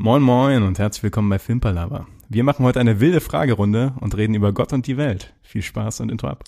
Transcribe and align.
Moin 0.00 0.22
Moin 0.22 0.62
und 0.62 0.78
herzlich 0.78 1.02
willkommen 1.02 1.28
bei 1.28 1.40
Filmpalava. 1.40 2.06
Wir 2.28 2.44
machen 2.44 2.64
heute 2.64 2.78
eine 2.78 3.00
wilde 3.00 3.20
Fragerunde 3.20 3.94
und 3.98 4.16
reden 4.16 4.34
über 4.34 4.52
Gott 4.52 4.72
und 4.72 4.86
die 4.86 4.96
Welt. 4.96 5.32
Viel 5.42 5.60
Spaß 5.60 5.98
und 5.98 6.12
Intro 6.12 6.28
ab. 6.28 6.44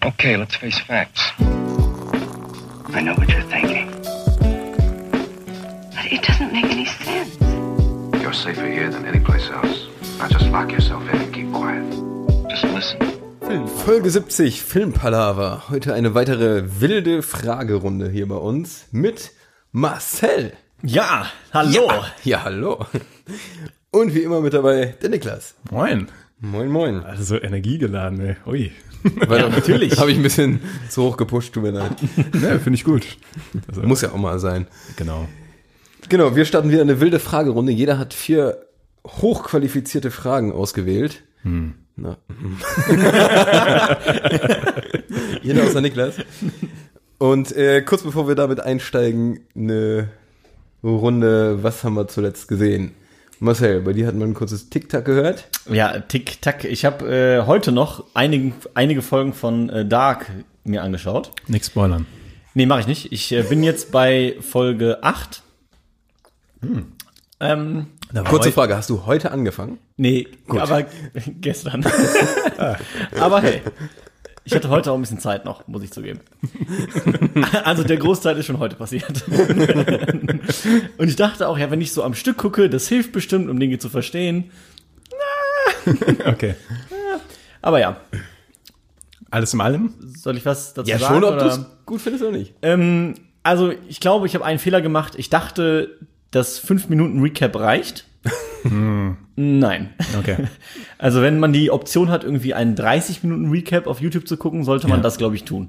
Okay, 0.00 0.36
let's 0.36 0.56
face 0.56 0.78
facts. 0.78 1.34
I 1.38 3.02
know 3.02 3.14
what 3.14 3.28
you're 3.28 3.46
thinking. 3.50 3.90
But 5.90 6.10
it 6.10 6.26
doesn't 6.26 6.50
make 6.50 6.64
any 6.64 6.86
sense. 6.86 7.36
You're 8.22 8.32
safer 8.32 8.66
here 8.66 8.90
than 8.90 9.04
any 9.04 9.20
place 9.20 9.50
else. 9.50 9.90
Now 10.18 10.28
just 10.28 10.50
lock 10.50 10.72
yourself 10.72 11.02
in 11.12 11.20
and 11.20 11.30
keep 11.30 11.52
quiet. 11.52 11.84
Just 12.48 12.64
listen. 12.64 13.68
Folge 13.84 14.08
70 14.08 14.62
Filmpalava. 14.62 15.64
Heute 15.68 15.92
eine 15.92 16.14
weitere 16.14 16.80
wilde 16.80 17.20
Fragerunde 17.22 18.08
hier 18.08 18.26
bei 18.28 18.36
uns 18.36 18.86
mit 18.92 19.32
Marcel. 19.72 20.54
Ja, 20.84 21.26
hallo. 21.52 21.86
Ja, 21.86 22.04
ja, 22.24 22.44
hallo. 22.44 22.84
Und 23.92 24.14
wie 24.14 24.22
immer 24.22 24.40
mit 24.40 24.52
dabei 24.52 24.96
der 25.00 25.10
Niklas. 25.10 25.54
Moin. 25.70 26.08
Moin, 26.40 26.68
moin. 26.68 27.04
Also 27.04 27.22
so 27.22 27.40
energiegeladen, 27.40 28.20
ey. 28.20 28.36
Ui. 28.46 28.72
Weil 29.28 29.48
natürlich. 29.48 29.96
Habe 30.00 30.10
ich 30.10 30.16
ein 30.16 30.24
bisschen 30.24 30.58
zu 30.88 31.04
hoch 31.04 31.16
gepusht, 31.16 31.54
tut 31.54 31.62
mir 31.62 31.70
leid. 31.70 31.92
Ja, 32.34 32.58
finde 32.58 32.74
ich 32.74 32.82
gut. 32.82 33.06
Also, 33.68 33.82
Muss 33.84 34.02
ja 34.02 34.10
auch 34.10 34.16
mal 34.16 34.40
sein. 34.40 34.66
Genau. 34.96 35.28
Genau, 36.08 36.34
wir 36.34 36.44
starten 36.44 36.70
wieder 36.70 36.82
eine 36.82 36.98
wilde 36.98 37.20
Fragerunde. 37.20 37.70
Jeder 37.70 37.96
hat 37.96 38.12
vier 38.12 38.66
hochqualifizierte 39.06 40.10
Fragen 40.10 40.50
ausgewählt. 40.50 41.22
Na, 41.44 41.74
hm. 41.94 42.16
Jeder 45.42 45.62
außer 45.62 45.80
Niklas. 45.80 46.16
Und 47.18 47.54
äh, 47.54 47.82
kurz 47.82 48.02
bevor 48.02 48.26
wir 48.26 48.34
damit 48.34 48.58
einsteigen, 48.58 49.46
eine 49.54 50.08
Runde, 50.82 51.62
was 51.62 51.84
haben 51.84 51.94
wir 51.94 52.08
zuletzt 52.08 52.48
gesehen? 52.48 52.94
Marcel, 53.38 53.80
bei 53.80 53.92
dir 53.92 54.06
hat 54.06 54.14
man 54.14 54.30
ein 54.30 54.34
kurzes 54.34 54.68
Tick-Tack 54.68 55.04
gehört. 55.04 55.48
Ja, 55.70 55.98
Tick-Tack. 55.98 56.64
Ich 56.64 56.84
habe 56.84 57.06
äh, 57.12 57.46
heute 57.46 57.72
noch 57.72 58.04
einige, 58.14 58.52
einige 58.74 59.02
Folgen 59.02 59.32
von 59.32 59.68
äh, 59.68 59.84
Dark 59.84 60.30
mir 60.64 60.82
angeschaut. 60.82 61.32
Nix 61.48 61.66
spoilern. 61.66 62.06
Nee, 62.54 62.66
mache 62.66 62.80
ich 62.80 62.86
nicht. 62.86 63.12
Ich 63.12 63.32
äh, 63.32 63.42
bin 63.42 63.62
jetzt 63.64 63.90
bei 63.90 64.36
Folge 64.40 65.02
8. 65.02 65.42
Ähm, 67.40 67.86
Kurze 68.28 68.52
Frage, 68.52 68.76
hast 68.76 68.90
du 68.90 69.06
heute 69.06 69.30
angefangen? 69.30 69.78
nee, 69.96 70.28
aber 70.46 70.84
gestern. 71.40 71.84
aber 73.18 73.40
hey, 73.40 73.62
ich 74.44 74.54
hatte 74.54 74.68
heute 74.68 74.90
auch 74.90 74.96
ein 74.96 75.00
bisschen 75.00 75.20
Zeit 75.20 75.44
noch, 75.44 75.66
muss 75.68 75.82
ich 75.82 75.92
zugeben. 75.92 76.20
also 77.64 77.84
der 77.84 77.96
Großteil 77.96 78.36
ist 78.38 78.46
schon 78.46 78.58
heute 78.58 78.76
passiert. 78.76 79.24
Und 80.98 81.08
ich 81.08 81.16
dachte 81.16 81.48
auch, 81.48 81.58
ja, 81.58 81.70
wenn 81.70 81.80
ich 81.80 81.92
so 81.92 82.02
am 82.02 82.14
Stück 82.14 82.38
gucke, 82.38 82.68
das 82.68 82.88
hilft 82.88 83.12
bestimmt, 83.12 83.48
um 83.48 83.58
Dinge 83.60 83.78
zu 83.78 83.88
verstehen. 83.88 84.50
Okay. 86.26 86.54
Aber 87.60 87.80
ja, 87.80 87.96
Alles 89.30 89.52
in 89.54 89.60
allem? 89.60 89.94
soll 90.16 90.36
ich 90.36 90.46
was 90.46 90.74
dazu 90.74 90.88
Ja, 90.90 90.98
sagen? 90.98 91.14
schon, 91.14 91.24
ob 91.24 91.38
du 91.38 91.46
es 91.46 91.60
gut 91.86 92.00
findest 92.00 92.24
oder 92.24 92.36
nicht. 92.36 92.54
Ähm, 92.62 93.14
also, 93.42 93.72
ich 93.88 93.98
glaube, 93.98 94.26
ich 94.26 94.34
habe 94.36 94.44
einen 94.44 94.58
Fehler 94.60 94.80
gemacht. 94.80 95.14
Ich 95.16 95.28
dachte, 95.30 95.98
dass 96.30 96.58
5 96.60 96.88
Minuten 96.88 97.20
Recap 97.20 97.56
reicht. 97.56 98.04
Nein. 99.36 99.90
Okay. 100.18 100.36
Also, 100.98 101.20
wenn 101.20 101.40
man 101.40 101.52
die 101.52 101.72
Option 101.72 102.10
hat, 102.10 102.22
irgendwie 102.22 102.54
einen 102.54 102.76
30 102.76 103.24
Minuten 103.24 103.50
Recap 103.50 103.88
auf 103.88 104.00
YouTube 104.00 104.28
zu 104.28 104.36
gucken, 104.36 104.62
sollte 104.62 104.86
man 104.86 104.98
Ja. 104.98 105.02
das, 105.02 105.18
glaube 105.18 105.34
ich, 105.34 105.42
tun. 105.42 105.68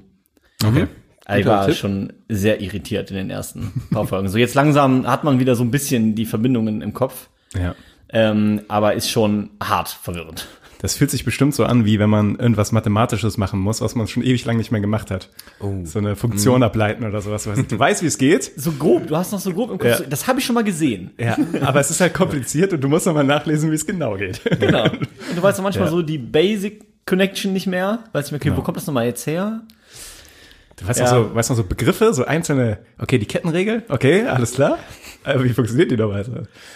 Okay. 0.64 0.86
Also 1.24 1.40
Ich 1.40 1.46
war 1.46 1.66
Tipp. 1.66 1.74
schon 1.74 2.12
sehr 2.28 2.60
irritiert 2.60 3.10
in 3.10 3.16
den 3.16 3.30
ersten 3.30 3.72
paar 3.90 4.06
Folgen. 4.06 4.28
So, 4.28 4.38
jetzt 4.38 4.54
langsam 4.54 5.08
hat 5.08 5.24
man 5.24 5.40
wieder 5.40 5.56
so 5.56 5.64
ein 5.64 5.72
bisschen 5.72 6.14
die 6.14 6.24
Verbindungen 6.26 6.82
im 6.82 6.92
Kopf. 6.92 7.30
Ja. 7.58 7.74
Ähm, 8.10 8.60
aber 8.68 8.94
ist 8.94 9.10
schon 9.10 9.50
hart 9.60 9.88
verwirrend. 9.88 10.46
Das 10.84 10.96
fühlt 10.96 11.10
sich 11.10 11.24
bestimmt 11.24 11.54
so 11.54 11.64
an, 11.64 11.86
wie 11.86 11.98
wenn 11.98 12.10
man 12.10 12.36
irgendwas 12.36 12.70
Mathematisches 12.70 13.38
machen 13.38 13.58
muss, 13.58 13.80
was 13.80 13.94
man 13.94 14.06
schon 14.06 14.22
ewig 14.22 14.44
lang 14.44 14.58
nicht 14.58 14.70
mehr 14.70 14.82
gemacht 14.82 15.10
hat. 15.10 15.30
Oh. 15.58 15.72
So 15.84 15.98
eine 15.98 16.14
Funktion 16.14 16.62
ableiten 16.62 17.04
oder 17.06 17.22
sowas. 17.22 17.48
Du 17.68 17.78
weißt, 17.78 18.02
wie 18.02 18.06
es 18.06 18.18
geht. 18.18 18.52
So 18.56 18.72
grob, 18.72 19.06
du 19.06 19.16
hast 19.16 19.32
noch 19.32 19.38
so 19.40 19.50
grob 19.54 19.70
im 19.70 19.78
Kopf. 19.78 20.00
Ja. 20.00 20.06
Das 20.06 20.26
habe 20.26 20.40
ich 20.40 20.44
schon 20.44 20.52
mal 20.52 20.62
gesehen. 20.62 21.12
Ja, 21.16 21.38
aber 21.62 21.80
es 21.80 21.88
ist 21.90 22.02
halt 22.02 22.12
kompliziert 22.12 22.74
und 22.74 22.82
du 22.84 22.88
musst 22.90 23.06
nochmal 23.06 23.24
nachlesen, 23.24 23.70
wie 23.70 23.76
es 23.76 23.86
genau 23.86 24.18
geht. 24.18 24.42
Genau. 24.60 24.84
Und 24.90 25.08
du 25.36 25.42
weißt 25.42 25.58
auch 25.58 25.62
manchmal 25.62 25.86
Ja. 25.86 25.90
so 25.90 26.02
die 26.02 26.18
Basic 26.18 26.84
Connection 27.06 27.54
nicht 27.54 27.66
mehr. 27.66 28.00
Weißt 28.12 28.30
du, 28.30 28.36
okay, 28.36 28.50
wo 28.50 28.56
Genau. 28.56 28.62
kommt 28.64 28.76
das 28.76 28.86
nochmal 28.86 29.06
jetzt 29.06 29.26
her? 29.26 29.62
Du 30.76 30.86
weißt 30.86 31.00
Ja. 31.00 31.06
noch 31.06 31.30
so, 31.30 31.34
weißt 31.34 31.48
noch 31.48 31.56
so 31.56 31.64
Begriffe, 31.64 32.12
so 32.12 32.26
einzelne, 32.26 32.80
okay, 32.98 33.16
die 33.18 33.24
Kettenregel, 33.24 33.84
okay, 33.88 34.24
alles 34.26 34.52
klar. 34.52 34.76
Aber 35.24 35.44
wie 35.44 35.48
funktioniert 35.48 35.90
die 35.90 35.96
dabei? 35.96 36.24
So? 36.24 36.32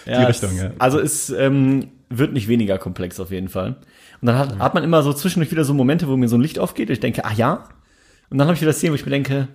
die 0.07 0.11
Richtung, 0.13 0.49
es, 0.55 0.61
ja. 0.63 0.71
Also 0.79 0.99
es 0.99 1.29
ähm, 1.29 1.89
wird 2.09 2.33
nicht 2.33 2.47
weniger 2.47 2.77
komplex 2.77 3.19
auf 3.19 3.31
jeden 3.31 3.49
Fall. 3.49 3.77
Und 4.21 4.25
dann 4.27 4.37
hat, 4.37 4.59
hat 4.59 4.73
man 4.73 4.83
immer 4.83 5.03
so 5.03 5.13
zwischendurch 5.13 5.51
wieder 5.51 5.63
so 5.63 5.73
Momente, 5.73 6.07
wo 6.07 6.17
mir 6.17 6.27
so 6.27 6.37
ein 6.37 6.41
Licht 6.41 6.59
aufgeht 6.59 6.89
und 6.89 6.93
ich 6.93 6.99
denke, 6.99 7.23
ach 7.25 7.33
ja. 7.37 7.69
Und 8.29 8.37
dann 8.37 8.47
habe 8.47 8.55
ich 8.55 8.61
wieder 8.61 8.73
Szenen, 8.73 8.91
wo 8.93 8.95
ich 8.95 9.05
mir 9.05 9.11
denke, 9.11 9.47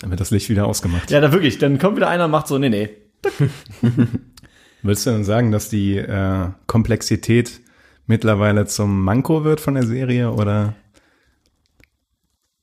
Dann 0.00 0.10
wird 0.10 0.20
das 0.20 0.30
Licht 0.30 0.48
wieder 0.48 0.66
ausgemacht. 0.66 1.10
ja, 1.10 1.20
da 1.20 1.32
wirklich, 1.32 1.58
dann 1.58 1.78
kommt 1.78 1.96
wieder 1.96 2.08
einer 2.08 2.26
und 2.26 2.30
macht 2.30 2.48
so, 2.48 2.58
nee, 2.58 2.68
nee. 2.68 2.88
Würdest 4.82 5.06
du 5.06 5.10
dann 5.10 5.24
sagen, 5.24 5.52
dass 5.52 5.68
die 5.68 5.96
äh, 5.98 6.48
Komplexität 6.66 7.60
mittlerweile 8.06 8.66
zum 8.66 9.04
Manko 9.04 9.44
wird 9.44 9.60
von 9.60 9.74
der 9.74 9.82
Serie 9.84 10.30
oder? 10.32 10.74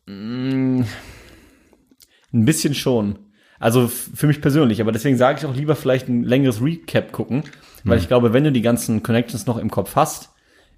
Ein 0.07 0.85
bisschen 2.31 2.73
schon. 2.73 3.19
Also 3.59 3.87
für 3.87 4.27
mich 4.27 4.41
persönlich, 4.41 4.81
aber 4.81 4.91
deswegen 4.91 5.17
sage 5.17 5.39
ich 5.39 5.45
auch 5.45 5.55
lieber 5.55 5.75
vielleicht 5.75 6.07
ein 6.07 6.23
längeres 6.23 6.61
Recap 6.61 7.11
gucken, 7.11 7.43
weil 7.83 7.99
ich 7.99 8.07
glaube, 8.07 8.33
wenn 8.33 8.43
du 8.43 8.51
die 8.51 8.61
ganzen 8.61 9.03
Connections 9.03 9.45
noch 9.45 9.57
im 9.57 9.71
Kopf 9.71 9.95
hast, 9.95 10.29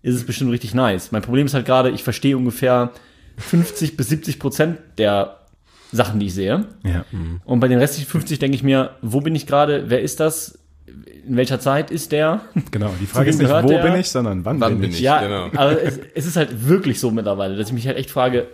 ist 0.01 0.15
es 0.15 0.25
bestimmt 0.25 0.51
richtig 0.51 0.73
nice. 0.73 1.11
Mein 1.11 1.21
Problem 1.21 1.45
ist 1.45 1.53
halt 1.53 1.65
gerade, 1.65 1.89
ich 1.89 2.03
verstehe 2.03 2.37
ungefähr 2.37 2.91
50 3.37 3.97
bis 3.97 4.09
70 4.09 4.39
Prozent 4.39 4.79
der 4.97 5.39
Sachen, 5.91 6.19
die 6.19 6.27
ich 6.27 6.33
sehe. 6.33 6.65
Ja. 6.83 7.05
Und 7.45 7.59
bei 7.59 7.67
den 7.67 7.79
restlichen 7.79 8.09
50 8.09 8.39
denke 8.39 8.55
ich 8.55 8.63
mir, 8.63 8.91
wo 9.01 9.21
bin 9.21 9.35
ich 9.35 9.47
gerade? 9.47 9.89
Wer 9.89 10.01
ist 10.01 10.19
das? 10.19 10.59
In 11.27 11.35
welcher 11.35 11.59
Zeit 11.59 11.91
ist 11.91 12.11
der? 12.11 12.41
Genau. 12.71 12.91
Die 12.99 13.05
Frage 13.05 13.29
ist 13.29 13.39
nicht, 13.39 13.51
wo 13.51 13.67
der? 13.67 13.83
bin 13.83 13.95
ich, 13.95 14.09
sondern 14.09 14.45
wann, 14.45 14.59
Wann 14.59 14.73
bin 14.73 14.81
bin 14.81 14.89
ich. 14.91 14.97
ich? 14.97 15.01
Ja, 15.01 15.21
genau. 15.21 15.49
aber 15.55 15.81
es, 15.81 15.99
es 16.15 16.25
ist 16.25 16.35
halt 16.35 16.67
wirklich 16.67 16.99
so 16.99 17.11
mittlerweile, 17.11 17.55
dass 17.55 17.67
ich 17.67 17.73
mich 17.73 17.88
halt 17.88 17.97
echt 17.97 18.09
frage, 18.09 18.47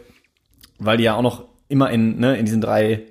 weil 0.80 0.98
die 0.98 1.06
ja 1.06 1.16
auch 1.16 1.22
noch 1.22 1.46
immer 1.68 1.90
in, 1.92 2.20
ne, 2.20 2.38
in 2.38 2.46
diesen 2.46 2.62
drei, 2.62 3.04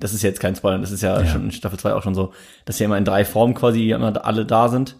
das 0.00 0.12
ist 0.12 0.22
jetzt 0.22 0.40
kein 0.40 0.56
Spoiler, 0.56 0.78
das 0.78 0.90
ist 0.90 1.02
ja, 1.02 1.24
schon 1.26 1.44
in 1.44 1.52
Staffel 1.52 1.78
2 1.78 1.94
auch 1.94 2.02
schon 2.02 2.14
so, 2.14 2.32
dass 2.64 2.78
sie 2.78 2.84
immer 2.84 2.98
in 2.98 3.04
drei 3.04 3.24
Formen 3.24 3.54
quasi 3.54 3.90
immer 3.90 4.24
alle 4.24 4.44
da 4.44 4.68
sind. 4.68 4.96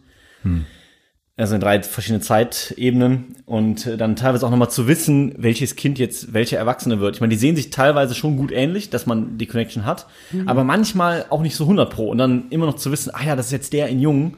Also 1.37 1.55
in 1.55 1.61
drei 1.63 1.83
verschiedene 1.83 2.21
Zeitebenen. 2.21 3.37
Und 3.47 3.89
dann 3.99 4.15
teilweise 4.15 4.47
auch 4.47 4.51
nochmal 4.51 4.71
zu 4.71 4.87
wissen, 4.87 5.35
welches 5.39 5.75
Kind 5.75 5.99
jetzt 5.99 6.35
welche 6.35 6.57
Erwachsene 6.57 7.01
wird. 7.01 7.15
Ich 7.15 7.21
meine, 7.23 7.31
die 7.31 7.39
sehen 7.39 7.57
sich 7.57 7.71
teilweise 7.71 8.15
schon 8.15 8.37
gut 8.37 8.53
ähnlich, 8.53 8.91
dass 8.91 9.07
man 9.07 9.39
die 9.39 9.47
Connection 9.47 9.87
hat, 9.87 10.07
aber 10.47 10.65
manchmal 10.65 11.25
auch 11.31 11.41
nicht 11.41 11.57
so 11.57 11.65
100 11.65 11.91
pro. 11.91 12.11
Und 12.11 12.19
dann 12.19 12.51
immer 12.51 12.67
noch 12.67 12.77
zu 12.77 12.93
wissen, 12.93 13.11
ah 13.15 13.25
ja, 13.25 13.37
das 13.37 13.47
ist 13.47 13.53
jetzt 13.53 13.73
der 13.73 13.89
in 13.89 14.01
Jung 14.01 14.37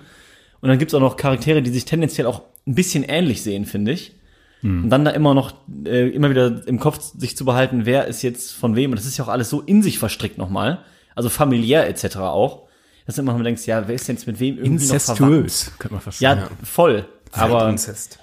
und 0.60 0.68
dann 0.68 0.78
gibt's 0.78 0.94
auch 0.94 1.00
noch 1.00 1.16
Charaktere, 1.16 1.60
die 1.60 1.70
sich 1.70 1.84
tendenziell 1.84 2.26
auch 2.28 2.42
ein 2.68 2.76
bisschen 2.76 3.02
ähnlich 3.02 3.42
sehen, 3.42 3.66
finde 3.66 3.90
ich. 3.90 4.14
Und 4.62 4.90
dann 4.90 5.04
da 5.04 5.10
immer 5.10 5.34
noch, 5.34 5.54
äh, 5.84 6.08
immer 6.10 6.30
wieder 6.30 6.66
im 6.68 6.78
Kopf 6.78 7.00
sich 7.18 7.36
zu 7.36 7.44
behalten, 7.44 7.84
wer 7.84 8.06
ist 8.06 8.22
jetzt 8.22 8.52
von 8.52 8.76
wem. 8.76 8.90
Und 8.90 8.96
das 8.96 9.06
ist 9.06 9.16
ja 9.16 9.24
auch 9.24 9.28
alles 9.28 9.50
so 9.50 9.60
in 9.60 9.82
sich 9.82 9.98
verstrickt 9.98 10.38
nochmal. 10.38 10.84
Also 11.16 11.28
familiär 11.28 11.88
etc. 11.88 12.18
auch. 12.18 12.68
Dass 13.06 13.16
du 13.16 13.22
immer 13.22 13.32
noch 13.36 13.42
denkst, 13.42 13.66
ja, 13.66 13.88
wer 13.88 13.94
ist 13.96 14.06
denn 14.06 14.14
jetzt 14.16 14.26
mit 14.26 14.38
wem 14.38 14.58
irgendwie 14.58 14.86
noch 14.86 15.00
verwandt? 15.00 15.20
Incestuös, 15.20 15.72
könnte 15.78 15.94
man 15.94 16.00
fast 16.02 16.20
Ja, 16.20 16.48
voll. 16.62 17.06
Aber 17.32 17.68
Inzest. 17.68 18.20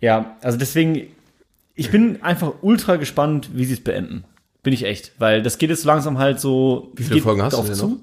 ja, 0.00 0.36
also 0.42 0.56
deswegen, 0.58 1.08
ich 1.74 1.90
bin 1.90 2.22
einfach 2.22 2.52
ultra 2.62 2.96
gespannt, 2.96 3.50
wie 3.54 3.64
sie 3.64 3.72
es 3.74 3.82
beenden. 3.82 4.24
Bin 4.62 4.72
ich 4.72 4.84
echt. 4.84 5.12
Weil 5.18 5.42
das 5.42 5.58
geht 5.58 5.70
jetzt 5.70 5.84
langsam 5.84 6.18
halt 6.18 6.38
so. 6.38 6.92
Wie 6.94 7.02
viele 7.02 7.20
Folgen 7.20 7.42
hast 7.42 7.56
du 7.56 7.62
denn 7.62 7.76
noch? 7.76 7.96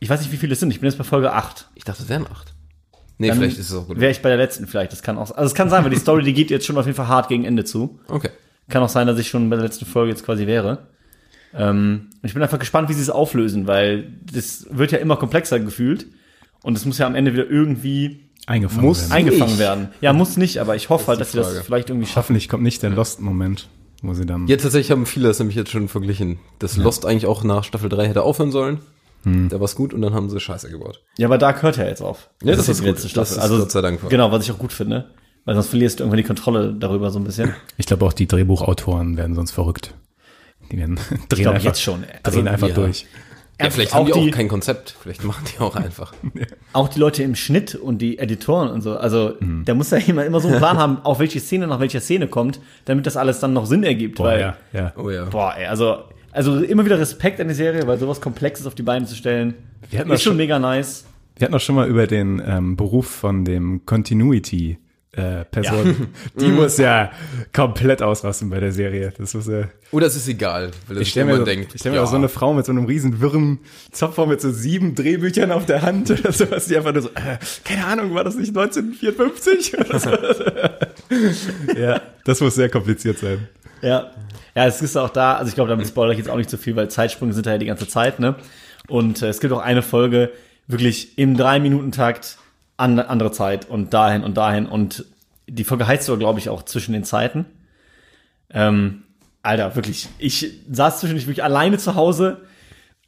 Ich 0.00 0.08
weiß 0.08 0.20
nicht, 0.20 0.32
wie 0.32 0.36
viele 0.36 0.52
es 0.52 0.60
sind. 0.60 0.70
Ich 0.70 0.80
bin 0.80 0.88
jetzt 0.88 0.98
bei 0.98 1.04
Folge 1.04 1.32
8. 1.32 1.68
Ich 1.74 1.84
dachte, 1.84 2.02
es 2.02 2.08
wären 2.08 2.26
acht. 2.26 2.54
Nee, 3.18 3.28
Dann 3.28 3.38
vielleicht 3.38 3.58
ist 3.58 3.70
es 3.70 3.76
auch 3.76 3.86
gut. 3.86 3.98
Wäre 4.00 4.12
ich 4.12 4.22
bei 4.22 4.28
der 4.28 4.38
letzten 4.38 4.66
vielleicht. 4.66 4.92
Das 4.92 5.02
kann 5.02 5.18
auch. 5.18 5.32
Also 5.32 5.46
es 5.46 5.54
kann 5.54 5.68
sein, 5.70 5.82
weil 5.82 5.90
die 5.90 5.96
Story, 5.98 6.22
die 6.22 6.32
geht 6.32 6.50
jetzt 6.50 6.66
schon 6.66 6.78
auf 6.78 6.86
jeden 6.86 6.96
Fall 6.96 7.08
hart 7.08 7.28
gegen 7.28 7.44
Ende 7.44 7.64
zu. 7.64 7.98
Okay. 8.08 8.30
Kann 8.68 8.82
auch 8.82 8.88
sein, 8.88 9.06
dass 9.06 9.18
ich 9.18 9.28
schon 9.28 9.50
bei 9.50 9.56
der 9.56 9.64
letzten 9.64 9.86
Folge 9.86 10.10
jetzt 10.10 10.24
quasi 10.24 10.46
wäre. 10.46 10.86
Ähm, 11.54 12.10
ich 12.22 12.34
bin 12.34 12.42
einfach 12.42 12.58
gespannt, 12.58 12.88
wie 12.88 12.92
sie 12.92 13.02
es 13.02 13.10
auflösen, 13.10 13.66
weil 13.66 14.12
das 14.32 14.66
wird 14.70 14.92
ja 14.92 14.98
immer 14.98 15.16
komplexer 15.16 15.58
gefühlt. 15.58 16.06
Und 16.62 16.76
es 16.76 16.84
muss 16.84 16.98
ja 16.98 17.06
am 17.06 17.14
Ende 17.14 17.32
wieder 17.32 17.48
irgendwie 17.48 18.28
Eingefangen 18.48 18.86
Muss 18.86 19.02
werden. 19.02 19.12
eingefangen 19.12 19.58
werden. 19.58 19.88
Ja, 20.00 20.14
muss 20.14 20.38
nicht, 20.38 20.58
aber 20.58 20.74
ich 20.74 20.88
hoffe 20.88 21.08
halt, 21.08 21.20
dass 21.20 21.32
sie 21.32 21.38
das 21.38 21.58
vielleicht 21.60 21.90
irgendwie 21.90 22.06
schaffen. 22.06 22.16
Hoffentlich 22.16 22.48
kommt 22.48 22.62
nicht 22.62 22.82
der 22.82 22.88
Lost-Moment, 22.88 23.68
wo 24.00 24.14
sie 24.14 24.24
dann. 24.24 24.46
Ja, 24.46 24.56
tatsächlich 24.56 24.90
haben 24.90 25.04
viele 25.04 25.28
das 25.28 25.38
nämlich 25.38 25.54
jetzt 25.56 25.70
schon 25.70 25.88
verglichen, 25.88 26.38
dass 26.58 26.78
Lost 26.78 27.04
eigentlich 27.04 27.26
auch 27.26 27.44
nach 27.44 27.62
Staffel 27.64 27.90
3 27.90 28.08
hätte 28.08 28.22
aufhören 28.22 28.50
sollen. 28.50 28.78
Da 29.48 29.60
war's 29.60 29.74
gut 29.74 29.94
und 29.94 30.02
dann 30.02 30.14
haben 30.14 30.30
sie 30.30 30.40
Scheiße 30.40 30.70
gebaut. 30.70 31.02
Ja, 31.18 31.26
aber 31.26 31.38
Dark 31.38 31.62
hört 31.62 31.76
ja 31.76 31.84
jetzt 31.86 32.02
auf. 32.02 32.30
Ja, 32.42 32.54
das 32.54 32.68
ist 32.68 32.80
die 32.80 32.84
gut. 32.84 32.94
letzte 32.94 33.08
Staffel. 33.08 33.20
Das 33.20 33.30
ist 33.32 33.38
also, 33.38 33.58
Gott 33.58 33.70
sei 33.70 33.80
Dank. 33.80 34.08
Genau, 34.08 34.32
was 34.32 34.44
ich 34.44 34.52
auch 34.52 34.58
gut 34.58 34.72
finde. 34.72 35.10
Weil 35.44 35.54
sonst 35.54 35.68
verlierst 35.68 35.98
du 35.98 36.04
irgendwann 36.04 36.18
die 36.18 36.24
Kontrolle 36.24 36.74
darüber 36.74 37.10
so 37.10 37.18
ein 37.18 37.24
bisschen. 37.24 37.54
Ich 37.78 37.86
glaube 37.86 38.04
auch 38.04 38.12
die 38.12 38.26
Drehbuchautoren 38.26 39.16
werden 39.16 39.34
sonst 39.34 39.52
verrückt. 39.52 39.94
Die 40.70 40.76
werden 40.76 41.00
drehen 41.28 41.42
glaub, 41.42 41.54
einfach, 41.54 41.64
jetzt 41.64 41.82
schon. 41.82 42.02
Drehen 42.02 42.18
Also, 42.22 42.40
einfach 42.40 42.68
ja. 42.68 42.74
durch. 42.74 43.06
Ja, 43.60 43.70
vielleicht 43.70 43.92
haben 43.92 44.06
die 44.06 44.12
auch 44.12 44.30
kein 44.30 44.46
Konzept. 44.46 44.94
Vielleicht 45.00 45.24
machen 45.24 45.44
die 45.52 45.60
auch 45.60 45.74
einfach. 45.74 46.12
Auch 46.72 46.88
die 46.88 47.00
Leute 47.00 47.24
im 47.24 47.34
Schnitt 47.34 47.74
und 47.74 47.98
die 47.98 48.18
Editoren 48.18 48.68
und 48.68 48.82
so. 48.82 48.96
Also, 48.96 49.34
der 49.40 49.74
muss 49.74 49.90
ja 49.90 49.98
immer, 49.98 50.24
immer 50.24 50.38
so 50.38 50.48
einen 50.48 50.58
Plan 50.58 50.78
haben, 50.78 50.98
auf 51.02 51.18
welche 51.18 51.40
Szene 51.40 51.66
nach 51.66 51.80
welcher 51.80 52.00
Szene 52.00 52.28
kommt, 52.28 52.60
damit 52.84 53.06
das 53.06 53.16
alles 53.16 53.40
dann 53.40 53.54
noch 53.54 53.66
Sinn 53.66 53.82
ergibt. 53.82 54.18
Boah, 54.18 54.26
weil, 54.26 54.40
ja, 54.40 54.56
ja. 54.72 54.92
Oh 54.96 55.10
ja. 55.10 55.24
Boah, 55.24 55.54
ey, 55.56 55.66
also, 55.66 56.04
also 56.38 56.58
immer 56.60 56.84
wieder 56.84 56.98
Respekt 57.00 57.40
an 57.40 57.48
die 57.48 57.54
Serie, 57.54 57.86
weil 57.86 57.98
sowas 57.98 58.20
Komplexes 58.20 58.66
auf 58.66 58.74
die 58.76 58.82
Beine 58.84 59.06
zu 59.06 59.16
stellen, 59.16 59.54
Wir 59.90 59.98
hatten 59.98 60.10
ist 60.12 60.22
schon 60.22 60.30
schon- 60.30 60.36
mega 60.36 60.58
nice. 60.58 61.04
Wir 61.36 61.44
hatten 61.46 61.54
auch 61.54 61.60
schon 61.60 61.74
mal 61.74 61.88
über 61.88 62.06
den 62.06 62.40
ähm, 62.46 62.76
Beruf 62.76 63.06
von 63.08 63.44
dem 63.44 63.84
Continuity 63.86 64.78
äh, 65.12 65.44
Person. 65.46 66.08
Die 66.40 66.48
muss 66.48 66.78
ja 66.78 67.10
komplett 67.52 68.02
ausrasten 68.02 68.50
bei 68.50 68.60
der 68.60 68.72
Serie. 68.72 69.12
Das 69.16 69.34
muss 69.34 69.46
ja. 69.48 69.68
Oder 69.90 70.06
es 70.06 70.16
ist 70.16 70.28
egal, 70.28 70.70
weil 70.86 71.00
Ich 71.00 71.10
stelle 71.10 71.26
mir, 71.26 71.36
so, 71.38 71.44
denkt. 71.44 71.74
ich 71.74 71.80
stell 71.80 71.92
mir 71.92 72.02
auch 72.02 72.10
so 72.10 72.16
eine 72.16 72.28
Frau 72.28 72.52
mit 72.54 72.66
so 72.66 72.72
einem 72.72 72.84
riesen 72.86 73.20
wirren 73.20 73.58
Zopf 73.90 74.16
vor 74.16 74.26
mit 74.26 74.40
so 74.40 74.50
sieben 74.50 74.94
Drehbüchern 74.94 75.50
auf 75.50 75.64
der 75.66 75.82
Hand 75.82 76.10
oder 76.10 76.30
sowas, 76.32 76.66
die 76.66 76.76
einfach 76.76 76.92
nur 76.92 77.02
so, 77.02 77.08
äh, 77.10 77.38
keine 77.64 77.84
Ahnung, 77.86 78.14
war 78.14 78.22
das 78.24 78.36
nicht 78.36 78.56
1954 78.56 79.78
oder 79.78 79.98
so? 79.98 80.10
ja, 81.80 82.00
das 82.28 82.40
muss 82.40 82.54
sehr 82.54 82.68
kompliziert 82.68 83.18
sein. 83.18 83.48
Ja. 83.82 84.10
Ja, 84.54 84.66
es 84.66 84.82
ist 84.82 84.96
auch 84.96 85.10
da, 85.10 85.36
also 85.36 85.48
ich 85.48 85.54
glaube, 85.54 85.70
damit 85.70 85.86
spoilere 85.86 86.12
ich 86.12 86.18
jetzt 86.18 86.28
auch 86.30 86.36
nicht 86.36 86.50
so 86.50 86.56
viel, 86.56 86.74
weil 86.76 86.88
Zeitsprünge 86.90 87.32
sind 87.32 87.46
da 87.46 87.52
ja 87.52 87.58
die 87.58 87.66
ganze 87.66 87.86
Zeit, 87.88 88.18
ne? 88.20 88.34
Und 88.88 89.22
äh, 89.22 89.28
es 89.28 89.40
gibt 89.40 89.52
auch 89.52 89.60
eine 89.60 89.82
Folge, 89.82 90.30
wirklich 90.66 91.16
im 91.18 91.36
Drei-Minuten-Takt 91.36 92.38
an 92.76 92.98
andere 92.98 93.30
Zeit 93.32 93.68
und 93.68 93.94
dahin 93.94 94.24
und 94.24 94.36
dahin. 94.36 94.66
Und 94.66 95.04
die 95.48 95.64
Folge 95.64 95.86
heißt 95.86 96.04
sogar, 96.04 96.18
glaube 96.18 96.38
ich, 96.40 96.48
auch 96.48 96.62
zwischen 96.64 96.92
den 96.92 97.04
Zeiten. 97.04 97.46
Ähm, 98.50 99.02
Alter, 99.42 99.76
wirklich, 99.76 100.08
ich 100.18 100.52
saß 100.70 101.00
zwischendurch 101.00 101.26
wirklich 101.26 101.44
alleine 101.44 101.78
zu 101.78 101.94
Hause 101.94 102.42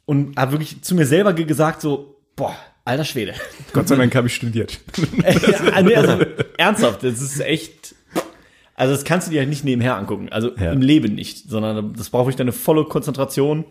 und 0.05 0.37
habe 0.37 0.53
wirklich 0.53 0.81
zu 0.81 0.95
mir 0.95 1.05
selber 1.05 1.33
ge- 1.33 1.45
gesagt, 1.45 1.81
so, 1.81 2.15
boah, 2.35 2.55
alter 2.85 3.03
Schwede. 3.03 3.33
Gott 3.73 3.87
sei 3.87 3.95
Dank 3.95 4.15
habe 4.15 4.27
ich 4.27 4.35
studiert. 4.35 4.79
Nee, 5.83 5.95
also, 5.95 6.25
ernsthaft, 6.57 7.03
das 7.03 7.21
ist 7.21 7.39
echt. 7.41 7.95
Also, 8.81 8.93
das 8.95 9.03
kannst 9.03 9.27
du 9.27 9.31
dir 9.31 9.39
halt 9.39 9.49
nicht 9.49 9.63
nebenher 9.63 9.95
angucken. 9.95 10.29
Also 10.31 10.51
Ja. 10.57 10.71
im 10.71 10.81
Leben 10.81 11.15
nicht, 11.15 11.49
sondern 11.49 11.93
das 11.93 12.09
braucht 12.09 12.23
wirklich 12.25 12.35
deine 12.37 12.51
volle 12.51 12.83
Konzentration. 12.85 13.65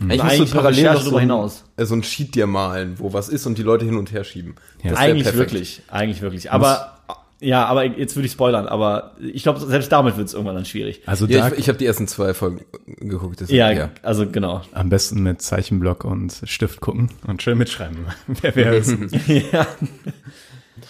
Eigentlich 0.00 0.22
musst 0.38 0.38
du 0.38 0.44
noch 0.56 0.62
parallel 0.62 0.84
noch 0.84 0.92
so 0.94 0.98
darüber 1.00 1.16
ein, 1.18 1.20
hinaus. 1.22 1.64
äh, 1.76 1.84
so 1.84 1.94
ein 1.94 2.02
Sheet 2.02 2.34
dir 2.34 2.46
malen, 2.46 2.94
wo 2.98 3.12
was 3.12 3.28
ist 3.28 3.44
und 3.46 3.58
die 3.58 3.62
Leute 3.62 3.84
hin 3.84 3.96
und 3.96 4.10
her 4.12 4.24
schieben. 4.24 4.54
Das 4.82 4.92
wär 4.92 4.98
Eigentlich 5.00 5.24
perfekt. 5.24 5.52
wirklich, 5.52 5.82
eigentlich 5.90 6.22
wirklich. 6.22 6.50
Aber 6.50 6.96
ja, 7.40 7.64
aber 7.66 7.84
jetzt 7.84 8.14
würde 8.14 8.26
ich 8.26 8.32
spoilern. 8.32 8.66
Aber 8.68 9.16
ich 9.20 9.42
glaube, 9.42 9.58
selbst 9.60 9.90
damit 9.90 10.16
wird 10.16 10.28
es 10.28 10.32
irgendwann 10.34 10.54
dann 10.54 10.64
schwierig. 10.64 11.02
Also 11.06 11.26
Ja, 11.26 11.48
ich, 11.48 11.58
ich 11.58 11.68
habe 11.68 11.76
die 11.76 11.86
ersten 11.86 12.06
zwei 12.06 12.32
Folgen 12.34 12.64
geguckt. 13.00 13.40
deshalb, 13.40 13.76
Ja, 13.76 13.90
also 14.02 14.26
genau. 14.30 14.62
am 14.72 14.88
besten 14.88 15.24
mit 15.24 15.42
Zeichenblock 15.42 16.04
und 16.04 16.40
Stift 16.44 16.80
gucken 16.80 17.10
und 17.26 17.42
schön 17.42 17.58
mitschreiben. 17.58 17.98
Wer 18.28 18.54
wäre 18.56 18.76
es? 18.76 18.94
ja. 19.26 19.66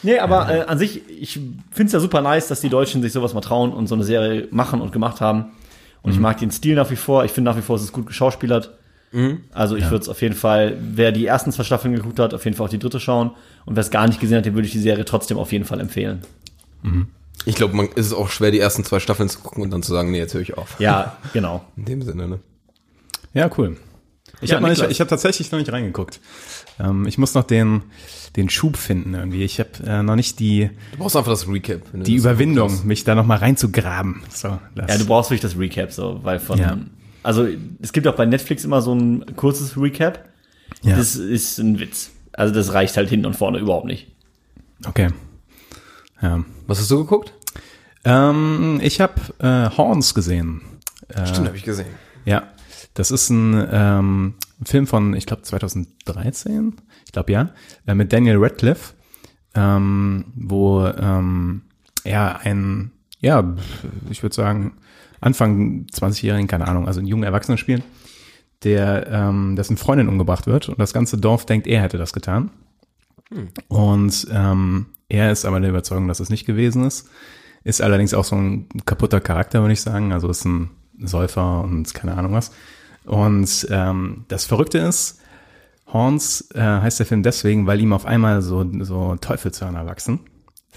Nee, 0.03 0.19
aber 0.19 0.51
äh, 0.53 0.61
an 0.63 0.79
sich, 0.79 1.03
ich 1.09 1.35
finde 1.71 1.87
es 1.87 1.93
ja 1.93 2.01
super 2.01 2.21
nice, 2.21 2.49
dass 2.49 2.61
die 2.61 2.69
Deutschen 2.69 3.03
sich 3.03 3.13
sowas 3.13 3.35
mal 3.35 3.41
trauen 3.41 3.73
und 3.73 3.87
so 3.87 3.95
eine 3.95 4.05
Serie 4.05 4.49
machen 4.51 4.81
und 4.81 4.93
gemacht 4.93 5.21
haben. 5.21 5.53
Und 6.03 6.11
ich 6.13 6.19
mag 6.19 6.39
den 6.39 6.51
Stil 6.51 6.75
nach 6.75 6.91
wie 6.91 6.97
vor. 6.97 7.25
Ich 7.25 7.31
finde 7.31 7.51
nach 7.51 7.57
wie 7.57 7.63
vor, 7.63 7.77
es 7.77 7.83
ist 7.83 7.93
gut 7.93 8.07
geschauspielert. 8.07 8.73
Also 9.53 9.77
ich 9.77 9.85
würde 9.91 10.03
es 10.03 10.09
auf 10.09 10.23
jeden 10.23 10.35
Fall, 10.35 10.77
wer 10.81 11.13
die 11.13 11.27
ersten 11.27 11.53
zwei 11.53 11.65
Staffeln 11.65 11.95
geguckt 11.95 12.19
hat, 12.19 12.33
auf 12.35 12.45
jeden 12.47 12.57
Fall 12.57 12.67
auch 12.67 12.71
die 12.71 12.79
dritte 12.79 12.99
schauen. 12.99 13.33
Und 13.67 13.77
wer 13.77 13.83
es 13.83 13.91
gar 13.91 14.07
nicht 14.09 14.21
gesehen 14.21 14.39
hat, 14.39 14.47
dem 14.47 14.55
würde 14.55 14.67
ich 14.67 14.73
die 14.73 14.81
Serie 14.81 15.05
trotzdem 15.05 15.37
auf 15.39 15.53
jeden 15.53 15.67
Fall 15.67 15.81
empfehlen. 15.81 16.23
Ich 17.45 17.55
glaube, 17.55 17.77
man 17.77 17.89
ist 17.89 18.07
es 18.07 18.13
auch 18.13 18.31
schwer, 18.31 18.51
die 18.51 18.59
ersten 18.59 18.85
zwei 18.85 19.01
Staffeln 19.01 19.29
zu 19.29 19.41
gucken 19.41 19.63
und 19.63 19.71
dann 19.71 19.83
zu 19.83 19.93
sagen, 19.93 20.11
nee, 20.11 20.19
jetzt 20.19 20.35
höre 20.35 20.41
ich 20.41 20.57
auf. 20.57 20.81
Ja, 20.81 21.17
genau. 21.33 21.63
In 21.77 21.85
dem 21.85 22.03
Sinne, 22.03 22.27
ne? 22.27 22.39
Ja, 23.35 23.51
cool. 23.59 23.77
Ich 24.41 24.51
Ja, 24.51 24.61
habe 24.61 24.75
hab 24.75 25.09
tatsächlich 25.09 25.53
noch 25.53 25.59
nicht 25.59 25.71
reingegucht. 25.71 26.19
Ähm, 26.81 27.07
ich 27.07 27.19
muss 27.19 27.35
noch 27.35 27.45
den, 27.45 27.83
den 28.37 28.49
Schub 28.49 28.77
finden 28.77 29.15
irgendwie. 29.15 29.43
Ich 29.45 29.59
habe 29.61 29.71
äh, 29.87 30.03
noch 30.03 30.17
nicht 30.17 30.39
die, 30.41 30.71
Du 30.93 30.99
brauchst 30.99 31.17
einfach 31.17 31.31
das 31.33 31.47
Recap. 31.49 31.83
die 31.93 31.99
das 32.17 32.25
Überwindung, 32.25 32.69
geguckt 32.69 32.85
mich 32.87 33.05
da 33.05 33.15
noch 33.15 33.27
mal 33.27 33.37
reinzugraben. 33.39 34.23
So, 34.31 34.59
Ja, 34.77 34.99
du 34.99 35.05
brauchst 35.07 35.31
wirklich 35.31 35.43
das 35.53 35.59
Recap 35.59 35.93
so, 35.93 36.21
weil 36.23 36.39
von, 36.41 36.59
Ja. 36.59 36.79
also 37.23 37.47
es 37.81 37.93
gibt 37.93 38.07
auch 38.07 38.17
bei 38.17 38.25
Netflix 38.27 38.65
immer 38.65 38.81
so 38.83 38.95
ein 38.95 39.37
kurzes 39.37 39.77
Recap. 39.77 40.25
ja. 40.83 40.97
Das 40.97 41.17
ist 41.17 41.59
ein 41.59 41.79
Witz. 41.79 42.11
Also 42.33 42.55
das 42.55 42.73
reicht 42.73 42.97
halt 42.97 43.11
hinten 43.11 43.27
und 43.27 43.37
vorne 43.37 43.59
überhaupt 43.59 43.87
nicht. 43.87 44.09
okay. 44.87 45.09
Ja. 46.23 46.45
Was 46.69 46.79
hast 46.79 46.91
du 46.91 46.99
geguckt? 46.99 47.33
Ähm, 48.05 48.81
ich 48.83 49.01
habe 49.01 49.15
äh, 49.41 49.77
Horns 49.77 50.15
gesehen. 50.15 50.63
Stimmt, 51.27 51.47
habe 51.49 51.57
ich 51.57 51.65
gesehen. 51.65 51.89
Ja, 52.25 52.45
das 52.95 53.11
ist 53.11 53.29
ein 53.31 53.67
ähm, 53.71 54.35
Film 54.65 54.87
von, 54.87 55.15
ich 55.15 55.27
glaube, 55.27 55.43
2013. 55.43 56.75
Ich 57.07 57.13
glaube, 57.13 57.33
ja. 57.33 57.51
Äh, 57.87 57.95
mit 57.95 58.13
Daniel 58.13 58.37
Radcliffe, 58.39 58.95
ähm, 59.55 60.25
wo 60.35 60.87
ähm, 60.87 61.63
er 62.05 62.41
ein, 62.41 62.93
ja, 63.21 63.55
ich 64.11 64.23
würde 64.23 64.35
sagen, 64.35 64.75
Anfang 65.21 65.87
20-Jährigen, 65.93 66.49
keine 66.49 66.67
Ahnung, 66.67 66.87
also 66.87 67.01
einen 67.01 67.09
jungen 67.09 67.25
Erwachsenen 67.25 67.59
spielt, 67.59 67.85
der, 68.65 69.07
ähm, 69.09 69.57
dessen 69.57 69.77
Freundin 69.77 70.09
umgebracht 70.09 70.47
wird 70.47 70.69
und 70.69 70.79
das 70.79 70.93
ganze 70.93 71.17
Dorf 71.19 71.47
denkt, 71.47 71.67
er 71.67 71.83
hätte 71.83 71.99
das 71.99 72.13
getan. 72.13 72.51
Und 73.69 74.27
ähm, 74.31 74.87
er 75.09 75.33
ist 75.33 75.45
aber 75.45 75.61
der 75.61 75.71
Überzeugung, 75.71 76.09
dass 76.09 76.21
es 76.21 76.31
nicht 76.31 76.47
gewesen 76.47 76.85
ist. 76.85 77.09
Ist 77.65 77.81
allerdings 77.81 78.15
auch 78.15 78.25
so 78.25 78.37
ein 78.37 78.69
kaputter 78.87 79.21
Charakter, 79.21 79.61
würde 79.61 79.73
ich 79.73 79.81
sagen. 79.81 80.13
Also 80.13 80.29
ist 80.29 80.45
ein 80.45 80.71
Säufer 80.99 81.63
und 81.63 81.93
keine 81.95 82.17
Ahnung 82.17 82.33
was. 82.33 82.53
Und 83.05 83.67
ähm, 83.71 84.25
das 84.29 84.45
Verrückte 84.45 84.79
ist, 84.79 85.21
Horns 85.93 86.49
äh, 86.55 86.61
heißt 86.61 87.01
der 87.01 87.07
Film 87.07 87.23
deswegen, 87.23 87.67
weil 87.67 87.81
ihm 87.81 87.93
auf 87.93 88.07
einmal 88.07 88.43
so, 88.43 88.65
so 88.81 89.17
Teufelshörner 89.17 89.87
wachsen. 89.87 90.21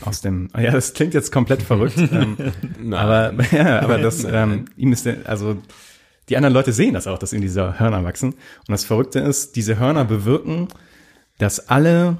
Aus 0.01 0.21
dem, 0.21 0.49
ja, 0.57 0.71
das 0.71 0.93
klingt 0.93 1.13
jetzt 1.13 1.31
komplett 1.31 1.61
verrückt. 1.61 1.97
ähm, 1.97 2.37
aber, 2.93 3.33
ja, 3.51 3.81
aber 3.81 3.97
das, 3.97 4.23
ähm, 4.23 4.65
ihm 4.75 4.91
ist 4.91 5.05
der, 5.05 5.17
also, 5.25 5.57
die 6.27 6.37
anderen 6.37 6.53
Leute 6.53 6.73
sehen 6.73 6.95
das 6.95 7.07
auch, 7.07 7.19
dass 7.19 7.33
ihm 7.33 7.41
diese 7.41 7.79
Hörner 7.79 8.03
wachsen. 8.03 8.31
Und 8.31 8.69
das 8.69 8.83
Verrückte 8.83 9.19
ist, 9.19 9.55
diese 9.55 9.77
Hörner 9.77 10.05
bewirken, 10.05 10.67
dass 11.37 11.69
alle, 11.69 12.17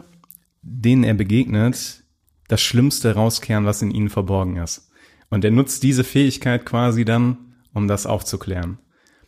denen 0.61 1.03
er 1.03 1.15
begegnet, 1.15 2.03
das 2.47 2.61
Schlimmste 2.61 3.15
rauskehren, 3.15 3.65
was 3.65 3.81
in 3.81 3.89
ihnen 3.89 4.09
verborgen 4.09 4.57
ist. 4.57 4.91
Und 5.29 5.43
er 5.43 5.49
nutzt 5.49 5.81
diese 5.81 6.03
Fähigkeit 6.03 6.65
quasi 6.65 7.03
dann, 7.03 7.37
um 7.73 7.87
das 7.87 8.05
aufzuklären. 8.05 8.77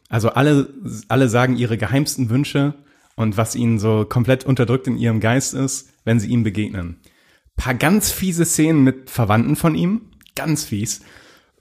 Also 0.09 0.29
alle, 0.29 0.73
alle 1.07 1.29
sagen 1.29 1.57
ihre 1.57 1.77
geheimsten 1.77 2.29
Wünsche 2.29 2.73
und 3.15 3.35
was 3.35 3.55
ihnen 3.55 3.79
so 3.79 4.05
komplett 4.07 4.45
unterdrückt 4.45 4.87
in 4.87 4.97
ihrem 4.97 5.19
Geist 5.19 5.53
ist, 5.53 5.89
wenn 6.05 6.19
sie 6.19 6.29
ihm 6.29 6.43
begegnen. 6.43 6.97
Paar 7.55 7.73
ganz 7.73 8.11
fiese 8.11 8.45
Szenen 8.45 8.83
mit 8.83 9.09
Verwandten 9.09 9.55
von 9.55 9.75
ihm, 9.75 10.01
ganz 10.35 10.63
fies. 10.63 11.01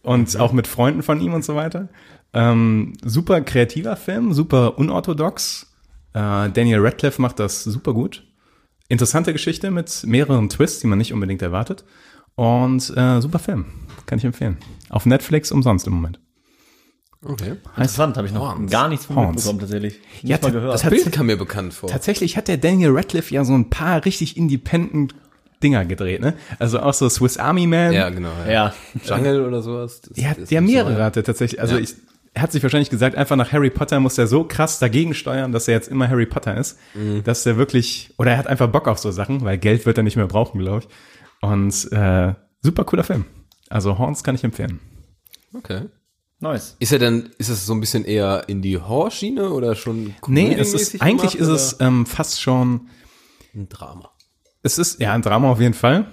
Und 0.02 0.36
auch 0.36 0.52
mit 0.52 0.68
Freunden 0.68 1.02
von 1.02 1.20
ihm 1.20 1.34
und 1.34 1.44
so 1.44 1.56
weiter. 1.56 1.88
Ähm, 2.32 2.92
super 3.02 3.40
kreativer 3.40 3.96
Film, 3.96 4.32
super 4.32 4.78
unorthodox. 4.78 5.74
Äh, 6.12 6.50
Daniel 6.50 6.80
Radcliffe 6.80 7.20
macht 7.20 7.40
das 7.40 7.64
super 7.64 7.92
gut. 7.92 8.24
Interessante 8.88 9.32
Geschichte 9.32 9.72
mit 9.72 10.04
mehreren 10.06 10.48
Twists, 10.48 10.80
die 10.80 10.86
man 10.86 10.98
nicht 10.98 11.12
unbedingt 11.12 11.42
erwartet. 11.42 11.84
Und 12.36 12.96
äh, 12.96 13.20
super 13.20 13.38
Film. 13.38 13.64
Kann 14.04 14.18
ich 14.18 14.24
empfehlen. 14.24 14.58
Auf 14.90 15.06
Netflix 15.06 15.50
umsonst 15.50 15.86
im 15.86 15.94
Moment. 15.94 16.20
Okay. 17.24 17.56
Interessant, 17.76 18.16
habe 18.16 18.26
ich 18.26 18.32
noch 18.32 18.42
Horns. 18.54 18.70
gar 18.70 18.88
nichts 18.88 19.06
von 19.06 19.16
Horns. 19.16 19.36
mitbekommen 19.36 19.60
tatsächlich. 19.60 19.94
Ja, 20.22 20.34
Nicht 20.36 20.42
mal 20.42 20.48
ta- 20.48 20.54
gehört. 20.54 20.74
Das 20.74 20.88
Bild 20.88 21.12
kam 21.12 21.26
mir 21.26 21.36
bekannt 21.36 21.74
vor. 21.74 21.88
Tatsächlich 21.88 22.36
hat 22.36 22.46
der 22.48 22.56
Daniel 22.56 22.90
Radcliffe 22.92 23.34
ja 23.34 23.44
so 23.44 23.54
ein 23.54 23.68
paar 23.70 24.04
richtig 24.04 24.36
independent 24.36 25.14
Dinger 25.62 25.84
gedreht, 25.86 26.20
ne? 26.20 26.34
Also 26.58 26.80
auch 26.80 26.92
so 26.94 27.08
Swiss 27.08 27.38
Army 27.38 27.66
Man. 27.66 27.92
Ja, 27.94 28.10
genau. 28.10 28.30
ja, 28.48 28.74
Jungle 29.04 29.46
oder 29.46 29.62
sowas. 29.62 30.02
Das- 30.02 30.18
Er 30.18 30.36
ja 30.48 30.60
so, 30.60 30.66
mehrere 30.66 30.98
ja. 30.98 31.04
hatte 31.06 31.22
tatsächlich. 31.22 31.60
Also 31.60 31.76
Ja. 31.76 31.80
ich, 31.80 31.94
er 32.34 32.42
hat 32.42 32.52
sich 32.52 32.62
wahrscheinlich 32.62 32.90
gesagt, 32.90 33.16
einfach 33.16 33.36
nach 33.36 33.50
Harry 33.52 33.70
Potter 33.70 33.98
muss 33.98 34.18
er 34.18 34.26
so 34.26 34.44
krass 34.44 34.78
dagegen 34.78 35.14
steuern, 35.14 35.52
dass 35.52 35.66
er 35.66 35.74
jetzt 35.74 35.88
immer 35.88 36.08
Harry 36.10 36.26
Potter 36.26 36.56
ist. 36.56 36.78
Mhm. 36.94 37.24
Dass 37.24 37.46
er 37.46 37.56
wirklich, 37.56 38.12
oder 38.18 38.32
er 38.32 38.36
hat 38.38 38.46
einfach 38.46 38.68
Bock 38.68 38.86
auf 38.86 38.98
so 38.98 39.10
Sachen, 39.10 39.42
weil 39.42 39.56
Geld 39.56 39.86
wird 39.86 39.96
er 39.96 40.04
nicht 40.04 40.16
mehr 40.16 40.26
brauchen, 40.26 40.60
glaube 40.60 40.84
ich. 40.86 40.88
Und 41.40 41.90
äh, 41.92 42.34
super 42.60 42.84
cooler 42.84 43.04
Film. 43.04 43.24
Also 43.70 43.96
Horns 43.98 44.22
kann 44.22 44.34
ich 44.34 44.44
empfehlen. 44.44 44.78
Okay. 45.54 45.86
Nice. 46.40 46.76
Ist 46.78 46.92
er 46.92 46.98
denn, 46.98 47.30
ist 47.38 47.48
es 47.48 47.66
so 47.66 47.74
ein 47.74 47.80
bisschen 47.80 48.04
eher 48.04 48.44
in 48.48 48.62
die 48.62 48.78
Horrorschiene 48.78 49.50
oder 49.50 49.74
schon 49.74 50.14
Nee, 50.26 50.54
es 50.54 50.74
ist, 50.74 51.00
eigentlich 51.00 51.32
gemacht, 51.32 51.34
ist 51.34 51.48
es 51.48 51.76
ähm, 51.80 52.06
fast 52.06 52.40
schon, 52.40 52.88
ein 53.54 53.68
Drama. 53.68 54.10
es 54.62 54.78
ist 54.78 55.00
ja 55.00 55.12
ein 55.12 55.22
Drama 55.22 55.50
auf 55.50 55.60
jeden 55.60 55.74
Fall. 55.74 56.06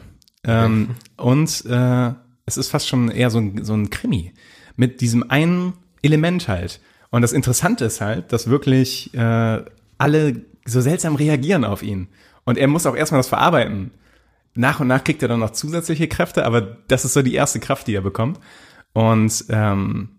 Ähm, 0.44 0.96
und 1.18 1.65
äh, 1.65 2.13
es 2.46 2.58
ist 2.58 2.70
fast 2.70 2.88
schon 2.88 3.10
eher 3.10 3.30
so 3.30 3.39
ein, 3.39 3.63
so 3.63 3.74
ein 3.74 3.89
Krimi. 3.89 4.34
Mit 4.75 5.01
diesem 5.01 5.30
einen 5.30 5.74
Element 6.01 6.48
halt. 6.48 6.80
Und 7.10 7.22
das 7.22 7.32
Interessante 7.32 7.86
ist 7.86 8.01
halt, 8.01 8.34
dass 8.34 8.50
wirklich 8.50 9.13
äh, 9.13 9.63
alle 9.98 10.46
so 10.65 10.82
seltsam 10.82 11.15
reagieren 11.15 11.63
auf 11.63 11.84
ihn. 11.84 12.08
Und 12.46 12.58
er 12.58 12.68
muss 12.68 12.86
auch 12.86 12.96
erstmal 12.96 13.20
das 13.20 13.27
verarbeiten. 13.27 13.92
Nach 14.56 14.80
und 14.80 14.88
nach 14.88 15.03
kriegt 15.03 15.22
er 15.22 15.27
dann 15.27 15.39
noch 15.39 15.51
zusätzliche 15.51 16.08
Kräfte, 16.08 16.46
aber 16.46 16.62
das 16.62 17.06
ist 17.06 17.13
so 17.13 17.22
die 17.22 17.34
erste 17.34 17.60
Kraft, 17.60 17.88
die 17.88 17.96
er 17.96 18.01
bekommt. 18.01 18.39
Und 18.93 19.45
ähm, 19.50 20.09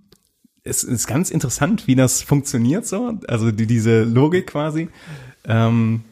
es 0.62 0.83
ist 0.83 1.07
ganz 1.07 1.31
interessant, 1.31 1.87
wie 1.87 1.95
das 1.95 2.23
funktioniert 2.23 2.87
so, 2.87 3.19
also 3.28 3.50
die, 3.50 3.66
diese 3.66 4.04
Logik 4.04 4.49
quasi. 4.49 4.88
Ähm, 5.45 6.02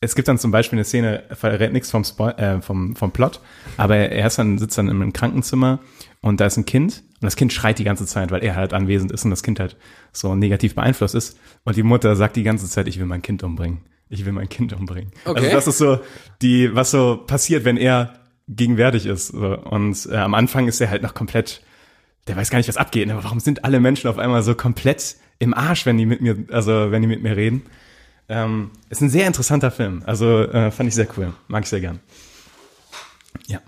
es 0.00 0.14
gibt 0.14 0.28
dann 0.28 0.38
zum 0.38 0.50
Beispiel 0.50 0.76
eine 0.76 0.84
Szene, 0.84 1.24
verrät 1.32 1.72
nichts 1.72 1.90
vom, 1.90 2.04
Spo 2.04 2.28
äh, 2.28 2.60
vom, 2.60 2.94
vom 2.94 3.10
Plot, 3.10 3.40
aber 3.76 3.96
er 3.96 4.26
ist 4.26 4.38
dann, 4.38 4.58
sitzt 4.58 4.78
dann 4.78 4.88
in 4.88 5.02
einem 5.02 5.12
Krankenzimmer 5.12 5.80
und 6.20 6.40
da 6.40 6.46
ist 6.46 6.56
ein 6.56 6.66
Kind 6.66 7.02
und 7.20 7.24
das 7.24 7.34
Kind 7.34 7.52
schreit 7.52 7.80
die 7.80 7.84
ganze 7.84 8.06
Zeit, 8.06 8.30
weil 8.30 8.44
er 8.44 8.54
halt 8.54 8.72
anwesend 8.74 9.10
ist 9.10 9.24
und 9.24 9.30
das 9.30 9.42
Kind 9.42 9.58
halt 9.58 9.76
so 10.12 10.36
negativ 10.36 10.76
beeinflusst 10.76 11.16
ist. 11.16 11.38
Und 11.64 11.76
die 11.76 11.82
Mutter 11.82 12.14
sagt 12.14 12.36
die 12.36 12.44
ganze 12.44 12.68
Zeit, 12.68 12.86
ich 12.86 13.00
will 13.00 13.06
mein 13.06 13.22
Kind 13.22 13.42
umbringen. 13.42 13.80
Ich 14.08 14.24
will 14.24 14.32
mein 14.32 14.48
Kind 14.48 14.72
umbringen. 14.72 15.10
Okay. 15.24 15.40
Also 15.40 15.50
das 15.50 15.66
ist 15.66 15.78
so 15.78 15.98
die, 16.42 16.74
was 16.74 16.92
so 16.92 17.16
passiert, 17.26 17.64
wenn 17.64 17.76
er 17.76 18.14
gegenwärtig 18.46 19.06
ist. 19.06 19.28
So. 19.28 19.58
Und 19.58 20.08
äh, 20.10 20.16
am 20.16 20.34
Anfang 20.34 20.68
ist 20.68 20.80
er 20.80 20.90
halt 20.90 21.02
noch 21.02 21.14
komplett, 21.14 21.60
der 22.28 22.36
weiß 22.36 22.50
gar 22.50 22.58
nicht, 22.58 22.68
was 22.68 22.76
abgeht. 22.76 23.10
Aber 23.10 23.24
warum 23.24 23.40
sind 23.40 23.64
alle 23.64 23.80
Menschen 23.80 24.08
auf 24.08 24.18
einmal 24.18 24.42
so 24.42 24.54
komplett 24.54 25.16
im 25.38 25.54
Arsch, 25.54 25.86
wenn 25.86 25.96
die 25.98 26.06
mit 26.06 26.20
mir, 26.20 26.36
also 26.50 26.90
wenn 26.90 27.02
die 27.02 27.08
mit 27.08 27.22
mir 27.22 27.36
reden? 27.36 27.62
Ähm, 28.28 28.70
ist 28.90 29.00
ein 29.00 29.08
sehr 29.08 29.26
interessanter 29.26 29.70
Film. 29.70 30.02
Also 30.04 30.42
äh, 30.42 30.70
fand 30.70 30.88
ich 30.88 30.94
sehr 30.94 31.08
cool. 31.16 31.32
Mag 31.48 31.64
ich 31.64 31.70
sehr 31.70 31.80
gern. 31.80 32.00
Ja. 33.46 33.60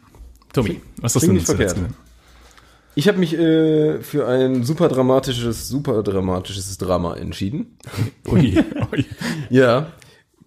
Tobi, 0.52 0.80
was 1.00 1.14
hast 1.14 1.22
du 1.22 1.32
denn 1.32 1.40
verkehrt. 1.40 1.74
gesehen? 1.74 1.94
Ich 2.94 3.08
habe 3.08 3.18
mich 3.18 3.34
äh, 3.34 4.02
für 4.02 4.26
ein 4.26 4.64
super 4.64 4.88
dramatisches, 4.88 5.68
super 5.68 6.02
dramatisches 6.02 6.76
Drama 6.76 7.16
entschieden. 7.16 7.78
Ui, 8.28 8.62
ui. 8.92 9.06
Ja, 9.48 9.92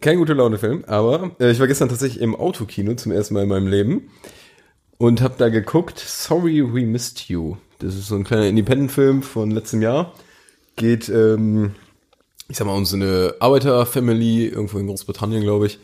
kein 0.02 0.18
guter 0.18 0.36
Laune-Film, 0.36 0.84
aber 0.86 1.32
äh, 1.40 1.52
ich 1.52 1.60
war 1.60 1.68
gestern 1.68 1.88
tatsächlich 1.88 2.22
im 2.22 2.36
Autokino 2.36 2.94
zum 2.96 3.14
ersten 3.14 3.34
Mal 3.34 3.44
in 3.44 3.50
meinem 3.50 3.68
Leben 3.68 4.10
und 4.98 5.22
habe 5.22 5.36
da 5.38 5.50
geguckt, 5.50 6.00
Sorry 6.00 6.62
We 6.62 6.86
Missed 6.86 7.30
You. 7.30 7.56
Das 7.84 7.96
ist 7.96 8.08
so 8.08 8.16
ein 8.16 8.24
kleiner 8.24 8.48
Independent-Film 8.48 9.24
von 9.24 9.52
letztem 9.52 9.82
Jahr. 9.82 10.14
Geht, 10.78 11.10
ähm, 11.10 11.76
ich 12.48 12.56
sag 12.56 12.66
mal, 12.66 12.78
um 12.78 12.86
so 12.86 12.96
eine 12.96 13.36
Arbeiter-Family, 13.40 14.48
irgendwo 14.48 14.80
in 14.80 14.88
Großbritannien, 14.88 15.44
glaube 15.44 15.68
ich. 15.68 15.80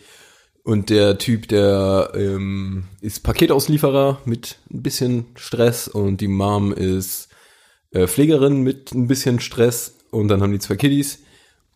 Und 0.64 0.90
der 0.90 1.18
Typ, 1.18 1.50
der 1.50 2.12
ähm, 2.16 2.86
ist 3.02 3.24
Paketauslieferer 3.24 4.22
mit 4.24 4.60
ein 4.72 4.82
bisschen 4.82 5.26
Stress 5.36 5.90
und 5.90 6.22
die 6.22 6.30
Mom 6.30 6.72
ist 6.72 7.28
äh, 7.92 8.08
Pflegerin 8.08 8.62
mit 8.62 8.94
ein 8.94 9.08
bisschen 9.08 9.42
Stress 9.42 9.96
und 10.12 10.30
dann 10.30 10.42
haben 10.42 10.54
die 10.54 10.60
zwei 10.60 10.76
Kiddies 10.76 11.20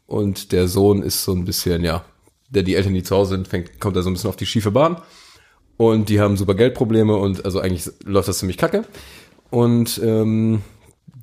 und 0.06 0.52
der 0.54 0.70
Sohn 0.70 1.02
ist 1.02 1.24
so 1.24 1.34
ein 1.34 1.44
bisschen, 1.44 1.84
ja, 1.84 2.06
der 2.50 2.64
die 2.64 2.76
Eltern, 2.76 2.94
die 2.94 3.04
zu 3.04 3.16
Hause 3.16 3.36
sind, 3.36 3.48
fängt, 3.48 3.80
kommt 3.80 3.96
da 3.96 4.02
so 4.02 4.10
ein 4.10 4.14
bisschen 4.14 4.30
auf 4.30 4.36
die 4.36 4.46
schiefe 4.46 4.72
Bahn 4.72 5.02
und 5.78 6.10
die 6.10 6.20
haben 6.20 6.38
super 6.38 6.56
Geldprobleme 6.56 7.16
und 7.16 7.46
also 7.46 7.60
eigentlich 7.60 7.90
läuft 8.04 8.28
das 8.28 8.38
ziemlich 8.38 8.58
kacke 8.58 8.86
und 9.54 10.02
ähm, 10.04 10.64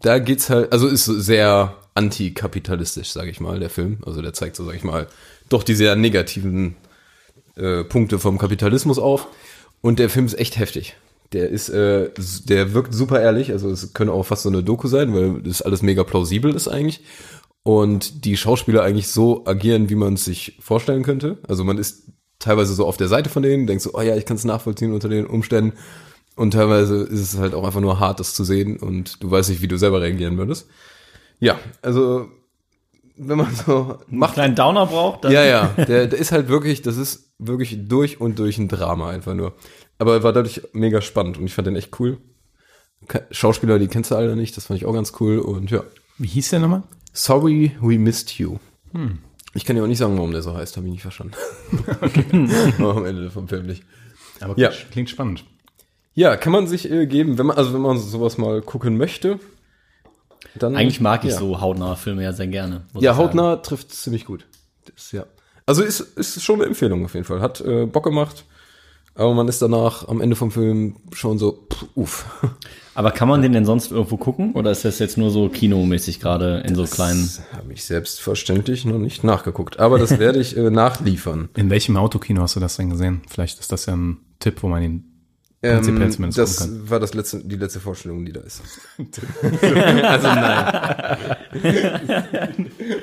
da 0.02 0.20
geht's 0.20 0.50
halt, 0.50 0.72
also 0.72 0.87
ist 0.87 1.04
sehr 1.04 1.75
antikapitalistisch, 1.94 3.10
sage 3.10 3.28
ich 3.28 3.40
mal, 3.40 3.58
der 3.58 3.70
Film. 3.70 3.99
Also 4.06 4.22
der 4.22 4.32
zeigt 4.32 4.54
so, 4.54 4.64
sage 4.64 4.76
ich 4.76 4.84
mal, 4.84 5.08
doch 5.49 5.64
die 5.64 5.75
sehr 5.75 5.96
negativen 5.96 6.76
äh, 7.56 7.82
Punkte 7.82 8.20
vom 8.20 8.38
Kapitalismus 8.38 9.00
auf. 9.00 9.26
Und 9.80 9.99
der 9.99 10.08
Film 10.08 10.26
ist 10.26 10.38
echt 10.38 10.60
heftig. 10.60 10.94
Der 11.32 11.49
ist, 11.49 11.70
äh, 11.70 12.10
der 12.44 12.72
wirkt 12.72 12.94
super 12.94 13.20
ehrlich. 13.20 13.50
Also 13.50 13.68
es 13.68 13.94
könnte 13.94 14.12
auch 14.12 14.26
fast 14.26 14.44
so 14.44 14.49
eine 14.49 14.62
Doku 14.62 14.87
sein, 14.87 15.12
weil 15.12 15.42
das 15.42 15.60
alles 15.60 15.82
mega 15.82 16.04
plausibel 16.04 16.54
ist 16.54 16.68
eigentlich. 16.68 17.00
Und 17.64 18.25
die 18.25 18.37
Schauspieler 18.37 18.84
eigentlich 18.84 19.08
so 19.08 19.44
agieren, 19.44 19.90
wie 19.90 19.96
man 19.96 20.14
es 20.14 20.25
sich 20.25 20.56
vorstellen 20.60 21.02
könnte. 21.02 21.38
Also 21.49 21.64
man 21.64 21.78
ist 21.78 22.04
teilweise 22.38 22.75
so 22.75 22.87
auf 22.87 22.96
der 22.96 23.08
Seite 23.08 23.28
von 23.28 23.42
denen, 23.42 23.66
denkt 23.66 23.82
so, 23.82 23.90
oh 23.92 24.02
ja, 24.02 24.14
ich 24.14 24.25
kann 24.25 24.37
es 24.37 24.44
nachvollziehen 24.44 24.92
unter 24.92 25.08
den 25.08 25.26
Umständen. 25.26 25.76
Und 26.40 26.52
teilweise 26.52 27.02
ist 27.02 27.20
es 27.20 27.38
halt 27.38 27.52
auch 27.52 27.64
einfach 27.64 27.82
nur 27.82 28.00
hart, 28.00 28.18
das 28.18 28.32
zu 28.32 28.44
sehen 28.44 28.78
und 28.78 29.23
du 29.23 29.30
weißt 29.30 29.50
nicht, 29.50 29.61
wie 29.61 29.68
du 29.68 29.76
selber 29.76 30.00
reagieren 30.00 30.38
würdest. 30.38 30.66
Ja, 31.38 31.59
also 31.82 32.28
wenn 33.18 33.37
man 33.37 33.54
so 33.54 33.99
Einen 34.09 34.18
macht, 34.18 34.32
kleinen 34.32 34.54
Downer 34.54 34.87
braucht, 34.87 35.25
dann 35.25 35.32
ja, 35.32 35.44
ja, 35.44 35.66
der, 35.76 36.06
der 36.06 36.18
ist 36.18 36.32
halt 36.32 36.49
wirklich, 36.49 36.80
das 36.80 36.97
ist 36.97 37.35
wirklich 37.38 37.87
durch 37.88 38.23
und 38.23 38.38
durch 38.38 38.56
ein 38.56 38.68
Drama 38.68 39.11
einfach 39.11 39.35
nur. 39.35 39.52
Aber 39.99 40.14
er 40.14 40.23
war 40.23 40.32
dadurch 40.32 40.62
mega 40.73 41.02
spannend 41.02 41.37
und 41.37 41.44
ich 41.44 41.52
fand 41.52 41.66
den 41.66 41.76
echt 41.76 42.00
cool. 42.00 42.16
Schauspieler, 43.30 43.78
die 43.78 43.88
kennst 43.88 44.11
du 44.11 44.14
alle 44.14 44.35
nicht, 44.35 44.56
das 44.56 44.64
fand 44.66 44.80
ich 44.80 44.87
auch 44.87 44.94
ganz 44.94 45.12
cool 45.20 45.40
und 45.40 45.70
ja. 45.70 45.82
Wie 46.16 46.26
hieß 46.28 46.49
der 46.49 46.61
nochmal? 46.61 46.85
Sorry, 47.12 47.73
we 47.82 47.99
missed 47.99 48.38
you. 48.38 48.56
Ich 49.52 49.66
kann 49.66 49.76
ja 49.76 49.82
auch 49.82 49.87
nicht 49.88 49.99
sagen, 49.99 50.16
warum 50.16 50.32
der 50.32 50.40
so 50.40 50.54
heißt, 50.56 50.78
habe 50.78 50.87
ich 50.87 50.92
nicht 50.92 51.02
verstanden. 51.02 51.35
Aber 52.78 52.97
am 52.97 53.04
Ende 53.04 53.30
vom 53.30 53.47
Film 53.47 53.66
nicht. 53.66 53.82
Aber 54.40 54.59
Ja. 54.59 54.70
klingt 54.90 55.11
spannend. 55.11 55.44
Ja, 56.21 56.37
kann 56.37 56.53
man 56.53 56.67
sich 56.67 56.91
äh, 56.91 57.07
geben, 57.07 57.39
wenn 57.39 57.47
man, 57.47 57.57
also 57.57 57.73
wenn 57.73 57.81
man 57.81 57.99
sowas 57.99 58.37
mal 58.37 58.61
gucken 58.61 58.99
möchte, 58.99 59.41
dann. 60.55 60.77
eigentlich 60.77 61.00
mag 61.00 61.25
ich 61.25 61.31
ja. 61.31 61.39
so 61.39 61.62
hautnahe 61.62 61.97
Filme 61.97 62.23
ja 62.23 62.35
sehr 62.35 62.47
gerne. 62.47 62.83
Ja, 62.93 63.17
hautnah 63.17 63.57
trifft 63.57 63.91
ziemlich 63.91 64.27
gut. 64.27 64.45
Das, 64.85 65.12
ja. 65.12 65.25
Also 65.65 65.83
ist, 65.83 66.00
ist 66.00 66.43
schon 66.43 66.57
eine 66.57 66.67
Empfehlung 66.67 67.07
auf 67.07 67.15
jeden 67.15 67.25
Fall. 67.25 67.41
Hat 67.41 67.62
äh, 67.62 67.87
Bock 67.87 68.05
gemacht, 68.05 68.45
aber 69.15 69.33
man 69.33 69.49
ist 69.49 69.62
danach 69.62 70.09
am 70.09 70.21
Ende 70.21 70.37
vom 70.37 70.50
Film 70.50 70.97
schon 71.12 71.39
so, 71.39 71.67
pff, 71.73 71.87
uff. 71.95 72.27
Aber 72.95 73.12
kann 73.12 73.29
man 73.29 73.41
den 73.41 73.53
denn 73.53 73.65
sonst 73.65 73.91
irgendwo 73.91 74.19
gucken? 74.19 74.53
Oder 74.53 74.73
ist 74.73 74.85
das 74.85 74.99
jetzt 74.99 75.17
nur 75.17 75.31
so 75.31 75.49
kinomäßig 75.49 76.21
gerade 76.21 76.59
in 76.67 76.75
so 76.75 76.85
kleinen? 76.85 77.23
Das 77.23 77.41
habe 77.57 77.73
ich 77.73 77.85
selbstverständlich 77.85 78.85
noch 78.85 78.99
nicht 78.99 79.25
nachgeguckt. 79.25 79.79
Aber 79.79 79.99
das 79.99 80.19
werde 80.19 80.39
ich 80.39 80.55
äh, 80.55 80.71
nachliefern. 80.71 81.49
In 81.57 81.71
welchem 81.71 81.97
Autokino 81.97 82.43
hast 82.43 82.57
du 82.57 82.61
das 82.61 82.77
denn 82.77 82.91
gesehen? 82.91 83.23
Vielleicht 83.27 83.59
ist 83.59 83.73
das 83.73 83.87
ja 83.87 83.97
ein 83.97 84.19
Tipp, 84.39 84.62
wo 84.62 84.69
man 84.69 84.83
ihn 84.83 85.10
Ähm, 85.62 85.83
zumindest 85.85 86.38
das 86.38 86.69
war 86.88 87.00
das 87.00 87.12
letzte, 87.12 87.45
die 87.45 87.57
letzte 87.57 87.81
Vorstellung, 87.81 88.25
die 88.25 88.33
da 88.33 88.40
ist. 88.40 88.62
also 88.99 90.26
nein. 90.29 91.29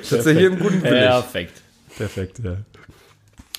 Tatsächlich 0.08 0.44
im 0.44 0.58
guten 0.58 0.82
Willig. 0.82 0.92
Perfekt. 1.08 1.62
Perfekt, 1.96 2.40
ja. 2.42 2.56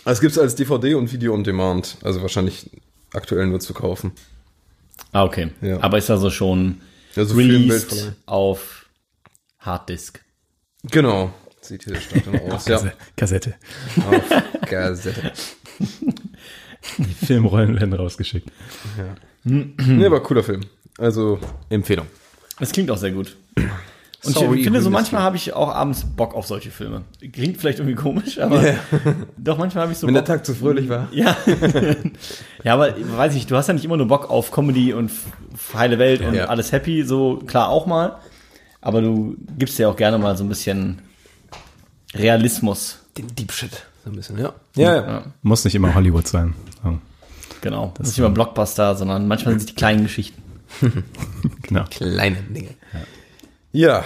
Also 0.06 0.18
es 0.18 0.22
gibt 0.22 0.32
es 0.34 0.40
als 0.40 0.56
DVD 0.56 0.96
und 0.96 1.12
Video 1.12 1.34
on 1.34 1.44
Demand. 1.44 1.98
Also 2.04 2.22
wahrscheinlich 2.22 2.70
aktuell 3.14 3.48
nur 3.48 3.60
zu 3.60 3.74
kaufen. 3.74 4.12
Ah, 5.12 5.24
okay. 5.24 5.52
Ja. 5.62 5.80
Aber 5.82 5.98
ist 5.98 6.10
also 6.10 6.30
schon 6.30 6.82
Also 7.16 7.36
released 7.36 8.14
auf 8.26 8.86
Harddisk. 9.60 10.24
Genau. 10.84 11.34
Sieht 11.62 11.84
hier 11.84 11.96
stark 12.00 12.26
dann 12.26 12.40
aus. 12.52 12.66
ja, 12.68 12.78
Kasse- 12.78 12.94
Kassette. 13.16 13.56
auf 14.10 14.44
Kassette. 14.68 15.34
Die 16.98 17.26
Filmrollen 17.26 17.80
werden 17.80 17.94
rausgeschickt. 17.94 18.50
Nee, 19.44 20.06
aber 20.06 20.22
cooler 20.22 20.44
Film. 20.44 20.62
Also 20.98 21.40
Empfehlung. 21.70 22.06
Das 22.60 22.72
klingt 22.72 22.92
auch 22.92 22.98
sehr 22.98 23.12
gut. 23.12 23.38
Und 24.26 24.34
Sorry, 24.34 24.58
ich 24.58 24.64
finde, 24.66 24.82
so 24.82 24.90
manchmal 24.90 25.22
habe 25.22 25.38
ich 25.38 25.54
auch 25.54 25.74
abends 25.74 26.04
Bock 26.04 26.36
auf 26.36 26.46
solche 26.46 26.72
Filme. 26.72 27.04
Klingt 27.32 27.56
vielleicht 27.58 27.80
irgendwie 27.80 27.96
komisch, 27.96 28.38
aber 28.38 28.68
Ja. 28.72 28.76
doch 29.38 29.58
manchmal 29.58 29.84
habe 29.84 29.94
ich 29.94 29.98
so 29.98 30.08
Wenn 30.08 30.14
der 30.14 30.22
Bock. 30.22 30.28
Tag 30.28 30.46
zu 30.46 30.54
fröhlich 30.54 30.90
war. 30.90 31.08
Ja. 31.14 31.38
ja, 32.66 32.74
aber 32.74 32.94
weiß 33.18 33.36
ich, 33.36 33.48
du 33.48 33.56
hast 33.56 33.68
ja 33.68 33.74
nicht 33.74 33.86
immer 33.86 33.96
nur 33.96 34.08
Bock 34.10 34.30
auf 34.30 34.52
Comedy 34.52 34.92
und 34.92 35.10
heile 35.74 36.00
Welt 36.00 36.20
und 36.22 36.34
Ja. 36.34 36.46
alles 36.48 36.74
happy, 36.74 37.04
so 37.04 37.38
klar 37.48 37.70
auch 37.70 37.86
mal. 37.86 38.18
Aber 38.82 39.02
du 39.02 39.38
gibst 39.58 39.80
ja 39.80 39.88
auch 39.88 39.96
gerne 39.96 40.18
mal 40.18 40.36
so 40.36 40.44
ein 40.44 40.50
bisschen 40.50 41.02
Realismus. 42.14 43.00
Den 43.18 43.28
Deep 43.36 43.52
Shit. 43.54 43.86
So 44.04 44.10
ein 44.10 44.16
bisschen, 44.16 44.38
ja. 44.38 44.54
Ja, 44.76 44.96
ja. 44.96 45.08
Ja, 45.08 45.24
Muss 45.42 45.66
nicht 45.66 45.76
immer 45.76 45.94
Hollywood 45.94 46.28
sein. 46.28 46.54
So, 46.84 47.00
genau. 47.62 47.94
Das 47.98 48.08
ist 48.08 48.14
nicht 48.14 48.20
immer 48.20 48.34
Blockbuster, 48.34 48.96
sondern 48.96 49.28
manchmal 49.28 49.54
sind 49.54 49.62
es 49.62 49.66
die 49.68 49.76
kleinen 49.76 50.04
Geschichten. 50.04 50.42
genau. 51.64 51.86
Kleine 51.90 52.38
Dinge. 52.44 52.70
Ja. 53.72 54.04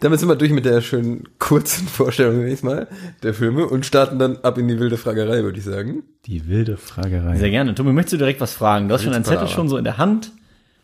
damit 0.00 0.20
sind 0.20 0.28
wir 0.28 0.36
durch 0.36 0.52
mit 0.52 0.64
der 0.64 0.80
schönen 0.80 1.28
kurzen 1.38 1.86
Vorstellung 1.86 2.44
nächstes 2.44 2.62
Mal 2.62 2.88
der 3.22 3.34
Filme 3.34 3.66
und 3.66 3.84
starten 3.84 4.18
dann 4.18 4.38
ab 4.38 4.56
in 4.58 4.68
die 4.68 4.78
wilde 4.78 4.96
Fragerei, 4.96 5.42
würde 5.42 5.58
ich 5.58 5.64
sagen. 5.64 6.02
Die 6.26 6.48
wilde 6.48 6.76
Fragerei. 6.76 7.36
Sehr 7.36 7.50
gerne. 7.50 7.74
Tobi, 7.74 7.92
möchtest 7.92 8.14
du 8.14 8.18
direkt 8.18 8.40
was 8.40 8.52
fragen? 8.54 8.88
Du 8.88 8.94
hast 8.94 9.02
schon 9.02 9.12
einen 9.12 9.24
Zettel 9.24 9.48
schon 9.48 9.68
so 9.68 9.76
in 9.76 9.84
der 9.84 9.98
Hand, 9.98 10.32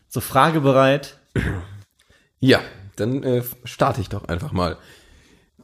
so 0.09 0.21
fragebereit. 0.21 1.19
Ja, 2.41 2.61
dann 2.97 3.23
äh, 3.23 3.43
starte 3.65 4.01
ich 4.01 4.09
doch 4.09 4.29
einfach 4.29 4.53
mal. 4.53 4.77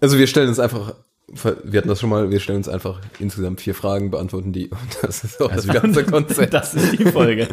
Also 0.01 0.19
wir 0.19 0.27
stellen 0.27 0.49
uns 0.49 0.59
einfach, 0.59 0.95
wir 1.43 1.79
hatten 1.79 1.88
das 1.88 2.00
schon 2.00 2.11
mal, 2.11 2.31
wir 2.31 2.41
stellen 2.41 2.59
uns 2.59 2.69
einfach 2.69 3.00
insgesamt 3.19 3.61
vier 3.61 3.75
Fragen, 3.75 4.11
beantworten 4.11 4.53
die 4.53 4.69
und 4.69 4.79
das 5.03 5.25
ist 5.25 5.41
auch 5.43 5.50
das 5.53 5.67
ganze 5.67 6.05
Konzept. 6.05 6.53
Das 6.55 6.75
ist 6.75 6.93
die 6.99 7.05
Folge. 7.05 7.49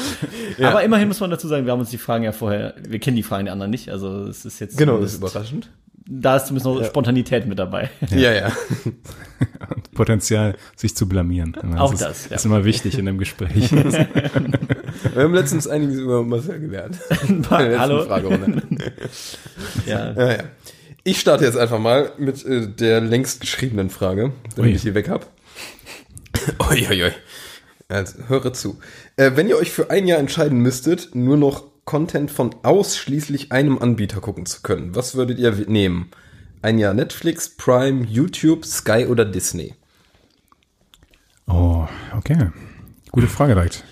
Aber 0.62 0.82
immerhin 0.84 1.08
muss 1.08 1.20
man 1.20 1.30
dazu 1.30 1.48
sagen, 1.48 1.66
wir 1.66 1.72
haben 1.72 1.80
uns 1.80 1.90
die 1.90 1.98
Fragen 1.98 2.24
ja 2.24 2.32
vorher, 2.32 2.74
wir 2.86 2.98
kennen 2.98 3.16
die 3.16 3.22
Fragen 3.22 3.46
der 3.46 3.52
anderen 3.52 3.70
nicht, 3.70 3.90
also 3.90 4.24
es 4.24 4.44
ist 4.44 4.60
jetzt 4.60 4.78
Genau, 4.78 4.98
das 4.98 5.12
ist 5.12 5.18
überraschend. 5.18 5.70
da 6.06 6.36
ist 6.36 6.46
zumindest 6.46 6.66
noch 6.66 6.84
Spontanität 6.84 7.46
mit 7.46 7.58
dabei. 7.58 7.90
Ja, 8.10 8.32
ja. 8.32 8.52
Und 9.74 9.90
Potenzial, 9.92 10.54
sich 10.76 10.94
zu 10.96 11.08
blamieren. 11.08 11.56
Auch 11.76 11.92
ist, 11.92 12.02
das, 12.02 12.28
ja. 12.28 12.36
ist 12.36 12.44
immer 12.44 12.64
wichtig 12.64 12.98
in 12.98 13.08
einem 13.08 13.18
Gespräch. 13.18 13.72
Wir 13.72 15.22
haben 15.22 15.34
letztens 15.34 15.66
einiges 15.66 15.98
über 15.98 16.22
Marcel 16.22 16.60
gelernt. 16.60 16.98
Ein 17.28 17.42
paar, 17.42 17.60
In 17.64 17.70
der 17.70 17.78
letzten 17.78 17.80
hallo. 17.80 18.04
Fragerunde. 18.04 18.62
Ja. 19.86 20.12
Ja, 20.12 20.32
ja. 20.32 20.44
Ich 21.06 21.20
starte 21.20 21.44
jetzt 21.44 21.56
einfach 21.56 21.78
mal 21.78 22.10
mit 22.18 22.44
äh, 22.44 22.66
der 22.66 23.00
längst 23.00 23.40
geschriebenen 23.40 23.90
Frage, 23.90 24.32
damit 24.56 24.70
Ui. 24.70 24.74
ich 24.74 24.82
die 24.82 24.96
weg 24.96 25.08
hab. 25.08 25.30
Ui, 26.68 26.84
ui, 26.88 27.04
ui. 27.04 27.12
Also, 27.86 28.24
höre 28.26 28.52
zu. 28.52 28.80
Äh, 29.14 29.36
wenn 29.36 29.48
ihr 29.48 29.56
euch 29.56 29.70
für 29.70 29.88
ein 29.90 30.08
Jahr 30.08 30.18
entscheiden 30.18 30.58
müsstet, 30.58 31.14
nur 31.14 31.36
noch 31.36 31.62
Content 31.84 32.32
von 32.32 32.56
ausschließlich 32.64 33.52
einem 33.52 33.78
Anbieter 33.78 34.20
gucken 34.20 34.46
zu 34.46 34.62
können, 34.62 34.96
was 34.96 35.14
würdet 35.14 35.38
ihr 35.38 35.52
nehmen? 35.68 36.10
Ein 36.60 36.76
Jahr 36.80 36.92
Netflix, 36.92 37.50
Prime, 37.50 38.04
YouTube, 38.04 38.64
Sky 38.64 39.06
oder 39.06 39.24
Disney? 39.24 39.76
Oh, 41.46 41.86
okay. 42.16 42.50
Gute 43.12 43.28
Frage 43.28 43.54
direkt. 43.54 43.84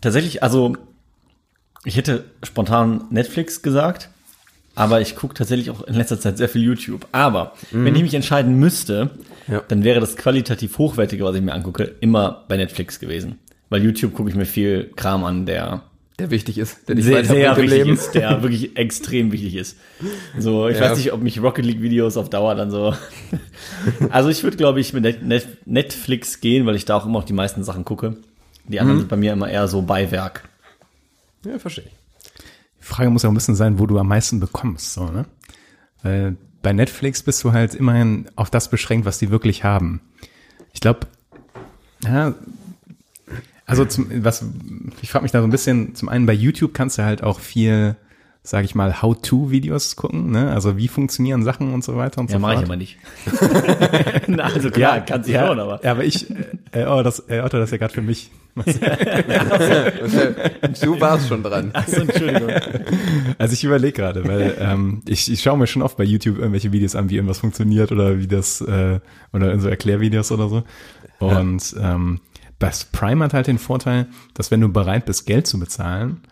Tatsächlich, 0.00 0.42
also 0.42 0.74
ich 1.84 1.98
hätte 1.98 2.24
spontan 2.42 3.04
Netflix 3.10 3.60
gesagt, 3.60 4.08
aber 4.78 5.00
ich 5.00 5.16
gucke 5.16 5.34
tatsächlich 5.34 5.70
auch 5.70 5.82
in 5.82 5.94
letzter 5.94 6.20
Zeit 6.20 6.38
sehr 6.38 6.48
viel 6.48 6.62
YouTube. 6.62 7.06
Aber 7.12 7.52
wenn 7.72 7.94
ich 7.96 8.02
mich 8.02 8.14
entscheiden 8.14 8.54
müsste, 8.58 9.10
Ja. 9.48 9.62
dann 9.66 9.82
wäre 9.84 10.00
das 10.00 10.16
qualitativ 10.16 10.78
hochwertige, 10.78 11.24
was 11.24 11.34
ich 11.34 11.42
mir 11.42 11.52
angucke, 11.52 11.94
immer 12.00 12.44
bei 12.48 12.56
Netflix 12.56 13.00
gewesen. 13.00 13.38
Weil 13.70 13.82
YouTube 13.82 14.14
gucke 14.14 14.30
ich 14.30 14.36
mir 14.36 14.46
viel 14.46 14.90
Kram 14.96 15.24
an, 15.24 15.44
der 15.46 15.82
Der 16.18 16.30
wichtig 16.30 16.58
ist, 16.58 16.88
der 16.88 16.94
dich 16.96 17.04
sehr, 17.04 17.24
sehr 17.24 17.56
wichtig 17.56 17.70
Leben. 17.70 17.92
ist, 17.92 18.12
der 18.14 18.42
wirklich 18.42 18.76
extrem 18.76 19.30
wichtig 19.32 19.54
ist. 19.56 19.76
So, 20.38 20.68
ich 20.68 20.78
Ja. 20.78 20.84
weiß 20.90 20.98
nicht, 20.98 21.12
ob 21.12 21.22
mich 21.22 21.42
Rocket 21.42 21.64
League 21.66 21.82
Videos 21.82 22.16
auf 22.16 22.30
Dauer 22.30 22.54
dann 22.54 22.70
so. 22.70 22.94
also 24.10 24.28
ich 24.28 24.42
würde, 24.42 24.56
glaube 24.56 24.80
ich, 24.80 24.92
mit 24.92 25.02
Net- 25.02 25.22
Net- 25.22 25.66
Netflix 25.66 26.40
gehen, 26.40 26.66
weil 26.66 26.76
ich 26.76 26.84
da 26.84 26.96
auch 26.96 27.06
immer 27.06 27.18
auch 27.18 27.24
die 27.24 27.32
meisten 27.32 27.62
Sachen 27.64 27.84
gucke. 27.84 28.16
Die 28.66 28.74
Mhm. 28.76 28.78
anderen 28.80 28.98
sind 29.00 29.08
bei 29.08 29.16
mir 29.16 29.32
immer 29.32 29.48
eher 29.50 29.66
so 29.68 29.82
Beiwerk. 29.82 30.48
Ja, 31.44 31.58
verstehe 31.58 31.84
ich. 31.86 31.92
Frage 32.88 33.10
muss 33.10 33.22
ja 33.22 33.28
auch 33.28 33.32
ein 33.32 33.36
bisschen 33.36 33.54
sein, 33.54 33.78
wo 33.78 33.86
du 33.86 33.98
am 33.98 34.08
meisten 34.08 34.40
bekommst, 34.40 34.92
so, 34.94 35.06
ne? 35.10 35.24
Weil 36.02 36.36
bei 36.62 36.72
Netflix 36.72 37.22
bist 37.22 37.42
du 37.44 37.52
halt 37.52 37.74
immerhin 37.74 38.28
auf 38.36 38.50
das 38.50 38.68
beschränkt, 38.70 39.06
was 39.06 39.18
die 39.18 39.30
wirklich 39.30 39.64
haben. 39.64 40.00
Ich 40.72 40.80
glaube, 40.80 41.00
ja, 42.04 42.34
also 43.66 43.84
zum, 43.84 44.06
was, 44.24 44.44
ich 45.02 45.10
frage 45.10 45.24
mich 45.24 45.32
da 45.32 45.40
so 45.40 45.46
ein 45.46 45.50
bisschen, 45.50 45.94
zum 45.94 46.08
einen 46.08 46.26
bei 46.26 46.32
YouTube 46.32 46.72
kannst 46.72 46.96
du 46.98 47.04
halt 47.04 47.22
auch 47.22 47.38
viel, 47.38 47.96
sage 48.42 48.64
ich 48.64 48.74
mal, 48.74 49.02
How-to-Videos 49.02 49.96
gucken, 49.96 50.30
ne? 50.30 50.50
Also 50.52 50.76
wie 50.78 50.88
funktionieren 50.88 51.42
Sachen 51.44 51.74
und 51.74 51.84
so 51.84 51.96
weiter 51.96 52.20
und 52.20 52.30
Ja, 52.30 52.36
so 52.36 52.40
mache 52.40 52.52
ich 52.54 52.58
fort. 52.60 52.68
aber 52.68 52.76
nicht. 52.76 52.96
Na, 54.26 54.44
also 54.44 54.70
klar, 54.70 55.00
kann 55.02 55.22
sich 55.22 55.34
ja, 55.34 55.46
schon, 55.46 55.60
aber. 55.60 55.84
Ja, 55.84 55.90
aber 55.92 56.04
ich, 56.04 56.26
äh, 56.72 56.84
oh, 56.86 57.02
das, 57.02 57.24
äh, 57.28 57.40
Otto, 57.40 57.58
das 57.58 57.68
ist 57.68 57.72
ja 57.72 57.78
gerade 57.78 57.94
für 57.94 58.02
mich. 58.02 58.30
Du 60.82 61.00
warst 61.00 61.28
schon 61.28 61.42
dran. 61.42 61.70
Achso, 61.72 62.00
Entschuldigung. 62.00 62.50
Also 63.38 63.52
ich 63.52 63.62
überlege 63.64 63.92
gerade, 63.92 64.26
weil 64.26 64.56
ähm, 64.58 65.02
ich, 65.06 65.30
ich 65.30 65.42
schaue 65.42 65.58
mir 65.58 65.66
schon 65.66 65.82
oft 65.82 65.96
bei 65.96 66.04
YouTube 66.04 66.38
irgendwelche 66.38 66.72
Videos 66.72 66.96
an, 66.96 67.08
wie 67.10 67.16
irgendwas 67.16 67.38
funktioniert 67.38 67.92
oder 67.92 68.18
wie 68.18 68.26
das, 68.26 68.60
äh, 68.60 69.00
oder 69.32 69.52
in 69.52 69.60
so 69.60 69.68
Erklärvideos 69.68 70.32
oder 70.32 70.48
so. 70.48 70.64
Und 71.20 71.76
ähm, 71.80 72.20
das 72.58 72.84
Prime 72.86 73.24
hat 73.24 73.34
halt 73.34 73.46
den 73.46 73.58
Vorteil, 73.58 74.08
dass 74.34 74.50
wenn 74.50 74.60
du 74.60 74.68
bereit 74.68 75.06
bist, 75.06 75.26
Geld 75.26 75.46
zu 75.46 75.60
bezahlen, 75.60 76.22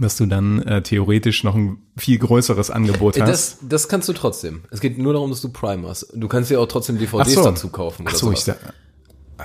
dass 0.00 0.16
du 0.16 0.26
dann 0.26 0.62
äh, 0.62 0.82
theoretisch 0.82 1.44
noch 1.44 1.54
ein 1.54 1.78
viel 1.96 2.18
größeres 2.18 2.70
Angebot 2.70 3.20
hast. 3.20 3.28
Das, 3.28 3.58
das 3.62 3.88
kannst 3.88 4.08
du 4.08 4.12
trotzdem. 4.12 4.62
Es 4.70 4.80
geht 4.80 4.98
nur 4.98 5.12
darum, 5.12 5.30
dass 5.30 5.40
du 5.40 5.50
Prime 5.50 5.86
hast. 5.86 6.12
Du 6.14 6.28
kannst 6.28 6.50
dir 6.50 6.60
auch 6.60 6.66
trotzdem 6.66 6.98
DVDs 6.98 7.28
Ach 7.28 7.42
so. 7.42 7.44
dazu 7.44 7.68
kaufen. 7.68 8.06
Ach 8.06 8.12
oder 8.12 8.18
so, 8.18 8.32
ich 8.32 8.44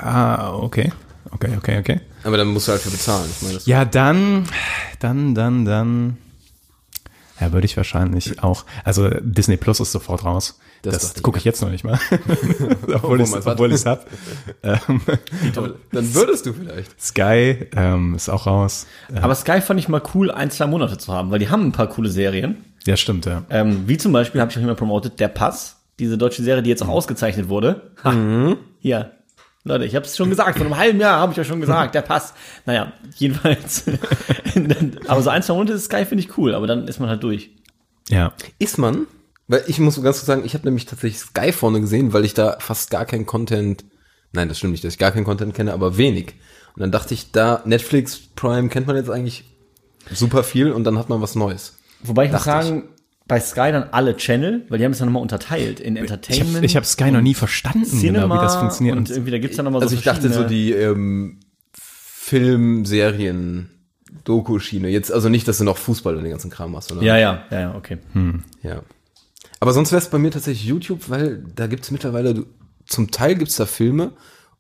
ah, 0.02 0.54
okay. 0.54 0.92
Okay, 1.32 1.52
okay, 1.58 1.78
okay. 1.80 2.02
Aber 2.24 2.38
dann 2.38 2.48
musst 2.48 2.68
du 2.68 2.72
halt 2.72 2.82
für 2.82 2.90
bezahlen. 2.90 3.30
Ich 3.30 3.42
meine, 3.46 3.60
Ja, 3.66 3.86
dann, 3.86 4.46
dann, 5.00 5.36
dann, 5.36 5.66
dann. 5.66 6.18
Ja, 7.40 7.52
würde 7.54 7.66
ich 7.66 7.78
wahrscheinlich 7.78 8.42
auch. 8.42 8.66
Also 8.84 9.10
Disney 9.22 9.58
Plus 9.58 9.80
ist 9.80 9.92
sofort 9.92 10.24
raus. 10.26 10.60
Das 10.82 11.14
Das, 11.14 11.22
gucke 11.22 11.38
ich 11.38 11.44
jetzt 11.44 11.62
noch 11.62 11.70
nicht 11.70 11.84
mal. 11.84 12.00
obwohl 12.94 13.22
ich 13.22 13.30
man's 13.30 13.46
obwohl 13.46 13.70
hat. 13.70 13.76
ich's 13.76 13.86
hab. 13.86 14.08
Ähm, 14.64 15.02
aber 15.56 15.76
dann 15.92 16.14
würdest 16.16 16.46
du 16.46 16.54
vielleicht. 16.54 17.00
Sky 17.02 17.68
ähm, 17.76 18.16
ist 18.16 18.30
auch 18.30 18.48
raus. 18.48 18.88
Äh, 19.14 19.20
Aber 19.20 19.36
Sky 19.36 19.62
fand 19.62 19.80
ich 19.80 19.90
mal 19.90 20.02
cool, 20.16 20.32
ein, 20.32 20.50
zwei 20.50 20.66
Monate 20.68 20.98
zu 20.98 21.12
haben, 21.14 21.30
weil 21.30 21.40
die 21.40 21.50
haben 21.50 21.64
ein 21.66 21.72
paar 21.74 21.88
coole 21.88 22.10
Serien. 22.10 22.64
ja, 22.86 22.96
stimmt, 22.98 23.26
ja. 23.26 23.44
Ähm, 23.50 23.84
wie 23.88 23.98
zum 23.98 24.14
Beispiel, 24.14 24.40
habe 24.42 24.50
ich 24.52 24.58
auch 24.58 24.62
immer 24.64 24.76
promotet, 24.76 25.20
Der 25.20 25.28
Pass. 25.28 25.76
Diese 26.00 26.18
deutsche 26.18 26.44
Serie, 26.44 26.62
die 26.64 26.70
jetzt 26.70 26.84
auch 26.84 26.90
ausgezeichnet 26.90 27.50
wurde. 27.50 27.92
Ha, 28.04 28.14
Hier. 28.80 29.12
Leute, 29.68 29.86
ich 29.86 29.96
habe 29.96 30.06
es 30.06 30.16
schon 30.16 30.30
gesagt, 30.30 30.58
vor 30.58 30.66
einem 30.66 30.78
halben 30.78 31.00
Jahr 31.00 31.20
habe 31.20 31.34
ich 31.34 31.40
euch 31.40 31.48
schon 31.48 31.62
gesagt, 31.62 31.96
der 31.96 32.02
Pass. 32.02 32.34
Naja, 32.66 32.94
jedenfalls. 33.16 33.86
aber 35.08 35.22
so 35.22 35.30
ein, 35.30 35.44
zwei 35.44 35.54
Monate 35.54 35.74
ist 35.74 35.86
Sky 35.86 36.06
finde 36.06 36.24
ich 36.24 36.38
cool, 36.38 36.56
aber 36.56 36.68
dann 36.68 36.88
ist 36.88 37.00
man 37.00 37.10
halt 37.10 37.24
durch. 37.24 37.52
Ja. 38.10 38.34
Ist 38.60 38.78
man? 38.78 39.08
Weil 39.48 39.64
ich 39.68 39.80
muss 39.80 40.02
ganz 40.02 40.18
kurz 40.18 40.26
sagen, 40.26 40.44
ich 40.46 40.54
habe 40.54 40.66
nämlich 40.66 40.86
tatsächlich 40.86 41.20
Sky 41.20 41.52
vorne 41.52 41.82
gesehen, 41.82 42.14
weil 42.14 42.26
ich 42.26 42.34
da 42.34 42.58
fast 42.60 42.90
gar 42.90 43.06
kein 43.06 43.26
Content, 43.26 43.86
nein, 44.34 44.50
das 44.50 44.58
stimmt 44.58 44.72
nicht, 44.72 44.84
dass 44.84 44.94
ich 44.94 45.00
gar 45.00 45.12
keinen 45.12 45.26
Content 45.26 45.54
kenne, 45.54 45.74
aber 45.74 45.98
wenig. 45.98 46.36
Und 46.76 46.82
dann 46.82 46.92
dachte 46.92 47.14
ich, 47.14 47.32
da 47.32 47.62
Netflix, 47.66 48.20
Prime 48.36 48.70
kennt 48.70 48.88
man 48.88 48.96
jetzt 48.96 49.10
eigentlich 49.10 49.46
super 50.12 50.44
viel 50.44 50.72
und 50.72 50.84
dann 50.84 50.98
hat 50.98 51.10
man 51.10 51.22
was 51.22 51.36
Neues. 51.36 51.80
Wobei 52.04 52.26
ich 52.26 52.32
muss 52.32 52.44
sagen, 52.44 52.90
bei 53.28 53.40
Sky 53.40 53.72
dann 53.72 53.90
alle 53.92 54.16
Channel, 54.16 54.66
weil 54.70 54.78
die 54.80 54.86
haben 54.86 54.92
es 54.94 55.00
dann 55.00 55.08
nochmal 55.08 55.22
unterteilt 55.22 55.80
in 55.80 55.96
Ich 55.96 56.02
Entertainment. 56.02 56.56
habe 56.58 56.66
ich 56.66 56.76
hab 56.76 56.86
Sky 56.86 57.12
noch 57.12 57.22
nie 57.22 57.34
verstanden, 57.34 57.86
Cinema 57.86 58.24
genau, 58.24 58.36
wie 58.36 58.40
das 58.40 58.56
funktioniert. 58.56 58.98
und 58.98 59.10
irgendwie 59.10 59.32
da 59.32 59.38
gibt's 59.40 59.58
dann 59.58 59.66
nochmal 59.66 59.82
Also 59.82 59.96
so 59.96 60.00
ich 60.00 60.06
dachte 60.06 60.32
so 60.32 60.44
die 60.44 60.72
ähm, 60.72 61.40
Film, 61.74 62.86
Serien, 62.86 63.70
Doku-Schiene. 64.24 64.90
Jetzt 64.90 65.12
also 65.12 65.30
nicht, 65.30 65.48
dass 65.48 65.58
du 65.58 65.64
noch 65.64 65.78
Fußball 65.78 66.16
und 66.16 66.24
den 66.24 66.32
ganzen 66.32 66.50
Kram 66.52 66.76
hast, 66.76 66.90
sondern 66.90 67.06
Ja, 67.06 67.18
ja, 67.18 67.44
ja, 67.52 67.60
ja, 67.60 67.76
okay. 67.76 67.98
Ja. 68.64 68.82
Aber 69.60 69.74
sonst 69.74 69.92
wäre 69.92 70.02
es 70.02 70.10
bei 70.10 70.18
mir 70.18 70.32
tatsächlich 70.32 70.66
YouTube, 70.66 71.10
weil 71.10 71.44
da 71.56 71.68
gibt's 71.68 71.92
mittlerweile, 71.92 72.46
zum 72.86 73.12
Teil 73.12 73.36
gibt's 73.36 73.56
da 73.56 73.66
Filme 73.66 74.12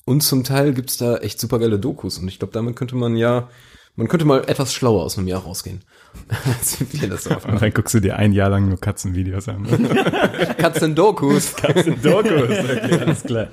und 0.06 0.21
zum 0.23 0.43
Teil 0.43 0.73
gibt's 0.73 0.97
da 0.97 1.17
echt 1.17 1.39
supergeile 1.39 1.80
Dokus. 1.80 2.17
Und 2.17 2.27
ich 2.27 2.39
glaube, 2.39 2.53
damit 2.53 2.75
könnte 2.75 2.95
man 2.95 3.15
ja, 3.15 3.49
man 3.95 4.08
könnte 4.08 4.25
mal 4.25 4.43
etwas 4.47 4.73
schlauer 4.73 5.03
aus 5.03 5.17
einem 5.17 5.27
Jahr 5.27 5.41
rausgehen. 5.41 5.82
Das 7.10 7.27
oft 7.32 7.45
und 7.45 7.62
dann 7.62 7.71
guckst 7.73 7.93
du 7.93 7.99
dir 7.99 8.17
ein 8.17 8.34
Jahr 8.34 8.49
lang 8.49 8.67
nur 8.67 8.80
Katzenvideos 8.80 9.47
an. 9.47 9.65
Katzen-Dokus. 10.58 11.56
Dokus, 12.03 12.49
okay, 12.60 12.99
alles 12.99 13.23
klar. 13.23 13.47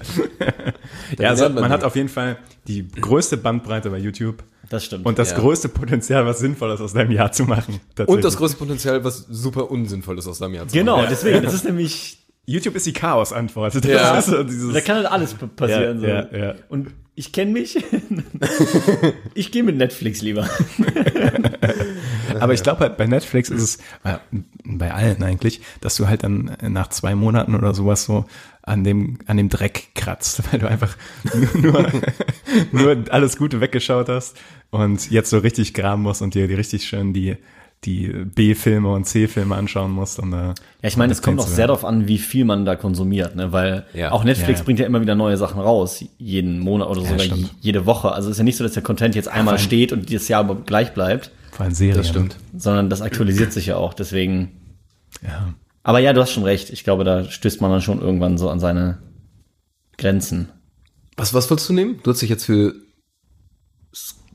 ja, 1.18 1.30
also 1.30 1.44
man 1.44 1.54
man 1.62 1.70
hat 1.70 1.84
auf 1.84 1.96
jeden 1.96 2.08
Fall 2.08 2.38
die 2.66 2.86
größte 2.88 3.36
Bandbreite 3.36 3.90
bei 3.90 3.98
YouTube 3.98 4.42
Das 4.70 4.84
stimmt. 4.84 5.06
und 5.06 5.18
das 5.18 5.30
Ja. 5.32 5.38
größte 5.38 5.68
Potenzial, 5.68 6.26
was 6.26 6.38
sinnvoll 6.38 6.70
ist, 6.72 6.80
aus 6.80 6.92
deinem 6.94 7.10
Jahr 7.12 7.32
zu 7.32 7.44
machen. 7.44 7.80
Und 8.06 8.24
das 8.24 8.36
größte 8.36 8.56
Potenzial, 8.58 9.04
was 9.04 9.18
super 9.28 9.70
unsinnvoll 9.70 10.18
ist 10.18 10.26
aus 10.26 10.38
deinem 10.38 10.54
Jahr. 10.54 10.68
zu 10.68 10.76
genau, 10.76 10.96
machen. 10.98 11.08
deswegen, 11.10 11.42
das 11.42 11.54
ist 11.54 11.64
nämlich, 11.64 12.18
YouTube 12.46 12.74
ist 12.76 12.86
die 12.86 12.92
Chaos-Antwort. 12.92 13.74
Das 13.74 13.84
Ja. 13.84 14.18
ist 14.18 14.26
so 14.26 14.42
dieses, 14.42 14.72
da 14.72 14.80
kann 14.80 14.96
halt 14.96 15.06
alles 15.06 15.34
passieren. 15.34 16.00
Ja, 16.02 16.26
so. 16.28 16.36
ja, 16.36 16.44
ja. 16.46 16.54
Und 16.68 16.88
ich 17.16 17.32
kenne 17.32 17.52
mich. 17.52 17.78
ich 19.34 19.52
gehe 19.52 19.62
mit 19.62 19.76
Netflix 19.76 20.20
lieber. 20.20 20.48
Aber 22.40 22.52
ich 22.52 22.62
glaube 22.62 22.80
halt 22.80 22.96
bei 22.96 23.06
Netflix 23.06 23.50
ist 23.50 23.62
es, 23.62 23.76
äh, 24.02 24.18
bei 24.64 24.92
allen 24.92 25.22
eigentlich, 25.22 25.60
dass 25.80 25.94
du 25.96 26.08
halt 26.08 26.24
dann 26.24 26.56
nach 26.60 26.88
zwei 26.88 27.14
Monaten 27.14 27.54
oder 27.54 27.72
sowas 27.72 28.04
so 28.04 28.24
an 28.62 28.82
dem, 28.82 29.18
an 29.26 29.36
dem 29.36 29.48
Dreck 29.48 29.94
kratzt, 29.94 30.42
weil 30.50 30.58
du 30.58 30.68
einfach 30.68 30.96
nur, 31.54 31.88
nur 32.72 33.04
alles 33.10 33.36
Gute 33.36 33.60
weggeschaut 33.60 34.08
hast 34.08 34.36
und 34.70 35.10
jetzt 35.10 35.30
so 35.30 35.38
richtig 35.38 35.74
graben 35.74 36.02
musst 36.02 36.22
und 36.22 36.34
dir 36.34 36.48
die 36.48 36.54
richtig 36.54 36.84
schön 36.84 37.12
die, 37.12 37.36
die 37.84 38.08
B-Filme 38.08 38.88
und 38.92 39.04
C-Filme 39.04 39.54
anschauen 39.54 39.90
musst. 39.92 40.18
Und, 40.18 40.32
äh, 40.32 40.36
Ja, 40.48 40.54
ich 40.82 40.96
meine, 40.96 41.12
es 41.12 41.20
kommt 41.22 41.38
auch 41.40 41.46
sehr 41.46 41.66
darauf 41.66 41.84
an, 41.84 42.08
wie 42.08 42.18
viel 42.18 42.44
man 42.44 42.64
da 42.64 42.76
konsumiert, 42.76 43.36
ne? 43.36 43.52
weil 43.52 43.84
Ja. 43.92 44.12
auch 44.12 44.24
Netflix 44.24 44.50
Ja, 44.52 44.56
ja. 44.58 44.64
bringt 44.64 44.78
ja 44.80 44.86
immer 44.86 45.00
wieder 45.00 45.14
neue 45.14 45.36
Sachen 45.36 45.60
raus, 45.60 46.04
jeden 46.18 46.58
Monat 46.60 46.88
oder 46.88 47.02
sogar 47.02 47.18
stimmt. 47.20 47.40
je- 47.40 47.48
jede 47.60 47.86
Woche. 47.86 48.12
Also 48.12 48.28
es 48.28 48.32
ist 48.34 48.38
ja 48.38 48.44
nicht 48.44 48.56
so, 48.56 48.64
dass 48.64 48.72
der 48.72 48.82
Content 48.82 49.14
jetzt 49.14 49.28
einmal 49.28 49.58
steht 49.58 49.92
und 49.92 50.08
dieses 50.08 50.28
Jahr 50.28 50.40
aber 50.40 50.54
gleich 50.56 50.94
bleibt, 50.94 51.30
Vor 51.52 51.64
allem 51.66 51.74
Serien. 51.74 51.96
Das 51.98 52.08
stimmt. 52.08 52.36
sondern 52.56 52.88
das 52.90 53.02
aktualisiert 53.02 53.52
sich 53.52 53.66
ja 53.66 53.76
auch. 53.76 53.94
Deswegen. 53.94 54.52
Ja. 55.22 55.54
Aber 55.82 55.98
ja, 55.98 56.12
du 56.14 56.20
hast 56.20 56.32
schon 56.32 56.44
recht. 56.44 56.70
Ich 56.70 56.82
glaube, 56.84 57.04
da 57.04 57.24
stößt 57.30 57.60
man 57.60 57.70
dann 57.70 57.82
schon 57.82 58.00
irgendwann 58.00 58.38
so 58.38 58.48
an 58.48 58.58
seine 58.60 58.98
Grenzen. 59.98 60.48
Was, 61.16 61.34
was 61.34 61.48
wolltest 61.50 61.68
du 61.68 61.74
nehmen? 61.74 62.00
Du 62.02 62.10
hast 62.10 62.22
dich 62.22 62.30
jetzt 62.30 62.44
für 62.46 62.74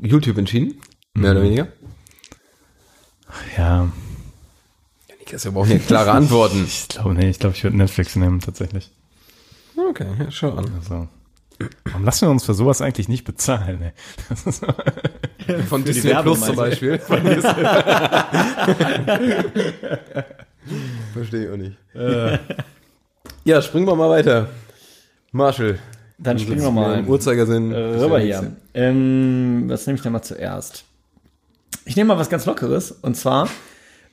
YouTube 0.02 0.38
entschieden? 0.38 0.76
Mehr 1.16 1.32
oder 1.32 1.44
weniger? 1.44 1.68
Ja, 3.58 3.90
Niklas, 5.30 5.46
wir 5.46 5.52
brauchen 5.52 5.70
hier 5.70 5.80
klare 5.80 6.12
Antworten. 6.12 6.64
ich 6.68 6.88
glaube, 6.88 7.14
nee, 7.14 7.30
ich 7.30 7.40
glaube, 7.40 7.56
ich 7.56 7.64
würde 7.64 7.78
Netflix 7.78 8.16
nehmen, 8.16 8.40
tatsächlich. 8.40 8.90
Okay, 9.90 10.08
ja, 10.20 10.32
schau 10.32 10.54
an. 10.54 10.66
Also, 10.80 11.08
warum 11.86 12.04
lassen 12.04 12.28
wir 12.28 12.32
uns 12.32 12.46
für 12.46 12.54
sowas 12.56 12.82
eigentlich 12.82 13.08
nicht 13.10 13.26
bezahlen? 13.26 13.82
Ey? 13.82 13.92
Von 15.68 15.84
Disney 15.84 16.10
Werbung 16.12 16.36
Plus 16.36 16.48
zum 16.48 16.56
Beispiel. 16.56 17.00
Verstehe 21.14 21.46
ich 21.46 21.50
auch 21.52 21.58
nicht. 21.58 21.78
Ja, 23.46 23.62
springen 23.62 23.88
wir 23.88 23.96
mal 23.96 24.10
weiter. 24.10 24.50
Marshall. 25.32 25.80
Dann 26.18 26.38
springen 26.40 26.62
wir 26.62 26.72
mal 26.72 27.00
Im 27.00 27.08
Uhrzeigersinn. 27.08 27.72
äh, 27.72 27.78
rüber 27.78 28.20
hier. 28.20 28.52
Ähm, 28.74 29.66
was 29.68 29.88
nehme 29.88 29.98
ich 29.98 30.04
denn 30.04 30.12
mal 30.12 30.22
zuerst? 30.22 30.84
Ich 31.86 31.96
nehme 31.96 32.10
mal 32.10 32.20
was 32.20 32.30
ganz 32.30 32.46
Lockeres. 32.46 32.92
Und 32.92 33.16
zwar, 33.16 33.50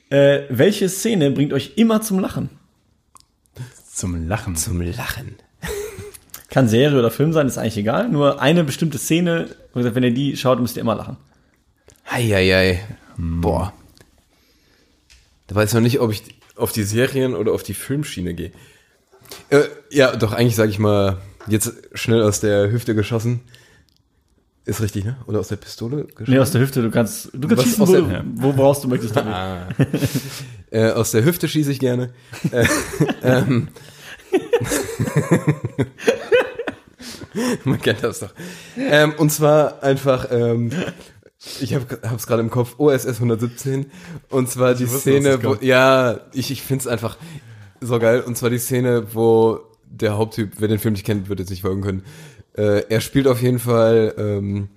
äh, 0.09 0.41
welche 0.49 0.89
Szene 0.89 1.31
bringt 1.31 1.53
euch 1.53 1.73
immer 1.75 2.01
zum 2.01 2.19
Lachen? 2.19 2.49
Zum 3.91 4.27
Lachen. 4.27 4.55
Zum 4.55 4.81
Lachen. 4.81 5.35
Kann 6.49 6.67
Serie 6.67 6.97
oder 6.97 7.11
Film 7.11 7.33
sein, 7.33 7.47
ist 7.47 7.57
eigentlich 7.57 7.77
egal. 7.77 8.09
Nur 8.09 8.41
eine 8.41 8.63
bestimmte 8.63 8.97
Szene, 8.97 9.55
wenn 9.73 10.03
ihr 10.03 10.13
die 10.13 10.37
schaut, 10.37 10.59
müsst 10.59 10.77
ihr 10.77 10.81
immer 10.81 10.95
lachen. 10.95 11.17
Eieiei. 12.05 12.83
Boah. 13.17 13.73
Da 15.47 15.55
weiß 15.55 15.69
ich 15.69 15.73
noch 15.73 15.81
nicht, 15.81 15.99
ob 15.99 16.11
ich 16.11 16.23
auf 16.55 16.71
die 16.71 16.83
Serien 16.83 17.35
oder 17.35 17.51
auf 17.53 17.63
die 17.63 17.73
Filmschiene 17.73 18.33
gehe. 18.33 18.51
Äh, 19.49 19.63
ja, 19.89 20.15
doch, 20.15 20.33
eigentlich 20.33 20.55
sage 20.55 20.71
ich 20.71 20.79
mal, 20.79 21.17
jetzt 21.47 21.73
schnell 21.93 22.21
aus 22.21 22.39
der 22.39 22.71
Hüfte 22.71 22.95
geschossen. 22.95 23.41
Ist 24.67 24.81
richtig, 24.81 25.05
ne? 25.05 25.15
Oder 25.27 25.39
aus 25.39 25.47
der 25.47 25.55
Pistole 25.55 26.03
geschossen? 26.03 26.25
Nee, 26.31 26.39
aus 26.39 26.51
der 26.51 26.59
Hüfte, 26.59 26.81
du 26.81 26.91
kannst, 26.91 27.29
du 27.33 27.47
kannst 27.47 27.57
Was 27.57 27.63
schießen, 27.63 27.83
aus 27.83 27.89
wo, 27.89 27.93
der- 27.93 28.25
wo 28.35 28.51
brauchst 28.51 28.83
du 28.83 28.89
möchtest. 28.89 29.15
Ah. 29.17 29.69
äh, 30.71 30.91
aus 30.91 31.11
der 31.11 31.23
Hüfte 31.23 31.47
schieße 31.47 31.71
ich 31.71 31.79
gerne. 31.79 32.09
Äh, 32.51 32.65
ähm. 33.23 33.69
Man 37.63 37.79
kennt 37.81 38.03
das 38.03 38.19
doch. 38.19 38.33
Ähm, 38.77 39.13
und 39.17 39.31
zwar 39.31 39.81
einfach, 39.83 40.27
ähm, 40.31 40.71
ich 41.61 41.73
habe 41.73 41.85
es 42.17 42.27
gerade 42.27 42.41
im 42.41 42.49
Kopf, 42.49 42.75
OSS 42.77 43.07
117. 43.21 43.85
Und 44.29 44.49
zwar 44.49 44.73
die 44.73 44.85
wusste, 44.85 44.99
Szene, 44.99 45.41
wo, 45.43 45.55
ja, 45.61 46.19
ich, 46.33 46.51
ich 46.51 46.61
finde 46.61 46.81
es 46.81 46.87
einfach 46.87 47.17
so 47.79 47.99
geil. 47.99 48.19
Und 48.21 48.37
zwar 48.37 48.49
die 48.49 48.57
Szene, 48.59 49.07
wo 49.13 49.59
der 49.85 50.17
Haupttyp, 50.17 50.53
wer 50.59 50.67
den 50.67 50.79
Film 50.79 50.93
nicht 50.93 51.05
kennt, 51.05 51.29
wird 51.29 51.39
jetzt 51.39 51.49
nicht 51.51 51.61
folgen 51.61 51.81
können. 51.81 52.03
Äh, 52.57 52.83
er 52.89 53.01
spielt 53.01 53.27
auf 53.27 53.41
jeden 53.41 53.59
Fall 53.59 54.13
ähm, 54.17 54.69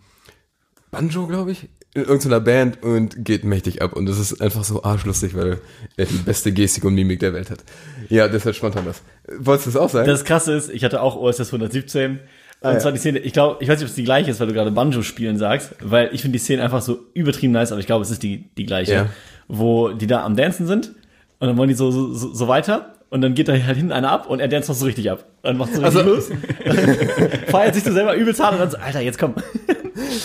Banjo, 0.90 1.26
glaube 1.26 1.52
ich, 1.52 1.68
in 1.94 2.02
irgendeiner 2.02 2.40
Band 2.40 2.82
und 2.82 3.24
geht 3.24 3.44
mächtig 3.44 3.82
ab. 3.82 3.94
Und 3.94 4.06
das 4.06 4.18
ist 4.18 4.40
einfach 4.40 4.64
so 4.64 4.82
arschlustig, 4.82 5.34
weil 5.34 5.58
er 5.96 6.06
die 6.06 6.14
beste 6.18 6.52
Gestik 6.52 6.84
und 6.84 6.94
Mimik 6.94 7.20
der 7.20 7.32
Welt 7.34 7.50
hat. 7.50 7.64
Ja, 8.08 8.28
deshalb 8.28 8.54
spontan 8.54 8.84
das. 8.84 9.02
Wolltest 9.38 9.66
du 9.66 9.70
das 9.72 9.80
auch 9.80 9.90
sagen? 9.90 10.06
Das 10.08 10.24
krasse 10.24 10.52
ist, 10.54 10.70
ich 10.70 10.84
hatte 10.84 11.00
auch 11.02 11.16
OSS 11.16 11.46
117. 11.52 12.12
Und 12.12 12.18
Ah, 12.62 12.74
ja. 12.74 12.78
zwar 12.78 12.92
die 12.92 12.98
Szene, 12.98 13.20
ich 13.20 13.32
glaube, 13.32 13.56
ich 13.62 13.68
weiß 13.70 13.78
nicht, 13.78 13.84
ob 13.86 13.88
es 13.88 13.94
die 13.94 14.04
gleiche 14.04 14.30
ist, 14.30 14.38
weil 14.38 14.46
du 14.48 14.52
gerade 14.52 14.70
Banjo 14.70 15.00
spielen 15.02 15.38
sagst, 15.38 15.74
weil 15.80 16.10
ich 16.12 16.20
finde 16.20 16.34
die 16.38 16.44
Szene 16.44 16.62
einfach 16.62 16.82
so 16.82 16.98
übertrieben 17.14 17.54
nice, 17.54 17.72
aber 17.72 17.80
ich 17.80 17.86
glaube, 17.86 18.02
es 18.04 18.10
ist 18.10 18.22
die, 18.22 18.50
die 18.58 18.66
gleiche. 18.66 18.92
Ja. 18.92 19.06
Wo 19.48 19.88
die 19.92 20.06
da 20.06 20.24
am 20.26 20.36
Dancen 20.36 20.66
sind 20.66 20.88
und 21.38 21.48
dann 21.48 21.56
wollen 21.56 21.70
die 21.70 21.74
so, 21.74 21.90
so, 21.90 22.12
so 22.12 22.48
weiter 22.48 22.96
und 23.10 23.20
dann 23.20 23.34
geht 23.34 23.48
da 23.48 23.52
halt 23.52 23.76
hinten 23.76 23.92
einer 23.92 24.10
ab 24.10 24.28
und 24.28 24.40
er 24.40 24.48
danst 24.48 24.68
noch 24.68 24.76
so 24.76 24.86
richtig 24.86 25.10
ab. 25.10 25.24
Dann 25.42 25.56
macht 25.56 25.74
so 25.74 25.80
richtig 25.82 26.00
Also- 26.00 26.14
los. 26.14 26.30
Feiert 27.48 27.74
sich 27.74 27.84
so 27.84 27.92
selber 27.92 28.14
übelst 28.14 28.40
hart 28.42 28.54
und 28.54 28.60
dann 28.60 28.70
so, 28.70 28.76
Alter, 28.78 29.00
jetzt 29.00 29.18
komm. 29.18 29.34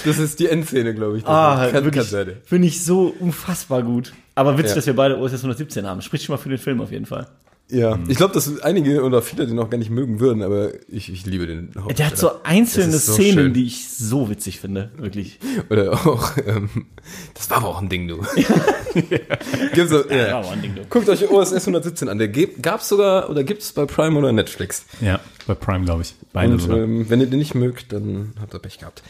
Das 0.06 0.18
ist 0.20 0.40
die 0.40 0.48
Endszene, 0.48 0.94
glaube 0.94 1.18
ich. 1.18 1.26
Ah, 1.28 1.72
wirklich, 1.74 2.04
sein. 2.06 2.34
finde 2.46 2.68
ich 2.68 2.84
so 2.84 3.14
unfassbar 3.20 3.84
gut. 3.84 4.14
Aber 4.36 4.58
witzig, 4.58 4.70
Ja. 4.72 4.76
dass 4.76 4.86
wir 4.88 4.96
beide 4.96 5.18
OSS 5.20 5.40
117 5.42 5.86
haben. 5.88 6.02
Spricht 6.02 6.24
schon 6.26 6.34
mal 6.36 6.38
für 6.42 6.50
den 6.50 6.58
Film 6.58 6.82
auf 6.82 6.92
jeden 6.92 7.06
Fall. 7.06 7.28
Ja, 7.76 8.00
ich 8.08 8.16
glaube, 8.16 8.34
dass 8.34 8.62
einige 8.62 9.04
oder 9.04 9.22
viele 9.22 9.46
den 9.46 9.60
auch 9.60 9.70
gar 9.70 9.78
nicht 9.78 9.90
mögen 9.90 10.22
würden, 10.22 10.42
aber 10.44 10.72
ich, 10.88 11.12
ich 11.12 11.26
liebe 11.26 11.46
den 11.46 11.74
Hauptdarsteller. 11.76 11.94
Der 11.96 12.06
hat 12.08 12.18
so 12.18 12.32
einzelne 12.44 12.94
so 12.94 13.14
Szenen, 13.14 13.34
schön. 13.34 13.54
die 13.54 13.66
ich 13.66 13.90
so 13.90 14.30
witzig 14.30 14.62
finde. 14.62 14.92
Wirklich. 14.96 15.40
Oder 15.70 15.92
auch, 15.92 16.38
ähm, 16.46 16.86
das 17.34 17.50
war 17.50 17.58
aber 17.58 17.68
auch 17.68 17.82
ein 17.82 17.90
Ding, 17.90 18.08
du. 18.08 18.18
Gibt's 18.94 19.92
so, 19.92 20.10
ja. 20.10 20.28
Ja, 20.28 20.44
war 20.44 20.52
ein 20.52 20.62
Ding, 20.62 20.74
du. 20.76 20.86
Guckt 20.86 21.10
euch 21.10 21.30
OSS 21.30 21.68
117 21.68 22.08
an. 22.08 22.18
Der 22.18 22.30
gab's 22.30 22.88
sogar, 22.88 23.30
oder 23.30 23.44
gibt's 23.44 23.74
bei 23.74 23.86
Prime 23.86 24.18
oder 24.18 24.32
Netflix. 24.32 24.86
Ja, 25.02 25.20
bei 25.46 25.54
Prime, 25.54 25.84
glaube 25.84 26.04
ich. 26.04 26.16
Beide 26.32 26.54
Und 26.54 26.60
sogar. 26.60 26.78
ähm, 26.78 27.10
wenn 27.10 27.20
ihr 27.20 27.28
den 27.28 27.40
nicht 27.40 27.56
mögt, 27.56 27.92
dann 27.92 28.36
habt 28.40 28.54
ihr 28.54 28.60
Pech 28.60 28.80
gehabt. 28.80 29.04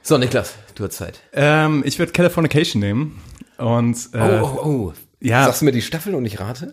So, 0.00 0.16
Niklas, 0.16 0.54
du 0.74 0.84
hast 0.84 0.94
Zeit. 0.96 1.20
Ähm, 1.34 1.82
ich 1.84 1.98
würde 1.98 2.12
Californication 2.12 2.80
nehmen. 2.80 3.20
Und 3.58 3.96
äh, 4.14 4.40
oh, 4.40 4.60
oh, 4.62 4.66
oh. 4.66 4.92
ja. 5.20 5.44
Sagst 5.44 5.60
du 5.60 5.66
mir 5.66 5.72
die 5.72 5.82
Staffel 5.82 6.14
und 6.14 6.24
ich 6.24 6.40
rate? 6.40 6.72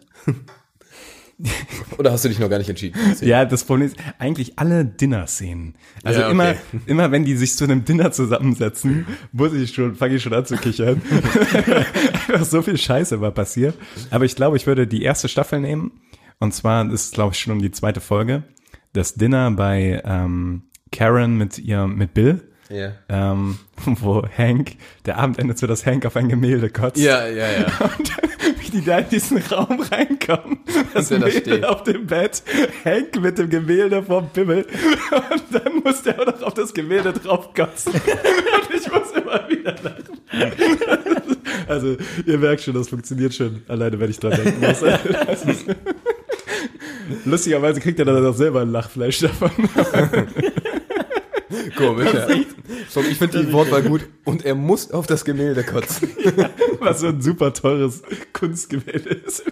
Oder 1.97 2.11
hast 2.11 2.23
du 2.23 2.29
dich 2.29 2.39
noch 2.39 2.49
gar 2.49 2.57
nicht 2.57 2.69
entschieden? 2.69 2.97
Ja, 3.21 3.45
das 3.45 3.63
Problem 3.65 3.87
ist 3.87 3.97
eigentlich 4.19 4.57
alle 4.57 4.85
Dinner-Szenen. 4.85 5.75
Also 6.03 6.21
Ja, 6.21 6.25
okay. 6.27 6.33
immer, 6.33 6.55
immer 6.85 7.11
wenn 7.11 7.25
die 7.25 7.35
sich 7.35 7.55
zu 7.55 7.65
einem 7.65 7.83
Dinner 7.83 8.11
zusammensetzen, 8.11 9.05
muss 9.31 9.53
ich 9.53 9.73
schon, 9.73 9.95
fange 9.95 10.15
ich 10.15 10.23
schon 10.23 10.33
an 10.33 10.45
zu 10.45 10.55
kichern. 10.55 11.01
Einfach 12.27 12.45
so 12.45 12.61
viel 12.61 12.77
Scheiße 12.77 13.19
war 13.21 13.31
passiert. 13.31 13.75
Aber 14.11 14.25
ich 14.25 14.35
glaube, 14.35 14.57
ich 14.57 14.65
würde 14.65 14.87
die 14.87 15.03
erste 15.03 15.27
Staffel 15.27 15.59
nehmen. 15.59 15.91
Und 16.39 16.53
zwar 16.53 16.85
das 16.85 17.05
ist, 17.05 17.13
glaube 17.15 17.33
ich, 17.33 17.39
schon 17.39 17.59
die 17.59 17.71
zweite 17.71 18.01
Folge. 18.01 18.43
Das 18.93 19.15
Dinner 19.15 19.51
bei 19.51 20.01
ähm, 20.05 20.63
Karen 20.91 21.37
mit 21.37 21.59
ihr, 21.59 21.87
mit 21.87 22.13
Bill. 22.13 22.41
Ja. 22.69 22.93
Ähm, 23.09 23.59
wo 23.85 24.25
Hank, 24.25 24.77
der 25.05 25.17
Abend 25.17 25.37
endet 25.37 25.57
so, 25.57 25.67
dass 25.67 25.85
Hank 25.85 26.05
auf 26.05 26.15
ein 26.15 26.29
Gemälde 26.29 26.69
kotzt. 26.69 26.97
Ja, 26.97 27.27
ja, 27.27 27.45
ja. 27.51 27.65
Und 27.79 28.11
die 28.75 28.83
da 28.83 28.99
in 28.99 29.09
diesen 29.09 29.37
Raum 29.37 29.79
reinkommen. 29.79 30.59
Das 30.93 31.09
da 31.09 31.17
Mädel 31.17 31.31
steht. 31.31 31.65
auf 31.65 31.83
dem 31.83 32.05
Bett, 32.05 32.43
Hank 32.83 33.19
mit 33.21 33.37
dem 33.37 33.49
Gemälde 33.49 34.03
vom 34.03 34.29
Pimmel. 34.29 34.65
Und 35.11 35.43
dann 35.51 35.81
muss 35.83 36.03
der 36.03 36.19
auch 36.19 36.25
noch 36.25 36.41
auf 36.43 36.53
das 36.53 36.73
Gemälde 36.73 37.13
draufkotzen. 37.13 37.93
Und 37.93 38.75
ich 38.75 38.91
muss 38.91 39.11
immer 39.11 39.47
wieder 39.49 39.75
lachen. 39.81 40.19
Also, 41.67 41.95
ihr 42.25 42.37
merkt 42.37 42.61
schon, 42.61 42.73
das 42.73 42.89
funktioniert 42.89 43.33
schon, 43.33 43.61
alleine 43.67 43.99
wenn 43.99 44.09
ich 44.09 44.19
dran 44.19 44.33
denken 44.33 44.59
muss. 44.59 44.81
Lustigerweise 47.25 47.79
kriegt 47.79 47.99
er 47.99 48.05
dann 48.05 48.25
auch 48.25 48.35
selber 48.35 48.61
ein 48.61 48.71
Lachfleisch 48.71 49.19
davon. 49.19 49.51
Komisch, 51.77 52.13
ja. 52.13 52.27
So, 52.89 53.01
ich 53.01 53.17
finde 53.17 53.43
die 53.43 53.53
Wortwahl 53.53 53.83
gut. 53.83 54.01
Und 54.23 54.45
er 54.45 54.55
muss 54.55 54.91
auf 54.91 55.07
das 55.07 55.25
Gemälde 55.25 55.63
kotzen. 55.63 56.09
Was 56.79 57.01
so 57.01 57.07
ein 57.07 57.21
super 57.21 57.53
teures 57.53 58.01
Kunstgemälde 58.33 59.09
ist. 59.09 59.43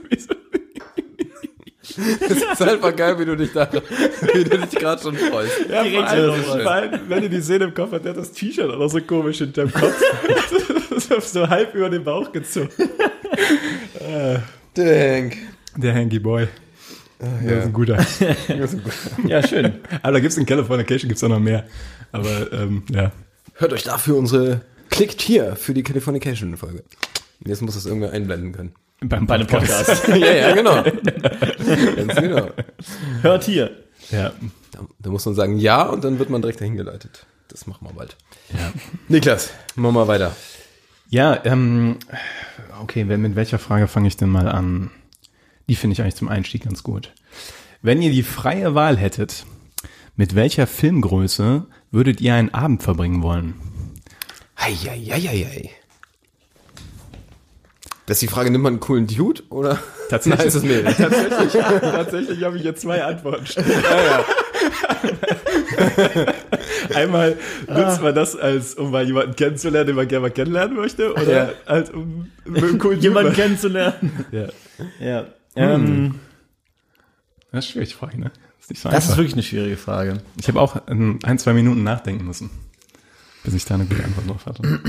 Das 1.96 2.38
ist 2.38 2.62
einfach 2.62 2.96
geil, 2.96 3.20
wie 3.20 3.26
du 3.26 3.38
dich 3.38 3.52
da, 3.52 3.70
wie 3.72 4.44
du 4.44 4.58
dich 4.58 4.72
gerade 4.72 5.02
schon 5.02 5.16
freust. 5.16 5.70
Ja, 5.70 5.84
vor 5.84 6.08
allem, 6.08 6.44
vor 6.44 6.72
allem, 6.72 7.00
wenn 7.08 7.24
ihr 7.24 7.30
die 7.30 7.42
Szene 7.42 7.66
im 7.66 7.74
Kopf 7.74 7.92
hat, 7.92 8.04
der 8.04 8.14
hat 8.14 8.18
das 8.18 8.32
T-Shirt 8.32 8.72
auch 8.72 8.80
noch 8.80 8.88
so 8.88 9.00
komisch 9.02 9.38
hinterm 9.40 9.72
Kopf. 9.72 10.02
so, 10.98 11.20
so 11.20 11.48
halb 11.48 11.76
über 11.76 11.90
den 11.90 12.04
Bauch 12.04 12.32
gezogen. 12.32 12.70
Denk. 14.76 15.38
Der 15.78 15.94
Hanky 15.94 16.20
Boy. 16.20 16.48
Der 17.44 17.58
ist 17.60 17.66
ein 17.66 17.74
guter. 17.74 18.06
Ja, 19.26 19.46
schön. 19.46 19.74
Aber 20.02 20.14
da 20.14 20.20
gibt's 20.20 20.38
in 20.38 20.46
Californication 20.46 21.08
gibt's 21.08 21.24
auch 21.24 21.30
noch 21.30 21.40
mehr. 21.40 21.66
Aber 22.12 22.52
ähm, 22.52 22.84
ja. 22.90 23.12
Hört 23.56 23.74
euch 23.74 23.84
dafür 23.84 24.18
unsere 24.18 24.62
Klickt 24.90 25.22
hier 25.22 25.56
für 25.56 25.74
die 25.74 25.84
Californication-Folge. 25.84 26.84
Jetzt 27.46 27.62
muss 27.62 27.76
das 27.76 27.86
irgendwer 27.86 28.12
einblenden 28.12 28.52
können. 28.52 28.74
Beim 29.02 29.26
Bei 29.26 29.36
einem 29.36 29.48
Podcast. 29.48 30.08
ja, 30.08 30.16
ja, 30.16 30.54
genau. 30.54 30.84
Ganz 30.84 32.16
genau. 32.16 32.50
Hört 33.22 33.44
hier. 33.44 33.72
Ja. 34.12 34.32
Da, 34.72 34.80
da 35.00 35.10
muss 35.10 35.26
man 35.26 35.36
sagen 35.36 35.58
ja 35.58 35.84
und 35.84 36.04
dann 36.04 36.20
wird 36.20 36.30
man 36.30 36.42
direkt 36.42 36.62
dahin 36.62 36.78
geleitet. 36.78 37.26
Das 37.50 37.68
machen 37.68 37.88
wir 37.88 37.94
bald. 37.94 38.16
Niklas, 39.08 39.52
machen 39.76 39.96
wir 39.96 40.06
mal 40.06 40.08
weiter. 40.08 40.36
Ja, 41.10 41.40
ähm, 41.44 41.98
okay, 42.82 43.04
mit 43.04 43.36
welcher 43.36 43.60
Frage 43.60 43.88
fange 43.88 44.08
ich 44.08 44.18
denn 44.18 44.30
mal 44.30 44.48
an? 44.48 44.90
Die 45.70 45.76
finde 45.76 45.94
ich 45.94 46.02
eigentlich 46.02 46.16
zum 46.16 46.28
Einstieg 46.28 46.64
ganz 46.64 46.84
gut. 46.84 47.14
Wenn 47.82 48.02
ihr 48.02 48.12
die 48.12 48.24
freie 48.24 48.76
Wahl 48.76 48.98
hättet, 48.98 49.46
mit 50.16 50.36
welcher 50.36 50.68
Filmgröße 50.68 51.66
würdet 51.92 52.22
ihr 52.22 52.36
einen 52.36 52.54
Abend 52.54 52.84
verbringen 52.84 53.24
wollen? 53.24 53.56
Eieieiei. 54.56 55.70
Das 58.06 58.18
ist 58.18 58.22
die 58.22 58.28
Frage, 58.28 58.52
nimmt 58.52 58.64
man 58.64 58.74
einen 58.74 58.80
coolen 58.82 59.08
Dude 59.08 59.44
oder? 59.50 59.80
Tatsächlich. 60.10 60.40
Nein, 60.40 60.48
ist 60.48 60.56
es 60.56 60.64
mir. 60.64 60.84
Tatsächlich, 60.84 61.64
tatsächlich 61.82 62.44
habe 62.44 62.58
ich 62.58 62.64
jetzt 62.64 62.82
zwei 62.82 63.04
Antworten. 63.04 63.46
Einmal 66.94 67.38
nutzt 67.68 68.02
man 68.02 68.14
das 68.14 68.36
als, 68.36 68.76
um 68.76 68.92
mal 68.92 69.06
jemanden 69.06 69.36
kennenzulernen, 69.36 69.88
den 69.88 69.96
man 69.96 70.08
gerne 70.08 70.22
mal 70.28 70.32
kennenlernen 70.32 70.76
möchte, 70.76 71.14
oder 71.14 71.48
Ja. 71.48 71.50
als 71.66 71.90
um 71.92 72.30
mit 72.46 72.64
einem 72.64 72.78
coolen 72.78 73.00
Jemanden 73.00 73.34
kennenzulernen. 73.34 74.26
Ja. 74.32 74.48
Ja. 75.00 75.26
Ähm, 75.56 76.16
Das 77.52 77.66
ist 77.66 77.72
schwierig, 77.72 77.90
die 77.90 77.96
Frage, 77.96 78.20
ne? 78.20 78.32
Das 78.58 78.66
ist 78.66 78.70
nicht 78.70 78.82
so 78.82 78.90
das 78.90 79.10
ist 79.10 79.18
wirklich 79.18 79.34
eine 79.34 79.44
schwierige 79.44 79.78
Frage. 79.78 80.22
Ich 80.40 80.48
habe 80.48 80.60
auch 80.62 80.82
ähm, 80.88 81.20
ein, 81.24 81.38
zwei 81.38 81.54
Minuten 81.54 81.84
nachdenken 81.84 82.26
müssen, 82.26 82.50
bis 83.44 83.54
ich 83.54 83.66
da 83.66 83.76
eine 83.76 83.86
gute 83.86 84.04
Antwort 84.04 84.30
drauf 84.30 84.46
hatte. 84.46 84.80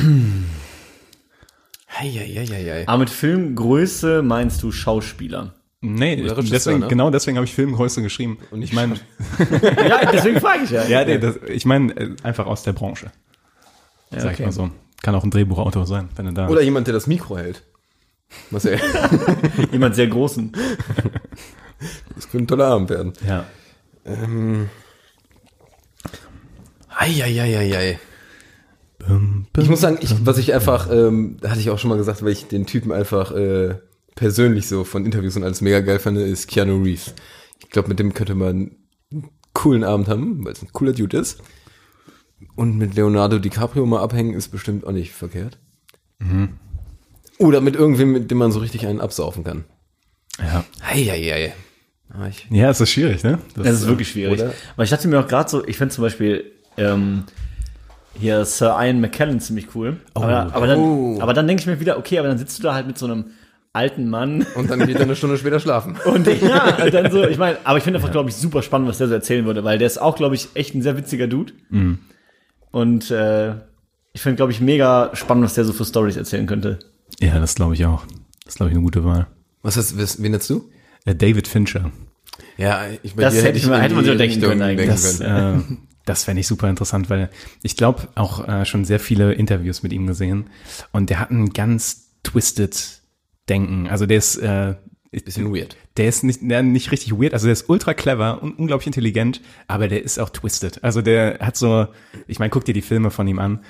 Eieieiei. 1.96 2.88
Aber 2.88 2.98
mit 2.98 3.10
Filmgröße 3.10 4.22
meinst 4.22 4.62
du 4.62 4.72
Schauspieler? 4.72 5.54
Nee, 5.80 6.16
deswegen, 6.16 6.80
ne? 6.80 6.88
genau 6.88 7.10
deswegen 7.10 7.36
habe 7.36 7.44
ich 7.44 7.52
Filmgröße 7.52 8.00
geschrieben. 8.00 8.38
Und 8.50 8.62
ich 8.62 8.72
meine, 8.72 8.94
ja, 9.38 10.10
deswegen 10.10 10.40
frage 10.40 10.64
ich 10.64 10.70
ja. 10.70 10.84
ja, 10.86 11.04
nee, 11.04 11.18
das, 11.18 11.36
ich 11.46 11.66
meine 11.66 11.94
äh, 11.94 12.16
einfach 12.22 12.46
aus 12.46 12.62
der 12.62 12.72
Branche, 12.72 13.12
Ja, 14.10 14.20
sag 14.20 14.32
ich 14.32 14.44
mal 14.44 14.50
so. 14.52 14.70
Kann 15.02 15.14
auch 15.14 15.24
ein 15.24 15.30
Drehbuchautor 15.30 15.86
sein, 15.86 16.08
wenn 16.16 16.26
er 16.26 16.32
da. 16.32 16.48
Oder 16.48 16.62
jemand, 16.62 16.86
der 16.86 16.94
das 16.94 17.06
Mikro 17.06 17.36
hält. 17.36 17.62
Was 18.50 18.64
er, 18.64 18.78
Jemand 19.72 19.94
sehr 19.94 20.06
großen. 20.06 20.52
das 22.14 22.28
könnte 22.30 22.44
ein 22.44 22.46
toller 22.48 22.66
Abend 22.66 22.90
werden. 22.90 23.12
ja. 23.26 23.46
Ähm. 24.04 24.68
Eieieiei. 26.96 27.98
Ich 29.58 29.68
muss 29.68 29.80
sagen, 29.80 29.98
ich, 30.00 30.14
was 30.24 30.38
ich 30.38 30.54
einfach, 30.54 30.90
ähm, 30.90 31.38
hatte 31.44 31.60
ich 31.60 31.70
auch 31.70 31.78
schon 31.78 31.90
mal 31.90 31.96
gesagt, 31.98 32.22
weil 32.22 32.32
ich 32.32 32.46
den 32.46 32.66
Typen 32.66 32.92
einfach 32.92 33.32
äh, 33.32 33.76
persönlich 34.14 34.68
so 34.68 34.84
von 34.84 35.04
Interviews 35.04 35.36
und 35.36 35.44
alles 35.44 35.60
mega 35.60 35.80
geil 35.80 35.98
fand, 35.98 36.18
ist 36.18 36.48
Keanu 36.48 36.82
Reeves. 36.82 37.14
Ich 37.60 37.70
glaube, 37.70 37.88
mit 37.88 37.98
dem 37.98 38.14
könnte 38.14 38.34
man 38.34 38.76
einen 39.12 39.30
coolen 39.52 39.84
Abend 39.84 40.08
haben, 40.08 40.44
weil 40.44 40.52
es 40.52 40.62
ein 40.62 40.72
cooler 40.72 40.92
Dude 40.92 41.18
ist. 41.18 41.42
Und 42.56 42.76
mit 42.78 42.94
Leonardo 42.94 43.38
DiCaprio 43.38 43.84
mal 43.86 44.00
abhängen 44.00 44.34
ist 44.34 44.48
bestimmt 44.48 44.86
auch 44.86 44.92
nicht 44.92 45.12
verkehrt. 45.12 45.58
Oder 47.38 47.60
mit 47.60 47.74
irgendwem, 47.76 48.12
mit 48.12 48.30
dem 48.30 48.38
man 48.38 48.52
so 48.52 48.60
richtig 48.60 48.86
einen 48.86 49.00
absaufen 49.00 49.44
kann. 49.44 49.64
Ja. 50.38 50.64
Heieiei. 50.84 51.52
Ah, 52.12 52.28
ich, 52.28 52.46
Ja, 52.50 52.70
es 52.70 52.80
ist 52.80 52.90
schwierig, 52.90 53.24
ne? 53.24 53.38
Das 53.56 53.68
ist 53.68 53.86
wirklich 53.88 54.08
schwierig. 54.08 54.40
oder? 54.40 54.52
Weil 54.76 54.84
ich 54.84 54.90
dachte 54.90 55.08
mir 55.08 55.18
auch 55.20 55.26
gerade 55.26 55.48
so, 55.50 55.66
ich 55.66 55.76
finde 55.76 55.94
zum 55.94 56.02
Beispiel 56.02 56.44
ähm, 56.76 57.24
hier 58.18 58.44
Sir 58.44 58.76
Ian 58.80 59.00
McKellen 59.00 59.40
ziemlich 59.40 59.74
cool. 59.74 59.96
aber, 60.14 60.54
aber 60.54 60.66
dann, 60.68 60.78
Oh. 60.78 61.18
aber 61.20 61.34
dann 61.34 61.46
denke 61.48 61.60
ich 61.62 61.66
mir 61.66 61.80
wieder, 61.80 61.98
okay, 61.98 62.18
aber 62.18 62.28
dann 62.28 62.38
sitzt 62.38 62.58
du 62.58 62.62
da 62.62 62.74
halt 62.74 62.86
mit 62.86 62.98
so 62.98 63.06
einem 63.06 63.26
alten 63.72 64.08
Mann 64.08 64.46
und 64.54 64.70
dann 64.70 64.86
geht 64.86 64.94
er 64.96 65.02
eine 65.02 65.16
Stunde 65.16 65.36
später 65.38 65.58
schlafen. 65.58 65.96
und 66.04 66.26
ja, 66.40 66.70
dann 66.90 67.10
so, 67.10 67.24
ich 67.26 67.38
meine, 67.38 67.58
aber 67.64 67.78
ich 67.78 67.84
finde 67.84 67.98
einfach, 67.98 68.12
glaube 68.12 68.28
ich, 68.30 68.36
super 68.36 68.62
spannend, 68.62 68.88
was 68.88 68.98
der 68.98 69.08
so 69.08 69.14
erzählen 69.14 69.44
würde, 69.46 69.64
weil 69.64 69.78
der 69.78 69.88
ist 69.88 69.98
auch, 70.00 70.14
glaube 70.14 70.36
ich, 70.36 70.48
echt 70.54 70.74
ein 70.76 70.82
sehr 70.82 70.96
witziger 70.96 71.26
Dude. 71.26 71.52
Und 72.70 73.10
äh, 73.10 73.54
ich 74.12 74.20
finde, 74.20 74.36
glaube 74.36 74.52
ich, 74.52 74.60
mega 74.60 75.10
spannend, 75.14 75.44
was 75.44 75.54
der 75.54 75.64
so 75.64 75.72
für 75.72 75.84
Stories 75.84 76.16
erzählen 76.16 76.46
könnte. 76.46 76.78
Ja, 77.20 77.38
das 77.38 77.54
glaube 77.54 77.74
ich 77.74 77.84
auch. 77.86 78.04
Das 78.44 78.54
ist, 78.54 78.56
glaube 78.56 78.70
ich, 78.70 78.76
eine 78.76 78.84
gute 78.84 79.04
Wahl. 79.04 79.26
Was 79.62 79.76
heißt, 79.76 80.22
wen 80.22 80.30
nennst 80.32 80.50
du? 80.50 80.70
Äh, 81.04 81.14
David 81.14 81.48
Fincher. 81.48 81.90
Ja, 82.56 82.82
ich 83.02 83.14
bei 83.14 83.22
Das 83.22 83.34
hätte 83.42 83.58
ich 83.58 83.66
mir- 83.66 83.76
in 83.76 83.80
hätte 83.82 83.94
man 83.94 84.04
so 84.04 84.14
denken 84.14 84.34
Richtung 84.34 84.48
können 84.50 84.62
eigentlich. 84.62 84.88
Das, 84.88 85.20
äh, 85.20 85.54
das 86.04 86.24
fände 86.24 86.40
ich 86.40 86.46
super 86.46 86.68
interessant, 86.68 87.08
weil 87.08 87.30
ich 87.62 87.76
glaube 87.76 88.08
auch 88.14 88.46
äh, 88.46 88.64
schon 88.66 88.84
sehr 88.84 89.00
viele 89.00 89.32
Interviews 89.32 89.82
mit 89.82 89.92
ihm 89.92 90.06
gesehen 90.06 90.48
und 90.92 91.10
der 91.10 91.20
hat 91.20 91.30
ein 91.30 91.50
ganz 91.50 92.10
twisted 92.22 93.00
Denken. 93.48 93.86
Also 93.88 94.06
der 94.06 94.18
ist 94.18 94.36
äh, 94.36 94.74
Bisschen 95.24 95.54
weird. 95.54 95.76
Der 95.96 96.08
ist 96.08 96.24
nicht, 96.24 96.40
der 96.42 96.64
nicht 96.64 96.90
richtig 96.90 97.12
weird, 97.12 97.34
also 97.34 97.46
der 97.46 97.52
ist 97.52 97.68
ultra 97.68 97.94
clever 97.94 98.42
und 98.42 98.58
unglaublich 98.58 98.88
intelligent, 98.88 99.40
aber 99.68 99.86
der 99.86 100.02
ist 100.02 100.18
auch 100.18 100.28
twisted. 100.28 100.82
Also 100.82 101.02
der 101.02 101.38
hat 101.40 101.56
so, 101.56 101.86
ich 102.26 102.40
meine, 102.40 102.50
guck 102.50 102.64
dir 102.64 102.74
die 102.74 102.82
Filme 102.82 103.12
von 103.12 103.28
ihm 103.28 103.38
an. 103.38 103.60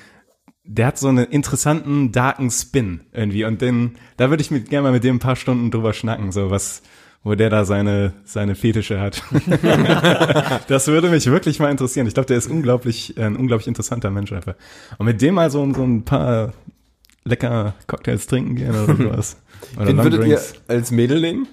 Der 0.67 0.87
hat 0.87 0.99
so 0.99 1.09
einen 1.09 1.27
interessanten, 1.27 2.11
darken 2.11 2.51
Spin 2.51 3.01
irgendwie 3.13 3.45
und 3.45 3.61
den, 3.61 3.97
da 4.17 4.31
würde 4.31 4.41
ich 4.43 4.51
mit, 4.51 4.71
gerne 4.71 4.85
mal 4.85 4.93
mit 4.93 5.05
dem 5.05 5.17
ein 5.17 5.21
paar 5.21 5.37
Stunden 5.37 5.71
drüber 5.71 5.93
schnacken, 5.93 6.33
so 6.33 6.51
was, 6.51 6.83
wo 7.23 7.35
der 7.35 7.51
da 7.51 7.67
seine, 7.67 8.15
seine 8.25 8.55
Fetische 8.55 8.99
hat. 8.99 9.23
das 10.69 10.87
würde 10.89 11.11
mich 11.11 11.27
wirklich 11.27 11.59
mal 11.59 11.71
interessieren. 11.71 12.07
Ich 12.07 12.15
glaube, 12.15 12.27
der 12.27 12.39
ist 12.39 12.49
unglaublich, 12.51 13.17
äh, 13.19 13.25
ein 13.25 13.37
unglaublich 13.37 13.69
interessanter 13.69 14.11
Mensch 14.11 14.33
einfach. 14.33 14.55
Und 14.97 15.05
mit 15.05 15.21
dem 15.21 15.35
mal 15.35 15.51
so, 15.51 15.71
so 15.75 15.83
ein 15.83 16.05
paar 16.07 16.55
lecker 17.25 17.75
Cocktails 17.87 18.27
trinken 18.27 18.57
gehen 18.57 18.71
oder 18.71 18.97
sowas. 18.97 19.37
Oder 19.77 19.93
Long 19.93 20.05
würdet 20.05 20.21
ihr 20.27 20.37
Drinks. 20.37 20.55
als 20.69 20.91
Mädel 20.91 21.21
nehmen? 21.23 21.47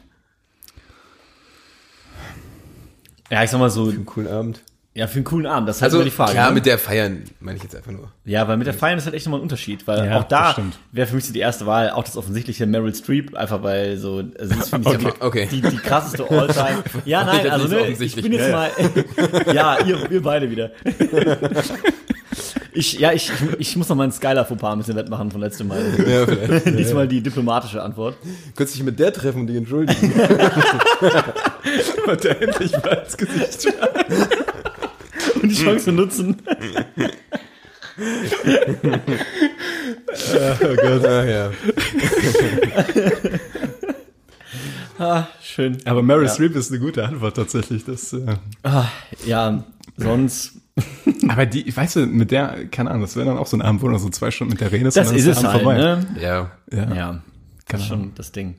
Ja, 3.29 3.43
ich 3.43 3.49
sag 3.49 3.59
mal 3.59 3.69
so, 3.69 3.89
Einen 3.89 4.05
coolen 4.05 4.27
Abend. 4.27 4.63
Ja, 4.93 5.07
für 5.07 5.15
einen 5.15 5.23
coolen 5.23 5.45
Abend, 5.45 5.69
das 5.69 5.77
ist 5.77 5.81
halt 5.83 5.87
Also, 5.91 5.97
immer 5.99 6.05
die 6.05 6.11
Frage. 6.11 6.31
klar, 6.33 6.49
ne? 6.49 6.55
mit 6.55 6.65
der 6.65 6.77
feiern 6.77 7.23
meine 7.39 7.55
ich 7.55 7.63
jetzt 7.63 7.77
einfach 7.77 7.91
nur. 7.91 8.11
Ja, 8.25 8.45
weil 8.49 8.57
mit 8.57 8.67
der 8.67 8.73
Feiern 8.73 8.97
ist 8.97 9.05
halt 9.05 9.15
echt 9.15 9.25
nochmal 9.25 9.39
ein 9.39 9.43
Unterschied, 9.43 9.87
weil 9.87 10.05
Ja, 10.05 10.19
auch 10.19 10.25
da 10.25 10.53
wäre 10.91 11.07
für 11.07 11.15
mich 11.15 11.23
so 11.25 11.31
die 11.31 11.39
erste 11.39 11.65
Wahl 11.65 11.91
auch 11.91 12.03
das 12.03 12.17
offensichtliche 12.17 12.65
Meryl 12.65 12.93
Streep, 12.93 13.33
einfach 13.35 13.63
weil 13.63 13.95
so, 13.97 14.21
also 14.37 14.53
das 14.53 14.69
finde 14.69 14.89
ich 14.89 14.95
Okay, 14.97 15.05
einfach 15.07 15.21
okay. 15.21 15.47
Die, 15.49 15.61
die 15.61 15.77
krasseste 15.77 16.29
Alltime. 16.29 16.83
Ja, 17.05 17.23
nein, 17.23 17.49
also 17.49 17.67
ne, 17.69 17.87
ich 17.87 18.15
bin 18.15 18.33
jetzt 18.33 18.47
Ja, 18.47 18.51
mal, 18.51 18.71
ja, 19.53 19.79
ihr, 19.85 20.11
ihr 20.11 20.21
beide 20.21 20.51
wieder. 20.51 20.71
Ich, 22.73 22.99
ja, 22.99 23.11
ich, 23.11 23.31
ich, 23.59 23.75
muss 23.75 23.89
noch 23.89 23.95
mal 23.97 24.03
einen 24.03 24.11
Skylar-Fauxpas 24.13 24.71
ein 24.73 24.77
bisschen 24.77 24.95
wettmachen 24.95 25.29
von 25.31 25.41
letztem 25.41 25.67
Mal. 25.67 25.81
Ja, 26.07 26.25
vielleicht. 26.25 26.77
Diesmal 26.79 27.07
die 27.07 27.21
diplomatische 27.21 27.81
Antwort. 27.81 28.15
Könntest 28.55 28.77
dich 28.77 28.83
mit 28.83 28.97
der 28.99 29.11
treffen 29.11 29.41
und 29.41 29.47
dich 29.47 29.57
entschuldigen. 29.57 30.13
Und 32.07 32.23
der 32.23 32.41
endlich 32.41 32.71
mal 32.71 33.03
ins 33.05 33.17
Gesicht 33.17 33.73
Und 35.41 35.49
die 35.49 35.55
Chance 35.55 35.91
nutzen. 35.91 36.37
oh 40.61 40.75
Gott. 40.75 41.05
Ach 41.05 41.25
ja. 41.25 41.51
Ah, 44.99 45.27
schön. 45.41 45.77
Aber 45.85 46.03
Meryl 46.03 46.27
Ja. 46.27 46.31
Streep 46.33 46.55
ist 46.55 46.69
eine 46.69 46.79
gute 46.79 47.03
Antwort 47.03 47.35
tatsächlich. 47.35 47.83
Das, 47.85 48.13
äh, 48.13 48.35
Ah, 48.61 48.85
ja, 49.25 49.63
sonst, 49.97 50.59
aber 51.27 51.47
die, 51.47 51.75
weißt 51.75 51.95
du, 51.95 52.05
mit 52.05 52.29
der, 52.29 52.67
keine 52.69 52.91
Ahnung, 52.91 53.01
das 53.01 53.15
wäre 53.15 53.25
dann 53.25 53.37
auch 53.39 53.47
so 53.47 53.57
ein 53.57 53.63
Abend, 53.63 53.81
wo 53.81 53.87
du 53.87 53.97
so 53.97 54.09
zwei 54.09 54.29
Stunden 54.29 54.51
mit 54.51 54.61
der 54.61 54.71
redest 54.71 54.97
das 54.97 55.07
und 55.07 55.13
dann 55.13 55.17
ist 55.19 55.25
der 55.25 55.31
es 55.37 55.43
Abend 55.43 55.65
halt, 55.65 56.13
ne? 56.13 56.21
Ja. 56.21 56.51
Ja. 56.71 56.93
Ja, 56.93 57.21
das 57.67 57.81
ist 57.81 57.87
schon 57.87 58.11
das 58.13 58.31
Ding. 58.31 58.57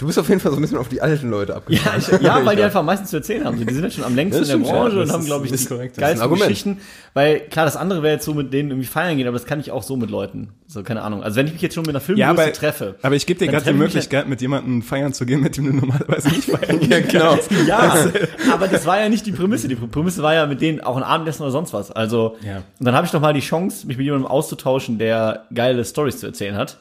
Du 0.00 0.06
bist 0.06 0.18
auf 0.18 0.30
jeden 0.30 0.40
Fall 0.40 0.50
so 0.50 0.56
ein 0.56 0.62
bisschen 0.62 0.78
auf 0.78 0.88
die 0.88 1.02
alten 1.02 1.28
Leute 1.28 1.52
Ja, 1.52 1.58
abgefahren. 1.58 1.98
ich, 2.00 2.22
ja, 2.22 2.42
weil 2.46 2.56
die 2.56 2.62
einfach 2.62 2.80
am 2.80 2.86
meisten 2.86 3.04
zu 3.04 3.16
erzählen 3.18 3.44
haben. 3.44 3.58
Die 3.64 3.70
sind 3.70 3.82
halt 3.82 3.92
schon 3.92 4.04
am 4.04 4.14
längsten 4.14 4.44
in 4.44 4.48
der 4.48 4.56
ja. 4.66 4.72
Branche 4.72 4.96
Das 4.96 5.08
und 5.08 5.12
haben, 5.14 5.24
glaube 5.26 5.44
ich, 5.44 5.52
die 5.52 5.66
geilsten. 5.94 6.30
Geschichten. 6.34 6.78
Weil 7.12 7.40
klar, 7.40 7.66
das 7.66 7.76
andere 7.76 8.02
wäre 8.02 8.14
jetzt 8.14 8.24
so 8.24 8.32
mit 8.32 8.50
denen 8.50 8.70
irgendwie 8.70 8.86
feiern 8.88 9.18
gehen, 9.18 9.26
aber 9.28 9.36
das 9.36 9.44
kann 9.46 9.60
ich 9.60 9.70
auch 9.72 9.82
so 9.82 9.96
mit 9.98 10.08
Leuten. 10.08 10.54
So, 10.66 10.82
keine 10.82 11.02
Ahnung. 11.02 11.22
Also 11.22 11.36
wenn 11.36 11.48
ich 11.48 11.52
mich 11.52 11.60
jetzt 11.60 11.74
schon 11.74 11.82
mit 11.82 11.90
einer 11.90 11.98
Ja, 11.98 12.04
Filmgröße 12.06 12.30
aber, 12.42 12.52
treffe. 12.54 12.94
aber 13.02 13.14
ich 13.14 13.26
gebe 13.26 13.38
dir 13.40 13.48
gerade 13.48 13.66
die 13.66 13.76
Möglichkeit, 13.76 14.26
mit 14.26 14.40
jemandem 14.40 14.80
feiern 14.80 15.12
zu 15.12 15.26
gehen, 15.26 15.42
mit 15.42 15.58
dem 15.58 15.66
du 15.66 15.72
normalerweise 15.74 16.30
nicht 16.30 16.44
feiern 16.50 16.80
gehen 16.80 16.90
ja, 16.90 17.00
genau. 17.00 17.38
Ja, 17.66 18.06
aber 18.54 18.68
das 18.68 18.86
war 18.86 18.98
ja 19.00 19.10
nicht 19.10 19.26
die 19.26 19.32
Prämisse. 19.32 19.68
Die 19.68 19.74
Prämisse 19.74 20.22
war 20.22 20.32
ja 20.32 20.46
mit 20.46 20.62
denen 20.62 20.80
auch 20.80 20.96
ein 20.96 21.02
Abendessen 21.02 21.42
oder 21.42 21.52
sonst 21.52 21.74
was. 21.74 21.90
Also, 21.92 22.36
Ja. 22.42 22.56
und 22.78 22.86
dann 22.86 22.94
habe 22.94 23.04
ich 23.04 23.12
doch 23.12 23.20
mal 23.20 23.34
die 23.34 23.40
Chance, 23.40 23.86
mich 23.86 23.98
mit 23.98 24.04
jemandem 24.06 24.30
auszutauschen, 24.30 24.96
der 24.98 25.44
geile 25.52 25.84
Stories 25.84 26.20
zu 26.20 26.26
erzählen 26.26 26.56
hat. 26.56 26.78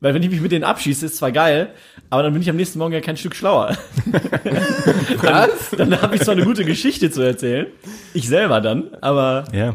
Weil 0.00 0.14
wenn 0.14 0.22
ich 0.22 0.30
mich 0.30 0.40
mit 0.40 0.52
denen 0.52 0.64
abschieße, 0.64 1.06
ist 1.06 1.16
zwar 1.16 1.32
geil, 1.32 1.70
aber 2.08 2.22
dann 2.22 2.32
bin 2.32 2.40
ich 2.42 2.48
am 2.48 2.54
nächsten 2.56 2.78
Morgen 2.78 2.92
ja 2.92 3.00
kein 3.00 3.16
Stück 3.16 3.34
schlauer. 3.34 3.76
Was? 5.22 5.70
Dann 5.76 6.00
habe 6.00 6.14
ich 6.16 6.22
zwar 6.22 6.34
eine 6.36 6.44
gute 6.44 6.64
Geschichte 6.64 7.10
zu 7.10 7.20
erzählen, 7.22 7.66
ich 8.14 8.28
selber 8.28 8.60
dann, 8.60 8.94
aber 9.00 9.44
Ja. 9.52 9.74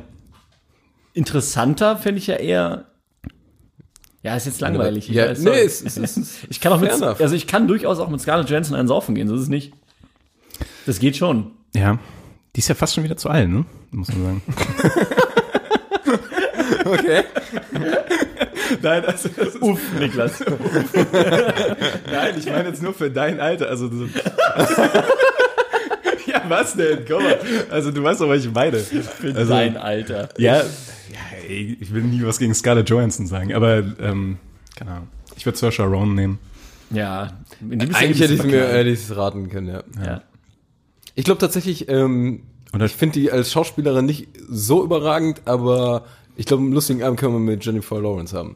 interessanter 1.14 1.98
fände 1.98 2.20
ich 2.20 2.28
ja 2.28 2.36
eher. 2.36 2.86
Ja, 4.22 4.38
ist 4.38 4.46
jetzt 4.46 4.62
langweilig. 4.62 5.10
ich 5.10 5.16
Ja, 5.16 5.28
weiß, 5.30 5.40
nee, 5.40 5.60
es, 5.60 5.82
es 5.82 5.98
ist. 5.98 6.48
ich 6.50 6.62
kann 6.62 6.72
auch 6.72 6.80
mit, 6.80 6.90
also 6.92 7.36
ich 7.36 7.46
kann 7.46 7.68
durchaus 7.68 8.00
auch 8.00 8.08
mit 8.08 8.22
Scarlett 8.22 8.50
Johansson 8.50 8.76
einen 8.78 8.88
saufen 8.88 9.16
gehen, 9.16 9.28
so 9.28 9.36
ist 9.36 9.42
es 9.42 9.50
nicht. 9.50 9.74
Das 10.86 11.00
geht 11.00 11.18
schon. 11.18 11.52
Ja. 11.76 12.00
Die 12.56 12.60
ist 12.60 12.70
ja 12.70 12.76
fast 12.76 12.94
schon 12.96 13.04
wieder 13.04 13.18
zu 13.18 13.30
alt, 13.30 13.50
ne? 13.50 13.66
Muss 13.92 14.08
man 14.10 14.24
sagen. 14.24 14.42
Okay. 16.86 17.24
Nein, 18.82 19.06
also, 19.06 19.30
das 19.30 19.50
ist, 19.50 19.62
Uff, 19.62 19.80
Niklas. 20.00 20.40
nein, 22.12 22.34
ich 22.38 22.46
meine 22.48 22.70
jetzt 22.70 22.82
nur 22.82 22.94
für 22.94 23.12
dein 23.12 23.40
Alter. 23.40 23.70
Also, 23.70 23.88
so, 23.90 24.06
ja, 26.26 26.42
was 26.48 26.74
denn? 26.74 27.06
Komm 27.08 27.24
mal. 27.24 27.38
Also, 27.70 27.92
du 27.92 28.04
weißt 28.04 28.22
doch, 28.22 28.30
was 28.30 28.46
ich 28.46 28.52
meine. 28.52 28.80
Für 28.80 29.36
Also, 29.36 29.54
dein 29.54 29.78
Alter. 29.78 30.30
Ja, 30.38 30.58
ja 30.58 30.64
ey, 31.48 31.78
ich 31.80 31.94
will 31.94 32.04
nie 32.04 32.26
was 32.26 32.40
gegen 32.40 32.54
Scarlett 32.56 32.90
Johansson 32.90 33.28
sagen, 33.28 33.54
aber, 33.54 33.84
ähm, 34.00 34.38
keine 34.76 34.92
Ahnung. 34.92 35.08
Ich 35.36 35.46
würde 35.46 35.58
Saoirse 35.58 35.84
Ronan 35.84 36.16
nehmen. 36.16 36.40
Ja. 36.90 37.34
Eigentlich 37.62 38.22
hätte 38.22 38.34
ich 38.34 38.40
es 38.40 38.46
mir 38.46 38.68
hätte 38.68 38.90
ich's 38.90 39.16
raten 39.16 39.50
können, 39.50 39.68
ja. 39.68 39.84
Ja. 40.04 40.22
Ich 41.16 41.26
glaube 41.26 41.40
tatsächlich, 41.40 41.90
ähm, 41.90 42.44
Oder- 42.74 42.86
ich 42.86 42.96
finde 42.96 43.20
die 43.20 43.32
als 43.32 43.52
Schauspielerin 43.52 44.06
nicht 44.06 44.30
so 44.50 44.84
überragend, 44.84 45.42
aber 45.46 46.06
ich 46.36 46.46
glaube, 46.46 46.64
einen 46.64 46.74
lustigen 46.74 47.04
Abend 47.04 47.20
können 47.20 47.34
wir 47.34 47.40
mit 47.40 47.66
Jennifer 47.66 48.00
Lawrence 48.00 48.36
haben. 48.38 48.56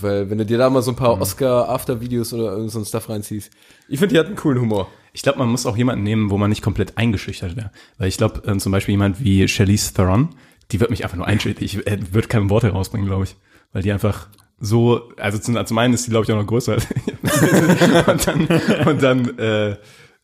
Weil, 0.00 0.30
wenn 0.30 0.38
du 0.38 0.46
dir 0.46 0.58
da 0.58 0.70
mal 0.70 0.82
so 0.82 0.92
ein 0.92 0.96
paar 0.96 1.20
Oscar-After-Videos 1.20 2.32
oder 2.32 2.52
irgend 2.52 2.70
so 2.70 2.78
ein 2.78 2.84
Stuff 2.84 3.08
reinziehst, 3.08 3.50
ich 3.88 3.98
finde, 3.98 4.14
die 4.14 4.18
hat 4.18 4.26
einen 4.26 4.36
coolen 4.36 4.60
Humor. 4.60 4.88
Ich 5.12 5.22
glaube, 5.22 5.38
man 5.38 5.48
muss 5.48 5.66
auch 5.66 5.76
jemanden 5.76 6.02
nehmen, 6.02 6.30
wo 6.30 6.38
man 6.38 6.48
nicht 6.48 6.62
komplett 6.62 6.96
eingeschüchtert 6.96 7.56
wäre. 7.56 7.70
Weil 7.98 8.08
ich 8.08 8.16
glaube, 8.16 8.42
ähm, 8.46 8.58
zum 8.58 8.72
Beispiel 8.72 8.94
jemand 8.94 9.22
wie 9.22 9.46
Charlize 9.46 9.92
Theron, 9.92 10.30
die 10.70 10.80
wird 10.80 10.88
mich 10.88 11.04
einfach 11.04 11.18
nur 11.18 11.26
einschüchtern. 11.26 11.64
Ich 11.64 11.86
äh, 11.86 11.98
würde 12.12 12.28
keine 12.28 12.48
Worte 12.48 12.70
rausbringen, 12.70 13.06
glaube 13.06 13.24
ich. 13.24 13.36
Weil 13.72 13.82
die 13.82 13.92
einfach 13.92 14.28
so, 14.58 15.12
also 15.18 15.38
zum, 15.38 15.66
zum 15.66 15.78
einen 15.78 15.92
ist 15.92 16.06
die, 16.06 16.10
glaube 16.10 16.24
ich, 16.24 16.32
auch 16.32 16.36
noch 16.36 16.46
größer 16.46 16.76
und 18.06 18.26
dann, 18.26 18.46
und 18.86 19.02
dann 19.02 19.38
äh, 19.38 19.76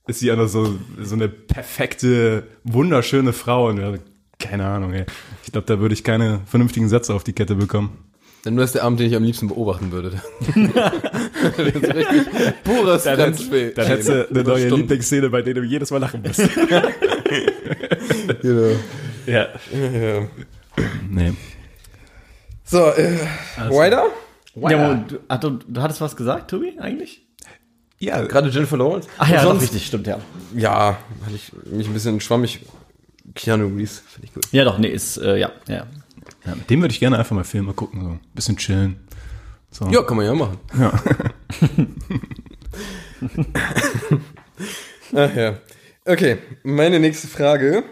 ist 0.06 0.20
sie 0.20 0.32
auch 0.32 0.36
noch 0.36 0.46
so, 0.46 0.78
so 1.02 1.14
eine 1.14 1.28
perfekte, 1.28 2.46
wunderschöne 2.64 3.34
Frau. 3.34 3.68
Und 3.68 3.78
ja, 3.78 3.92
keine 4.38 4.66
Ahnung, 4.66 4.92
ey. 4.92 5.04
Ich 5.44 5.52
glaube, 5.52 5.66
da 5.66 5.78
würde 5.80 5.94
ich 5.94 6.04
keine 6.04 6.40
vernünftigen 6.46 6.88
Sätze 6.88 7.14
auf 7.14 7.24
die 7.24 7.32
Kette 7.32 7.54
bekommen. 7.54 8.04
Denn 8.44 8.54
nur 8.54 8.64
ist 8.64 8.74
der 8.74 8.84
Abend, 8.84 9.00
den 9.00 9.08
ich 9.08 9.16
am 9.16 9.24
liebsten 9.24 9.48
beobachten 9.48 9.90
würde. 9.90 10.22
das 10.40 11.58
ist 11.58 11.94
richtig 11.94 12.62
pures 12.62 13.02
Dann 13.02 13.18
hättest 13.18 13.42
Fremdspiel. 13.48 13.72
dann 13.74 13.86
hättest 13.86 14.08
du 14.08 14.28
eine 14.30 14.42
neue 14.44 14.58
Stunden. 14.66 14.76
Lieblingsszene, 14.82 15.30
bei 15.30 15.42
der 15.42 15.54
du 15.54 15.62
jedes 15.62 15.90
Mal 15.90 15.98
lachen 15.98 16.22
musst. 16.22 16.40
Genau. 18.42 18.76
ja. 19.26 19.48
Ja. 19.72 20.28
Nee. 21.10 21.32
So, 22.64 22.86
äh, 22.92 23.18
weiter? 23.68 24.06
Ja, 24.54 24.78
aber 24.78 24.94
du, 24.96 25.18
ach, 25.28 25.40
du, 25.40 25.50
du 25.66 25.80
hattest 25.82 26.00
was 26.00 26.16
gesagt, 26.16 26.50
Tobi, 26.50 26.78
eigentlich? 26.78 27.26
Ja, 27.98 28.22
Gerade 28.22 28.48
Jennifer 28.48 28.76
Lawrence? 28.76 29.08
Ach 29.18 29.28
ja, 29.28 29.36
doch, 29.42 29.50
Sonst, 29.50 29.62
richtig, 29.62 29.86
stimmt, 29.86 30.06
ja. 30.06 30.18
Ja, 30.54 30.98
hatte 31.24 31.34
ich 31.34 31.52
mich 31.66 31.86
ein 31.88 31.92
bisschen 31.92 32.20
schwammig. 32.20 32.60
Keanu 33.34 33.66
Reeves, 33.66 34.02
finde 34.06 34.28
ich 34.28 34.34
gut. 34.34 34.46
Ja, 34.52 34.64
doch, 34.64 34.78
nee, 34.78 34.88
ist, 34.88 35.16
äh, 35.18 35.38
ja, 35.38 35.50
ja. 35.66 35.86
Ja, 36.44 36.54
mit 36.54 36.68
dem 36.70 36.80
würde 36.80 36.92
ich 36.92 37.00
gerne 37.00 37.18
einfach 37.18 37.34
mal 37.34 37.44
Filme 37.44 37.72
gucken, 37.72 38.02
so 38.02 38.08
ein 38.10 38.20
bisschen 38.34 38.56
chillen. 38.56 38.96
So. 39.70 39.86
Ja, 39.88 40.02
kann 40.02 40.16
man 40.16 40.26
ja 40.26 40.34
machen. 40.34 40.58
Ja. 40.78 40.92
Ach 45.14 45.34
ja. 45.34 45.58
Okay, 46.04 46.38
meine 46.62 47.00
nächste 47.00 47.28
Frage. 47.28 47.84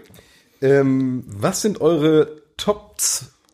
Ähm, 0.62 1.24
was 1.26 1.62
sind 1.62 1.80
eure 1.80 2.42
Top, 2.56 2.96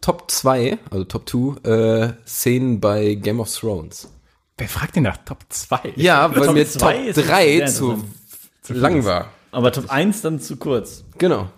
Top 0.01 0.31
2, 0.31 0.79
also 0.91 1.05
Top 1.05 1.29
2 1.29 1.69
äh, 1.69 2.13
Szenen 2.27 2.81
bei 2.81 3.15
Game 3.15 3.41
of 3.41 3.53
Thrones? 3.53 4.09
Wer 4.57 4.69
fragt 4.69 4.97
denn 4.97 5.03
nach 5.03 5.17
Top 5.25 5.39
2? 5.49 5.95
Ja, 5.97 6.35
weil 6.35 6.47
Top 6.47 6.55
mir 6.55 6.67
zwei 6.67 6.97
Top 6.97 7.07
ist 7.07 7.15
sehr 7.17 7.25
3 7.25 7.61
zu, 7.67 7.91
interessant. 7.91 8.15
zu 8.63 8.73
lang 8.75 9.05
war. 9.05 9.31
Aber 9.51 9.73
Top 9.73 9.91
1 9.91 10.21
dann 10.23 10.41
zu 10.41 10.57
kurz. 10.57 11.05
Genau. 11.19 11.51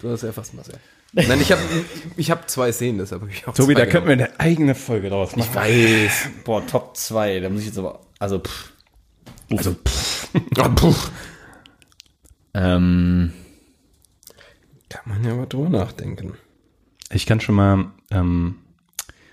Du 0.00 0.10
hast 0.10 0.22
ja 0.22 0.32
fast 0.32 0.54
mal 0.54 0.64
sehr. 0.64 0.78
Nein, 1.12 1.40
ich 1.40 1.50
habe 1.50 1.62
ich 2.16 2.30
hab 2.30 2.48
zwei 2.50 2.70
Szenen, 2.70 2.98
deshalb 2.98 3.22
habe 3.22 3.30
ich 3.32 3.46
auch 3.48 3.54
Tobi, 3.54 3.74
zwei 3.74 3.80
da 3.80 3.86
könnten 3.86 4.08
wir 4.08 4.16
genommen. 4.16 4.34
eine 4.38 4.40
eigene 4.40 4.74
Folge 4.74 5.08
draus 5.08 5.34
machen. 5.34 5.48
Ich 5.50 5.54
weiß. 5.54 6.28
Boah, 6.44 6.66
Top 6.66 6.96
2, 6.96 7.40
da 7.40 7.48
muss 7.48 7.60
ich 7.62 7.66
jetzt 7.68 7.78
aber, 7.78 8.00
also, 8.18 8.38
pff. 8.40 8.72
Also, 9.50 9.76
Oh, 10.58 10.68
puh. 10.74 10.94
Ähm, 12.54 13.32
Kann 14.90 15.02
man 15.06 15.24
ja 15.24 15.34
mal 15.34 15.46
drüber 15.46 15.68
nachdenken. 15.70 16.34
ich 17.10 17.24
kann 17.26 17.40
schon 17.40 17.54
mal 17.54 17.86
ähm, 18.10 18.56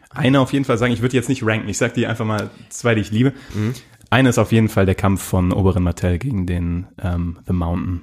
eine 0.09 0.39
auf 0.39 0.53
jeden 0.53 0.63
Fall 0.65 0.77
sagen. 0.77 0.93
Ich 0.93 1.01
würde 1.01 1.15
jetzt 1.15 1.27
nicht 1.29 1.43
ranken. 1.45 1.67
Ich 1.67 1.77
sag 1.77 1.93
dir 1.95 2.09
einfach 2.09 2.25
mal 2.25 2.49
zwei, 2.69 2.95
die 2.95 3.01
ich 3.01 3.11
liebe. 3.11 3.33
Eine 4.09 4.29
ist 4.29 4.37
auf 4.37 4.53
jeden 4.53 4.69
Fall 4.69 4.85
der 4.85 4.95
Kampf 4.95 5.21
von 5.21 5.51
Oberon 5.51 5.83
Martell 5.83 6.17
gegen 6.19 6.45
den 6.45 6.87
ähm, 7.01 7.39
The 7.45 7.53
Mountain. 7.53 8.01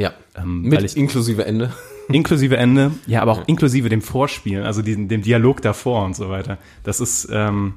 Ja. 0.00 0.12
Ähm, 0.36 0.62
Mit 0.62 0.82
ich- 0.82 0.96
inklusive 0.96 1.44
Ende. 1.44 1.72
Inklusive 2.08 2.56
Ende, 2.56 2.90
ja, 3.06 3.22
aber 3.22 3.30
auch 3.32 3.46
inklusive 3.46 3.88
dem 3.88 4.02
Vorspiel, 4.02 4.62
also 4.64 4.82
diesen, 4.82 5.06
dem 5.06 5.22
Dialog 5.22 5.62
davor 5.62 6.04
und 6.04 6.16
so 6.16 6.28
weiter. 6.28 6.58
Das 6.82 6.98
ist 6.98 7.28
ähm, 7.30 7.74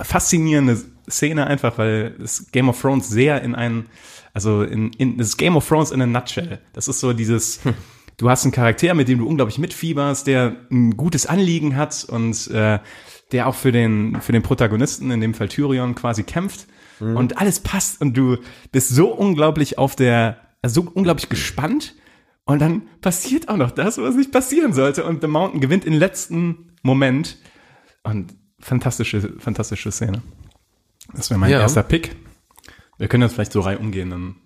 faszinierende 0.00 0.78
Szene 1.10 1.46
einfach, 1.46 1.76
weil 1.78 2.14
es 2.22 2.50
Game 2.52 2.68
of 2.68 2.80
Thrones 2.80 3.08
sehr 3.08 3.42
in 3.42 3.56
einen, 3.56 3.86
also 4.32 4.62
in, 4.62 4.92
in 4.92 5.18
das 5.18 5.36
Game 5.36 5.56
of 5.56 5.66
Thrones 5.66 5.90
in 5.90 6.00
a 6.02 6.06
nutshell. 6.06 6.60
Das 6.72 6.86
ist 6.86 7.00
so 7.00 7.12
dieses, 7.12 7.60
du 8.16 8.30
hast 8.30 8.44
einen 8.44 8.52
Charakter, 8.52 8.94
mit 8.94 9.08
dem 9.08 9.18
du 9.18 9.26
unglaublich 9.26 9.58
mitfieberst, 9.58 10.26
der 10.28 10.54
ein 10.70 10.96
gutes 10.96 11.26
Anliegen 11.26 11.76
hat 11.76 12.04
und 12.04 12.48
äh, 12.52 12.78
der 13.32 13.48
auch 13.48 13.56
für 13.56 13.72
den, 13.72 14.20
für 14.20 14.30
den 14.32 14.42
Protagonisten, 14.42 15.10
in 15.10 15.20
dem 15.20 15.34
Fall 15.34 15.48
Tyrion, 15.48 15.94
quasi 15.96 16.22
kämpft. 16.22 16.66
Und 17.00 17.38
alles 17.38 17.58
passt 17.58 18.00
und 18.00 18.16
du 18.16 18.36
bist 18.70 18.88
so 18.90 19.08
unglaublich 19.12 19.78
auf 19.78 19.96
der, 19.96 20.36
so 20.68 20.86
unglaublich 20.92 21.28
gespannt. 21.28 21.94
Und 22.44 22.60
dann 22.60 22.82
passiert 23.00 23.48
auch 23.48 23.56
noch 23.56 23.70
das, 23.70 23.96
was 23.98 24.16
nicht 24.16 24.30
passieren 24.32 24.72
sollte. 24.74 25.04
Und 25.04 25.22
The 25.22 25.28
Mountain 25.28 25.60
gewinnt 25.60 25.84
im 25.84 25.94
letzten 25.94 26.72
Moment. 26.82 27.38
Und 28.02 28.34
fantastische, 28.60 29.32
fantastische 29.38 29.90
Szene. 29.92 30.22
Das 31.14 31.30
wäre 31.30 31.40
mein 31.40 31.50
Ja. 31.50 31.60
erster 31.60 31.82
Pick. 31.82 32.16
Wir 32.98 33.08
können 33.08 33.22
jetzt 33.22 33.34
vielleicht 33.34 33.52
so 33.52 33.60
rein 33.60 33.78
umgehen. 33.78 34.10
Dann. 34.10 34.36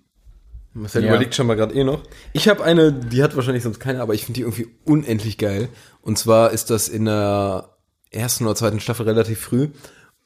Marcel 0.73 1.03
Ja. 1.03 1.09
überlegt 1.09 1.35
schon 1.35 1.47
mal 1.47 1.55
gerade 1.55 1.73
eh 1.73 1.83
noch. 1.83 2.03
Ich 2.33 2.47
habe 2.47 2.63
eine, 2.63 2.93
die 2.93 3.21
hat 3.23 3.35
wahrscheinlich 3.35 3.63
sonst 3.63 3.79
keine, 3.79 4.01
aber 4.01 4.13
ich 4.13 4.25
finde 4.25 4.37
die 4.37 4.41
irgendwie 4.43 4.67
unendlich 4.85 5.37
geil. 5.37 5.67
Und 6.01 6.17
zwar 6.17 6.51
ist 6.51 6.69
das 6.69 6.87
in 6.87 7.05
der 7.05 7.75
ersten 8.11 8.45
oder 8.45 8.55
zweiten 8.55 8.79
Staffel 8.79 9.05
relativ 9.07 9.39
früh. 9.39 9.69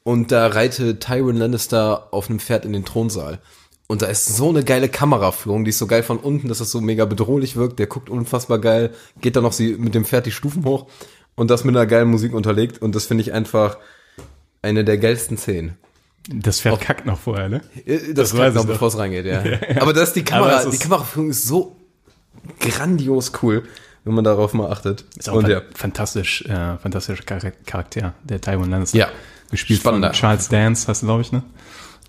Und 0.04 0.32
da 0.32 0.46
reitet 0.48 1.00
Tywin 1.00 1.36
Lannister 1.36 2.12
auf 2.12 2.28
einem 2.28 2.38
Pferd 2.38 2.64
in 2.66 2.72
den 2.72 2.84
Thronsaal. 2.84 3.40
Und 3.86 4.00
da 4.02 4.06
ist 4.06 4.24
so 4.36 4.48
eine 4.48 4.64
geile 4.64 4.88
Kameraführung, 4.88 5.64
die 5.64 5.68
ist 5.70 5.78
so 5.78 5.86
geil 5.86 6.02
von 6.02 6.18
unten, 6.18 6.48
dass 6.48 6.58
das 6.58 6.70
so 6.70 6.80
mega 6.80 7.04
bedrohlich 7.04 7.54
wirkt. 7.56 7.78
Der 7.78 7.86
guckt 7.86 8.08
unfassbar 8.08 8.58
geil, 8.58 8.90
geht 9.20 9.36
dann 9.36 9.42
noch 9.42 9.52
sie 9.52 9.76
mit 9.78 9.94
dem 9.94 10.04
Pferd 10.06 10.24
die 10.26 10.30
Stufen 10.32 10.64
hoch 10.64 10.86
und 11.34 11.50
das 11.50 11.64
mit 11.64 11.76
einer 11.76 11.86
geilen 11.86 12.08
Musik 12.08 12.32
unterlegt. 12.32 12.80
Und 12.80 12.94
das 12.94 13.04
finde 13.06 13.22
ich 13.22 13.32
einfach 13.34 13.76
eine 14.62 14.84
der 14.84 14.96
geilsten 14.96 15.36
Szenen. 15.36 15.76
Das 16.28 16.60
Pferd 16.62 16.80
kackt 16.80 17.04
noch 17.04 17.18
vorher, 17.20 17.50
ne? 17.50 17.60
Äh, 17.84 18.14
Das, 18.14 18.30
Das 18.30 18.38
weiß 18.38 18.54
noch, 18.54 18.62
ich 18.62 18.66
noch. 18.68 18.72
bevor 18.74 18.88
es 18.88 18.96
reingeht, 18.96 19.26
ja. 19.26 19.42
Aber 19.82 19.92
das 19.92 20.08
ist 20.08 20.16
die 20.16 20.24
Kamera, 20.24 20.60
ist- 20.60 20.70
die 20.72 20.78
Kameraführung 20.78 21.28
ist 21.28 21.44
so 21.46 21.76
grandios 22.60 23.32
cool, 23.42 23.64
wenn 24.04 24.14
man 24.14 24.24
darauf 24.24 24.54
mal 24.54 24.70
achtet. 24.70 25.04
Ist 25.18 25.28
auch 25.28 25.34
Und 25.34 25.48
ja, 25.48 25.60
fantastisch, 25.74 26.42
äh, 26.46 26.78
fantastischer 26.78 27.22
Char- 27.22 27.52
Charakter, 27.66 28.14
der 28.22 28.40
Tywin 28.40 28.70
Lannister. 28.70 28.96
Ja. 28.98 29.08
Gespielt 29.50 29.80
Spannender. 29.80 30.08
von 30.08 30.16
Charles 30.16 30.48
Dance, 30.48 30.88
heißt 30.88 31.02
du, 31.02 31.06
glaube 31.06 31.20
ich, 31.22 31.32
ne? 31.32 31.42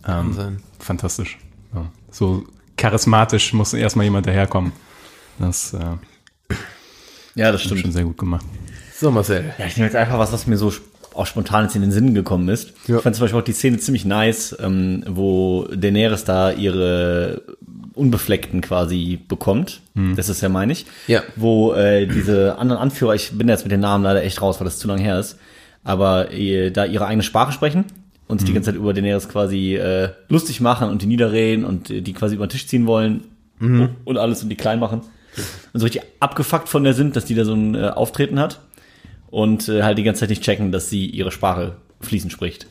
Ähm, 0.07 0.57
fantastisch. 0.79 1.37
So 2.15 2.45
charismatisch 2.77 3.51
muss 3.51 3.73
erstmal 3.73 4.05
jemand 4.05 4.25
daherkommen. 4.25 4.71
Das 5.37 5.73
äh, 5.73 5.79
ja, 7.35 7.51
das 7.51 7.55
ist 7.59 7.65
stimmt. 7.65 7.81
schon 7.81 7.91
sehr 7.91 8.05
gut 8.05 8.17
gemacht. 8.17 8.45
so 8.97 9.11
Marcel. 9.11 9.53
Ja, 9.57 9.65
ich 9.65 9.75
nehme 9.75 9.87
jetzt 9.87 9.97
einfach 9.97 10.17
was, 10.17 10.31
was 10.31 10.47
mir 10.47 10.55
so 10.55 10.71
auch 11.13 11.25
spontan 11.25 11.65
jetzt 11.65 11.75
in 11.75 11.81
den 11.81 11.91
Sinn 11.91 12.13
gekommen 12.13 12.47
ist. 12.47 12.71
Ja. 12.87 12.97
Ich 12.97 13.03
fand 13.03 13.17
zum 13.17 13.23
Beispiel 13.23 13.41
auch 13.41 13.43
die 13.43 13.51
Szene 13.51 13.79
ziemlich 13.79 14.05
nice, 14.05 14.55
ähm, 14.61 15.03
wo 15.09 15.67
Daenerys 15.75 16.23
da 16.23 16.51
ihre 16.51 17.41
Unbefleckten 17.95 18.61
quasi 18.61 19.19
bekommt. 19.27 19.81
Das 20.15 20.29
ist 20.29 20.41
ja, 20.41 20.47
meine 20.47 20.71
ich. 20.71 20.85
Ja. 21.07 21.21
Wo 21.35 21.73
äh, 21.73 22.05
diese 22.05 22.57
anderen 22.57 22.81
Anführer, 22.81 23.15
ich 23.15 23.37
bin 23.37 23.49
jetzt 23.49 23.63
mit 23.63 23.73
den 23.73 23.79
Namen 23.81 24.05
leider 24.05 24.23
echt 24.23 24.41
raus, 24.41 24.59
weil 24.59 24.65
das 24.65 24.79
zu 24.79 24.87
lang 24.87 24.99
her 24.99 25.19
ist, 25.19 25.37
aber 25.83 26.31
äh, 26.31 26.71
da 26.71 26.85
ihre 26.85 27.07
eigene 27.07 27.23
Sprache 27.23 27.51
sprechen 27.51 27.85
und 28.27 28.39
sich 28.39 28.47
die 28.47 28.53
ganze 28.53 28.71
Zeit 28.71 28.79
über 28.79 28.93
Daenerys 28.93 29.29
quasi 29.29 29.75
äh, 29.75 30.09
lustig 30.29 30.61
machen 30.61 30.89
und 30.89 31.01
die 31.01 31.05
niederreden 31.05 31.65
und 31.65 31.89
äh, 31.89 32.01
die 32.01 32.13
quasi 32.13 32.35
über 32.35 32.47
den 32.47 32.51
Tisch 32.51 32.67
ziehen 32.67 32.87
wollen 32.87 33.25
und 34.05 34.17
alles 34.17 34.43
und 34.43 34.49
die 34.49 34.55
klein 34.55 34.79
machen. 34.79 35.01
Und 35.73 35.79
so 35.79 35.85
richtig 35.85 36.01
abgefuckt 36.19 36.69
von 36.69 36.83
der 36.83 36.93
sind, 36.93 37.15
dass 37.15 37.25
die 37.25 37.35
da 37.35 37.45
so 37.45 37.53
ein 37.53 37.75
äh, 37.75 37.89
Auftreten 37.89 38.39
hat 38.39 38.61
und 39.29 39.67
äh, 39.69 39.83
halt 39.83 39.97
die 39.97 40.03
ganze 40.03 40.21
Zeit 40.21 40.29
nicht 40.29 40.43
checken, 40.43 40.71
dass 40.71 40.89
sie 40.89 41.05
ihre 41.05 41.31
Sprache 41.31 41.75
fließend 42.01 42.31
spricht. 42.31 42.67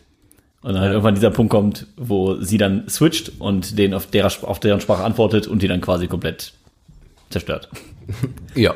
Und 0.62 0.73
dann 0.73 0.81
halt 0.81 0.93
irgendwann 0.93 1.14
dieser 1.14 1.31
Punkt 1.31 1.51
kommt, 1.51 1.87
wo 1.97 2.37
sie 2.40 2.57
dann 2.57 2.88
switcht 2.88 3.33
und 3.38 3.79
den 3.79 3.93
auf, 3.93 4.07
derer, 4.07 4.33
auf 4.43 4.61
deren 4.61 4.81
Sprache 4.81 5.05
antwortet 5.05 5.47
und 5.47 5.61
die 5.61 5.69
dann 5.69 5.83
quasi 5.83 6.07
komplett 6.07 6.55
zerstört. 7.29 7.69
Ja. 8.55 8.75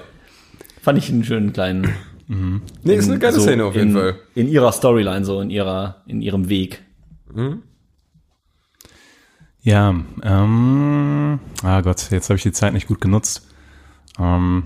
Fand 0.82 0.98
ich 0.98 1.08
einen 1.08 1.24
schönen 1.24 1.52
kleinen. 1.52 1.94
Nee, 2.28 2.94
ist 2.94 3.08
eine 3.08 3.18
geile 3.18 3.34
so 3.34 3.40
Szene 3.40 3.64
auf 3.64 3.74
jeden 3.74 3.88
in, 3.90 3.96
Fall. 3.96 4.16
In 4.34 4.48
ihrer 4.48 4.70
Storyline, 4.72 5.24
so 5.24 5.40
in 5.40 5.48
ihrer, 5.48 6.02
in 6.06 6.20
ihrem 6.20 6.48
Weg. 6.48 6.82
Ja, 9.62 9.94
ähm, 10.22 11.40
ah 11.62 11.80
Gott, 11.80 12.10
jetzt 12.10 12.28
habe 12.28 12.36
ich 12.36 12.42
die 12.42 12.52
Zeit 12.52 12.74
nicht 12.74 12.86
gut 12.86 13.00
genutzt. 13.00 13.48
Ähm, 14.18 14.64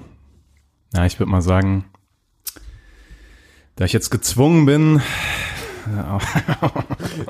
ja, 0.92 1.06
ich 1.06 1.18
würde 1.18 1.30
mal 1.30 1.42
sagen, 1.42 1.84
da 3.76 3.84
ich 3.84 3.92
jetzt 3.92 4.10
gezwungen 4.10 4.66
bin, 4.66 5.00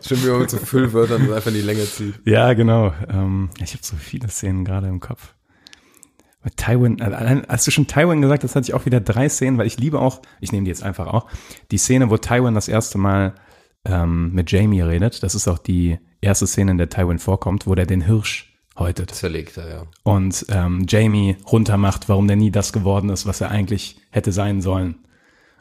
Schön, 0.02 0.22
wie 0.22 0.28
man 0.28 0.40
mit 0.40 0.50
so 0.50 0.58
Füllwörtern 0.58 1.32
einfach 1.32 1.46
in 1.48 1.54
die 1.54 1.62
Länge 1.62 1.84
zieht. 1.84 2.20
ja 2.26 2.52
genau, 2.52 2.92
ähm, 3.08 3.48
ich 3.62 3.72
habe 3.72 3.82
so 3.82 3.96
viele 3.96 4.28
Szenen 4.28 4.64
gerade 4.64 4.88
im 4.88 5.00
Kopf. 5.00 5.34
Tywin, 6.56 6.98
äh, 6.98 7.04
allein, 7.04 7.44
als 7.44 7.64
du 7.64 7.70
schon 7.70 7.86
Tywin 7.86 8.20
gesagt 8.20 8.42
hast, 8.44 8.56
hatte 8.56 8.68
ich 8.68 8.74
auch 8.74 8.86
wieder 8.86 9.00
drei 9.00 9.28
Szenen, 9.28 9.58
weil 9.58 9.66
ich 9.66 9.78
liebe 9.78 10.00
auch, 10.00 10.22
ich 10.40 10.52
nehme 10.52 10.64
die 10.64 10.70
jetzt 10.70 10.82
einfach 10.82 11.06
auch, 11.06 11.26
die 11.70 11.78
Szene, 11.78 12.10
wo 12.10 12.16
Tywin 12.16 12.54
das 12.54 12.68
erste 12.68 12.98
Mal 12.98 13.34
ähm, 13.84 14.32
mit 14.32 14.50
Jamie 14.50 14.80
redet. 14.80 15.22
Das 15.22 15.34
ist 15.34 15.48
auch 15.48 15.58
die 15.58 15.98
erste 16.20 16.46
Szene, 16.46 16.72
in 16.72 16.78
der 16.78 16.88
Tywin 16.88 17.18
vorkommt, 17.18 17.66
wo 17.66 17.74
der 17.74 17.86
den 17.86 18.02
Hirsch 18.02 18.52
häutet. 18.76 19.10
Zerlegt 19.10 19.56
er, 19.56 19.68
ja. 19.68 19.82
und 20.02 20.46
ähm, 20.48 20.86
Jamie 20.88 21.36
runtermacht, 21.50 22.08
warum 22.08 22.26
der 22.26 22.36
nie 22.36 22.50
das 22.50 22.72
geworden 22.72 23.10
ist, 23.10 23.26
was 23.26 23.40
er 23.40 23.50
eigentlich 23.50 24.00
hätte 24.10 24.32
sein 24.32 24.62
sollen. 24.62 24.96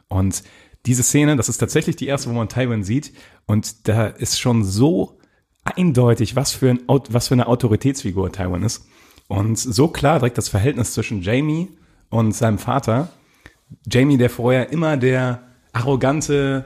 Und 0.08 0.44
diese 0.86 1.04
Szene, 1.04 1.36
das 1.36 1.50
ist 1.50 1.58
tatsächlich 1.58 1.96
die 1.96 2.08
erste, 2.08 2.30
wo 2.30 2.34
man 2.34 2.50
Tywin 2.50 2.84
sieht. 2.84 3.14
Und 3.46 3.88
da 3.88 4.08
ist 4.08 4.40
schon 4.40 4.64
so 4.64 5.20
eindeutig, 5.64 6.36
was 6.36 6.54
für, 6.54 6.72
ein, 6.72 6.80
was 6.88 7.28
für 7.28 7.36
eine 7.36 7.48
Autoritätsfigur 7.48 8.32
Tywin 8.32 8.64
ist. 8.64 8.88
Und 9.32 9.58
so 9.58 9.88
klar 9.88 10.20
direkt 10.20 10.38
das 10.38 10.50
Verhältnis 10.50 10.92
zwischen 10.92 11.22
Jamie 11.22 11.70
und 12.10 12.34
seinem 12.34 12.58
Vater. 12.58 13.08
Jamie, 13.90 14.18
der 14.18 14.30
vorher 14.30 14.74
immer 14.74 14.98
der 14.98 15.42
arrogante 15.72 16.66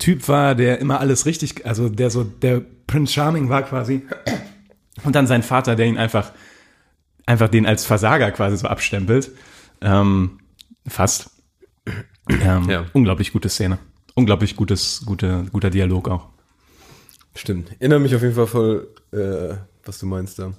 Typ 0.00 0.26
war, 0.26 0.56
der 0.56 0.80
immer 0.80 0.98
alles 0.98 1.26
richtig, 1.26 1.64
also 1.64 1.88
der 1.88 2.10
so, 2.10 2.24
der 2.24 2.60
Prince 2.88 3.12
Charming 3.12 3.50
war 3.50 3.62
quasi. 3.62 4.02
Und 5.04 5.14
dann 5.14 5.28
sein 5.28 5.44
Vater, 5.44 5.76
der 5.76 5.86
ihn 5.86 5.96
einfach, 5.96 6.32
einfach 7.24 7.48
den 7.48 7.66
als 7.66 7.84
Versager 7.84 8.32
quasi 8.32 8.56
so 8.56 8.66
abstempelt. 8.66 9.30
Ähm, 9.80 10.40
fast. 10.88 11.30
Ähm, 12.28 12.68
Ja. 12.68 12.84
Unglaublich 12.94 13.32
gute 13.32 13.48
Szene. 13.48 13.78
Unglaublich 14.14 14.56
gutes, 14.56 15.04
gute, 15.06 15.44
guter 15.52 15.70
Dialog 15.70 16.08
auch. 16.08 16.30
Stimmt. 17.36 17.70
Erinnere 17.78 18.00
mich 18.00 18.16
auf 18.16 18.22
jeden 18.22 18.34
Fall 18.34 18.48
voll, 18.48 18.88
äh, 19.12 19.54
was 19.84 20.00
du 20.00 20.06
meinst 20.06 20.40
da. 20.40 20.52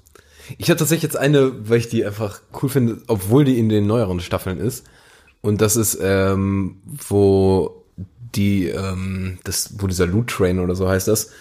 Ich 0.57 0.69
hatte 0.69 0.79
tatsächlich 0.79 1.03
jetzt 1.03 1.17
eine, 1.17 1.69
weil 1.69 1.79
ich 1.79 1.89
die 1.89 2.05
einfach 2.05 2.41
cool 2.61 2.69
finde, 2.69 3.01
obwohl 3.07 3.45
die 3.45 3.59
in 3.59 3.69
den 3.69 3.87
neueren 3.87 4.19
Staffeln 4.19 4.59
ist. 4.59 4.85
Und 5.41 5.61
das 5.61 5.75
ist, 5.75 5.97
ähm, 6.01 6.77
wo 6.85 7.83
die, 8.35 8.67
ähm, 8.67 9.39
das, 9.43 9.75
wo 9.77 9.87
dieser 9.87 10.07
Loot 10.07 10.29
Train 10.29 10.59
oder 10.59 10.75
so 10.75 10.87
heißt 10.87 11.07
das, 11.07 11.31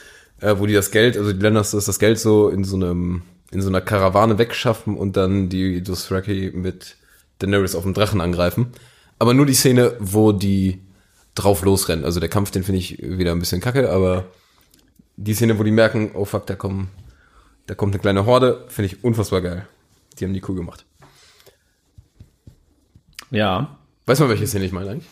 äh, 0.41 0.57
wo 0.59 0.67
die 0.67 0.75
das 0.75 0.91
Geld, 0.91 1.17
also 1.17 1.33
die 1.33 1.41
Lannisters 1.41 1.87
das 1.87 1.99
Geld 1.99 2.19
so 2.19 2.49
in 2.49 2.65
so 2.65 2.77
einem, 2.77 3.23
in 3.51 3.63
so 3.63 3.69
einer 3.69 3.81
Karawane 3.81 4.39
wegschaffen 4.39 4.97
und 4.97 5.17
dann 5.17 5.49
die 5.49 5.83
Dothraki 5.83 6.53
mit 6.55 6.97
Daenerys 7.39 7.75
auf 7.75 7.85
dem 7.85 7.95
Drachen 7.95 8.21
angreifen. 8.21 8.69
Aber 9.19 9.35
nur 9.35 9.47
die 9.47 9.55
Szene, 9.55 9.95
wo 10.01 10.33
die 10.33 10.81
drauf 11.35 11.63
losrennen. 11.63 12.05
Also 12.05 12.21
der 12.21 12.29
Kampf, 12.29 12.51
den 12.51 12.65
finde 12.65 12.81
ich 12.81 12.99
wieder 13.01 13.33
ein 13.33 13.39
bisschen 13.39 13.61
kacke, 13.61 13.91
aber 13.91 14.27
die 15.17 15.35
Szene, 15.35 15.59
wo 15.59 15.63
die 15.63 15.71
merken, 15.71 16.11
oh 16.15 16.25
fuck, 16.25 16.47
da 16.47 16.55
kommen, 16.55 16.89
da 17.73 17.77
kommt 17.77 17.95
eine 17.95 18.03
kleine 18.03 18.27
Horde, 18.27 18.67
finde 18.69 18.85
ich 18.93 19.03
unfassbar 19.03 19.41
geil. 19.41 19.67
Die 20.19 20.27
haben 20.27 20.35
die 20.35 20.43
cool 20.47 20.55
gemacht. 20.55 20.85
Ja. 23.31 23.79
Weiß 24.05 24.21
man, 24.21 24.29
welche 24.29 24.47
Szene 24.47 24.67
ich 24.67 24.73
meine 24.73 24.91
eigentlich? 24.91 25.09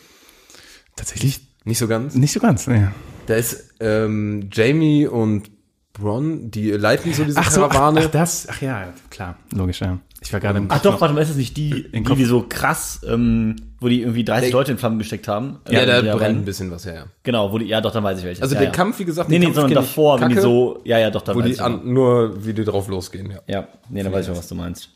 Tatsächlich 0.95 1.41
Nicht 1.63 1.79
so 1.79 1.87
ganz? 1.87 2.13
nicht 2.13 2.31
so 2.31 2.39
ganz, 2.39 2.67
nee. 2.67 2.87
Da 3.25 3.33
ist 3.33 3.73
ähm, 3.79 4.47
Jamie 4.53 5.07
und 5.07 5.49
Bron, 5.93 6.51
die 6.51 6.69
leiten 6.69 7.11
so 7.15 7.23
diese 7.23 7.39
Ach 7.39 7.49
so, 7.49 7.65
ach, 7.65 7.71
Karawane. 7.71 8.01
ach 8.05 8.11
das, 8.11 8.47
ach 8.47 8.61
ja, 8.61 8.93
klar, 9.09 9.39
logisch, 9.55 9.81
ja. 9.81 9.97
Ich 10.23 10.31
war 10.31 10.39
gerade 10.39 10.59
im 10.59 10.65
Ach 10.69 10.75
Kopf 10.75 10.83
doch, 10.83 11.01
warte 11.01 11.15
mal, 11.15 11.21
ist 11.21 11.29
das 11.29 11.37
nicht 11.37 11.57
die, 11.57 11.91
die, 11.91 12.03
die 12.03 12.25
so 12.25 12.45
krass, 12.47 13.01
ähm, 13.09 13.55
wo 13.79 13.87
die 13.87 14.01
irgendwie 14.01 14.23
30 14.23 14.49
Der- 14.51 14.59
Leute 14.59 14.71
in 14.71 14.77
Flammen 14.77 14.99
gesteckt 14.99 15.27
haben? 15.27 15.59
ja, 15.69 15.81
Äh, 15.81 15.85
da 15.87 16.01
brennt 16.01 16.21
rennen. 16.21 16.39
ein 16.39 16.45
bisschen 16.45 16.69
was, 16.69 16.85
ja, 16.85 16.93
ja. 16.93 17.05
Genau, 17.23 17.51
wo 17.51 17.57
die, 17.57 17.65
ja 17.65 17.81
doch, 17.81 17.91
dann 17.91 18.03
weiß 18.03 18.19
ich 18.19 18.23
welches. 18.23 18.41
Also 18.43 18.53
ja, 18.53 18.59
der 18.61 18.69
ja. 18.69 18.73
Kampf, 18.75 18.99
wie 18.99 19.05
gesagt, 19.05 19.29
Nee, 19.29 19.39
nee, 19.39 19.45
Kampf 19.45 19.55
sondern 19.55 19.73
davor, 19.73 20.21
wenn 20.21 20.29
die 20.29 20.35
kacke, 20.35 20.43
so, 20.45 20.79
ja, 20.83 20.99
ja, 20.99 21.09
doch, 21.09 21.23
da 21.23 21.33
wo 21.33 21.39
weiß 21.39 21.45
die 21.47 21.51
ich. 21.53 21.61
an, 21.61 21.81
nur, 21.91 22.45
wie 22.45 22.53
die 22.53 22.63
drauf 22.63 22.87
losgehen, 22.87 23.31
ja. 23.31 23.39
Ja, 23.47 23.67
nee, 23.89 24.03
dann 24.03 24.13
weiß 24.13 24.25
ich 24.27 24.31
auch, 24.31 24.37
was 24.37 24.47
du 24.47 24.53
meinst. 24.53 24.89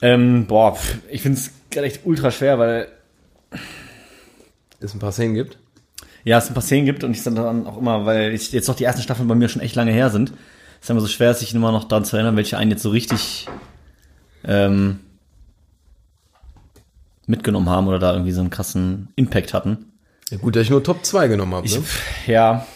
Ähm, 0.00 0.46
boah, 0.46 0.74
pf, 0.74 0.96
ich 1.10 1.22
find's 1.22 1.52
gerade 1.70 1.86
echt 1.86 2.00
ultra 2.04 2.30
schwer, 2.30 2.58
weil 2.58 2.88
Es 4.80 4.94
ein 4.94 4.98
paar 4.98 5.12
Szenen 5.12 5.34
gibt. 5.34 5.58
ja, 6.24 6.38
es 6.38 6.48
ein 6.48 6.54
paar 6.54 6.62
Szenen 6.62 6.86
gibt 6.86 7.04
und 7.04 7.12
ich 7.12 7.22
dann 7.22 7.38
auch 7.38 7.78
immer, 7.78 8.04
weil 8.04 8.32
ich 8.34 8.50
jetzt 8.52 8.68
doch 8.68 8.74
die 8.74 8.84
ersten 8.84 9.02
Staffeln 9.02 9.28
bei 9.28 9.36
mir 9.36 9.48
schon 9.48 9.62
echt 9.62 9.76
lange 9.76 9.92
her 9.92 10.10
sind, 10.10 10.32
ist 10.82 10.90
immer 10.90 11.00
so 11.00 11.06
schwer, 11.06 11.32
sich 11.32 11.54
immer 11.54 11.70
noch 11.70 11.84
daran 11.84 12.04
zu 12.04 12.16
erinnern, 12.16 12.36
welche 12.36 12.58
einen 12.58 12.72
jetzt 12.72 12.82
so 12.82 12.90
richtig 12.90 13.46
ähm, 14.44 14.98
mitgenommen 17.26 17.70
haben 17.70 17.86
oder 17.86 18.00
da 18.00 18.12
irgendwie 18.12 18.32
so 18.32 18.40
einen 18.40 18.50
krassen 18.50 19.08
Impact 19.14 19.54
hatten. 19.54 19.92
Ja, 20.30 20.38
gut, 20.38 20.56
dass 20.56 20.64
ich 20.64 20.70
nur 20.70 20.82
Top 20.82 21.04
2 21.04 21.28
genommen 21.28 21.54
habe, 21.54 21.68
ne? 21.68 21.84
ja. 22.26 22.66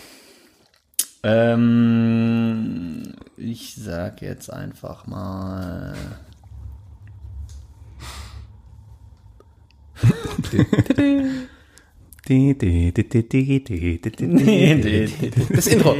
Ähm, 1.24 3.14
ich 3.36 3.74
sag 3.74 4.22
jetzt 4.22 4.52
einfach 4.52 5.08
mal. 5.08 5.96
Das 15.54 15.66
Intro. 15.66 15.96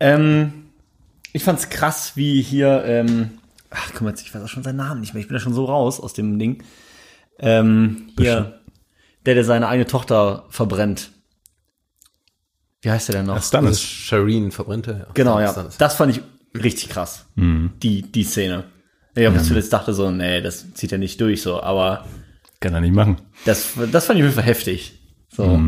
Ähm, 0.00 0.52
ich 1.32 1.44
fand's 1.44 1.70
krass, 1.70 2.12
wie 2.16 2.42
hier, 2.42 2.84
ähm, 2.84 3.30
ach 3.70 3.90
guck 3.92 4.02
mal, 4.02 4.10
jetzt, 4.10 4.22
ich 4.22 4.34
weiß 4.34 4.42
auch 4.42 4.48
schon 4.48 4.64
seinen 4.64 4.76
Namen 4.76 5.00
nicht 5.00 5.14
mehr, 5.14 5.20
ich 5.20 5.28
bin 5.28 5.36
ja 5.36 5.40
schon 5.40 5.54
so 5.54 5.64
raus 5.64 6.00
aus 6.00 6.12
dem 6.12 6.38
Ding. 6.38 6.62
Ähm, 7.38 8.10
hier, 8.18 8.60
der, 9.24 9.34
der 9.34 9.44
seine 9.44 9.68
eigene 9.68 9.86
Tochter 9.86 10.44
verbrennt. 10.50 11.12
Wie 12.82 12.90
heißt 12.90 13.08
der 13.08 13.16
denn 13.16 13.26
noch? 13.26 13.36
Ach, 13.36 13.42
Stannis. 13.42 13.70
Das 13.70 13.78
ist 13.78 13.84
Shireen 13.84 14.50
verbrannte. 14.50 15.04
Ja. 15.06 15.12
Genau, 15.14 15.38
ja. 15.38 15.52
Stannis. 15.52 15.78
Das 15.78 15.94
fand 15.94 16.16
ich 16.16 16.22
richtig 16.60 16.88
krass. 16.88 17.26
Die, 17.82 18.02
die 18.02 18.24
Szene. 18.24 18.64
Ich 19.14 19.24
hab 19.26 19.34
bis 19.34 19.46
zuletzt 19.46 19.72
dachte 19.72 19.94
so, 19.94 20.10
nee, 20.10 20.40
das 20.40 20.72
zieht 20.74 20.90
er 20.90 20.98
nicht 20.98 21.20
durch, 21.20 21.42
so, 21.42 21.62
aber 21.62 22.06
Kann 22.62 22.74
er 22.74 22.80
nicht 22.80 22.94
machen. 22.94 23.20
das, 23.44 23.72
das 23.90 24.06
fand 24.06 24.18
ich 24.18 24.24
auf 24.24 24.30
jeden 24.30 24.34
Fall 24.34 24.44
heftig. 24.44 25.00
So. 25.28 25.60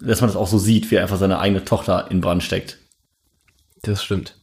Dass 0.00 0.20
man 0.20 0.28
das 0.28 0.36
auch 0.36 0.48
so 0.48 0.58
sieht, 0.58 0.90
wie 0.90 0.94
er 0.94 1.02
einfach 1.02 1.18
seine 1.18 1.38
eigene 1.38 1.64
Tochter 1.64 2.10
in 2.10 2.20
Brand 2.20 2.42
steckt. 2.42 2.78
Das 3.82 4.02
stimmt. 4.02 4.36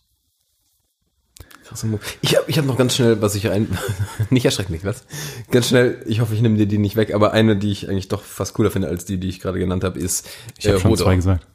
Ich 2.22 2.36
habe 2.38 2.50
ich 2.50 2.58
hab 2.58 2.66
noch 2.66 2.78
ganz 2.78 2.96
schnell, 2.96 3.22
was 3.22 3.36
ich 3.36 3.50
ein... 3.50 3.78
nicht 4.30 4.46
erschrecken 4.46 4.72
mich, 4.72 4.86
was? 4.86 5.06
Ganz 5.52 5.68
schnell, 5.68 6.02
ich 6.06 6.22
hoffe, 6.22 6.34
ich 6.34 6.42
nehme 6.42 6.58
dir 6.58 6.66
die 6.66 6.78
nicht 6.78 6.96
weg, 6.96 7.14
aber 7.14 7.34
eine, 7.34 7.58
die 7.58 7.72
ich 7.72 7.90
eigentlich 7.90 8.08
doch 8.08 8.24
fast 8.24 8.54
cooler 8.54 8.72
finde 8.72 8.88
als 8.88 9.06
die, 9.06 9.20
die 9.20 9.28
ich 9.28 9.42
gerade 9.42 9.60
genannt 9.60 9.84
habe, 9.84 10.00
ist 10.00 10.28
Ich 10.58 10.68
habe 10.68 10.80
schon 10.80 10.92
Hodor. 10.92 11.06
zwei 11.06 11.16
gesagt. 11.16 11.46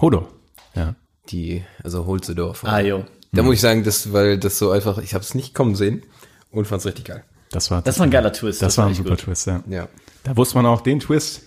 Hodor. 0.00 0.28
Ja. 0.74 0.96
Die, 1.30 1.64
also 1.82 2.06
Holzedorf. 2.06 2.64
Ah, 2.64 2.80
jo. 2.80 3.04
Da 3.32 3.42
muss 3.42 3.54
ich 3.54 3.60
sagen, 3.60 3.84
das, 3.84 4.12
weil 4.12 4.38
das 4.38 4.58
so 4.58 4.70
einfach, 4.70 4.98
ich 4.98 5.14
habe 5.14 5.24
es 5.24 5.34
nicht 5.34 5.54
kommen 5.54 5.74
sehen 5.74 6.02
und 6.50 6.66
fand 6.66 6.80
es 6.80 6.86
richtig 6.86 7.06
geil. 7.06 7.24
Das 7.54 7.70
war, 7.70 7.82
Das 7.82 7.98
war 7.98 8.06
ein 8.06 8.10
geiler 8.10 8.32
Twist. 8.32 8.60
das 8.62 8.76
war 8.78 8.86
ein 8.88 8.94
super 8.94 9.10
gut. 9.10 9.20
Twist, 9.20 9.46
ja. 9.46 9.62
Ja. 9.68 9.88
Da 10.24 10.36
wusste 10.36 10.56
man 10.56 10.66
auch, 10.66 10.80
den 10.80 10.98
Twist 10.98 11.42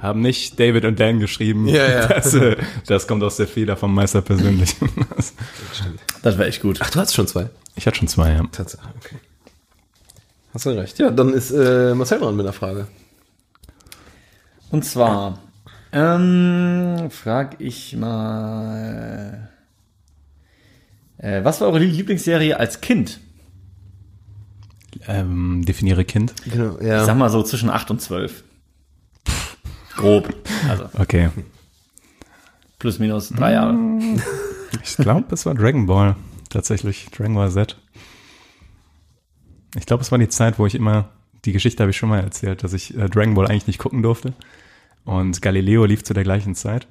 haben 0.00 0.20
nicht 0.20 0.58
David 0.58 0.84
und 0.84 0.98
Dan 0.98 1.20
geschrieben. 1.20 1.68
Ja, 1.68 1.88
ja. 1.88 2.06
Das, 2.08 2.34
äh, 2.34 2.56
das 2.86 3.06
kommt 3.06 3.22
aus 3.22 3.36
der 3.36 3.46
Feder 3.46 3.76
vom 3.76 3.94
Meister 3.94 4.22
persönlich. 4.22 4.74
Das 6.22 6.38
war 6.38 6.46
echt 6.46 6.62
gut. 6.62 6.78
Ach, 6.80 6.90
du 6.90 7.00
hast 7.00 7.14
schon 7.14 7.26
zwei. 7.26 7.50
Ich 7.74 7.86
hatte 7.86 7.98
schon 7.98 8.06
zwei, 8.08 8.32
ja. 8.32 8.44
Tatsache, 8.52 8.88
okay. 8.96 9.16
Hast 10.54 10.66
du 10.66 10.70
recht. 10.70 10.98
Ja, 10.98 11.10
dann 11.10 11.32
ist 11.32 11.50
äh, 11.50 11.94
Marcel 11.94 12.20
dran 12.20 12.36
mit 12.36 12.44
einer 12.46 12.52
Frage. 12.52 12.86
Und 14.70 14.84
zwar, 14.84 15.38
ähm, 15.92 17.08
frag 17.10 17.60
ich 17.60 17.96
mal, 17.96 19.48
äh, 21.18 21.42
was 21.44 21.60
war 21.60 21.68
eure 21.68 21.80
Lieblingsserie 21.80 22.56
als 22.58 22.80
Kind? 22.80 23.20
Ähm, 25.08 25.64
definiere 25.64 26.04
Kind. 26.04 26.34
Genau, 26.44 26.78
Ich 26.78 26.86
ja. 26.86 27.04
sag 27.04 27.16
mal 27.16 27.28
so 27.30 27.42
zwischen 27.42 27.70
8 27.70 27.90
und 27.90 28.00
12. 28.00 28.44
Grob. 29.96 30.34
Also 30.68 30.84
Okay. 30.98 31.28
plus 32.78 32.98
minus 32.98 33.28
drei 33.30 33.52
Jahre. 33.52 33.76
Ich 34.82 34.96
glaube, 34.96 35.26
es 35.32 35.44
war 35.46 35.54
Dragon 35.54 35.86
Ball. 35.86 36.16
Tatsächlich. 36.50 37.06
Dragon 37.10 37.34
Ball 37.34 37.50
Z. 37.50 37.76
Ich 39.76 39.86
glaube, 39.86 40.02
es 40.02 40.10
war 40.10 40.18
die 40.18 40.28
Zeit, 40.28 40.58
wo 40.58 40.66
ich 40.66 40.74
immer, 40.74 41.08
die 41.44 41.52
Geschichte 41.52 41.82
habe 41.82 41.90
ich 41.90 41.96
schon 41.96 42.08
mal 42.08 42.20
erzählt, 42.20 42.62
dass 42.62 42.72
ich 42.72 42.96
äh, 42.96 43.08
Dragon 43.08 43.34
Ball 43.34 43.46
eigentlich 43.48 43.66
nicht 43.66 43.78
gucken 43.78 44.02
durfte. 44.02 44.32
Und 45.04 45.42
Galileo 45.42 45.84
lief 45.84 46.04
zu 46.04 46.14
der 46.14 46.24
gleichen 46.24 46.54
Zeit. 46.54 46.86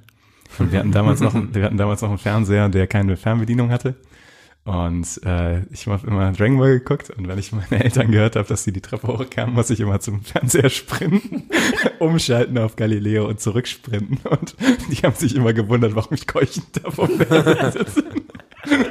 Und 0.59 0.71
wir 0.71 0.79
hatten 0.79 0.91
damals 0.91 1.21
noch, 1.21 1.33
wir 1.53 1.63
hatten 1.63 1.77
damals 1.77 2.01
noch 2.01 2.09
einen 2.09 2.17
Fernseher, 2.17 2.69
der 2.69 2.87
keine 2.87 3.15
Fernbedienung 3.17 3.69
hatte. 3.71 3.95
Und 4.63 5.19
äh, 5.25 5.61
ich 5.71 5.87
habe 5.87 6.05
immer 6.05 6.31
Dragon 6.33 6.59
Ball 6.59 6.77
geguckt 6.77 7.09
und 7.09 7.27
wenn 7.27 7.39
ich 7.39 7.51
meine 7.51 7.83
Eltern 7.83 8.11
gehört 8.11 8.35
habe, 8.35 8.47
dass 8.47 8.63
die 8.63 8.71
die 8.71 8.81
Treppe 8.81 9.07
hochkamen, 9.07 9.55
muss 9.55 9.71
ich 9.71 9.79
immer 9.79 9.99
zum 9.99 10.21
Fernseher 10.21 10.69
sprinten, 10.69 11.49
umschalten 11.99 12.59
auf 12.59 12.75
Galileo 12.75 13.27
und 13.27 13.39
zurücksprinten. 13.39 14.19
Und 14.29 14.55
die 14.91 14.97
haben 14.97 15.15
sich 15.15 15.35
immer 15.35 15.53
gewundert, 15.53 15.95
warum 15.95 16.13
ich 16.13 16.27
keuchend 16.27 16.65
da 16.73 16.91
vor 16.91 17.07
dem 17.07 17.21
Fernseher 17.21 17.71
sitze. 17.71 18.03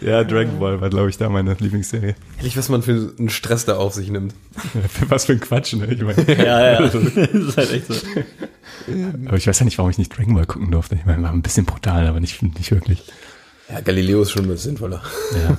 ja, 0.00 0.22
Dragon 0.22 0.60
Ball 0.60 0.80
war, 0.80 0.90
glaube 0.90 1.10
ich, 1.10 1.16
da 1.16 1.28
meine 1.28 1.56
Lieblingsserie. 1.58 2.14
Ehrlich, 2.38 2.56
was 2.56 2.68
man 2.68 2.82
für 2.82 3.12
einen 3.18 3.30
Stress 3.30 3.64
da 3.64 3.76
auf 3.76 3.94
sich 3.94 4.08
nimmt. 4.08 4.34
Was 5.08 5.24
für 5.24 5.32
ein 5.32 5.40
Quatsch, 5.40 5.74
ne? 5.74 5.86
Ich 5.86 6.02
meine, 6.02 6.24
Ja, 6.36 6.72
ja. 6.74 6.80
das 6.80 6.94
ist 6.94 7.56
halt 7.56 7.72
echt 7.72 7.86
so. 7.86 7.94
Aber 9.26 9.36
ich 9.36 9.46
weiß 9.46 9.58
ja 9.58 9.64
nicht, 9.64 9.78
warum 9.78 9.90
ich 9.90 9.98
nicht 9.98 10.16
Dragon 10.16 10.34
Ball 10.34 10.46
gucken 10.46 10.70
durfte. 10.70 10.94
Ich 10.94 11.04
meine, 11.04 11.22
war 11.22 11.32
ein 11.32 11.42
bisschen 11.42 11.64
brutal, 11.66 12.06
aber 12.06 12.20
nicht, 12.20 12.42
nicht 12.42 12.70
wirklich. 12.70 13.02
Ja, 13.70 13.80
Galileo 13.80 14.22
ist 14.22 14.30
schon 14.30 14.42
ein 14.44 14.48
bisschen 14.48 14.76
sinnvoller. 14.76 15.02
Ja. 15.32 15.56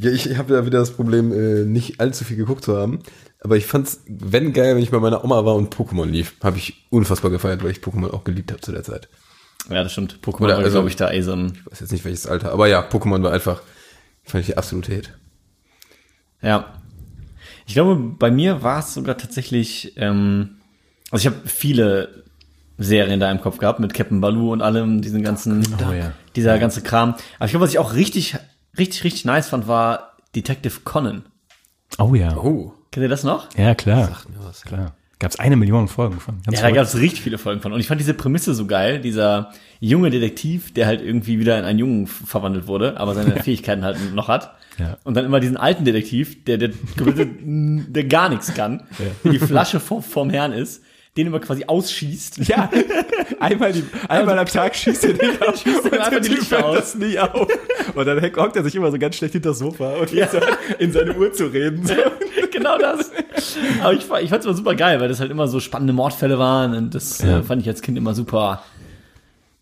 Ja, 0.00 0.10
ich 0.12 0.36
habe 0.36 0.54
ja 0.54 0.64
wieder 0.64 0.78
das 0.78 0.92
Problem, 0.92 1.32
äh, 1.32 1.64
nicht 1.64 1.98
allzu 2.00 2.24
viel 2.24 2.36
geguckt 2.36 2.62
zu 2.64 2.76
haben. 2.76 3.00
Aber 3.40 3.56
ich 3.56 3.66
fand's, 3.66 4.02
wenn 4.06 4.52
geil, 4.52 4.76
wenn 4.76 4.82
ich 4.82 4.90
bei 4.92 5.00
meiner 5.00 5.24
Oma 5.24 5.44
war 5.44 5.56
und 5.56 5.74
Pokémon 5.74 6.06
lief. 6.06 6.34
Habe 6.42 6.58
ich 6.58 6.86
unfassbar 6.90 7.30
gefeiert, 7.32 7.64
weil 7.64 7.72
ich 7.72 7.78
Pokémon 7.78 8.10
auch 8.12 8.22
geliebt 8.24 8.52
habe 8.52 8.60
zu 8.60 8.70
der 8.70 8.84
Zeit. 8.84 9.08
Ja, 9.68 9.82
das 9.82 9.92
stimmt. 9.92 10.20
Pokémon 10.24 10.44
Oder 10.44 10.54
war, 10.56 10.58
also- 10.64 10.70
glaube 10.72 10.88
ich, 10.88 10.96
da 10.96 11.10
eh 11.10 11.20
so 11.22 11.32
ein, 11.32 11.52
Ich 11.66 11.72
weiß 11.72 11.80
jetzt 11.80 11.92
nicht 11.92 12.04
welches 12.04 12.26
Alter, 12.28 12.52
aber 12.52 12.68
ja, 12.68 12.80
Pokémon 12.88 13.22
war 13.22 13.32
einfach, 13.32 13.60
fand 14.24 14.42
ich 14.42 14.46
die 14.46 14.56
absolute 14.56 14.92
Hit. 14.92 15.12
Ja. 16.42 16.74
Ich 17.66 17.74
glaube, 17.74 17.96
bei 17.96 18.30
mir 18.30 18.62
war 18.62 18.78
es 18.78 18.94
sogar 18.94 19.18
tatsächlich, 19.18 19.94
ähm, 19.96 20.57
also 21.10 21.28
ich 21.28 21.34
habe 21.34 21.46
viele 21.48 22.24
Serien 22.78 23.18
da 23.20 23.30
im 23.30 23.40
Kopf 23.40 23.58
gehabt 23.58 23.80
mit 23.80 23.92
Captain 23.94 24.20
Baloo 24.20 24.52
und 24.52 24.62
allem, 24.62 25.02
diesen 25.02 25.22
ganzen, 25.22 25.64
Oh 25.88 25.92
ja. 25.92 26.12
dieser 26.36 26.58
ganze 26.58 26.80
Kram. 26.82 27.14
Aber 27.38 27.46
ich 27.46 27.50
glaube, 27.50 27.64
was 27.64 27.70
ich 27.70 27.78
auch 27.78 27.94
richtig, 27.94 28.36
richtig, 28.78 29.04
richtig 29.04 29.24
nice 29.24 29.48
fand, 29.48 29.66
war 29.66 30.16
Detective 30.36 30.80
Conan. 30.84 31.24
Oh 31.98 32.14
ja. 32.14 32.36
Oh, 32.36 32.72
Kennt 32.90 33.02
ihr 33.04 33.08
das 33.08 33.24
noch? 33.24 33.48
Ja, 33.56 33.74
klar. 33.74 34.10
mir 34.28 34.44
was. 34.44 34.62
Klar. 34.62 34.94
Gab 35.18 35.32
es 35.32 35.38
eine 35.40 35.56
Million 35.56 35.88
Folgen 35.88 36.20
von. 36.20 36.36
Ganz 36.36 36.46
Ja, 36.46 36.50
da 36.52 36.58
verrückt. 36.58 36.76
gab 36.76 36.84
es 36.86 36.96
richtig 36.96 37.22
viele 37.22 37.38
Folgen 37.38 37.60
von. 37.60 37.72
Und 37.72 37.80
ich 37.80 37.88
fand 37.88 38.00
diese 38.00 38.14
Prämisse 38.14 38.54
so 38.54 38.66
geil, 38.66 39.00
dieser 39.00 39.50
junge 39.80 40.10
Detektiv, 40.10 40.72
der 40.72 40.86
halt 40.86 41.02
irgendwie 41.02 41.40
wieder 41.40 41.58
in 41.58 41.64
einen 41.64 41.78
Jungen 41.80 42.06
verwandelt 42.06 42.68
wurde, 42.68 42.98
aber 42.98 43.14
seine 43.14 43.32
Fähigkeiten 43.42 43.84
halt 43.84 44.14
noch 44.14 44.28
hat. 44.28 44.54
Ja. 44.78 44.96
Und 45.02 45.16
dann 45.16 45.24
immer 45.24 45.40
diesen 45.40 45.56
alten 45.56 45.84
Detektiv, 45.84 46.44
der, 46.44 46.56
der, 46.58 46.70
der 47.00 48.04
gar 48.04 48.28
nichts 48.28 48.54
kann, 48.54 48.84
der 49.24 49.32
die 49.32 49.38
Flasche 49.40 49.80
vor, 49.80 50.02
vorm 50.02 50.30
Herrn 50.30 50.52
ist, 50.52 50.84
den 51.18 51.26
immer 51.28 51.40
quasi 51.40 51.64
ausschießt. 51.66 52.38
Ja, 52.48 52.70
einmal, 53.40 53.72
die, 53.72 53.84
einmal 54.08 54.38
am 54.38 54.46
Tag 54.58 54.74
schießt 54.74 55.04
er 55.04 55.12
den 55.14 55.42
auf 55.46 55.56
Schießt 55.60 55.84
und 55.84 55.92
einfach 55.92 56.10
der 56.10 56.20
die 56.20 56.28
Lichter 56.30 56.64
aus. 56.64 56.76
das 56.78 56.94
nie 56.96 57.18
auf. 57.18 57.48
Und 57.94 58.06
dann 58.06 58.22
hockt 58.22 58.56
er 58.56 58.64
sich 58.64 58.74
immer 58.74 58.90
so 58.90 58.98
ganz 58.98 59.16
schlecht 59.16 59.32
hinter 59.32 59.50
das 59.50 59.58
Sofa 59.58 59.94
und 59.96 60.10
fängt 60.10 60.30
so 60.30 60.38
an, 60.38 60.44
in 60.78 60.92
seine 60.92 61.16
Uhr 61.16 61.32
zu 61.32 61.46
reden. 61.46 61.84
So. 61.86 61.94
genau 62.52 62.78
das. 62.78 63.10
Aber 63.82 63.92
ich, 63.92 64.00
ich 64.00 64.06
fand 64.30 64.40
es 64.40 64.44
immer 64.46 64.54
super 64.54 64.74
geil, 64.74 65.00
weil 65.00 65.08
das 65.08 65.20
halt 65.20 65.30
immer 65.30 65.48
so 65.48 65.60
spannende 65.60 65.92
Mordfälle 65.92 66.38
waren 66.38 66.74
und 66.74 66.94
das 66.94 67.18
Ja. 67.20 67.40
äh, 67.40 67.42
fand 67.42 67.62
ich 67.62 67.68
als 67.68 67.82
Kind 67.82 67.98
immer 67.98 68.14
super 68.14 68.62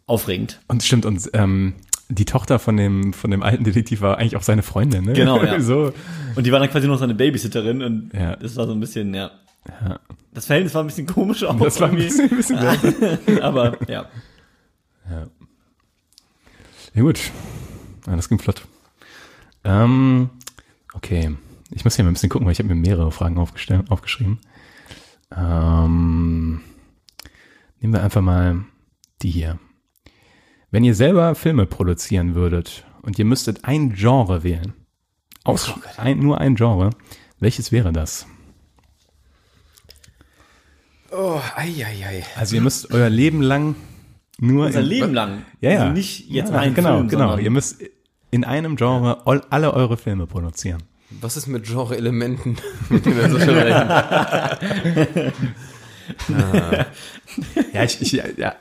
aufregend. 0.07 0.61
Und 0.69 0.83
stimmt, 0.83 1.05
und 1.07 1.29
ähm, 1.33 1.75
die 2.09 2.25
Tochter 2.25 2.59
von 2.59 2.77
dem, 2.77 3.13
von 3.13 3.31
dem 3.31 3.43
alten 3.43 3.65
Detektiv 3.65 4.01
war 4.01 4.19
eigentlich 4.19 4.37
auch 4.37 4.43
seine 4.43 4.63
Freundin, 4.63 5.05
ne? 5.05 5.13
Genau, 5.15 5.43
ja. 5.43 5.59
so. 5.61 5.93
Und 6.37 6.47
die 6.47 6.53
war 6.53 6.61
dann 6.61 6.71
quasi 6.71 6.87
noch 6.87 6.99
seine 6.99 7.15
Babysitterin 7.15 7.83
und 7.83 8.11
Ja. 8.15 8.37
das 8.37 8.57
war 8.57 8.67
so 8.67 8.73
ein 8.73 8.81
bisschen, 8.81 9.13
ja. 9.15 9.31
Das 10.33 10.47
Verhältnis 10.47 10.75
war 10.75 10.83
ein 10.83 10.87
bisschen 10.87 11.07
komisch 11.07 11.45
auch. 11.45 11.59
Das 11.59 11.81
war 11.81 11.89
ein 11.89 11.97
bisschen, 11.97 12.31
ein 12.31 12.37
bisschen. 12.37 12.59
Aber 13.43 13.79
ja. 13.89 14.09
Ja, 16.95 17.03
gut. 17.03 17.31
Ja, 18.07 18.17
das 18.17 18.29
ging 18.29 18.39
flott. 18.39 18.67
Ähm, 19.65 20.31
okay. 20.95 21.35
ich 21.71 21.85
muss 21.85 21.97
hier 21.97 22.05
mal 22.05 22.11
ein 22.11 22.15
bisschen 22.15 22.29
gucken, 22.29 22.47
weil 22.47 22.53
ich 22.53 22.59
habe 22.59 22.69
mir 22.69 22.75
mehrere 22.75 23.11
Fragen 23.13 23.39
aufgeschrieben. 23.39 24.39
Ähm, 25.37 26.61
nehmen 27.81 27.93
wir 27.93 28.03
einfach 28.03 28.23
mal 28.23 28.65
die 29.23 29.31
hier. 29.31 29.59
Wenn 30.71 30.85
ihr 30.85 30.95
selber 30.95 31.35
Filme 31.35 31.67
produzieren 31.67 32.35
würdet 32.35 32.85
und 33.03 33.19
ihr 33.19 33.25
müsstet 33.25 33.65
ein 33.65 33.95
Genre 33.95 34.43
wählen, 34.43 34.75
aus, 35.45 35.73
ein, 35.97 36.19
nur 36.19 36.41
ein 36.41 36.57
Genre, 36.57 36.91
welches 37.39 37.73
wäre 37.73 37.93
das? 37.93 38.27
Oh, 41.13 41.41
ei, 41.57 41.85
ei, 41.85 42.05
ei. 42.07 42.25
Also 42.37 42.57
ihr 42.57 42.63
müsst 42.63 42.93
euer 42.93 43.09
Leben 43.11 43.43
lang 43.43 43.75
nur 44.39 44.67
Unser 44.67 44.81
in- 44.81 44.87
Leben 44.87 45.15
lang. 45.15 45.43
Ja, 45.61 45.71
ja. 45.71 45.81
Also 45.83 45.93
nicht 45.93 46.29
jetzt 46.29 46.51
ja, 46.53 46.59
ein 46.59 46.75
genau, 46.75 46.97
Film, 46.97 47.09
genau. 47.09 47.37
Ihr 47.39 47.51
müsst 47.51 47.83
in 48.31 48.45
einem 48.45 48.77
Genre 48.77 49.27
all, 49.27 49.43
alle 49.51 49.73
eure 49.73 49.97
Filme 49.97 50.27
produzieren. 50.27 50.83
Was 51.21 51.37
ist 51.37 51.47
mit 51.47 51.65
Genre-Elementen, 51.65 52.57
mit 52.91 53.07
denen 53.07 53.17
wir 53.17 53.31
so 53.31 53.39
schön 53.39 53.57
rechnen? 53.57 53.89
Ja, 57.73 57.83
ich, 57.85 58.01
ich, 58.01 58.13
ja, 58.13 58.55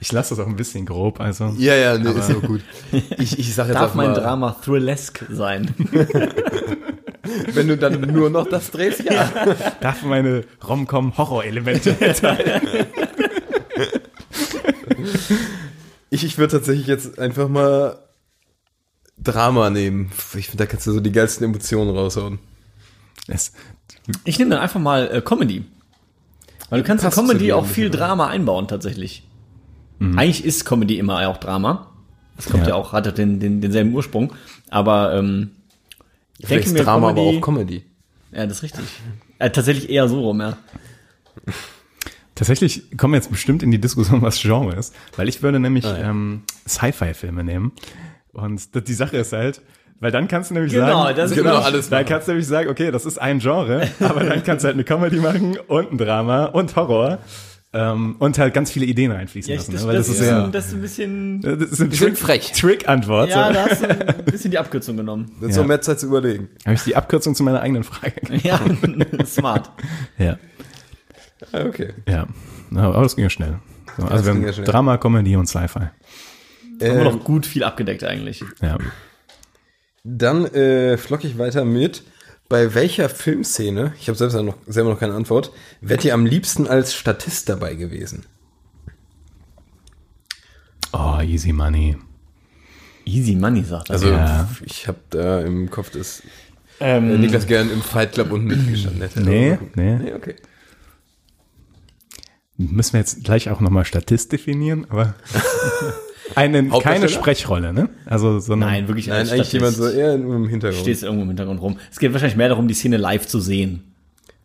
ich 0.00 0.12
lasse 0.12 0.34
das 0.34 0.44
auch 0.44 0.48
ein 0.48 0.56
bisschen 0.56 0.86
grob. 0.86 1.20
Also 1.20 1.54
Ja, 1.58 1.74
ja, 1.74 1.98
nee, 1.98 2.10
ist 2.10 2.28
so 2.28 2.40
gut. 2.40 2.62
Ich, 3.18 3.38
ich 3.38 3.54
sag 3.54 3.66
jetzt 3.68 3.76
Darf 3.76 3.94
mein 3.94 4.10
mal, 4.12 4.14
Drama 4.20 4.56
thrillesk 4.62 5.24
sein? 5.30 5.72
wenn 7.54 7.68
du 7.68 7.76
dann 7.76 8.00
nur 8.00 8.30
noch 8.30 8.48
das 8.48 8.70
drehst, 8.70 9.04
ja. 9.04 9.30
darf 9.80 10.02
meine 10.02 10.44
Rom-Com-Horror-Elemente 10.66 12.00
enthalten. 12.00 12.86
Ich, 16.10 16.24
ich 16.24 16.38
würde 16.38 16.52
tatsächlich 16.52 16.86
jetzt 16.86 17.18
einfach 17.18 17.48
mal 17.48 17.98
Drama 19.18 19.70
nehmen. 19.70 20.10
Ich 20.36 20.48
finde, 20.48 20.64
da 20.64 20.66
kannst 20.66 20.86
du 20.86 20.92
so 20.92 21.00
die 21.00 21.12
geilsten 21.12 21.44
Emotionen 21.44 21.96
raushauen. 21.96 22.38
Es, 23.26 23.52
Ich 24.24 24.38
nehme 24.38 24.52
dann 24.52 24.60
einfach 24.60 24.80
mal 24.80 25.08
äh, 25.12 25.20
Comedy. 25.20 25.64
Weil 26.70 26.82
du 26.82 26.86
kannst 26.86 27.04
in 27.04 27.10
Comedy 27.10 27.52
auch 27.52 27.66
viel 27.66 27.90
bisschen, 27.90 28.06
Drama 28.06 28.26
einbauen, 28.28 28.68
tatsächlich. 28.68 29.22
Eigentlich 29.98 30.44
ist 30.44 30.66
Comedy 30.66 30.98
immer 30.98 31.26
auch 31.28 31.38
Drama. 31.38 31.90
Das 32.36 32.46
kommt 32.46 32.64
ja, 32.64 32.70
Ja. 32.70 32.74
auch, 32.74 32.92
hat 32.92 33.06
ja 33.06 33.12
den, 33.12 33.40
den, 33.40 33.60
denselben 33.62 33.94
Ursprung. 33.94 34.34
Aber 34.68 35.14
ähm, 35.14 35.52
Vielleicht 36.38 36.50
denke 36.50 36.66
ist 36.66 36.72
mir, 36.74 36.84
Drama 36.84 37.08
Comedy, 37.12 37.28
aber 37.28 37.38
auch 37.38 37.40
Comedy. 37.42 37.84
Ja, 38.32 38.46
das 38.46 38.58
ist 38.58 38.62
richtig. 38.62 38.84
Äh, 39.38 39.50
tatsächlich 39.50 39.88
eher 39.90 40.08
so 40.08 40.20
rum, 40.20 40.40
ja. 40.40 40.56
tatsächlich 42.34 42.96
kommen 42.96 43.14
wir 43.14 43.18
jetzt 43.18 43.30
bestimmt 43.30 43.62
in 43.62 43.70
die 43.70 43.80
Diskussion, 43.80 44.22
was 44.22 44.40
Genre 44.40 44.74
ist, 44.76 44.94
weil 45.16 45.28
ich 45.28 45.42
würde 45.42 45.60
nämlich 45.60 45.84
Ah, 45.84 45.98
ja. 45.98 46.10
ähm, 46.10 46.42
Sci-Fi-Filme 46.68 47.44
nehmen. 47.44 47.72
Und 48.32 48.88
die 48.88 48.92
Sache 48.94 49.16
ist 49.16 49.32
halt, 49.32 49.62
weil 50.00 50.10
dann 50.12 50.28
kannst 50.28 50.50
du 50.50 50.54
nämlich 50.54 50.72
Genau, 50.74 51.04
sagen, 51.04 51.16
das 51.16 51.30
ist 51.30 51.36
genau 51.38 51.50
wirklich- 51.52 51.64
alles 51.66 51.88
Dann 51.88 52.00
machen. 52.02 52.08
kannst 52.10 52.28
du 52.28 52.32
nämlich 52.32 52.46
sagen, 52.46 52.68
okay, 52.68 52.90
das 52.90 53.06
ist 53.06 53.18
ein 53.18 53.38
Genre, 53.38 53.88
aber 54.00 54.24
dann 54.24 54.42
kannst 54.44 54.64
du 54.64 54.66
halt 54.66 54.74
eine 54.74 54.84
Comedy 54.84 55.16
machen 55.16 55.56
und 55.68 55.92
ein 55.92 55.98
Drama 55.98 56.44
und 56.46 56.76
Horror 56.76 57.18
ähm, 57.78 58.16
und 58.18 58.38
halt 58.38 58.54
ganz 58.54 58.70
viele 58.70 58.86
Ideen 58.86 59.12
reinfließen 59.12 59.50
Ja, 59.50 59.56
lassen. 59.58 59.72
das, 59.72 59.82
ne? 59.82 59.88
Weil 59.88 59.96
das, 59.96 60.06
das, 60.08 60.20
ist, 60.20 60.26
ja, 60.26 60.44
ein, 60.44 60.52
das 60.52 60.66
ist 60.68 60.72
ein 60.74 60.80
bisschen. 60.80 61.40
das 61.42 61.52
ist 61.70 61.80
ein 61.80 61.88
Bisschen 61.90 62.06
Trick, 62.14 62.18
frech. 62.18 62.52
Trick-Antwort. 62.52 63.28
Ja, 63.30 63.48
so. 63.48 63.52
da 63.54 63.66
hast 63.68 63.82
du 63.82 63.88
ein 63.88 64.24
bisschen 64.24 64.50
die 64.50 64.58
Abkürzung 64.58 64.96
genommen. 64.96 65.30
Ist 65.40 65.56
Ja. 65.56 65.62
noch 65.62 65.68
mehr 65.68 65.80
Zeit 65.82 66.00
zu 66.00 66.06
überlegen. 66.06 66.48
Habe 66.64 66.74
ich 66.74 66.82
die 66.84 66.96
Abkürzung 66.96 67.34
zu 67.34 67.42
meiner 67.42 67.60
eigenen 67.60 67.84
Frage. 67.84 68.14
Ja, 68.42 68.60
smart. 69.26 69.70
Ja, 70.18 70.38
Ah, 71.52 71.64
okay. 71.66 71.92
ja. 72.08 72.26
Aber 72.74 73.02
das 73.02 73.14
ging 73.14 73.24
ja 73.24 73.30
schnell. 73.30 73.58
So, 73.98 74.04
also 74.06 74.24
wir 74.24 74.32
haben 74.32 74.44
ja 74.46 74.52
schnell. 74.52 74.66
Drama, 74.66 74.96
Comedy 74.96 75.36
und 75.36 75.46
Sci-Fi. 75.46 75.78
Haben 75.80 75.90
wir 76.78 76.88
Ähm, 76.92 77.04
noch 77.04 77.24
gut 77.24 77.46
viel 77.46 77.62
abgedeckt 77.62 78.04
eigentlich. 78.04 78.42
Ja. 78.62 78.78
Dann 80.04 80.46
äh, 80.46 80.96
flock 80.96 81.24
ich 81.24 81.38
weiter 81.38 81.64
mit. 81.64 82.04
Bei 82.48 82.74
welcher 82.74 83.08
Filmszene, 83.08 83.94
ich 84.00 84.08
habe 84.08 84.16
selbst 84.16 84.34
noch, 84.34 84.56
selber 84.66 84.90
noch 84.90 85.00
keine 85.00 85.14
Antwort, 85.14 85.50
wärt 85.80 86.04
ihr 86.04 86.14
am 86.14 86.26
liebsten 86.26 86.66
als 86.68 86.94
Statist 86.94 87.48
dabei 87.48 87.74
gewesen? 87.74 88.24
Oh, 90.92 91.20
easy 91.22 91.52
money. 91.52 91.96
Easy 93.04 93.36
Money, 93.36 93.62
sagt 93.62 93.88
er. 93.90 93.94
Also 93.94 94.08
Ja. 94.10 94.48
ich 94.64 94.88
habe 94.88 94.98
da 95.10 95.40
im 95.42 95.70
Kopf, 95.70 95.90
dass 95.90 96.22
ähm, 96.80 97.14
äh, 97.14 97.18
Niklas 97.18 97.46
gern 97.46 97.70
im 97.70 97.80
Fight 97.80 98.12
Club 98.12 98.32
unten 98.32 98.48
mitgestanden 98.48 99.00
hätte. 99.02 99.20
Nee, 99.20 99.58
nee. 99.76 99.96
Nee, 99.98 100.12
okay. 100.14 100.34
Müssen 102.56 102.94
wir 102.94 103.00
jetzt 103.00 103.22
gleich 103.22 103.48
auch 103.50 103.60
nochmal 103.60 103.84
Statist 103.84 104.32
definieren, 104.32 104.86
aber 104.88 105.14
eine, 106.34 106.68
keine? 106.68 107.08
Sprechrolle, 107.08 107.72
ne? 107.72 107.88
Also, 108.04 108.38
sondern, 108.40 108.70
nein, 108.70 108.88
wirklich 108.88 109.06
Nein, 109.08 109.28
eigentlich 109.28 109.52
jemand 109.52 109.74
so 109.76 109.82
Statist. 109.84 109.98
eher 110.00 110.14
im 110.14 110.48
Hintergrund. 110.48 110.80
Stehst 110.82 111.02
irgendwo 111.02 111.22
im 111.22 111.28
Hintergrund 111.28 111.60
rum. 111.60 111.78
Es 111.90 111.98
geht 111.98 112.12
wahrscheinlich 112.12 112.36
mehr 112.36 112.48
darum, 112.48 112.68
die 112.68 112.74
Szene 112.74 112.96
live 112.96 113.26
zu 113.26 113.40
sehen. 113.40 113.94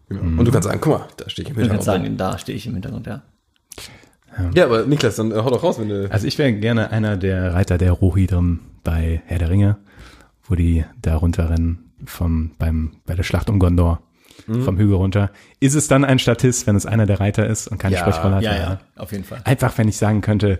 Genau. 0.10 0.22
Und 0.22 0.46
du 0.46 0.52
kannst 0.52 0.68
sagen, 0.68 0.80
guck 0.82 1.00
mal, 1.00 1.08
da 1.18 1.30
stehe 1.30 1.48
ich 1.48 1.54
im 1.56 1.60
Ich 1.62 1.68
kann 1.68 1.78
Hintergrund. 1.78 2.04
sagen, 2.04 2.18
da 2.18 2.38
stehe 2.38 2.58
ich 2.58 2.68
im 2.68 2.74
Hintergrund, 2.74 3.08
ja. 3.08 3.22
Ja, 4.54 4.66
aber 4.66 4.86
Niklas, 4.86 5.18
dann 5.18 5.32
äh, 5.32 5.36
hau 5.36 5.50
doch 5.50 5.62
raus, 5.64 5.78
wenn 5.80 5.90
du. 5.90 6.10
Also 6.12 6.26
ich 6.26 6.38
wäre 6.38 6.54
gerne 6.54 6.92
einer 6.92 7.18
der 7.18 7.54
Reiter 7.54 7.78
der 7.78 7.92
Rohirrim 7.92 8.60
bei 8.84 9.22
Herr 9.26 9.40
der 9.40 9.50
Ringe, 9.50 9.78
wo 10.48 10.56
die 10.56 10.86
da 11.02 11.16
runterrennen 11.16 11.92
vom, 12.06 12.52
beim, 12.58 12.94
bei 13.06 13.14
der 13.16 13.24
Schlacht 13.24 13.50
um 13.50 13.60
Gondor 13.60 14.02
vom 14.64 14.78
Hügel 14.78 14.96
runter. 14.96 15.30
Ist 15.60 15.76
es 15.76 15.88
dann 15.88 16.04
ein 16.04 16.18
Statist, 16.18 16.66
wenn 16.66 16.76
es 16.76 16.86
einer 16.88 17.06
der 17.06 17.20
Reiter 17.20 17.46
ist 17.46 17.68
und 17.68 17.78
keine 17.78 17.96
Ja, 17.96 18.02
Sprechrolle 18.02 18.36
hat? 18.38 18.44
Ja, 18.44 18.56
ja, 18.56 18.80
auf 18.96 19.12
jeden 19.12 19.24
Fall. 19.24 19.40
Einfach, 19.46 19.78
wenn 19.78 19.88
ich 19.88 19.98
sagen 19.98 20.22
könnte, 20.22 20.60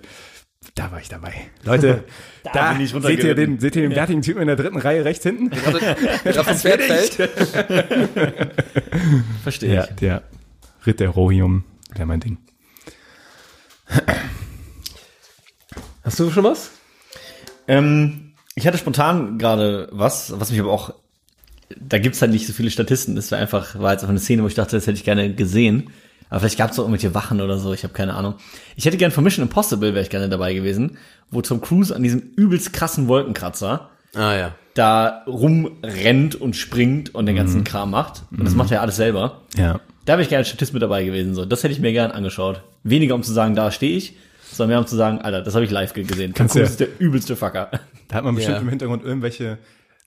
da 0.76 0.92
war 0.92 1.00
ich 1.00 1.10
dabei. 1.10 1.34
Leute, 1.64 2.04
da, 2.54 2.74
bin 2.74 2.82
ich 2.82 2.92
seht 2.92 3.24
ihr 3.24 3.36
den, 3.36 3.60
seht 3.60 3.76
ihr 3.76 3.82
den 3.84 3.94
bärtigen 3.94 4.22
Typen 4.22 4.42
in 4.42 4.48
der 4.48 4.56
dritten 4.56 4.78
Reihe 4.78 5.04
rechts 5.04 5.24
hinten? 5.24 5.50
Gerade 5.50 6.44
vom 6.44 6.56
Pferd 6.56 6.82
fällt. 6.82 7.30
Verstehe 9.44 9.74
Ja, 9.74 9.84
ich. 9.86 9.96
der 9.96 10.24
Ritt 10.86 11.00
der 11.00 11.10
Rohirrim 11.10 11.64
wäre 11.94 12.06
mein 12.06 12.20
Ding. 12.20 12.38
Hast 16.04 16.20
du 16.20 16.32
schon 16.32 16.44
was? 16.44 16.72
Ähm, 17.68 18.34
ich 18.56 18.66
hatte 18.68 18.78
spontan 18.78 19.38
gerade 19.38 19.88
was, 19.92 20.40
was 20.40 20.52
mich 20.52 20.60
aber 20.60 20.72
auch, 20.72 20.94
da 21.80 22.00
gibt's 22.00 22.22
halt 22.22 22.32
nicht 22.32 22.48
so 22.48 22.54
viele 22.54 22.72
Statisten. 22.72 23.16
Das 23.16 23.32
war 23.32 23.40
einfach, 23.40 23.80
war 23.80 23.92
jetzt 23.92 24.02
einfach 24.02 24.10
eine 24.10 24.20
Szene, 24.20 24.44
wo 24.44 24.48
ich 24.48 24.56
dachte, 24.56 24.76
das 24.76 24.88
hätte 24.88 24.98
ich 24.98 25.04
gerne 25.04 25.34
gesehen. 25.34 25.92
Aber 26.32 26.40
vielleicht 26.40 26.58
gab's 26.58 26.80
auch 26.80 26.84
irgendwelche 26.86 27.14
Wachen 27.14 27.40
oder 27.42 27.60
so, 27.60 27.74
ich 27.74 27.84
habe 27.84 27.94
keine 27.94 28.16
Ahnung. 28.16 28.36
Ich 28.76 28.86
hätte 28.86 28.98
gern 28.98 29.12
von 29.12 29.24
Mission 29.24 29.44
Impossible, 29.44 29.94
wäre 29.94 30.02
ich 30.02 30.10
gerne 30.10 30.28
dabei 30.30 30.54
gewesen, 30.56 30.98
wo 31.30 31.42
Tom 31.44 31.62
Cruise 31.62 31.96
an 31.96 32.02
diesem 32.02 32.22
übelst 32.36 32.74
krassen 32.74 33.08
Wolkenkratzer 33.08 33.90
Ah 34.16 34.34
ja. 34.36 34.56
da 34.74 35.24
rumrennt 35.28 36.36
und 36.36 36.56
springt 36.56 37.14
und 37.14 37.26
den 37.28 37.36
ganzen 37.36 37.64
Kram 37.64 37.92
macht. 37.92 38.24
Und 38.32 38.44
das 38.46 38.56
macht 38.56 38.72
er 38.72 38.76
ja 38.78 38.82
alles 38.82 38.96
selber. 38.96 39.42
Ja. 39.56 39.80
Da 40.06 40.14
wäre 40.14 40.24
ich 40.24 40.30
gerne 40.30 40.40
als 40.40 40.48
Statist 40.50 40.74
mit 40.74 40.82
dabei 40.82 41.04
gewesen. 41.04 41.36
So, 41.36 41.46
das 41.46 41.64
hätte 41.64 41.74
ich 41.74 41.80
mir 41.80 41.92
gern 41.92 42.12
angeschaut. 42.12 42.64
Weniger 42.84 43.14
um 43.16 43.24
zu 43.24 43.32
sagen, 43.34 43.54
da 43.56 43.70
stehe 43.72 43.96
ich, 43.96 44.16
sondern 44.52 44.70
mehr 44.70 44.80
um 44.80 44.88
zu 44.88 44.96
sagen, 44.96 45.20
Alter, 45.22 45.42
das 45.42 45.54
habe 45.54 45.64
ich 45.66 45.72
live 45.72 45.94
gesehen. 45.94 46.34
Tom 46.34 46.48
Kannst 46.48 46.54
Cruise 46.56 46.60
ja- 46.66 46.72
ist 46.72 46.80
der 46.80 46.88
übelste 47.00 47.36
Fucker. 47.36 47.70
Da 48.08 48.16
hat 48.16 48.24
man 48.24 48.36
bestimmt 48.36 48.56
Ja. 48.58 48.62
im 48.62 48.70
Hintergrund 48.70 49.04
irgendwelche 49.04 49.58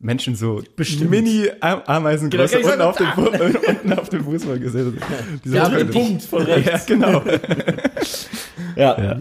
Menschen 0.00 0.34
so 0.36 0.62
Bestimmt. 0.76 1.10
Mini-Ameisengröße 1.10 2.60
Genau, 2.60 2.70
unten, 2.70 2.82
auf 2.82 2.96
dem 2.96 3.06
Fu- 3.12 3.68
unten 3.70 3.92
auf 3.98 4.08
dem 4.10 4.24
Fußball 4.24 4.58
gesehen. 4.58 4.98
Diese 5.44 5.54
Der 5.54 5.68
dritte 5.68 5.86
Typen. 5.86 5.92
Punkt 5.92 6.22
von 6.22 6.42
rechts. 6.42 6.88
Ja, 6.88 6.94
genau. 6.94 7.22
Ja. 8.76 9.00
Ja. 9.00 9.18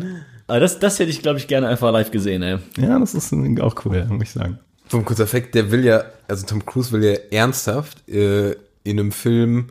Aber 0.48 0.60
das, 0.60 0.80
das 0.80 1.00
hätte 1.00 1.10
ich, 1.12 1.22
glaube 1.22 1.38
ich, 1.40 1.48
gerne 1.48 1.68
einfach 1.68 1.92
live 1.92 2.12
gesehen, 2.12 2.42
ey. 2.42 2.58
ja, 2.78 3.00
das 3.00 3.14
ist 3.14 3.32
auch 3.62 3.86
cool, 3.86 4.04
muss 4.06 4.24
ich 4.24 4.32
sagen. 4.32 4.60
Vom 4.88 5.06
kurzer 5.06 5.24
Effekt, 5.24 5.56
der 5.56 5.72
will 5.72 5.86
ja, 5.86 6.04
also 6.28 6.46
Tom 6.46 6.66
Cruise 6.66 6.92
will 6.92 7.04
ja 7.04 7.14
ernsthaft 7.32 8.08
äh, 8.10 8.52
in 8.84 9.00
einem 9.00 9.12
Film 9.12 9.70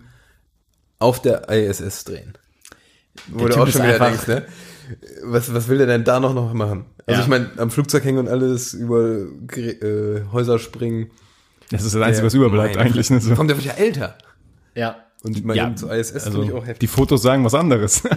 auf 0.98 1.20
der 1.20 1.48
ISS 1.50 2.04
drehen. 2.04 2.32
Wo 3.28 3.46
du 3.46 3.52
Typ 3.52 3.58
auch 3.62 3.66
ist 3.66 3.72
schon 3.74 3.82
wieder 3.82 3.94
einfach- 3.94 4.24
denkst, 4.24 4.26
ne? 4.28 4.46
Was, 5.24 5.52
was 5.54 5.68
will 5.68 5.78
der 5.78 5.86
denn 5.86 6.04
da 6.04 6.20
noch, 6.20 6.34
noch 6.34 6.52
machen? 6.52 6.86
Also 7.06 7.18
Ja. 7.18 7.24
ich 7.24 7.28
meine, 7.28 7.50
am 7.58 7.70
Flugzeug 7.70 8.04
hängen 8.04 8.18
und 8.18 8.28
alles, 8.28 8.74
über 8.74 9.26
äh, 9.56 10.22
Häuser 10.32 10.58
springen. 10.58 11.10
Das 11.70 11.84
ist 11.84 11.94
das 11.94 12.02
Einzige, 12.02 12.26
was 12.26 12.34
überbleibt 12.34 12.76
Meine 12.76 12.88
eigentlich. 12.90 13.10
Ne? 13.10 13.20
So. 13.20 13.34
Kommt, 13.34 13.50
der 13.50 13.56
wird 13.56 13.66
ja 13.66 13.72
älter. 13.74 14.16
Ja. 14.74 14.96
Und 15.24 15.36
ich 15.36 15.44
meine, 15.44 15.56
Ja, 15.58 15.74
zur 15.76 15.92
ISS 15.94 16.14
Also, 16.14 16.30
finde 16.40 16.46
ich 16.46 16.52
auch 16.52 16.62
heftig. 16.66 16.80
die 16.80 16.86
Fotos 16.88 17.22
sagen 17.22 17.44
was 17.44 17.54
anderes. 17.54 18.02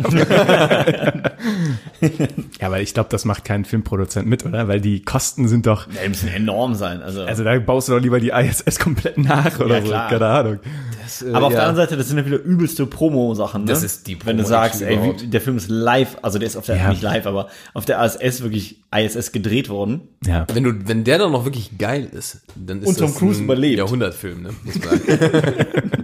ja, 2.59 2.71
weil 2.71 2.81
ich 2.83 2.93
glaube, 2.93 3.09
das 3.11 3.25
macht 3.25 3.45
kein 3.45 3.65
Filmproduzent 3.65 4.27
mit, 4.27 4.45
oder? 4.45 4.67
Weil 4.67 4.81
die 4.81 5.01
Kosten 5.03 5.47
sind 5.47 5.65
doch, 5.67 5.87
Die 5.87 6.09
müssen 6.09 6.29
enorm 6.29 6.73
sein. 6.75 7.01
Also, 7.01 7.21
also 7.23 7.43
da 7.43 7.57
baust 7.59 7.87
du 7.89 7.93
doch 7.93 7.99
lieber 8.01 8.19
die 8.19 8.29
ISS 8.29 8.79
komplett 8.79 9.17
nach 9.17 9.59
oder 9.59 9.75
Ja, 9.77 9.81
so, 9.81 9.87
klar. 9.89 10.09
keine 10.09 10.25
Ahnung. 10.25 10.59
Das, 11.03 11.21
äh, 11.21 11.31
aber 11.31 11.47
auf 11.47 11.53
ja. 11.53 11.59
der 11.59 11.67
anderen 11.69 11.87
Seite, 11.87 11.97
das 11.97 12.07
sind 12.07 12.17
ja 12.17 12.25
wieder 12.25 12.39
übelste 12.41 12.85
Promo-Sachen. 12.87 13.63
Ne? 13.65 13.69
Das 13.69 13.83
ist 13.83 14.07
die 14.07 14.17
Wenn 14.25 14.37
du 14.37 14.43
sagst, 14.45 14.81
ey, 14.81 14.99
wie, 15.21 15.27
der 15.27 15.41
Film 15.41 15.57
ist 15.57 15.69
live, 15.69 16.17
also 16.23 16.39
der 16.39 16.47
ist 16.47 16.55
auf 16.55 16.65
der, 16.65 16.77
Ja. 16.77 16.89
nicht 16.89 17.01
live, 17.03 17.27
aber 17.27 17.49
auf 17.73 17.85
der 17.85 18.03
ISS 18.03 18.41
wirklich 18.41 18.81
ISS 18.95 19.31
gedreht 19.31 19.69
worden. 19.69 20.01
Ja, 20.25 20.47
Wenn 20.53 20.63
du, 20.63 20.73
wenn 20.87 21.03
der 21.03 21.19
dann 21.19 21.31
noch 21.31 21.45
wirklich 21.45 21.77
geil 21.77 22.07
ist, 22.11 22.41
dann 22.55 22.81
ist 22.81 22.87
Und 22.87 22.97
Tom 22.97 23.07
das 23.07 23.15
Cruise 23.17 23.41
ein 23.41 23.45
überlebt. 23.45 23.77
Jahrhundertfilm, 23.77 24.41
ne? 24.41 24.49
Muss 24.63 24.75
man 24.79 24.89
sagen. 24.99 25.65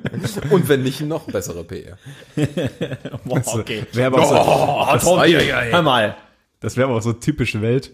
Und 0.49 0.69
wenn 0.69 0.83
nicht, 0.83 1.01
noch 1.01 1.25
bessere 1.25 1.63
PR. 1.63 1.97
Wow, 3.25 3.55
okay. 3.55 3.83
wäre 3.93 4.07
aber, 4.07 4.21
auch 4.21 4.99
so, 4.99 5.11
Oh, 5.15 5.17
ei. 5.19 5.31
hör 5.71 5.81
mal. 5.81 6.15
das 6.59 6.77
wäre 6.77 6.87
aber 6.87 6.97
auch 6.97 7.01
so 7.01 7.13
typisch 7.13 7.59
Welt. 7.61 7.91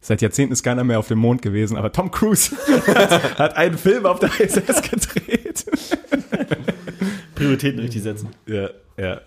Seit 0.00 0.22
Jahrzehnten 0.22 0.52
ist 0.52 0.62
keiner 0.62 0.84
mehr 0.84 0.98
auf 1.00 1.08
dem 1.08 1.18
Mond 1.18 1.42
gewesen, 1.42 1.76
aber 1.76 1.90
Tom 1.90 2.10
Cruise 2.10 2.54
hat, 2.86 3.38
hat 3.38 3.56
einen 3.56 3.76
Film 3.76 4.06
auf 4.06 4.20
der 4.20 4.30
ISS 4.40 4.82
gedreht. 4.82 5.66
Prioritäten 7.34 7.80
richtig 7.80 8.02
setzen. 8.02 8.28
ja, 8.46 8.70
ja. 8.96 9.20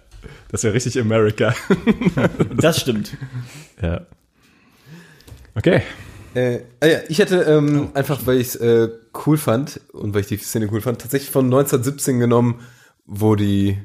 Das 0.50 0.64
wäre 0.64 0.74
richtig 0.76 1.00
America. 1.00 1.56
Das 2.56 2.80
stimmt. 2.80 3.18
ja. 3.82 4.02
Okay. 5.56 5.82
Äh, 6.34 6.60
ah 6.80 6.86
ja, 6.88 7.00
ich 7.10 7.20
hätte 7.20 7.42
ähm, 7.44 7.90
einfach, 7.94 8.22
weil 8.26 8.38
ich 8.38 8.48
es 8.50 8.56
äh, 8.56 8.90
cool 9.26 9.38
fand 9.38 9.82
und 9.92 10.14
weil 10.14 10.22
ich 10.22 10.28
die 10.28 10.38
Szene 10.38 10.70
cool 10.72 10.82
fand, 10.82 11.02
tatsächlich 11.02 11.30
von 11.32 11.46
1917 11.46 12.20
genommen, 12.20 12.62
wo 13.06 13.36
die 13.36 13.78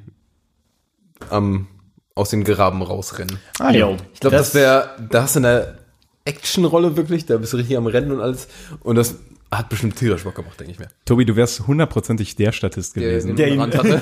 am 1.30 1.66
aus 2.14 2.30
dem 2.30 2.44
Graben 2.44 2.82
rausrennen. 2.82 3.38
Ah, 3.59 3.70
ja. 3.72 3.90
Jo. 3.90 3.97
Ich 4.14 4.20
glaube, 4.20 4.36
das, 4.36 4.55
wäre, 4.55 4.97
da 5.11 5.22
hast 5.24 5.36
du 5.36 5.40
eine 5.40 5.78
Actionrolle 6.24 6.97
wirklich, 6.97 7.26
da 7.26 7.36
bist 7.36 7.53
du 7.53 7.59
richtig 7.59 7.76
am 7.76 7.86
Rennen 7.86 8.11
und 8.12 8.20
alles. 8.20 8.49
Und 8.80 8.97
das 8.97 9.16
hat 9.53 9.68
bestimmt 9.68 9.97
tierisch 9.97 10.24
Bock 10.24 10.34
gemacht, 10.34 10.59
denke 10.59 10.72
ich 10.72 10.78
mir. 10.78 10.88
Tobi, 11.05 11.24
du 11.24 11.36
wärst 11.36 11.66
hundertprozentig 11.66 12.34
der 12.36 12.53
Statist 12.53 12.94
gewesen, 12.94 13.36
Der 13.36 13.47
den 13.47 13.55
ihn- 13.55 13.61
Rand 13.61 13.76
hatte. 13.76 14.01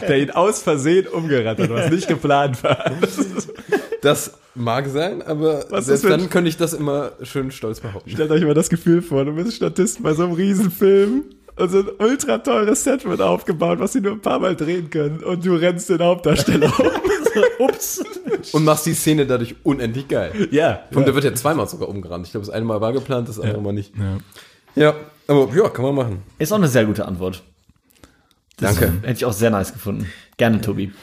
der 0.08 0.18
ihn 0.18 0.30
aus 0.30 0.62
Versehen 0.62 1.06
umgerannt 1.08 1.60
hat, 1.60 1.70
was 1.70 1.90
nicht 1.90 2.08
geplant 2.08 2.62
war. 2.62 2.90
Das 4.04 4.32
mag 4.54 4.86
sein, 4.88 5.22
aber 5.22 5.64
Was 5.70 5.86
selbst 5.86 6.04
dann 6.04 6.30
könnte 6.30 6.48
ich 6.48 6.56
das 6.56 6.72
immer 6.74 7.12
schön 7.22 7.50
stolz 7.50 7.80
behaupten. 7.80 8.10
Stellt 8.10 8.30
euch 8.30 8.44
mal 8.44 8.54
das 8.54 8.68
Gefühl 8.68 9.02
vor, 9.02 9.24
du 9.24 9.32
bist 9.32 9.54
Statist 9.54 10.02
bei 10.02 10.14
so 10.14 10.24
einem 10.24 10.32
Riesenfilm 10.32 11.24
und 11.56 11.70
so 11.70 11.78
ein 11.78 11.88
ultra 11.98 12.38
teures 12.38 12.84
Set 12.84 13.04
wird 13.04 13.20
aufgebaut, 13.20 13.78
was 13.78 13.94
sie 13.94 14.00
nur 14.00 14.12
ein 14.12 14.20
paar 14.20 14.38
Mal 14.38 14.54
drehen 14.54 14.90
können 14.90 15.24
und 15.24 15.44
du 15.44 15.54
rennst 15.54 15.88
den 15.88 16.00
Hauptdarsteller 16.02 16.72
um. 16.78 16.86
Ups. 17.58 18.00
Und 18.52 18.64
machst 18.64 18.86
die 18.86 18.94
Szene 18.94 19.26
dadurch 19.26 19.56
unendlich 19.64 20.06
geil. 20.06 20.48
ja. 20.52 20.84
Und 20.94 21.06
der 21.06 21.14
wird 21.14 21.24
ja 21.24 21.34
zweimal 21.34 21.68
sogar 21.68 21.88
umgerannt. 21.88 22.26
Ich 22.26 22.32
glaube, 22.32 22.46
das 22.46 22.54
eine 22.54 22.64
Mal 22.64 22.80
war 22.80 22.92
geplant, 22.92 23.28
das 23.28 23.40
andere 23.40 23.60
Mal 23.60 23.72
nicht. 23.72 23.92
ja. 23.96 24.18
Ja, 24.76 24.94
aber 25.28 25.48
ja, 25.54 25.68
kann 25.68 25.84
man 25.84 25.94
machen. 25.94 26.22
Ist 26.38 26.52
auch 26.52 26.56
eine 26.56 26.68
sehr 26.68 26.84
gute 26.84 27.06
Antwort. 27.06 27.42
Das 28.56 28.76
Danke. 28.76 28.92
Hätte 29.02 29.12
ich 29.18 29.24
auch 29.24 29.32
sehr 29.32 29.50
nice 29.50 29.72
gefunden. 29.72 30.10
Gerne, 30.36 30.60
Tobi. 30.60 30.92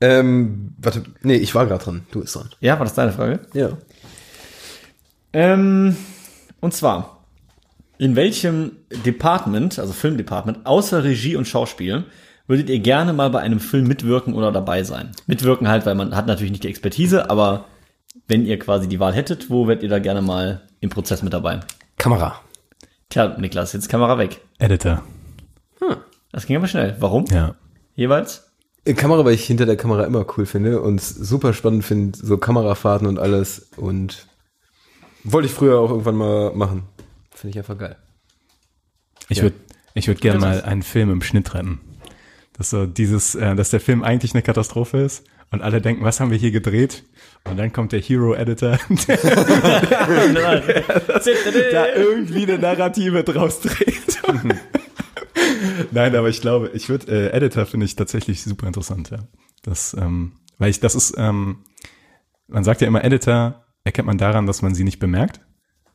Ähm, 0.00 0.74
warte, 0.78 1.04
nee, 1.22 1.36
ich 1.36 1.54
war 1.54 1.66
gerade 1.66 1.84
dran. 1.84 2.06
Du 2.10 2.20
bist 2.20 2.34
dran. 2.34 2.48
Ja, 2.60 2.78
war 2.78 2.84
das 2.84 2.94
deine 2.94 3.12
Frage? 3.12 3.40
Ja. 3.52 3.76
Ähm, 5.32 5.96
und 6.60 6.74
zwar, 6.74 7.24
in 7.98 8.16
welchem 8.16 8.72
Department, 9.04 9.78
also 9.78 9.92
Filmdepartment, 9.92 10.64
außer 10.64 11.04
Regie 11.04 11.36
und 11.36 11.46
Schauspiel, 11.46 12.04
würdet 12.46 12.68
ihr 12.70 12.80
gerne 12.80 13.12
mal 13.12 13.30
bei 13.30 13.40
einem 13.40 13.60
Film 13.60 13.86
mitwirken 13.86 14.34
oder 14.34 14.50
dabei 14.52 14.82
sein? 14.82 15.10
Mitwirken 15.26 15.68
halt, 15.68 15.86
weil 15.86 15.94
man 15.94 16.16
hat 16.16 16.26
natürlich 16.26 16.50
nicht 16.50 16.64
die 16.64 16.68
Expertise, 16.68 17.30
aber 17.30 17.66
wenn 18.26 18.46
ihr 18.46 18.58
quasi 18.58 18.88
die 18.88 19.00
Wahl 19.00 19.14
hättet, 19.14 19.50
wo 19.50 19.68
wärt 19.68 19.82
ihr 19.82 19.88
da 19.88 19.98
gerne 19.98 20.22
mal 20.22 20.62
im 20.80 20.90
Prozess 20.90 21.22
mit 21.22 21.32
dabei? 21.32 21.60
Kamera. 21.98 22.40
Tja, 23.10 23.36
Niklas, 23.38 23.72
jetzt 23.72 23.88
Kamera 23.88 24.18
weg. 24.18 24.40
Editor. 24.58 25.02
Das 26.32 26.46
ging 26.46 26.56
aber 26.56 26.68
schnell. 26.68 26.96
Warum? 27.00 27.24
Ja. 27.26 27.54
Jeweils? 27.96 28.49
Äh, 28.84 28.94
Kamera, 28.94 29.24
weil 29.24 29.34
ich 29.34 29.46
hinter 29.46 29.66
der 29.66 29.76
Kamera 29.76 30.04
immer 30.04 30.26
cool 30.36 30.46
finde 30.46 30.80
und 30.80 31.00
super 31.00 31.52
spannend 31.52 31.84
finde, 31.84 32.18
so 32.18 32.38
Kamerafahrten 32.38 33.06
und 33.06 33.18
alles. 33.18 33.70
Und 33.76 34.26
wollte 35.24 35.46
ich 35.46 35.54
früher 35.54 35.78
auch 35.78 35.90
irgendwann 35.90 36.16
mal 36.16 36.52
machen. 36.54 36.84
Finde 37.30 37.50
ich 37.50 37.58
einfach 37.58 37.78
geil. 37.78 37.96
Ich 39.28 39.38
Ja. 39.38 39.44
würde 39.44 39.56
ich 39.94 40.06
würd 40.06 40.20
gerne 40.20 40.38
mal 40.38 40.62
einen 40.62 40.82
Film 40.82 41.10
im 41.10 41.22
Schnitt 41.22 41.54
retten. 41.54 41.80
Dass 42.56 42.70
so 42.70 42.86
dieses, 42.86 43.34
äh, 43.34 43.54
dass 43.54 43.70
der 43.70 43.80
Film 43.80 44.04
eigentlich 44.04 44.34
eine 44.34 44.42
Katastrophe 44.42 44.98
ist 44.98 45.24
und 45.50 45.62
alle 45.62 45.80
denken, 45.80 46.04
was 46.04 46.20
haben 46.20 46.30
wir 46.30 46.38
hier 46.38 46.52
gedreht? 46.52 47.04
Und 47.44 47.58
dann 47.58 47.72
kommt 47.72 47.92
der 47.92 48.00
Hero-Editor, 48.00 48.78
der 49.08 49.16
da 51.72 51.86
irgendwie 51.96 52.42
eine 52.42 52.58
Narrative 52.58 53.24
draus 53.24 53.60
dreht. 53.60 54.20
Nein, 55.92 56.14
aber 56.16 56.28
ich 56.28 56.40
glaube, 56.40 56.70
ich 56.74 56.88
würde, 56.88 57.30
äh, 57.30 57.36
Editor 57.36 57.66
finde 57.66 57.86
ich 57.86 57.96
tatsächlich 57.96 58.42
super 58.42 58.66
interessant, 58.66 59.10
ja. 59.10 59.18
Das, 59.62 59.94
ähm, 59.94 60.32
weil 60.58 60.70
ich, 60.70 60.80
das 60.80 60.94
ist, 60.94 61.14
ähm, 61.18 61.64
man 62.48 62.64
sagt 62.64 62.80
ja 62.80 62.88
immer, 62.88 63.04
Editor 63.04 63.64
erkennt 63.84 64.06
man 64.06 64.18
daran, 64.18 64.46
dass 64.46 64.62
man 64.62 64.74
sie 64.74 64.84
nicht 64.84 64.98
bemerkt. 64.98 65.40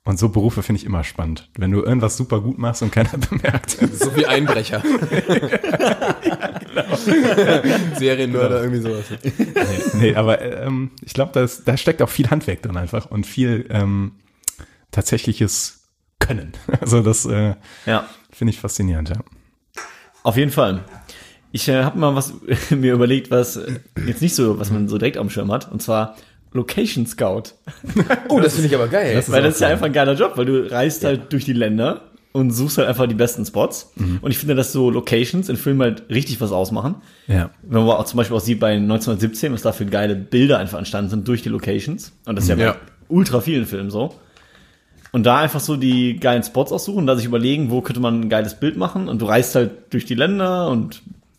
Und 0.07 0.19
so 0.19 0.29
Berufe 0.29 0.61
finde 0.61 0.79
ich 0.81 0.85
immer 0.85 1.03
spannend. 1.03 1.49
Wenn 1.57 1.71
du 1.71 1.81
irgendwas 1.81 2.15
super 2.15 2.39
gut 2.39 2.59
machst 2.59 2.83
und 2.83 2.91
keiner 2.91 3.17
bemerkt. 3.29 3.71
So 3.71 4.15
wie 4.15 4.27
Einbrecher. 4.27 4.83
Serienmörder, 7.97 8.61
irgendwie 8.63 8.81
sowas. 8.81 9.05
nee, 9.23 9.33
nee, 9.99 10.15
aber 10.15 10.41
ähm, 10.41 10.91
ich 11.03 11.13
glaube, 11.13 11.47
da 11.65 11.77
steckt 11.77 12.01
auch 12.03 12.09
viel 12.09 12.29
Handwerk 12.29 12.61
drin 12.61 12.77
einfach 12.77 13.09
und 13.09 13.25
viel 13.25 13.65
ähm, 13.69 14.11
tatsächliches 14.91 15.87
Können. 16.19 16.53
Also 16.81 17.01
das 17.01 17.25
äh, 17.25 17.55
Ja. 17.85 18.07
finde 18.31 18.51
ich 18.51 18.59
faszinierend, 18.59 19.09
ja. 19.09 19.17
Auf 20.25 20.37
jeden 20.37 20.51
Fall. 20.51 20.79
Ich 21.51 21.69
äh, 21.69 21.83
habe 21.83 21.97
mal 21.99 22.15
was 22.15 22.33
mir 22.71 22.93
überlegt, 22.93 23.31
was 23.31 23.57
äh, 23.57 23.79
jetzt 24.07 24.21
nicht 24.21 24.35
so, 24.35 24.59
was 24.59 24.71
man 24.71 24.87
so 24.87 24.97
direkt 24.97 25.17
am 25.17 25.29
Schirm 25.29 25.51
hat, 25.51 25.71
und 25.71 25.81
zwar 25.81 26.15
Location 26.51 27.05
Scout. 27.05 27.43
Oh, 28.29 28.39
das 28.39 28.53
finde 28.53 28.67
ich 28.69 28.75
aber 28.75 28.87
geil. 28.87 29.23
weil 29.27 29.43
das 29.43 29.55
ist 29.55 29.59
ja 29.61 29.67
einfach 29.67 29.85
ein 29.85 29.93
geiler 29.93 30.13
Job, 30.13 30.33
weil 30.35 30.45
du 30.45 30.69
reist 30.71 31.03
halt 31.03 31.31
durch 31.31 31.45
die 31.45 31.53
Länder 31.53 32.01
und 32.31 32.51
suchst 32.51 32.77
halt 32.79 32.87
einfach 32.89 33.07
die 33.07 33.13
besten 33.15 33.45
Spots. 33.45 33.93
Und 34.21 34.29
ich 34.31 34.37
finde, 34.39 34.55
dass 34.55 34.73
so 34.73 34.89
Locations 34.89 35.47
in 35.47 35.55
Filmen 35.57 35.81
halt 35.81 36.03
richtig 36.09 36.41
was 36.41 36.51
ausmachen. 36.51 36.95
Ja. 37.27 37.51
Wenn 37.61 37.85
man 37.85 37.95
auch 37.95 38.05
zum 38.05 38.17
Beispiel 38.17 38.35
auch 38.35 38.41
sieht 38.41 38.59
bei 38.59 38.73
1917, 38.73 39.53
was 39.53 39.61
da 39.61 39.71
für 39.71 39.85
geile 39.85 40.15
Bilder 40.15 40.57
einfach 40.57 40.77
entstanden 40.79 41.09
sind 41.11 41.27
durch 41.27 41.43
die 41.43 41.49
Locations. 41.49 42.11
Und 42.25 42.35
das 42.35 42.45
ist 42.45 42.49
ja, 42.49 42.57
Ja. 42.57 42.71
bei 42.73 42.77
ultra 43.09 43.39
vielen 43.41 43.65
Filmen 43.65 43.89
so. 43.91 44.15
Und 45.15 45.23
da 45.23 45.37
einfach 45.37 45.61
so 45.61 45.77
die 45.77 46.17
geilen 46.19 46.43
Spots 46.43 46.73
aussuchen, 46.73 47.07
da 47.07 47.15
sich 47.15 47.23
überlegen, 47.23 47.71
wo 47.71 47.79
könnte 47.81 48.01
man 48.01 48.19
ein 48.19 48.29
geiles 48.29 48.59
Bild 48.59 48.75
machen. 48.75 49.07
Und 49.07 49.21
du 49.21 49.25
reist 49.27 49.55
halt 49.55 49.71
durch 49.93 50.03
die 50.03 50.13
Länder 50.13 50.67
und 50.67 50.95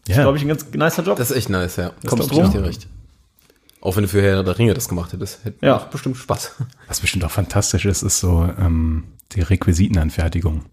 das 0.06 0.12
ist, 0.12 0.16
Ja. 0.16 0.22
glaube 0.22 0.38
ich, 0.38 0.44
ein 0.44 0.48
ganz 0.48 0.64
nicer 0.72 1.02
Job. 1.02 1.18
Das 1.18 1.30
ist 1.30 1.36
echt 1.36 1.50
nice, 1.50 1.76
ja. 1.76 1.90
Kommst 2.06 2.30
glaub 2.30 2.44
ich 2.46 2.52
du? 2.52 2.58
dir 2.60 2.64
recht. 2.64 2.86
Auch 3.82 3.94
wenn 3.96 4.04
du 4.04 4.08
für 4.08 4.22
Herr 4.22 4.42
der 4.42 4.58
Ringe 4.58 4.72
das 4.72 4.88
gemacht 4.88 5.12
hättest, 5.12 5.44
hätte 5.44 5.66
Ja. 5.66 5.76
bestimmt 5.92 6.16
Spaß. 6.16 6.52
Was 6.88 7.00
bestimmt 7.00 7.22
auch 7.26 7.30
fantastisch 7.30 7.84
ist, 7.84 8.00
ist 8.02 8.18
so 8.18 8.48
ähm, 8.58 9.04
die 9.32 9.42
Requisitenanfertigung. 9.42 10.64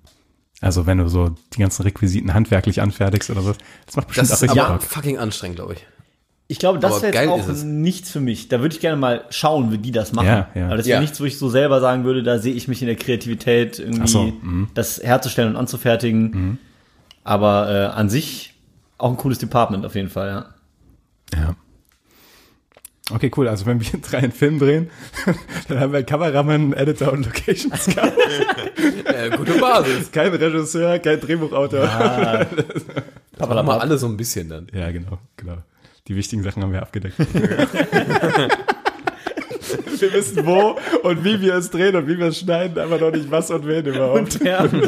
Also 0.62 0.86
wenn 0.86 0.99
du 0.99 1.10
so 1.10 1.36
die 1.56 1.60
ganzen 1.60 1.82
Requisiten 1.84 2.34
handwerklich 2.34 2.82
anfertigst 2.82 3.30
oder 3.30 3.41
so, 3.41 3.54
das 3.86 3.97
macht 3.97 4.08
bestimmt 4.08 4.30
Das 4.30 4.32
auch 4.32 4.43
ist 4.43 4.49
richtig 4.49 4.62
aber 4.64 4.78
Bock. 4.78 4.84
fucking 4.84 5.18
anstrengend, 5.18 5.58
glaube 5.58 5.74
ich. 5.74 5.86
Ich 6.47 6.59
glaube, 6.59 6.77
das 6.79 7.01
wäre 7.01 7.13
jetzt 7.13 7.29
auch 7.29 7.47
nichts 7.63 8.11
für 8.11 8.19
mich. 8.19 8.49
Da 8.49 8.59
würde 8.59 8.75
ich 8.75 8.81
gerne 8.81 8.97
mal 8.97 9.23
schauen, 9.29 9.71
wie 9.71 9.77
die 9.77 9.91
das 9.91 10.11
machen. 10.11 10.27
Ja, 10.27 10.49
ja. 10.53 10.65
Aber 10.67 10.77
das 10.77 10.85
wäre 10.85 10.97
Ja. 10.97 11.01
nichts, 11.01 11.19
wo 11.19 11.23
ich 11.25 11.37
so 11.39 11.49
selber 11.49 11.79
sagen 11.79 12.03
würde, 12.03 12.21
da 12.21 12.37
sehe 12.37 12.53
ich 12.53 12.67
mich 12.67 12.81
in 12.81 12.87
der 12.87 12.97
Kreativität 12.97 13.79
irgendwie, 13.79 14.07
so, 14.07 14.23
mhm. 14.23 14.67
das 14.73 15.01
herzustellen 15.01 15.49
und 15.51 15.55
anzufertigen. 15.55 16.59
Aber 17.23 17.69
äh, 17.71 17.97
an 17.97 18.09
sich 18.09 18.53
auch 18.97 19.09
ein 19.09 19.17
cooles 19.17 19.39
Department 19.39 19.85
auf 19.85 19.95
jeden 19.95 20.09
Fall, 20.09 20.27
ja. 21.33 21.39
Ja. 21.39 21.55
Okay, 23.11 23.31
cool. 23.35 23.47
Also 23.47 23.65
wenn 23.65 23.81
wir 23.81 23.99
drei 24.01 24.19
einen 24.19 24.31
Film 24.31 24.59
drehen, 24.59 24.89
dann 25.67 25.79
haben 25.79 25.91
wir 25.91 25.97
einen 25.97 26.05
Kameramann, 26.05 26.55
einen 26.55 26.73
Editor 26.73 27.11
und 27.13 27.25
Location 27.25 27.71
Scout. 27.77 28.11
Ja, 29.05 29.35
gute 29.35 29.53
Basis. 29.59 30.11
kein 30.11 30.33
Regisseur, 30.33 30.97
kein 30.99 31.19
Drehbuchautor. 31.19 31.83
Ja. 31.83 32.45
Aber 33.37 33.61
mal 33.63 33.79
alle 33.79 33.97
so 33.97 34.07
ein 34.07 34.17
bisschen 34.17 34.49
dann. 34.49 34.67
genau, 34.67 35.19
genau. 35.37 35.57
Die 36.08 36.16
wichtigen 36.16 36.43
Sachen 36.43 36.62
haben 36.64 36.74
wir 36.74 36.82
abgedeckt. 36.82 37.18
wir 39.99 40.14
wissen 40.14 40.45
wo 40.45 40.78
und 41.04 41.24
wie 41.24 41.39
wir 41.41 41.56
es 41.56 41.70
drehen 41.72 41.95
und 41.95 42.08
wie 42.08 42.18
wir 42.18 42.28
es 42.28 42.39
schneiden, 42.39 42.78
aber 42.78 42.97
noch 42.97 43.12
nicht 43.12 43.32
was 43.32 43.49
und 43.51 43.66
wen 43.66 43.86
überhaupt. 43.86 44.43
ja. 44.43 44.68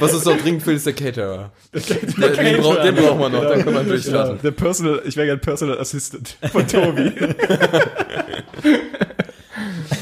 Was 0.00 0.12
es 0.12 0.24
noch 0.24 0.36
dringend 0.36 0.66
will, 0.66 0.74
ist 0.74 0.86
der 0.86 0.92
Caterer. 0.92 1.52
Den, 1.72 1.82
den, 2.36 2.60
brauch, 2.60 2.82
den 2.82 2.96
brauchen 2.96 3.20
wir 3.20 3.28
noch, 3.28 3.42
dann 3.44 3.62
können 3.62 3.76
wir 3.76 3.82
Ja, 3.82 3.88
durchstarten. 3.88 4.38
der 4.42 4.50
Personal, 4.50 5.02
ich 5.04 5.16
wäre 5.16 5.28
gern 5.28 5.38
Personal 5.40 5.78
Assistant 5.78 6.36
von 6.50 6.66
Tobi. 6.72 7.12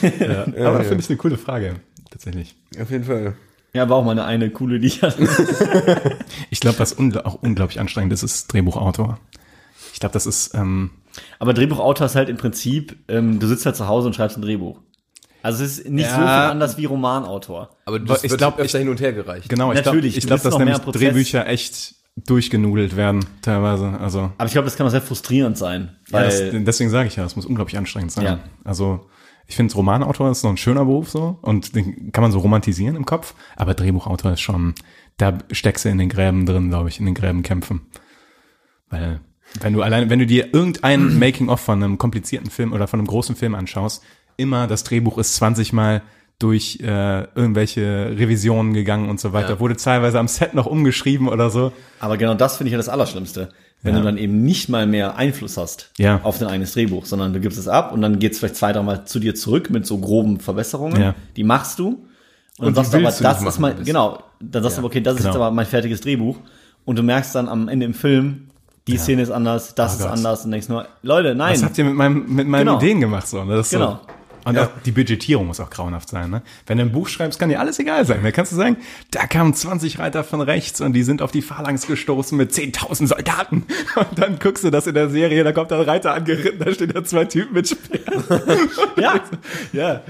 ja, 0.03 0.47
aber 0.67 0.83
finde 0.83 1.03
ich 1.03 1.11
eine 1.11 1.19
coole 1.19 1.37
Frage, 1.37 1.75
tatsächlich. 2.11 2.57
Auf 2.81 2.91
jeden 2.91 3.05
Fall. 3.05 3.35
ja, 3.75 3.87
war 3.91 3.99
auch 3.99 4.05
mal 4.05 4.12
eine, 4.12 4.25
eine 4.25 4.49
coole, 4.49 4.79
die 4.81 4.87
ich 4.87 5.03
hatte. 5.03 5.29
Ich 6.49 6.61
glaube, 6.61 6.79
was 6.79 6.95
ungl 6.95 7.21
auch 7.21 7.35
unglaublich 7.43 7.79
anstrengend 7.79 8.14
ist, 8.14 8.23
ist 8.23 8.51
Drehbuchautor. 8.51 9.19
Ich 9.97 10.01
glaube, 10.01 10.12
das 10.12 10.26
ist, 10.26 10.55
ähm, 10.55 10.90
Aber 11.38 11.55
Drehbuchautor 11.55 12.05
ist 12.05 12.16
halt 12.16 12.28
im 12.28 12.36
Prinzip, 12.36 12.97
ähm, 13.09 13.40
du 13.40 13.47
sitzt 13.47 13.64
halt 13.64 13.76
zu 13.76 13.88
Hause 13.88 14.09
und 14.09 14.12
schreibst 14.14 14.36
ein 14.36 14.42
Drehbuch. 14.42 14.78
Also 15.42 15.64
es 15.64 15.78
ist 15.78 15.88
nicht 15.88 16.05
Ja. 16.05 16.11
so 16.11 16.16
viel 16.16 16.26
anders 16.26 16.76
wie 16.76 16.84
Romanautor. 16.84 17.70
Aber 17.86 17.99
das 17.99 18.22
Ich 18.22 18.30
wird 18.30 18.36
glaub, 18.40 18.59
öfter 18.59 18.78
hin 18.78 18.90
und 18.90 19.01
her 19.01 19.14
gereicht. 19.14 19.49
genau, 19.49 19.72
ich 19.72 19.80
glaube, 19.80 19.97
Natürlich, 19.97 20.18
ich 20.18 20.24
du 20.24 20.26
glaub, 20.26 20.42
bist 20.42 20.53
dass 20.53 20.59
nämlich 20.59 20.82
Prozess. 20.82 21.01
Drehbücher 21.01 21.47
echt 21.47 21.94
durchgenudelt 22.26 22.94
werden, 22.94 23.24
teilweise. 23.40 23.88
Also, 23.99 24.32
Aber 24.36 24.44
ich 24.44 24.53
glaube, 24.53 24.66
das 24.66 24.76
kann 24.76 24.86
auch 24.86 24.90
sehr 24.90 25.01
frustrierend 25.01 25.57
sein. 25.57 25.97
ja, 26.11 26.24
das, 26.24 26.40
Weil, 26.42 26.62
deswegen 26.64 26.90
sage 26.90 27.09
ich 27.09 27.16
ja, 27.16 27.24
es 27.24 27.34
muss 27.34 27.47
unglaublich 27.47 27.78
anstrengend 27.78 28.12
sein. 28.12 28.24
Ja. 28.26 28.38
Also, 28.64 29.07
ich 29.47 29.57
finde, 29.57 29.72
Romanautor 29.74 30.30
ist 30.30 30.42
noch 30.42 30.51
ein 30.51 30.57
schöner 30.59 30.84
Beruf 30.84 31.09
so 31.09 31.38
und 31.40 31.74
den 31.74 32.12
kann 32.12 32.20
man 32.20 32.32
so 32.32 32.40
romantisieren 32.40 32.97
im 32.97 33.07
Kopf, 33.07 33.32
aber 33.57 33.72
Drehbuchautor 33.72 34.32
ist 34.34 34.40
schon, 34.42 34.74
da 35.16 35.38
steckst 35.53 35.86
du 35.86 35.88
in 35.88 35.97
den 35.97 36.11
Gräben 36.11 36.44
drin, 36.44 36.68
glaube 36.68 36.90
ich, 36.90 37.01
in 37.01 37.07
den 37.07 37.14
Gräben 37.14 37.42
kämpfen. 37.42 37.86
Weil, 38.90 39.20
wenn 39.61 39.72
du 39.72 39.82
allein, 39.82 40.11
wenn 40.11 40.18
du 40.18 40.26
dir 40.26 40.53
irgendein 40.55 41.18
Making-of 41.18 41.61
von 41.61 41.82
einem 41.82 41.99
komplizierten 41.99 42.51
Film 42.51 42.72
oder 42.72 42.86
von 42.86 43.01
einem 43.01 43.07
großen 43.07 43.36
Film 43.36 43.55
anschaust, 43.55 44.03
immer, 44.36 44.66
das 44.66 44.84
Drehbuch 44.84 45.18
ist 45.18 45.36
20 45.36 45.72
Mal 45.72 46.03
durch 46.38 46.80
äh, 46.82 47.22
irgendwelche 47.34 48.11
Revisionen 48.18 48.74
gegangen 48.74 49.09
und 49.09 49.18
so 49.18 49.32
weiter. 49.32 49.51
Ja. 49.55 49.61
Wurde 49.61 49.76
teilweise 49.76 50.18
am 50.18 50.28
Set 50.28 50.53
noch 50.53 50.66
umgeschrieben 50.66 51.28
oder 51.28 51.49
so. 51.49 51.72
Aber 51.99 52.18
genau 52.18 52.34
das 52.34 52.59
finde 52.59 52.68
ich 52.68 52.72
ja 52.72 52.76
das 52.76 52.90
Allerschlimmste. 52.90 53.49
Wenn 53.82 53.94
Ja. 53.94 54.01
du 54.01 54.05
dann 54.07 54.18
eben 54.18 54.42
nicht 54.44 54.68
mal 54.68 54.86
mehr 54.86 55.16
Einfluss 55.16 55.57
hast 55.57 55.92
Ja. 55.97 56.20
auf 56.22 56.38
dein 56.38 56.49
eigenes 56.49 56.72
Drehbuch, 56.74 57.07
sondern 57.07 57.32
du 57.32 57.40
gibst 57.40 57.59
es 57.59 57.68
ab 57.68 57.92
und 57.92 58.03
dann 58.03 58.18
geht 58.18 58.32
es 58.32 58.38
vielleicht 58.38 58.57
zwei, 58.57 58.72
dreimal 58.72 59.07
zu 59.07 59.18
dir 59.18 59.34
zurück 59.34 59.70
mit 59.70 59.86
so 59.86 59.97
groben 59.99 60.38
Verbesserungen. 60.40 61.01
Ja. 61.01 61.14
Die 61.36 61.44
machst 61.44 61.78
du. 61.78 62.05
Und, 62.59 62.68
Und 62.68 62.74
sagst 62.74 62.92
du 62.92 62.99
aber, 62.99 63.07
das 63.11 63.42
ist 63.42 63.59
mein, 63.59 63.82
genau, 63.84 64.22
dann 64.40 64.62
sagst 64.62 64.76
du 64.76 64.80
aber, 64.80 64.86
okay, 64.88 65.01
das 65.01 65.14
ist 65.14 65.18
genau. 65.22 65.30
jetzt 65.30 65.36
aber 65.36 65.51
mein 65.51 65.66
fertiges 65.66 66.01
Drehbuch. 66.03 66.38
Und 66.84 66.99
du 66.99 67.03
merkst 67.03 67.34
dann 67.34 67.49
am 67.49 67.68
Ende 67.68 67.84
im 67.86 67.94
Film, 67.94 68.45
die 68.87 68.99
Szene 68.99 69.22
ist 69.22 69.30
anders, 69.30 69.74
das 69.74 69.93
Oh 69.93 69.97
ist 69.97 70.03
Gott. 70.03 70.12
anders 70.12 70.45
und 70.45 70.51
denkst 70.53 70.68
nur, 70.68 70.87
Leute, 71.03 71.34
nein. 71.34 71.55
Was 71.55 71.64
habt 71.64 71.76
ihr 71.78 71.84
mit, 71.84 71.95
meinem, 71.95 72.24
mit 72.34 72.47
meinen 72.47 72.66
Genau. 72.66 72.78
Ideen 72.78 73.01
gemacht? 73.01 73.26
So, 73.28 73.43
ne? 73.45 73.57
das 73.57 73.66
ist 73.66 73.72
Genau. 73.72 73.93
So. 73.93 74.01
Und 74.49 74.57
auch 74.61 74.68
die 74.84 74.93
Budgetierung 74.93 75.49
muss 75.49 75.59
auch 75.59 75.70
grauenhaft 75.70 76.09
sein. 76.09 76.30
Ne? 76.30 76.41
Wenn 76.68 76.78
du 76.78 76.84
ein 76.84 76.93
Buch 76.93 77.09
schreibst, 77.09 77.37
kann 77.41 77.49
dir 77.49 77.59
alles 77.59 77.80
egal 77.80 78.07
sein. 78.07 78.20
Da 78.22 78.30
kannst 78.30 78.53
du 78.53 78.57
sagen, 78.57 78.76
da 79.11 79.26
kamen 79.26 79.53
20 79.55 79.99
Reiter 79.99 80.22
von 80.22 80.41
rechts 80.41 80.80
und 80.80 80.93
die 80.93 81.03
sind 81.03 81.20
auf 81.20 81.32
die 81.32 81.43
Phalanx 81.43 81.89
gestoßen 81.89 82.39
mit 82.39 82.53
10.000 82.53 83.09
Soldaten. 83.09 83.66
Und 83.97 84.07
dann 84.16 84.39
guckst 84.39 84.62
du 84.62 84.70
das 84.70 84.87
in 84.87 84.95
der 84.95 85.09
Serie, 85.11 85.43
da 85.43 85.51
kommt 85.51 85.72
ein 85.72 85.80
Reiter 85.80 86.14
angeritten, 86.14 86.61
da 86.64 86.72
stehen 86.72 86.93
da 86.95 87.03
zwei 87.03 87.24
Typen 87.24 87.55
mit 87.55 87.68
Speeren. 87.68 88.22
ja, 88.97 89.20
ja. 89.72 90.03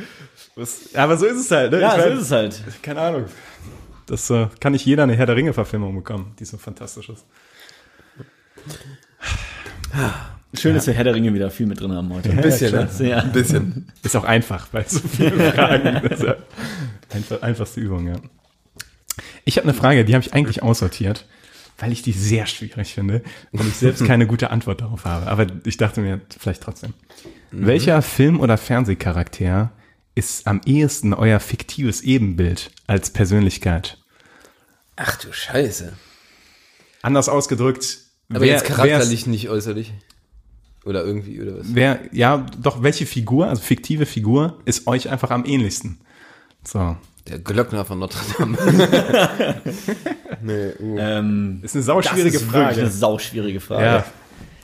Was, 0.54 0.94
aber 0.94 1.16
so 1.16 1.24
ist 1.24 1.38
es 1.40 1.50
halt. 1.50 1.72
Ne? 1.72 1.80
ja, 1.80 1.96
Ich 1.96 2.02
so 2.02 2.08
ist 2.10 2.20
es 2.20 2.30
halt. 2.30 2.62
Keine 2.82 3.00
Ahnung. 3.00 3.24
Das 4.04 4.28
äh, 4.28 4.48
kann 4.60 4.72
nicht 4.72 4.84
jeder 4.84 5.04
eine 5.04 5.14
Herr 5.16 5.24
der 5.24 5.36
Ringe-Verfilmung 5.36 5.94
bekommen, 5.96 6.34
die 6.38 6.44
so 6.44 6.58
fantastisch 6.58 7.08
ist. 7.08 7.24
Schön, 10.54 10.74
dass 10.74 10.86
wir 10.86 10.94
Herr 10.94 11.04
der 11.04 11.14
Ringe 11.14 11.34
wieder 11.34 11.50
viel 11.50 11.66
mit 11.66 11.80
drin 11.80 11.92
haben 11.92 12.12
heute. 12.12 12.30
Ein 12.30 12.40
bisschen, 12.40 12.72
ne? 12.72 12.88
Ja. 13.00 13.18
Ein 13.18 13.32
bisschen. 13.32 13.92
Ist 14.02 14.16
auch 14.16 14.24
einfach, 14.24 14.68
weil 14.72 14.88
so 14.88 15.00
viele 15.00 15.52
Fragen. 15.52 16.08
Ja 16.24 16.36
einfach, 17.16 17.42
einfachste 17.42 17.80
Übung, 17.80 18.06
ja. 18.06 18.16
Ich 19.44 19.56
habe 19.56 19.68
eine 19.68 19.74
Frage, 19.74 20.04
die 20.04 20.14
habe 20.14 20.24
ich 20.24 20.34
eigentlich 20.34 20.62
aussortiert, 20.62 21.26
weil 21.78 21.92
ich 21.92 22.02
die 22.02 22.12
sehr 22.12 22.46
schwierig 22.46 22.94
finde 22.94 23.22
und 23.52 23.66
ich 23.66 23.74
selbst 23.74 24.04
keine 24.04 24.26
gute 24.26 24.50
Antwort 24.50 24.80
darauf 24.80 25.04
habe. 25.04 25.26
Aber 25.28 25.46
ich 25.64 25.76
dachte 25.76 26.00
mir 26.00 26.20
vielleicht 26.38 26.62
trotzdem. 26.62 26.94
Welcher 27.50 28.02
Film- 28.02 28.40
oder 28.40 28.58
Fernsehcharakter 28.58 29.72
ist 30.14 30.46
am 30.46 30.60
ehesten 30.64 31.14
euer 31.14 31.40
fiktives 31.40 32.02
Ebenbild 32.02 32.70
als 32.86 33.10
Persönlichkeit? 33.10 33.98
Ach 34.96 35.16
du 35.16 35.32
Scheiße. 35.32 35.92
Anders 37.02 37.28
ausgedrückt, 37.28 37.98
Aber 38.30 38.40
wer- 38.40 38.48
jetzt 38.48 38.64
charakterlich, 38.64 39.26
nicht 39.26 39.48
äußerlich. 39.48 39.92
Oder 40.84 41.04
irgendwie, 41.04 41.40
oder 41.42 41.58
was? 41.58 41.66
Wer, 41.68 41.98
ja, 42.12 42.46
doch, 42.62 42.82
welche 42.82 43.06
Figur, 43.06 43.48
also 43.48 43.60
fiktive 43.60 44.06
Figur, 44.06 44.58
ist 44.66 44.86
euch 44.86 45.08
einfach 45.08 45.30
am 45.30 45.44
ähnlichsten? 45.44 45.98
So. 46.64 46.96
Der 47.28 47.40
Glöckner 47.40 47.84
von 47.84 47.98
Notre 47.98 48.20
Dame. 48.38 48.56
nee, 50.42 50.68
uh. 50.80 50.96
Ähm, 50.98 51.58
Ist 51.62 51.74
eine 51.74 51.80
das 51.80 51.86
sauschwierige 51.86 52.36
ist 52.36 52.44
wirklich 52.44 52.62
eine 52.62 52.74
Frage. 52.76 52.90
sauschwierige 52.90 53.60
Frage. 53.60 53.84
Ja. 53.84 54.04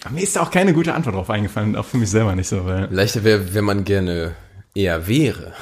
Aber 0.05 0.15
mir 0.15 0.23
ist 0.23 0.37
da 0.37 0.43
auch 0.43 0.51
keine 0.51 0.73
gute 0.73 0.95
Antwort 0.95 1.17
drauf 1.17 1.31
eingefallen, 1.31 1.75
auch 1.75 1.85
für 1.85 1.97
mich 1.97 2.11
selber 2.11 2.35
nicht 2.37 2.49
so, 2.49 2.65
weil. 2.65 2.87
Leichter 2.93 3.25
wäre, 3.25 3.53
wenn 3.55 3.65
man 3.65 3.85
gerne 3.85 4.37
eher 4.77 5.07
wäre. 5.09 5.55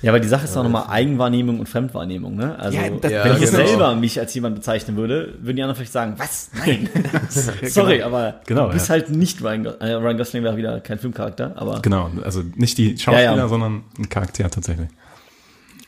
Ja, 0.00 0.12
aber 0.12 0.20
die 0.20 0.28
Sache 0.28 0.44
ist 0.44 0.54
doch 0.54 0.62
nochmal 0.62 0.86
Eigenwahrnehmung 0.88 1.58
und 1.58 1.68
Fremdwahrnehmung, 1.68 2.36
ne? 2.36 2.56
Also, 2.58 2.78
Ja, 2.78 2.88
das- 2.90 3.10
Ja, 3.10 3.24
wenn 3.24 3.32
ich 3.34 3.40
jetzt 3.40 3.50
genau. 3.54 3.66
selber 3.66 3.94
mich 3.96 4.20
als 4.20 4.32
jemand 4.32 4.54
bezeichnen 4.54 4.96
würde, 4.96 5.34
würden 5.40 5.56
die 5.56 5.62
anderen 5.62 5.74
vielleicht 5.76 5.92
sagen, 5.92 6.14
was? 6.18 6.50
Nein. 6.56 6.88
Sorry, 7.64 8.02
aber 8.02 8.40
Genau, 8.46 8.66
du 8.68 8.74
bist 8.74 8.86
ja. 8.88 8.92
halt 8.92 9.10
nicht 9.10 9.42
Ryan 9.42 9.64
Gosling. 9.64 9.80
Äh, 9.80 9.92
Ryan 9.94 10.16
Gosling 10.18 10.42
wäre 10.44 10.56
wieder 10.56 10.80
kein 10.80 10.98
Filmcharakter, 11.00 11.54
aber 11.56 11.80
Genau, 11.82 12.10
also 12.22 12.42
nicht 12.54 12.78
die 12.78 12.96
Schauspieler, 12.96 13.22
Ja, 13.22 13.36
ja. 13.36 13.48
sondern 13.48 13.82
ein 13.98 14.08
Charakter 14.08 14.48
tatsächlich. 14.48 14.88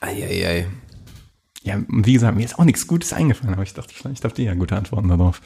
Eieiei. 0.00 0.66
Ja, 1.62 1.74
und 1.76 2.06
wie 2.06 2.14
gesagt, 2.14 2.36
mir 2.36 2.44
ist 2.44 2.58
auch 2.58 2.64
nichts 2.64 2.86
Gutes 2.86 3.12
eingefallen, 3.12 3.52
aber 3.54 3.62
ich 3.62 3.74
dachte, 3.74 3.92
vielleicht 3.94 4.24
habt 4.24 4.38
ihr 4.38 4.46
ja 4.46 4.54
gute 4.54 4.74
Antworten 4.76 5.08
darauf. 5.08 5.40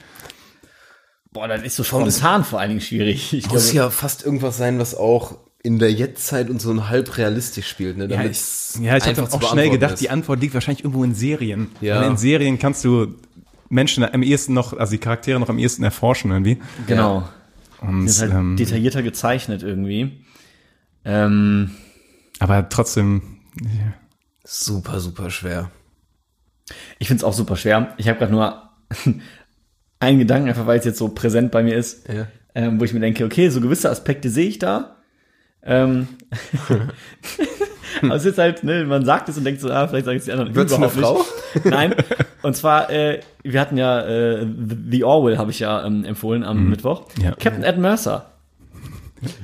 boah, 1.32 1.48
das 1.48 1.62
ist 1.62 1.74
so 1.76 1.82
spontan 1.84 2.44
vor 2.44 2.60
allen 2.60 2.70
Dingen 2.70 2.80
schwierig. 2.80 3.32
Ich 3.34 3.50
Muss 3.50 3.70
glaube, 3.72 3.76
ja 3.76 3.90
fast 3.90 4.24
irgendwas 4.24 4.56
sein, 4.56 4.78
was 4.78 4.94
auch 4.94 5.36
in 5.64 5.78
der 5.78 5.90
Jetztzeit 5.90 6.50
und 6.50 6.60
so 6.60 6.70
ein 6.70 6.90
halb 6.90 7.16
realistisch 7.16 7.66
spielt, 7.66 7.96
ne? 7.96 8.04
Ja, 8.04 8.18
Damit 8.18 8.32
ich, 8.32 8.82
ja, 8.82 8.98
ich 8.98 9.06
habe 9.06 9.22
auch 9.22 9.50
schnell 9.50 9.70
gedacht, 9.70 9.94
ist. 9.94 10.02
die 10.02 10.10
Antwort 10.10 10.40
liegt 10.40 10.52
wahrscheinlich 10.52 10.84
irgendwo 10.84 11.02
in 11.04 11.14
Serien. 11.14 11.70
Ja. 11.80 12.00
Und 12.00 12.10
in 12.12 12.16
Serien 12.18 12.58
kannst 12.58 12.84
du 12.84 13.14
Menschen 13.70 14.04
am 14.04 14.22
ehesten 14.22 14.52
noch, 14.52 14.74
also 14.74 14.92
die 14.92 14.98
Charaktere 14.98 15.40
noch 15.40 15.48
am 15.48 15.58
ehesten 15.58 15.82
erforschen 15.82 16.30
irgendwie. 16.30 16.60
genau. 16.86 17.26
Und, 17.80 18.06
ist 18.06 18.20
halt 18.20 18.32
ähm, 18.32 18.56
detaillierter 18.56 19.02
gezeichnet 19.02 19.62
irgendwie. 19.62 20.24
Ähm, 21.06 21.70
aber 22.40 22.68
trotzdem, 22.68 23.38
super, 24.44 25.00
super 25.00 25.30
schwer. 25.30 25.70
ich 26.98 27.08
finde 27.08 27.20
es 27.20 27.24
auch 27.24 27.32
super 27.32 27.56
schwer. 27.56 27.94
Ich 27.96 28.08
habe 28.08 28.18
gerade 28.18 28.32
nur 28.32 28.70
einen 29.98 30.18
Gedanken, 30.18 30.48
einfach 30.50 30.66
weil 30.66 30.78
es 30.78 30.84
jetzt 30.84 30.98
so 30.98 31.08
präsent 31.08 31.50
bei 31.52 31.62
mir 31.62 31.74
ist. 31.74 32.06
Ja. 32.06 32.26
ähm, 32.54 32.78
wo 32.78 32.84
ich 32.84 32.92
mir 32.92 33.00
denke, 33.00 33.24
okay, 33.24 33.48
so 33.48 33.62
gewisse 33.62 33.90
Aspekte 33.90 34.28
sehe 34.28 34.48
ich 34.48 34.58
da. 34.58 34.96
Ähm, 35.66 36.08
aber 38.02 38.14
es 38.16 38.24
ist 38.24 38.38
halt, 38.38 38.64
ne, 38.64 38.84
man 38.84 39.04
sagt 39.04 39.28
es 39.28 39.38
und 39.38 39.44
denkt 39.44 39.60
so, 39.60 39.70
ah, 39.70 39.88
vielleicht 39.88 40.04
sagen 40.04 40.18
es 40.18 40.24
die 40.24 40.32
anderen 40.32 40.54
Wird's 40.54 40.72
eine 40.72 40.86
überhaupt 40.86 41.24
nicht. 41.54 41.64
Nein. 41.64 41.94
Und 42.42 42.54
zwar, 42.54 42.90
äh, 42.90 43.20
wir 43.42 43.58
hatten 43.58 43.78
ja 43.78 44.02
äh, 44.02 44.46
The 44.90 45.04
Orwell, 45.04 45.38
habe 45.38 45.50
ich 45.50 45.60
ja 45.60 45.86
ähm, 45.86 46.04
empfohlen 46.04 46.44
am 46.44 46.68
Mittwoch. 46.68 47.08
Ja. 47.22 47.30
Captain 47.30 47.62
Ed 47.62 47.78
Mercer. 47.78 48.30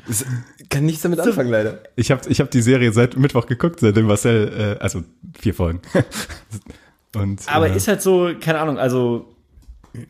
Es 0.07 0.27
kann 0.68 0.85
nichts 0.85 1.01
damit 1.01 1.18
anfangen, 1.21 1.51
leider. 1.51 1.79
ich 1.97 2.11
habe 2.11 2.21
ich 2.29 2.41
hab 2.41 2.51
die 2.51 2.61
Serie 2.61 2.93
seit 2.93 3.16
Mittwoch 3.16 3.47
geguckt, 3.47 3.81
seitdem 3.81 4.07
Marcel, 4.07 4.77
äh, 4.79 4.83
also 4.83 5.03
vier 5.39 5.55
Folgen. 5.55 5.81
Und, 7.16 7.43
Aber 7.47 7.71
äh, 7.71 7.77
ist 7.77 7.89
halt 7.89 8.03
so, 8.03 8.31
keine 8.39 8.59
Ahnung, 8.61 8.79
also 8.79 9.35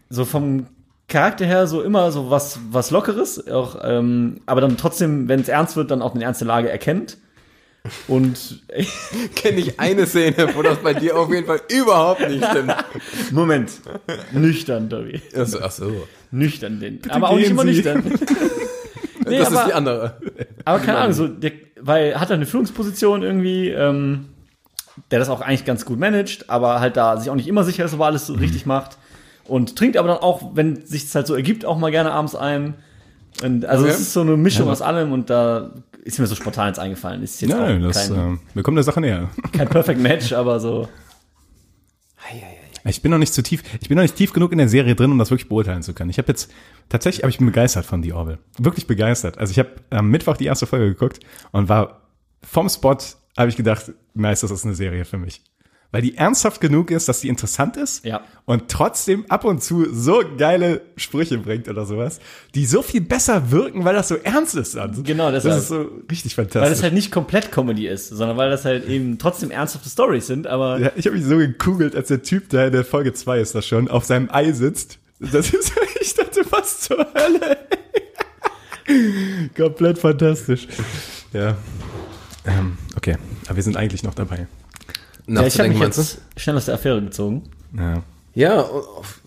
so 0.09 0.25
vom 0.25 0.67
Charakter 1.11 1.45
her 1.45 1.67
so 1.67 1.83
immer 1.83 2.11
so 2.13 2.31
was, 2.31 2.59
was 2.71 2.91
Lockeres, 2.91 3.47
auch, 3.49 3.77
ähm, 3.83 4.41
aber 4.47 4.63
dann 4.63 4.77
trotzdem, 4.79 5.29
wenn 5.29 5.41
es 5.41 5.49
ernst 5.49 5.77
wird, 5.77 5.91
dann 5.91 6.01
auch 6.01 6.15
eine 6.15 6.25
ernste 6.25 6.47
Lage 6.47 6.71
erkennt. 6.71 7.19
Und 8.09 8.63
Kenne 9.35 9.59
ich 9.59 9.81
eine 9.81 10.07
Szene, 10.07 10.55
wo 10.55 10.63
das 10.63 10.79
bei 10.79 10.95
dir 10.95 11.17
auf 11.17 11.33
jeden 11.33 11.47
Fall 11.47 11.61
überhaupt 11.71 12.29
nicht 12.29 12.45
stimmt. 12.45 12.75
Moment, 13.33 13.73
nüchtern, 14.33 14.89
Tobi. 14.89 15.21
Achso, 15.35 15.59
ach 15.63 15.71
so. 15.71 16.07
Nüchtern 16.31 16.79
den. 16.79 17.01
aber 17.11 17.31
auch 17.31 17.37
nicht 17.37 17.51
immer 17.51 17.63
Sie. 17.63 17.69
nüchtern. 17.69 18.03
nee, 19.27 19.39
das 19.39 19.49
aber, 19.49 19.61
ist 19.61 19.67
die 19.69 19.73
andere. 19.73 20.17
aber 20.65 20.79
keine 20.79 20.99
Ahnung, 20.99 21.13
so, 21.15 21.27
der, 21.27 21.53
weil 21.81 22.21
hat 22.21 22.31
er 22.31 22.35
eine 22.35 22.47
Führungsposition 22.47 23.23
irgendwie, 23.23 23.71
ähm, 23.71 24.27
der 25.11 25.19
das 25.19 25.31
auch 25.31 25.41
eigentlich 25.41 25.65
ganz 25.65 25.85
gut 25.87 25.99
managt, 25.99 26.51
aber 26.51 26.81
halt 26.81 26.97
da 26.97 27.17
sich 27.17 27.31
auch 27.31 27.35
nicht 27.35 27.49
immer 27.49 27.65
sicher 27.65 27.85
ist, 27.85 27.95
ob 27.95 28.01
er 28.01 28.07
alles 28.07 28.27
so 28.27 28.35
richtig 28.35 28.67
macht. 28.67 28.99
Und 29.51 29.77
trinkt 29.77 29.97
aber 29.97 30.09
dann 30.09 30.19
auch, 30.19 30.53
wenn 30.55 30.85
sich 30.87 31.13
halt 31.15 31.27
so 31.27 31.35
ergibt, 31.35 31.65
auch 31.65 31.77
mal 31.77 31.91
gerne 31.91 32.13
abends 32.13 32.35
ein. 32.37 32.75
Und 33.43 33.65
also 33.65 33.85
Okay. 33.85 33.93
es 33.95 34.01
ist 34.01 34.13
so 34.13 34.21
eine 34.21 34.37
Mischung 34.37 34.69
aus 34.69 34.81
allem 34.83 35.13
und 35.13 35.29
da 35.31 35.73
ist 36.05 36.19
mir 36.19 36.27
so 36.27 36.35
spontan 36.35 36.69
jetzt 36.69 36.79
eingefallen. 36.79 37.23
Ist 37.23 37.41
jetzt 37.43 37.51
Nein, 37.51 37.83
das, 37.83 38.09
kein, 38.09 38.19
ähm, 38.19 38.41
wir 38.55 38.63
kommen 38.63 38.77
der 38.77 38.85
Sache 38.85 39.01
näher. 39.01 39.29
kein 39.53 39.69
Perfect 39.69 40.01
Match, 40.01 40.33
aber 40.33 40.61
so. 40.61 40.89
Ich 42.85 43.03
bin 43.03 43.11
noch 43.11 43.19
nicht 43.19 43.35
zu 43.35 43.43
tief, 43.43 43.63
ich 43.81 43.89
bin 43.89 43.97
noch 43.97 44.03
nicht 44.03 44.17
tief 44.17 44.33
genug 44.33 44.53
in 44.53 44.59
der 44.59 44.69
Serie 44.69 44.95
drin, 44.95 45.11
um 45.13 45.19
das 45.19 45.31
wirklich 45.31 45.49
beurteilen 45.49 45.83
zu 45.83 45.93
können. 45.93 46.09
Ich 46.11 46.19
habe 46.19 46.29
jetzt, 46.29 46.51
tatsächlich, 46.89 47.25
aber 47.25 47.29
ich 47.29 47.37
bin 47.39 47.47
begeistert 47.47 47.85
von 47.85 48.03
The 48.03 48.13
Orville. 48.15 48.39
Wirklich 48.59 48.87
begeistert. 48.87 49.37
Also 49.37 49.51
ich 49.51 49.59
habe 49.59 49.71
am 49.91 50.09
Mittwoch 50.11 50.37
die 50.37 50.47
erste 50.47 50.67
Folge 50.67 50.87
geguckt 50.87 51.21
und 51.53 51.69
war 51.69 52.01
vom 52.43 52.69
Spot, 52.71 52.97
habe 53.37 53.49
ich 53.51 53.57
gedacht, 53.57 53.93
nice, 54.15 54.41
das 54.41 54.51
ist 54.51 54.65
eine 54.65 54.75
Serie 54.75 55.05
für 55.05 55.19
mich. 55.19 55.43
Weil 55.93 56.03
die 56.03 56.17
ernsthaft 56.17 56.61
genug 56.61 56.93
ist, 56.93 57.09
dass 57.09 57.19
die 57.21 57.29
interessant 57.29 57.77
ist 57.77 58.05
Ja. 58.05 58.21
und 58.45 58.69
trotzdem 58.69 59.25
ab 59.29 59.45
und 59.45 59.61
zu 59.61 59.93
so 59.93 60.23
geile 60.39 60.83
Sprüche 60.97 61.37
bringt 61.39 61.69
oder 61.69 61.85
sowas, 61.85 62.21
die 62.55 62.65
so 62.65 62.81
viel 62.83 63.01
besser 63.01 63.51
wirken, 63.51 63.85
weil 63.85 63.95
das 63.95 64.07
so 64.07 64.15
ernst 64.15 64.55
ist. 64.55 64.77
Dann. 64.77 65.03
Genau, 65.03 65.33
das 65.33 65.43
deshalb. 65.43 65.63
ist 65.63 65.69
so 65.69 65.87
richtig 66.09 66.37
fantastisch. 66.37 66.63
Weil 66.63 66.71
das 66.71 66.83
halt 66.85 66.95
nicht 66.95 67.11
komplett 67.11 67.51
Comedy 67.51 67.89
ist, 67.89 68.09
sondern 68.09 68.37
weil 68.37 68.51
das 68.51 68.65
halt 68.65 68.87
eben 68.89 69.19
trotzdem 69.19 69.51
ernsthafte 69.51 69.89
Stories 69.89 70.29
sind, 70.29 70.47
aber 70.47 70.79
Ja, 70.79 70.93
ich 70.95 71.07
habe 71.07 71.17
mich 71.17 71.25
so 71.27 71.37
gekugelt, 71.39 71.97
als 71.97 72.07
der 72.09 72.23
Typ, 72.23 72.49
der 72.51 72.67
in 72.69 72.73
der 72.73 72.85
Folge 72.85 73.13
2 73.13 73.41
ist 73.41 73.57
das 73.57 73.67
schon, 73.67 73.89
auf 73.89 74.05
seinem 74.05 74.29
Ei 74.31 74.53
sitzt. 74.53 74.99
Das 75.19 75.53
ist, 75.53 75.73
ich 76.01 76.15
dachte, 76.15 76.41
was 76.51 76.81
zur 76.83 76.99
Hölle? 77.15 77.57
Komplett 79.57 79.99
fantastisch. 79.99 80.67
Ja. 81.33 81.57
Ähm, 82.47 82.79
okay, 82.97 83.17
aber 83.47 83.57
wir 83.57 83.63
sind 83.63 83.77
eigentlich 83.77 84.03
noch 84.03 84.15
dabei. 84.15 84.47
Ja, 85.35 85.47
ich 85.47 85.59
habe 85.59 85.69
mich 85.69 85.79
jetzt 85.79 86.19
schnell 86.37 86.57
aus 86.57 86.67
der 86.67 86.75
Affäre 86.75 87.01
gezogen. 87.03 87.43
Ja. 87.77 88.03
Ja, 88.35 88.65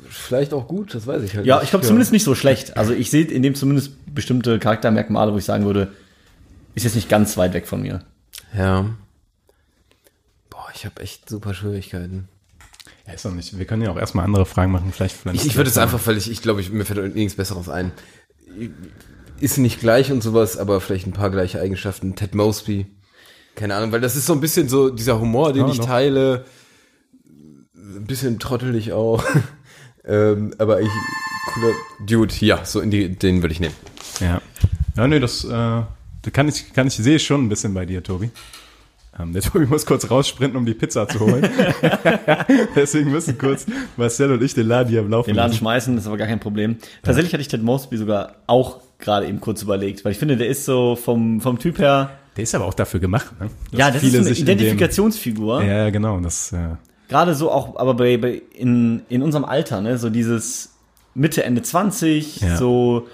vielleicht 0.09 0.53
auch 0.53 0.67
gut, 0.67 0.95
das 0.95 1.05
weiß 1.07 1.23
ich 1.23 1.35
halt 1.35 1.45
Ja, 1.45 1.55
nicht. 1.55 1.65
ich 1.65 1.69
glaube 1.71 1.85
zumindest 1.85 2.13
nicht 2.13 2.23
so 2.23 2.35
schlecht. 2.35 2.77
Also 2.77 2.93
ich 2.93 3.09
sehe 3.11 3.25
in 3.25 3.43
dem 3.43 3.53
zumindest 3.53 3.91
bestimmte 4.13 4.59
Charaktermerkmale, 4.59 5.33
wo 5.33 5.37
ich 5.37 5.43
sagen 5.45 5.65
würde, 5.65 5.91
ist 6.73 6.83
jetzt 6.83 6.95
nicht 6.95 7.09
ganz 7.09 7.35
weit 7.37 7.53
weg 7.53 7.67
von 7.67 7.81
mir. 7.81 8.01
Ja. 8.57 8.85
Boah, 10.49 10.67
ich 10.73 10.85
habe 10.85 11.01
echt 11.01 11.29
super 11.29 11.53
Schwierigkeiten. 11.53 12.29
ja, 13.05 13.13
ist 13.13 13.25
doch 13.25 13.31
nicht. 13.31 13.57
Wir 13.57 13.65
können 13.65 13.81
ja 13.81 13.91
auch 13.91 13.97
erstmal 13.97 14.25
andere 14.25 14.45
Fragen 14.45 14.71
machen. 14.71 14.91
Vielleicht, 14.93 15.15
vielleicht 15.17 15.41
Ich, 15.41 15.47
ich 15.47 15.55
würde 15.57 15.69
es 15.69 15.77
einfach, 15.77 15.99
weil 16.05 16.17
ich, 16.17 16.31
ich 16.31 16.41
glaube, 16.41 16.61
ich, 16.61 16.71
mir 16.71 16.85
fällt 16.85 17.13
nichts 17.13 17.35
Besseres 17.35 17.67
ein. 17.69 17.91
Ist 19.39 19.57
nicht 19.57 19.79
gleich 19.81 20.11
und 20.11 20.23
sowas, 20.23 20.57
aber 20.57 20.79
vielleicht 20.79 21.07
ein 21.07 21.13
paar 21.13 21.29
gleiche 21.29 21.59
Eigenschaften. 21.59 22.15
Ted 22.15 22.35
Mosby. 22.35 22.85
Keine 23.55 23.75
Ahnung, 23.75 23.91
weil 23.91 24.01
das 24.01 24.15
ist 24.15 24.25
so 24.25 24.33
ein 24.33 24.41
bisschen 24.41 24.67
so 24.67 24.89
dieser 24.89 25.19
Humor, 25.19 25.53
den 25.53 25.65
Ja, 25.65 25.71
ich 25.71 25.77
doch. 25.79 25.85
teile. 25.85 26.45
Ein 27.75 28.05
bisschen 28.05 28.39
trottelig 28.39 28.91
auch. 28.93 29.23
ähm, 30.05 30.53
aber 30.57 30.81
ich, 30.81 30.89
cooler 31.53 31.73
Dude, 32.07 32.33
ja, 32.39 32.65
so 32.65 32.79
in 32.81 32.89
die, 32.91 33.09
den 33.09 33.41
würde 33.43 33.53
ich 33.53 33.59
nehmen. 33.59 33.75
Ja. 34.19 34.41
Ja, 34.95 35.07
nee, 35.07 35.19
das, 35.19 35.43
äh, 35.43 35.49
da 35.49 35.85
kann 36.31 36.47
ich, 36.47 36.73
kann 36.73 36.87
ich, 36.87 36.95
sehe 36.95 37.17
ich 37.17 37.23
schon 37.25 37.45
ein 37.45 37.49
bisschen 37.49 37.73
bei 37.73 37.85
dir, 37.85 38.03
Tobi. 38.03 38.31
Ähm, 39.19 39.33
der 39.33 39.41
Tobi 39.43 39.65
muss 39.67 39.85
kurz 39.85 40.09
raussprinten, 40.09 40.57
um 40.57 40.65
die 40.65 40.73
Pizza 40.73 41.07
zu 41.07 41.19
holen. 41.19 41.47
Deswegen 42.75 43.11
müssen 43.11 43.37
kurz 43.37 43.65
Marcel 43.97 44.31
und 44.31 44.41
ich 44.41 44.53
den 44.55 44.67
Laden 44.67 44.89
hier 44.89 45.01
am 45.01 45.09
Laufen 45.09 45.27
Den 45.29 45.35
Laden 45.35 45.49
lassen. 45.51 45.59
schmeißen, 45.59 45.95
das 45.95 46.03
ist 46.05 46.07
aber 46.07 46.17
gar 46.17 46.27
kein 46.27 46.39
Problem. 46.39 46.77
Tatsächlich 47.03 47.33
hatte 47.33 47.41
ich 47.41 47.47
Ted 47.47 47.61
Mosby 47.61 47.97
sogar 47.97 48.35
auch 48.47 48.81
gerade 48.99 49.27
eben 49.27 49.39
kurz 49.39 49.61
überlegt, 49.61 50.03
weil 50.05 50.13
ich 50.13 50.17
finde, 50.17 50.37
der 50.37 50.47
ist 50.47 50.65
so 50.65 50.95
vom, 50.95 51.41
vom 51.41 51.59
Typ 51.59 51.77
her, 51.79 52.11
Der 52.35 52.43
ist 52.43 52.55
aber 52.55 52.65
auch 52.65 52.73
dafür 52.73 52.99
gemacht, 52.99 53.39
ne? 53.39 53.49
Ja, 53.71 53.91
das 53.91 54.03
ist 54.03 54.15
eine 54.15 54.27
in 54.29 54.33
dem- 54.35 54.41
Identifikationsfigur. 54.43 55.63
Ja, 55.63 55.89
genau, 55.89 56.19
das, 56.19 56.51
äh, 56.51 56.57
Gerade 57.09 57.35
so 57.35 57.51
auch, 57.51 57.75
aber 57.77 57.93
bei, 57.93 58.17
bei 58.17 58.41
in, 58.55 59.01
in 59.09 59.21
unserem 59.21 59.45
Alter, 59.45 59.81
ne, 59.81 59.97
so 59.97 60.09
dieses 60.09 60.71
Mitte, 61.13 61.43
Ende 61.43 61.61
20, 61.61 62.41
Ja. 62.41 62.57
so, 62.57 63.07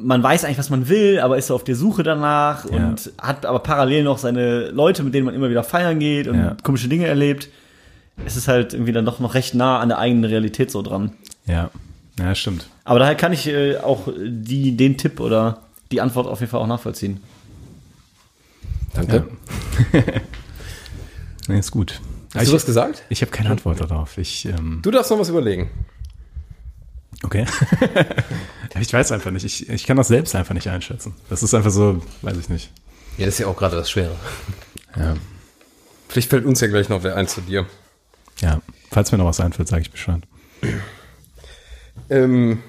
man 0.00 0.22
weiß 0.22 0.44
eigentlich, 0.44 0.58
was 0.58 0.70
man 0.70 0.88
will, 0.88 1.20
aber 1.20 1.38
ist 1.38 1.48
so 1.48 1.54
auf 1.54 1.62
der 1.64 1.76
Suche 1.76 2.02
danach 2.02 2.68
Ja. 2.70 2.76
und 2.76 3.12
hat 3.20 3.46
aber 3.46 3.60
parallel 3.60 4.02
noch 4.04 4.18
seine 4.18 4.70
Leute, 4.70 5.02
mit 5.04 5.14
denen 5.14 5.26
man 5.26 5.34
immer 5.34 5.50
wieder 5.50 5.62
feiern 5.62 5.98
geht 6.00 6.26
und 6.26 6.38
Ja. 6.38 6.56
komische 6.64 6.88
Dinge 6.88 7.06
erlebt. 7.06 7.48
Es 8.26 8.36
ist 8.36 8.48
halt 8.48 8.72
irgendwie 8.72 8.92
dann 8.92 9.04
doch 9.04 9.20
noch 9.20 9.34
recht 9.34 9.54
nah 9.54 9.78
an 9.78 9.88
der 9.90 9.98
eigenen 9.98 10.24
Realität 10.24 10.70
so 10.70 10.82
dran. 10.82 11.12
ja. 11.46 11.70
Ja, 12.18 12.34
stimmt. 12.34 12.66
Aber 12.84 12.98
daher 12.98 13.14
kann 13.14 13.32
ich 13.32 13.46
äh, 13.46 13.76
auch 13.76 14.08
die, 14.20 14.76
den 14.76 14.96
Tipp 14.98 15.20
oder 15.20 15.58
die 15.92 16.00
Antwort 16.00 16.26
auf 16.26 16.40
jeden 16.40 16.50
Fall 16.50 16.60
auch 16.60 16.66
nachvollziehen. 16.66 17.20
Danke. 19.06 19.26
Nee, 21.50 21.60
ist 21.60 21.70
gut. 21.70 22.02
Hast 22.34 22.42
ich, 22.42 22.48
du 22.50 22.56
was 22.56 22.66
gesagt? 22.66 23.02
Ich 23.08 23.22
habe 23.22 23.32
keine 23.32 23.48
Antwort 23.48 23.80
darauf. 23.80 24.18
Ich, 24.18 24.44
ähm, 24.44 24.80
Du 24.82 24.90
darfst 24.90 25.10
noch 25.10 25.18
was 25.18 25.30
überlegen. 25.30 25.70
okay. 27.22 27.46
Ja, 28.74 28.82
ich 28.82 28.92
weiß 28.92 29.12
einfach 29.12 29.30
nicht. 29.30 29.44
Ich, 29.44 29.66
ich 29.70 29.86
kann 29.86 29.96
das 29.96 30.08
selbst 30.08 30.34
einfach 30.34 30.52
nicht 30.52 30.68
einschätzen. 30.68 31.14
Das 31.30 31.42
ist 31.42 31.54
einfach 31.54 31.70
so, 31.70 32.02
weiß 32.20 32.36
ich 32.36 32.50
nicht. 32.50 32.70
Ja, 33.16 33.24
das 33.24 33.36
ist 33.36 33.40
ja 33.40 33.46
auch 33.46 33.56
gerade 33.56 33.76
das 33.76 33.90
Schwere. 33.90 34.14
Ja. 34.94 35.16
Vielleicht 36.08 36.28
fällt 36.28 36.44
uns 36.44 36.60
ja 36.60 36.68
gleich 36.68 36.90
noch 36.90 37.02
wer 37.02 37.16
ein 37.16 37.26
zu 37.26 37.40
dir. 37.40 37.64
Ja. 38.42 38.60
Falls 38.90 39.10
mir 39.10 39.16
noch 39.16 39.24
was 39.24 39.40
einfällt, 39.40 39.68
sage 39.68 39.80
ich 39.82 39.90
Bescheid. 39.90 40.20
Ähm, 42.10 42.62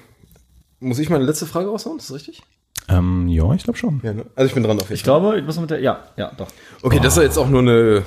muss 0.80 0.98
ich 0.98 1.10
meine 1.10 1.24
letzte 1.24 1.46
Frage 1.46 1.68
raushauen? 1.68 1.98
Ist 1.98 2.08
das 2.08 2.16
richtig? 2.16 2.42
Ähm, 2.90 3.28
ja, 3.28 3.52
ich 3.54 3.64
glaube 3.64 3.78
schon. 3.78 4.00
Ja, 4.02 4.12
ne? 4.12 4.26
Also 4.34 4.48
ich 4.48 4.54
bin 4.54 4.62
dran 4.62 4.76
auf 4.78 4.84
jeden 4.84 4.94
Ich 4.94 5.04
glaube, 5.04 5.38
ich 5.38 5.44
muss 5.44 5.58
mit 5.58 5.70
der, 5.70 5.80
ja, 5.80 6.04
ja, 6.16 6.32
doch. 6.36 6.48
Okay, 6.82 6.98
das 7.00 7.16
ist 7.16 7.22
jetzt 7.22 7.38
auch 7.38 7.48
nur 7.48 7.60
eine, 7.60 8.04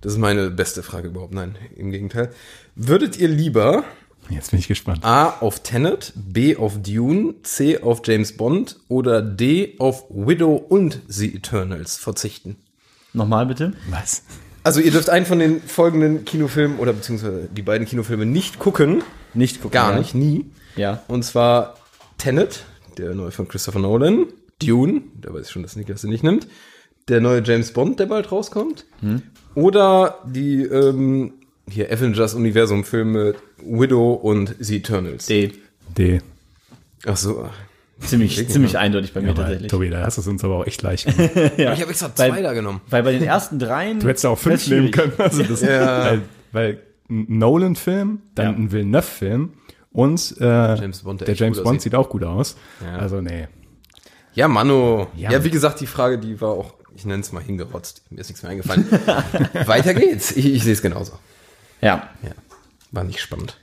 das 0.00 0.12
ist 0.12 0.18
meine 0.18 0.50
beste 0.50 0.82
Frage 0.82 1.08
überhaupt. 1.08 1.34
Nein, 1.34 1.56
im 1.76 1.90
Gegenteil. 1.90 2.30
Würdet 2.74 3.18
ihr 3.18 3.28
lieber 3.28 3.84
Jetzt 4.28 4.50
bin 4.50 4.58
ich 4.58 4.68
gespannt. 4.68 5.04
A 5.04 5.28
auf 5.40 5.60
Tenet, 5.60 6.12
B 6.16 6.56
auf 6.56 6.82
Dune, 6.82 7.34
C 7.42 7.80
auf 7.80 8.02
James 8.04 8.36
Bond 8.36 8.76
oder 8.88 9.22
D 9.22 9.76
auf 9.78 10.04
Widow 10.10 10.56
und 10.56 11.00
The 11.06 11.34
Eternals 11.34 11.96
verzichten? 11.96 12.56
Nochmal 13.12 13.46
bitte. 13.46 13.72
Was? 13.88 14.24
Also 14.64 14.80
ihr 14.80 14.90
dürft 14.90 15.10
einen 15.10 15.26
von 15.26 15.38
den 15.38 15.62
folgenden 15.62 16.24
Kinofilmen 16.24 16.78
oder 16.78 16.92
beziehungsweise 16.92 17.48
die 17.56 17.62
beiden 17.62 17.86
Kinofilme 17.86 18.26
nicht 18.26 18.58
gucken. 18.58 19.04
Nicht 19.32 19.62
gucken. 19.62 19.74
Gar 19.74 19.92
ja. 19.92 19.98
nicht, 19.98 20.14
nie. 20.14 20.46
Ja. 20.74 21.02
Und 21.06 21.22
zwar 21.22 21.76
Tenet, 22.18 22.64
der 22.98 23.14
neue 23.14 23.30
von 23.30 23.48
Christopher 23.48 23.78
Nolan, 23.78 24.26
Dune, 24.62 25.02
da 25.20 25.32
weiß 25.34 25.46
ich 25.46 25.52
schon, 25.52 25.62
dass 25.62 25.76
Niklas 25.76 26.00
den 26.02 26.10
nicht 26.10 26.24
nimmt, 26.24 26.46
der 27.08 27.20
neue 27.20 27.42
James 27.44 27.72
Bond, 27.72 28.00
der 28.00 28.06
bald 28.06 28.32
rauskommt, 28.32 28.84
oder 29.54 30.18
die 30.26 30.62
ähm, 30.62 31.34
hier 31.68 31.90
Avengers-Universum-Filme 31.92 33.34
Widow 33.64 34.12
und 34.14 34.54
The 34.58 34.76
Eternals. 34.76 35.26
D. 35.26 35.52
D. 35.96 36.20
Ach 37.06 37.16
so. 37.16 37.48
Ziemlich, 38.00 38.32
Deswegen, 38.34 38.50
ziemlich 38.50 38.72
ja. 38.72 38.80
eindeutig 38.80 39.14
bei 39.14 39.22
mir 39.22 39.30
Aber, 39.30 39.42
tatsächlich. 39.42 39.70
Tobi, 39.70 39.88
da 39.88 40.02
hast 40.04 40.18
du 40.18 40.20
es 40.20 40.26
uns 40.26 40.44
aber 40.44 40.56
auch 40.56 40.66
echt 40.66 40.82
leicht 40.82 41.06
gemacht. 41.06 41.30
Ja. 41.56 41.72
Ich 41.72 41.80
habe 41.80 41.90
extra 41.90 42.10
Weil- 42.16 42.30
zwei 42.30 42.42
da 42.42 42.52
genommen. 42.52 42.80
Weil 42.90 43.02
bei 43.02 43.12
den 43.12 43.22
ersten 43.22 43.58
dreien. 43.58 44.00
Du 44.00 44.08
hättest 44.08 44.26
auch 44.26 44.38
fünf 44.38 44.66
nehmen 44.68 44.90
können. 44.90 45.12
Also 45.16 45.42
das, 45.42 45.62
Ja. 45.62 46.04
Weil, 46.04 46.22
weil 46.52 46.82
ein 47.08 47.38
Nolan-Film, 47.38 48.20
dann 48.34 48.46
Ja. 48.46 48.52
ein 48.52 48.70
Villeneuve-Film 48.72 49.52
und 49.96 50.34
äh, 50.40 50.74
James 50.76 51.02
Bond, 51.02 51.20
der 51.20 51.26
der 51.26 51.34
James 51.34 51.56
Bond 51.58 51.68
aussieht. 51.68 51.82
sieht 51.82 51.94
auch 51.94 52.08
gut 52.08 52.22
aus. 52.24 52.56
Ja. 52.84 52.96
Also 52.98 53.20
nee. 53.20 53.48
Ja, 54.34 54.46
Mano. 54.48 55.08
Ja, 55.16 55.32
Ja. 55.32 55.44
wie 55.44 55.50
gesagt, 55.50 55.80
die 55.80 55.86
Frage, 55.86 56.18
die 56.18 56.40
war 56.40 56.50
auch, 56.50 56.74
ich 56.94 57.04
nenne 57.06 57.22
es 57.22 57.32
mal 57.32 57.42
hingerotzt. 57.42 58.02
Mir 58.10 58.20
ist 58.20 58.28
nichts 58.28 58.42
mehr 58.42 58.52
eingefallen. 58.52 58.86
Weiter 59.66 59.94
geht's. 59.94 60.32
Ich, 60.32 60.44
ich 60.46 60.62
sehe 60.62 60.74
es 60.74 60.82
genauso. 60.82 61.12
Ja. 61.80 62.10
Ja. 62.22 62.30
War 62.92 63.04
nicht 63.04 63.20
spannend. 63.20 63.56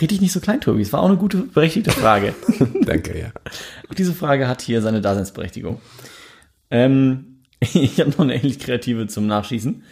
Red 0.00 0.10
dich 0.10 0.20
nicht 0.20 0.32
so 0.32 0.40
klein, 0.40 0.60
Tobi. 0.60 0.80
Es 0.82 0.92
war 0.92 1.00
auch 1.00 1.08
eine 1.08 1.16
gute, 1.18 1.38
berechtigte 1.38 1.90
Frage. 1.90 2.34
Danke, 2.82 3.18
ja. 3.18 3.32
Auch 3.90 3.94
diese 3.94 4.14
Frage 4.14 4.48
hat 4.48 4.62
hier 4.62 4.80
seine 4.80 5.00
Daseinsberechtigung. 5.02 5.80
Ähm, 6.70 7.42
ich 7.60 8.00
habe 8.00 8.10
noch 8.10 8.20
eine 8.20 8.34
ähnlich 8.34 8.58
kreative 8.58 9.06
zum 9.06 9.26
Nachschießen. 9.26 9.82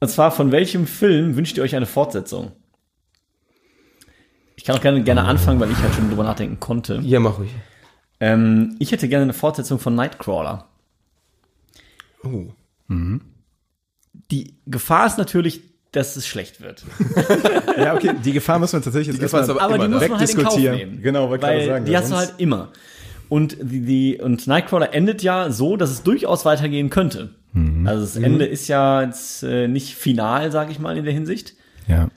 Und 0.00 0.08
zwar, 0.08 0.30
von 0.30 0.52
welchem 0.52 0.86
Film 0.86 1.36
wünscht 1.36 1.56
ihr 1.56 1.62
euch 1.64 1.74
eine 1.76 1.86
Fortsetzung? 1.86 2.52
Ich 4.58 4.64
kann 4.64 4.76
auch 4.76 4.80
gerne, 4.80 5.04
gerne 5.04 5.22
anfangen, 5.22 5.60
weil 5.60 5.70
ich 5.70 5.76
halt 5.78 5.94
schon 5.94 6.08
drüber 6.08 6.24
nachdenken 6.24 6.58
konnte. 6.58 7.00
Ja, 7.04 7.20
mach 7.20 7.38
ruhig. 7.38 7.50
Ähm, 8.18 8.74
ich 8.80 8.90
hätte 8.90 9.08
gerne 9.08 9.22
eine 9.22 9.32
Fortsetzung 9.32 9.78
von 9.78 9.94
Nightcrawler. 9.94 10.66
Oh. 12.24 12.46
Die 14.30 14.54
Gefahr 14.66 15.06
ist 15.06 15.16
natürlich, 15.16 15.60
dass 15.92 16.16
es 16.16 16.26
schlecht 16.26 16.60
wird. 16.60 16.84
Ja, 17.78 17.94
okay, 17.94 18.12
die 18.24 18.32
Gefahr 18.32 18.58
müssen 18.58 18.72
wir 18.72 18.82
tatsächlich 18.82 19.14
jetzt 19.14 19.32
erstmal 19.32 19.48
aber 19.48 19.62
Aber 19.62 19.78
die 19.78 19.84
immer 19.84 20.00
muss 20.00 20.08
man 20.08 20.18
halt 20.18 20.28
in 20.28 20.36
Kauf 20.38 20.46
wegdiskutieren. 20.56 20.76
nehmen. 20.76 21.02
Genau, 21.02 21.30
wollte 21.30 21.46
weil 21.46 21.58
gerade 21.58 21.66
sagen. 21.68 21.84
die 21.84 21.96
hast 21.96 22.10
du 22.10 22.16
halt 22.16 22.34
immer. 22.38 22.72
Und 23.28 23.56
die, 23.60 23.82
die 23.82 24.18
und 24.20 24.48
Nightcrawler 24.48 24.92
endet 24.92 25.22
ja 25.22 25.52
so, 25.52 25.76
dass 25.76 25.90
es 25.90 26.02
durchaus 26.02 26.44
weitergehen 26.44 26.90
könnte. 26.90 27.30
Mhm. 27.52 27.86
Also 27.86 28.00
das 28.02 28.16
Ende 28.16 28.46
ist 28.46 28.66
ja 28.66 29.02
jetzt 29.02 29.44
äh, 29.44 29.68
nicht 29.68 29.94
final, 29.94 30.50
sage 30.50 30.72
ich 30.72 30.80
mal 30.80 30.96
in 30.98 31.04
der 31.04 31.14
Hinsicht. 31.14 31.54
Ja. 31.86 32.08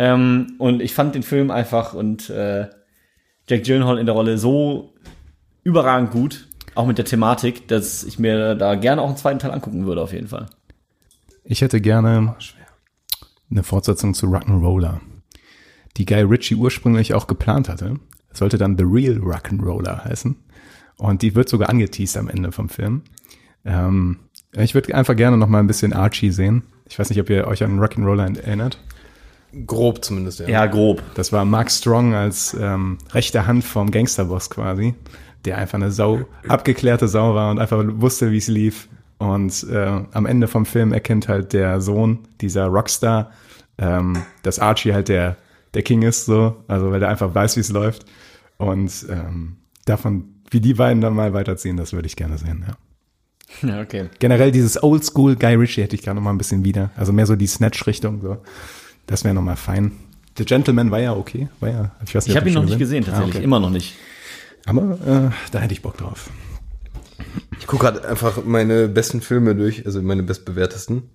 Ähm, 0.00 0.54
und 0.56 0.80
ich 0.80 0.94
fand 0.94 1.14
den 1.14 1.22
Film 1.22 1.50
einfach 1.50 1.92
und 1.92 2.30
äh, 2.30 2.70
Jack 3.46 3.64
Gyllenhaal 3.64 3.98
in 3.98 4.06
der 4.06 4.14
Rolle 4.14 4.38
so 4.38 4.94
überragend 5.62 6.10
gut, 6.10 6.48
auch 6.74 6.86
mit 6.86 6.96
der 6.96 7.04
Thematik, 7.04 7.68
dass 7.68 8.02
ich 8.02 8.18
mir 8.18 8.54
da 8.54 8.76
gerne 8.76 9.02
auch 9.02 9.08
einen 9.08 9.18
zweiten 9.18 9.38
Teil 9.38 9.50
angucken 9.50 9.84
würde 9.84 10.00
auf 10.00 10.14
jeden 10.14 10.28
Fall. 10.28 10.46
Ich 11.44 11.60
hätte 11.60 11.82
gerne 11.82 12.34
eine 13.50 13.62
Fortsetzung 13.62 14.14
zu 14.14 14.28
Rock'n'Roller, 14.28 15.00
die 15.98 16.06
Guy 16.06 16.22
Ritchie 16.22 16.54
ursprünglich 16.54 17.12
auch 17.12 17.26
geplant 17.26 17.68
hatte. 17.68 17.96
Es 18.32 18.38
sollte 18.38 18.56
dann 18.56 18.78
The 18.78 18.84
Real 18.84 19.18
Rock'n'Roller 19.18 20.02
heißen. 20.06 20.34
Und 20.96 21.20
die 21.20 21.34
wird 21.34 21.50
sogar 21.50 21.68
angeteased 21.68 22.16
am 22.16 22.30
Ende 22.30 22.52
vom 22.52 22.70
Film. 22.70 23.02
Ähm, 23.66 24.20
ich 24.52 24.72
würde 24.72 24.94
einfach 24.94 25.14
gerne 25.14 25.36
noch 25.36 25.48
mal 25.48 25.58
ein 25.58 25.66
bisschen 25.66 25.92
Archie 25.92 26.30
sehen. 26.30 26.62
Ich 26.88 26.98
weiß 26.98 27.10
nicht, 27.10 27.20
ob 27.20 27.28
ihr 27.28 27.46
euch 27.46 27.62
an 27.62 27.78
Rock'n'Roller 27.78 28.38
erinnert. 28.38 28.78
Grob 29.66 30.04
zumindest, 30.04 30.40
ja. 30.40 30.48
Ja, 30.48 30.66
grob. 30.66 31.02
Das 31.14 31.32
war 31.32 31.44
Mark 31.44 31.70
Strong 31.70 32.14
als 32.14 32.56
ähm, 32.58 32.98
rechte 33.12 33.46
Hand 33.46 33.64
vom 33.64 33.90
Gangsterboss 33.90 34.48
quasi, 34.50 34.94
der 35.44 35.58
einfach 35.58 35.74
eine 35.74 35.90
Sau, 35.90 36.20
abgeklärte 36.46 37.08
Sau 37.08 37.34
war 37.34 37.50
und 37.50 37.58
einfach 37.58 37.82
wusste, 37.84 38.30
wie 38.30 38.38
es 38.38 38.48
lief. 38.48 38.88
Und 39.18 39.66
äh, 39.70 40.02
am 40.12 40.26
Ende 40.26 40.48
vom 40.48 40.64
Film 40.64 40.92
erkennt 40.92 41.28
halt 41.28 41.52
der 41.52 41.80
Sohn, 41.80 42.20
dieser 42.40 42.66
Rockstar, 42.66 43.32
ähm, 43.76 44.22
dass 44.42 44.58
Archie 44.58 44.94
halt 44.94 45.08
der, 45.08 45.36
der 45.74 45.82
King 45.82 46.02
ist, 46.02 46.26
so, 46.26 46.56
also 46.68 46.90
weil 46.90 47.00
der 47.00 47.08
einfach 47.08 47.34
weiß, 47.34 47.56
wie 47.56 47.60
es 47.60 47.70
läuft. 47.70 48.06
Und 48.56 49.06
ähm, 49.10 49.56
davon, 49.84 50.36
wie 50.50 50.60
die 50.60 50.74
beiden 50.74 51.00
dann 51.00 51.14
mal 51.14 51.32
weiterziehen, 51.32 51.76
das 51.76 51.92
würde 51.92 52.06
ich 52.06 52.16
gerne 52.16 52.38
sehen, 52.38 52.64
ja. 52.66 52.76
Ja, 53.62 53.80
okay. 53.80 54.08
Generell 54.20 54.52
dieses 54.52 54.80
Oldschool 54.82 55.34
Guy 55.34 55.54
Ritchie 55.54 55.82
hätte 55.82 55.96
ich 55.96 56.02
gerade 56.02 56.14
noch 56.14 56.22
mal 56.22 56.30
ein 56.30 56.38
bisschen 56.38 56.64
wieder. 56.64 56.90
Also 56.96 57.12
mehr 57.12 57.26
so 57.26 57.34
die 57.34 57.48
Snatch-Richtung, 57.48 58.20
so. 58.20 58.38
Das 59.10 59.24
wäre 59.24 59.34
noch 59.34 59.42
mal 59.42 59.56
fein. 59.56 59.92
The 60.38 60.44
Gentleman 60.44 60.92
war 60.92 61.00
ja 61.00 61.14
okay, 61.14 61.48
war 61.58 61.68
ja, 61.68 61.90
ich 62.06 62.14
weiß 62.14 62.26
nicht, 62.26 62.34
Ich 62.34 62.36
habe 62.36 62.48
ihn 62.48 62.54
noch 62.54 62.64
nicht 62.64 62.78
gesehen, 62.78 63.04
tatsächlich. 63.04 63.34
Ah, 63.34 63.38
okay. 63.38 63.44
Immer 63.44 63.58
noch 63.58 63.70
nicht. 63.70 63.96
Aber 64.66 64.98
äh, 65.04 65.50
da 65.50 65.58
hätte 65.58 65.72
ich 65.72 65.82
Bock 65.82 65.96
drauf. 65.96 66.30
Ich 67.58 67.66
gucke 67.66 67.84
gerade 67.84 68.08
einfach 68.08 68.44
meine 68.44 68.88
besten 68.88 69.20
Filme 69.20 69.56
durch, 69.56 69.84
also 69.84 70.00
meine 70.00 70.22
bestbewertesten. 70.22 71.10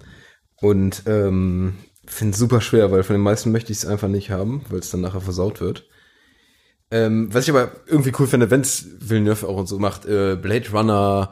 Und 0.57 1.03
ähm, 1.05 1.75
finde 2.05 2.33
es 2.33 2.37
super 2.37 2.59
schwer, 2.59 2.91
weil 2.91 3.03
von 3.03 3.15
den 3.15 3.23
meisten 3.23 3.53
möchte 3.53 3.71
ich 3.71 3.79
es 3.79 3.85
einfach 3.85 4.09
nicht 4.09 4.29
haben, 4.29 4.65
weil 4.69 4.79
es 4.79 4.89
dann 4.89 5.01
nachher 5.01 5.21
versaut 5.21 5.61
wird. 5.61 5.87
Ähm, 6.91 7.33
was 7.33 7.45
ich 7.45 7.49
aber 7.49 7.71
irgendwie 7.87 8.11
cool 8.19 8.27
finde, 8.27 8.51
wenn 8.51 8.61
es 8.61 8.87
Villeneuve 8.99 9.47
auch 9.47 9.57
und 9.57 9.67
so 9.67 9.79
macht, 9.79 10.05
äh, 10.05 10.35
Blade 10.35 10.69
Runner 10.71 11.31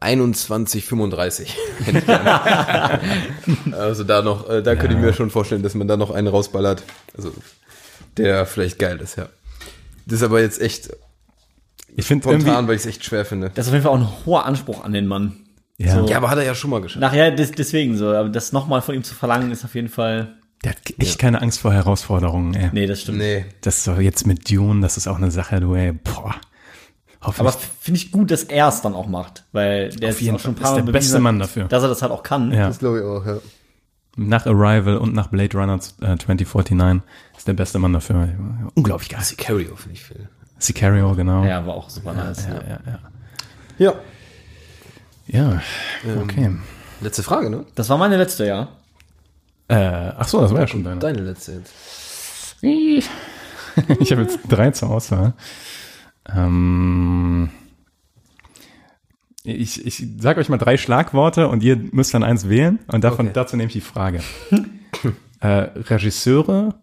2135. 0.00 1.56
Hätte 1.84 1.98
ich 1.98 2.06
gerne. 2.06 3.00
also 3.72 4.04
da 4.04 4.22
noch, 4.22 4.48
äh, 4.48 4.62
da 4.62 4.76
könnte 4.76 4.94
ich 4.94 5.00
mir 5.00 5.12
schon 5.12 5.30
vorstellen, 5.30 5.62
dass 5.62 5.74
man 5.74 5.88
da 5.88 5.96
noch 5.96 6.10
einen 6.10 6.28
rausballert. 6.28 6.82
Also 7.16 7.32
der 8.16 8.46
vielleicht 8.46 8.78
geil 8.78 9.00
ist, 9.00 9.16
ja. 9.16 9.28
Das 10.06 10.20
ist 10.20 10.22
aber 10.22 10.40
jetzt 10.40 10.60
echt 10.60 10.90
Ich 11.96 12.06
finde 12.06 12.28
spontan, 12.28 12.66
weil 12.68 12.76
ich 12.76 12.82
es 12.82 12.86
echt 12.86 13.04
schwer 13.04 13.24
finde. 13.24 13.50
Das 13.54 13.66
ist 13.66 13.70
auf 13.70 13.74
jeden 13.74 13.84
Fall 13.84 13.92
auch 13.92 14.00
ein 14.00 14.26
hoher 14.26 14.46
Anspruch 14.46 14.84
an 14.84 14.92
den 14.92 15.06
Mann. 15.06 15.36
Ja. 15.76 15.94
So. 15.94 16.08
Ja, 16.08 16.16
aber 16.16 16.30
hat 16.30 16.38
er 16.38 16.44
ja 16.44 16.54
schon 16.54 16.70
mal 16.70 16.80
geschafft. 16.80 17.00
Nachher 17.00 17.30
des, 17.30 17.52
deswegen 17.52 17.96
so, 17.96 18.08
aber 18.08 18.28
das 18.28 18.52
nochmal 18.52 18.82
von 18.82 18.94
ihm 18.94 19.04
zu 19.04 19.14
verlangen, 19.14 19.52
ist 19.52 19.64
auf 19.64 19.74
jeden 19.74 19.88
Fall. 19.88 20.36
Der 20.64 20.72
hat 20.72 20.78
echt 20.98 21.20
keine 21.20 21.40
Angst 21.40 21.60
vor 21.60 21.72
Herausforderungen, 21.72 22.52
ey. 22.54 22.70
Nee, 22.72 22.86
das 22.86 23.02
stimmt. 23.02 23.18
Nee. 23.18 23.44
Das 23.60 23.78
ist 23.78 23.84
so 23.84 23.94
jetzt 23.94 24.26
mit 24.26 24.50
Dune, 24.50 24.80
das 24.80 24.96
ist 24.96 25.06
auch 25.06 25.16
eine 25.16 25.30
Sache, 25.30 25.60
du, 25.60 25.74
ey, 25.76 25.92
boah. 25.92 26.34
Aber 27.36 27.48
Hoffentlich. 27.48 27.70
finde 27.80 27.98
ich 27.98 28.10
gut, 28.12 28.30
dass 28.30 28.44
er 28.44 28.68
es 28.68 28.80
dann 28.82 28.94
auch 28.94 29.06
macht, 29.06 29.44
weil 29.52 29.90
der 29.90 30.10
Auf 30.10 30.20
jeden 30.20 30.36
auch 30.36 30.40
schon 30.40 30.52
ein 30.52 30.54
paar 30.56 30.70
Ist 30.70 30.76
der 30.76 30.84
Mal 30.84 30.92
beste 30.92 31.10
bewiesen 31.10 31.22
Mann 31.22 31.38
dafür. 31.38 31.64
Dass 31.64 31.82
er 31.82 31.88
das 31.88 32.02
halt 32.02 32.12
auch 32.12 32.22
kann. 32.22 32.52
ja. 32.52 32.68
Das 32.68 32.78
glaube 32.78 32.98
ich 32.98 33.04
auch, 33.04 33.26
ja. 33.26 33.38
Nach 34.16 34.46
Arrival 34.46 34.96
und 34.98 35.14
nach 35.14 35.28
Blade 35.28 35.56
Runner 35.56 35.74
äh, 35.74 36.16
2049 36.16 37.02
ist 37.36 37.46
der 37.46 37.52
beste 37.52 37.78
Mann 37.78 37.92
dafür. 37.92 38.28
Unglaublich 38.74 39.08
geil. 39.10 39.20
Sicario 39.22 39.76
finde 39.76 39.94
ich 39.94 40.04
viel. 40.04 40.28
Sicario, 40.58 41.14
genau. 41.14 41.44
Ja, 41.44 41.64
war 41.66 41.74
auch 41.74 41.88
super 41.88 42.12
nice. 42.14 42.46
ja, 42.46 42.54
Ja. 42.54 42.60
ja, 42.68 42.80
ja. 43.78 43.94
Ja. 45.30 45.62
Ja, 46.04 46.20
okay. 46.22 46.50
Letzte 47.00 47.22
Frage, 47.22 47.50
ne? 47.50 47.64
Das 47.74 47.88
war 47.90 47.98
meine 47.98 48.16
letzte, 48.16 48.46
ja. 48.46 48.68
Äh, 49.68 50.12
ach 50.16 50.26
so, 50.26 50.40
das 50.40 50.52
war 50.52 50.60
ja 50.60 50.66
schon 50.66 50.82
deine. 50.82 50.98
Deine 50.98 51.20
letzte 51.20 51.52
jetzt. 51.52 51.72
Ich 54.00 54.10
habe 54.10 54.22
jetzt 54.22 54.40
drei 54.48 54.72
zur 54.72 54.90
Auswahl. 54.90 55.34
Ähm, 56.34 57.50
ich 59.44 59.84
ich 59.86 60.06
sage 60.20 60.40
euch 60.40 60.48
mal 60.48 60.58
drei 60.58 60.76
Schlagworte 60.76 61.48
und 61.48 61.62
ihr 61.62 61.76
müsst 61.76 62.12
dann 62.14 62.22
eins 62.22 62.48
wählen 62.48 62.80
und 62.88 63.02
davon, 63.04 63.26
Okay. 63.26 63.34
dazu 63.34 63.56
nehme 63.56 63.68
ich 63.68 63.72
die 63.72 63.80
Frage. 63.80 64.22
äh, 65.40 65.46
Regisseure, 65.48 66.80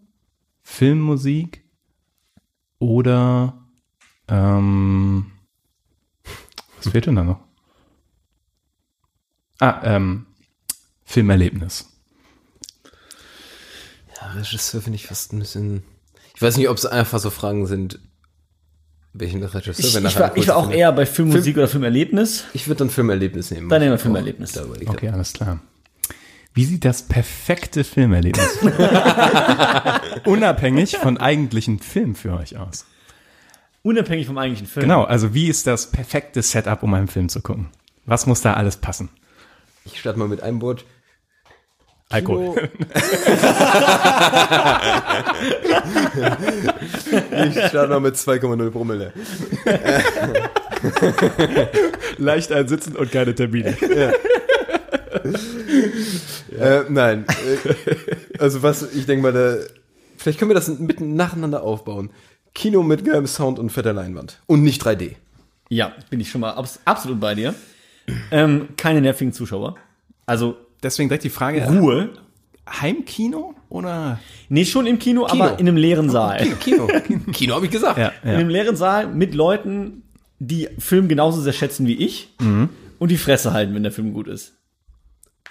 Filmmusik 0.63 1.63
oder 2.79 3.65
ähm, 4.27 5.31
was 6.77 6.89
fehlt 6.91 7.05
denn 7.05 7.15
da 7.15 7.23
noch? 7.23 7.39
Ah, 9.59 9.81
ähm, 9.83 10.25
Filmerlebnis. 11.05 11.91
Ja, 14.19 14.31
Regisseur 14.31 14.81
finde 14.81 14.95
ich 14.95 15.07
fast 15.07 15.33
ein 15.33 15.39
bisschen. 15.39 15.83
Ich 16.35 16.41
weiß 16.41 16.57
nicht, 16.57 16.67
ob 16.67 16.77
es 16.77 16.85
einfach 16.85 17.19
so 17.19 17.29
Fragen 17.29 17.65
sind, 17.67 17.99
welchen 19.17 19.43
Regisseur 19.43 19.85
Ich, 19.85 19.95
ich, 19.95 20.19
war, 20.19 20.37
ich 20.37 20.47
war 20.47 20.57
auch 20.57 20.69
eher 20.69 20.91
bei 20.91 21.05
Filmmusik 21.05 21.57
oder 21.57 21.67
Filmerlebnis. 21.67 22.45
Ich 22.53 22.67
würde 22.67 22.79
dann 22.79 22.89
Filmerlebnis 22.89 23.51
nehmen. 23.51 23.69
Dann 23.69 23.81
nehmen 23.81 23.93
wir 23.93 23.97
Filmerlebnis. 23.99 24.51
Da 24.51 24.63
überlegt 24.63 24.89
Okay, 24.89 25.09
alles 25.09 25.33
klar. 25.33 25.59
Wie 26.53 26.63
sieht 26.63 26.85
das 26.85 27.03
perfekte 27.03 27.83
Filmerlebnis 27.83 28.59
unabhängig 30.25 30.95
von 30.97 31.17
eigentlichen 31.17 31.79
Film 31.79 32.15
für 32.15 32.33
euch 32.33 32.57
aus? 32.57 32.85
Unabhängig 33.83 34.27
vom 34.27 34.37
eigentlichen 34.37 34.67
Film. 34.67 34.83
Genau, 34.83 35.03
also 35.03 35.33
wie 35.33 35.47
ist 35.47 35.67
das 35.67 35.91
perfekte 35.91 36.41
Setup, 36.41 36.81
um 36.81 36.93
einen 36.93 37.07
Film 37.07 37.27
zu 37.27 37.41
gucken? 37.41 37.67
Was 38.05 38.25
muss 38.25 38.41
da 38.41 38.53
alles 38.53 38.77
passen? 38.77 39.09
Ich 39.83 39.99
starte 39.99 40.17
mal 40.17 40.27
mit 40.27 40.41
einem 40.41 40.61
Wort. 40.61 40.85
Alkohol. 42.09 42.69
Ich 47.47 47.67
starte 47.67 47.89
mal 47.89 47.99
mit 47.99 48.15
2,0 48.15 48.69
Promille. 48.71 49.13
Leicht 52.17 52.51
einsitzen 52.51 52.95
und 52.95 53.11
keine 53.11 53.35
Termine. 53.35 53.75
Äh, 56.57 56.83
nein. 56.89 57.25
Äh, 57.27 58.37
also 58.39 58.63
was, 58.63 58.93
ich 58.93 59.05
denke 59.05 59.23
mal, 59.23 59.33
da, 59.33 59.57
vielleicht 60.17 60.39
können 60.39 60.49
wir 60.49 60.55
das 60.55 60.67
mitten 60.67 61.15
nacheinander 61.15 61.63
aufbauen. 61.63 62.11
Kino 62.53 62.83
mit 62.83 63.03
geilem 63.03 63.27
Sound 63.27 63.59
und 63.59 63.71
fetter 63.71 63.93
Leinwand. 63.93 64.39
Und 64.47 64.63
nicht 64.63 64.81
3D. 64.81 65.15
Ja, 65.69 65.93
bin 66.09 66.19
ich 66.19 66.29
schon 66.29 66.41
mal 66.41 66.51
abs 66.51 66.79
absolut 66.85 67.19
bei 67.19 67.35
dir. 67.35 67.53
Ähm, 68.31 68.69
keine 68.77 69.01
nervigen 69.01 69.33
Zuschauer. 69.33 69.75
Also 70.25 70.57
Deswegen 70.83 71.09
direkt 71.09 71.23
die 71.23 71.29
Frage, 71.29 71.65
Ruhe. 71.67 72.09
Heimkino 72.67 73.53
oder? 73.69 74.19
Nee, 74.49 74.65
schon 74.65 74.87
im 74.87 74.97
Kino, 74.99 75.27
aber 75.27 75.59
in 75.59 75.67
einem 75.67 75.77
leeren 75.77 76.09
Saal. 76.09 76.39
Kino. 76.59 76.87
Kino 77.31 77.53
habe 77.55 77.65
ich 77.65 77.71
gesagt. 77.71 77.97
Ja, 77.97 78.11
In 78.23 78.29
ja. 78.29 78.37
einem 78.37 78.49
leeren 78.49 78.75
Saal 78.75 79.07
mit 79.07 79.35
Leuten, 79.35 80.03
die 80.39 80.69
Film 80.79 81.07
genauso 81.07 81.41
sehr 81.41 81.53
schätzen 81.53 81.85
wie 81.87 81.95
ich 81.95 82.29
und 82.99 83.11
die 83.11 83.17
Fresse 83.17 83.53
halten, 83.53 83.73
wenn 83.75 83.83
der 83.83 83.91
Film 83.91 84.13
gut 84.13 84.27
ist. 84.27 84.53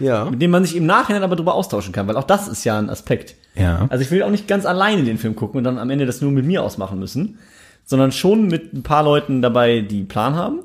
Ja. 0.01 0.25
Mit 0.25 0.43
dem 0.43 0.51
man 0.51 0.65
sich 0.65 0.75
im 0.75 0.87
Nachhinein 0.87 1.23
aber 1.23 1.37
drüber 1.37 1.55
austauschen 1.55 1.93
kann, 1.93 2.09
weil 2.09 2.17
auch 2.17 2.25
das 2.25 2.49
ist 2.49 2.65
ja 2.65 2.79
ein 2.79 2.91
Aspekt. 2.91 3.37
Ja. 3.55 3.87
Also 3.91 4.03
ich 4.03 4.11
will 4.11 4.23
auch 4.25 4.31
nicht 4.31 4.49
ganz 4.49 4.67
alleine 4.67 5.05
den 5.05 5.19
Film 5.19 5.37
gucken 5.37 5.59
und 5.59 5.65
dann 5.65 5.79
am 5.79 5.91
Ende 5.91 6.05
das 6.07 6.21
nur 6.21 6.33
mit 6.33 6.45
mir 6.45 6.63
ausmachen 6.65 6.99
müssen, 6.99 7.39
sondern 7.85 8.11
schon 8.11 8.49
mit 8.49 8.73
ein 8.73 8.83
paar 8.83 9.05
Leuten 9.05 9.41
dabei, 9.41 9.81
die 9.83 10.03
Plan 10.03 10.35
haben, 10.35 10.61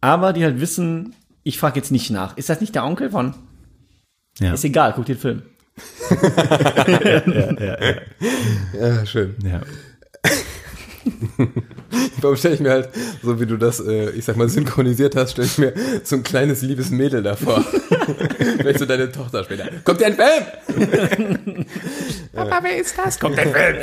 aber 0.00 0.32
die 0.32 0.42
halt 0.42 0.60
wissen, 0.60 1.14
ich 1.42 1.58
frage 1.58 1.76
jetzt 1.76 1.90
nicht 1.92 2.10
nach. 2.10 2.36
Ist 2.38 2.48
das 2.48 2.60
nicht 2.62 2.74
der 2.74 2.84
Onkel 2.84 3.10
von? 3.10 3.34
Ja. 4.42 4.54
Ist 4.54 4.64
egal, 4.64 4.92
guck 4.94 5.06
dir 5.06 5.14
den 5.14 5.20
Film. 5.20 5.42
Ja, 8.80 9.06
schön. 9.06 9.36
ja. 9.44 9.60
Warum 12.20 12.36
stelle 12.36 12.54
ich 12.54 12.60
mir 12.60 12.70
halt, 12.70 12.88
so 13.22 13.40
wie 13.40 13.46
du 13.46 13.56
das, 13.56 13.80
äh, 13.80 14.10
ich 14.10 14.24
sag 14.24 14.36
mal, 14.36 14.48
synchronisiert 14.48 15.16
hast, 15.16 15.32
stelle 15.32 15.46
ich 15.46 15.58
mir 15.58 15.72
so 16.04 16.16
ein 16.16 16.22
kleines 16.22 16.62
liebes 16.62 16.90
Mädel 16.90 17.22
davor. 17.22 17.64
Vielleicht 18.58 18.78
so 18.78 18.86
deine 18.86 19.10
Tochter 19.10 19.42
später. 19.44 19.64
Kommt 19.84 20.00
dir 20.00 20.06
ein 20.06 20.14
Film? 20.14 21.66
Papa, 22.32 22.60
wer 22.62 22.76
ist 22.78 22.96
das? 22.96 23.18
Kommt 23.18 23.36
der 23.36 23.48
Film. 23.48 23.76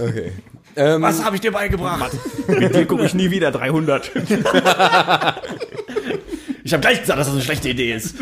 Okay. 0.00 0.32
Ähm, 0.76 1.02
Was 1.02 1.24
habe 1.24 1.36
ich 1.36 1.42
dir 1.42 1.52
beigebracht? 1.52 2.12
Mit 2.48 2.74
dir 2.74 2.86
gucke 2.86 3.04
ich 3.06 3.14
nie 3.14 3.30
wieder 3.30 3.50
300. 3.50 4.10
Ich 6.66 6.72
habe 6.72 6.80
gleich 6.80 7.00
gesagt, 7.00 7.16
dass 7.18 7.28
das 7.28 7.34
eine 7.36 7.44
schlechte 7.44 7.68
Idee 7.68 7.92
ist. 7.94 8.16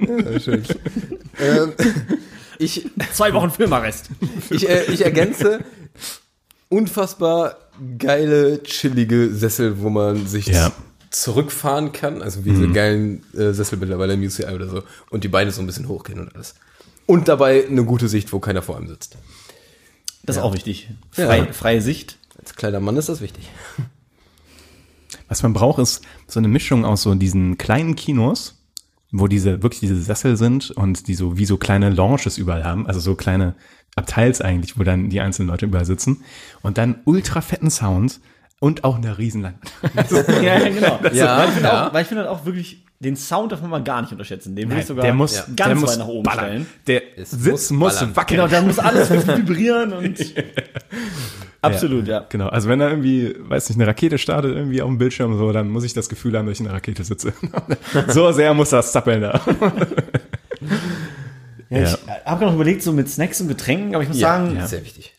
ja, 0.00 0.38
schön. 0.40 0.62
ähm, 1.40 1.72
ich, 2.58 2.88
Zwei 3.12 3.34
Wochen 3.34 3.50
Filmarrest. 3.50 4.10
ich, 4.50 4.68
äh, 4.68 4.84
ich 4.92 5.04
ergänze 5.04 5.58
unfassbar 6.68 7.56
geile, 7.98 8.62
chillige 8.62 9.34
Sessel, 9.34 9.80
wo 9.80 9.90
man 9.90 10.26
sich 10.28 10.46
Ja. 10.46 10.72
zurückfahren 11.10 11.90
kann. 11.92 12.22
Also 12.22 12.44
wie 12.44 12.50
diese 12.50 12.68
geilen 12.68 13.24
äh, 13.36 13.52
Sessel 13.52 13.78
mittlerweile 13.78 14.14
im 14.14 14.22
UCI 14.22 14.46
oder 14.54 14.68
so. 14.68 14.82
Und 15.10 15.24
die 15.24 15.28
Beine 15.28 15.50
so 15.50 15.60
ein 15.60 15.66
bisschen 15.66 15.88
hochgehen 15.88 16.20
und 16.20 16.32
alles. 16.34 16.54
Und 17.06 17.26
dabei 17.28 17.66
eine 17.66 17.84
gute 17.84 18.08
Sicht, 18.08 18.32
wo 18.32 18.38
keiner 18.38 18.62
vor 18.62 18.76
einem 18.76 18.86
sitzt. 18.88 19.16
Das 20.24 20.36
ist 20.36 20.42
auch 20.42 20.54
wichtig. 20.54 20.90
Frei, 21.10 21.38
Ja. 21.38 21.52
Freie 21.52 21.80
Sicht. 21.82 22.18
Als 22.38 22.54
kleiner 22.54 22.78
Mann 22.80 22.96
ist 22.96 23.08
das 23.08 23.20
wichtig. 23.20 23.48
Was 25.28 25.42
man 25.42 25.52
braucht, 25.52 25.78
ist 25.80 26.02
so 26.26 26.38
eine 26.38 26.48
Mischung 26.48 26.84
aus 26.84 27.02
so 27.02 27.14
diesen 27.14 27.58
kleinen 27.58 27.96
Kinos, 27.96 28.62
wo 29.12 29.26
diese 29.26 29.62
wirklich 29.62 29.80
diese 29.80 30.00
Sessel 30.00 30.36
sind 30.36 30.70
und 30.70 31.08
die 31.08 31.14
so 31.14 31.38
wie 31.38 31.46
so 31.46 31.56
kleine 31.56 31.90
Lounges 31.90 32.38
überall 32.38 32.64
haben, 32.64 32.86
also 32.86 33.00
so 33.00 33.14
kleine 33.14 33.54
Abteils 33.96 34.40
eigentlich, 34.40 34.78
wo 34.78 34.82
dann 34.82 35.08
die 35.08 35.20
einzelnen 35.20 35.48
Leute 35.48 35.66
überall 35.66 35.86
sitzen 35.86 36.22
und 36.62 36.78
dann 36.78 36.96
ultra 37.04 37.40
fetten 37.40 37.70
Sound 37.70 38.20
und 38.60 38.84
auch 38.84 38.96
eine 38.96 39.18
Riesenleinwand. 39.18 39.70
Ja, 40.42 40.58
ja, 40.58 40.68
genau. 40.68 41.00
Ja, 41.12 41.38
weil 41.38 41.48
ich 41.48 41.52
finde 41.54 41.68
ja. 41.68 41.86
auch, 41.88 41.94
weil 41.94 42.02
ich 42.02 42.08
finde 42.08 42.22
halt 42.24 42.30
auch 42.30 42.44
wirklich, 42.44 42.84
den 43.00 43.16
Sound 43.16 43.52
darf 43.52 43.60
man 43.60 43.70
mal 43.70 43.82
gar 43.82 44.00
nicht 44.02 44.12
unterschätzen. 44.12 44.56
Den 44.56 44.70
will 44.70 44.78
ich 44.78 44.86
sogar 44.86 45.04
der 45.04 45.14
muss, 45.14 45.36
ja. 45.36 45.44
ganz 45.54 45.58
der 45.58 45.74
muss 45.76 45.90
weit 45.90 45.98
nach 45.98 46.08
oben 46.08 46.22
ballern. 46.22 46.44
stellen. 46.44 46.66
Der 46.86 47.18
Es 47.18 47.30
Sitz 47.30 47.70
muss 47.70 48.00
muss, 48.00 48.16
wackeln. 48.16 48.38
Genau, 48.40 48.48
da 48.48 48.62
muss 48.62 48.78
alles 48.78 49.10
vibrieren 49.26 49.92
und 49.92 50.18
absolut, 51.66 52.06
ja. 52.08 52.26
Genau, 52.28 52.48
also 52.48 52.68
wenn 52.68 52.78
da 52.78 52.88
irgendwie, 52.88 53.34
weiß 53.38 53.68
nicht, 53.68 53.78
eine 53.78 53.86
Rakete 53.86 54.18
startet 54.18 54.54
irgendwie 54.54 54.82
auf 54.82 54.88
dem 54.88 54.98
Bildschirm 54.98 55.36
so, 55.38 55.52
dann 55.52 55.68
muss 55.68 55.84
ich 55.84 55.94
das 55.94 56.08
Gefühl 56.08 56.36
haben, 56.36 56.46
dass 56.46 56.54
ich 56.54 56.60
in 56.60 56.66
einer 56.66 56.76
Rakete 56.76 57.04
sitze. 57.04 57.32
so 58.08 58.32
sehr 58.32 58.54
muss 58.54 58.70
das 58.70 58.92
zappeln 58.92 59.22
da. 59.22 59.40
ja. 61.70 61.82
Ich 61.82 61.96
habe 62.24 62.46
noch 62.46 62.54
überlegt, 62.54 62.82
so 62.82 62.92
mit 62.92 63.08
Snacks 63.08 63.40
und 63.40 63.48
Getränken, 63.48 63.94
aber 63.94 64.02
ich 64.02 64.08
muss 64.08 64.18
sagen, 64.18 64.56
ja. 64.56 64.66
Sehr 64.66 64.84
wichtig. 64.84 65.12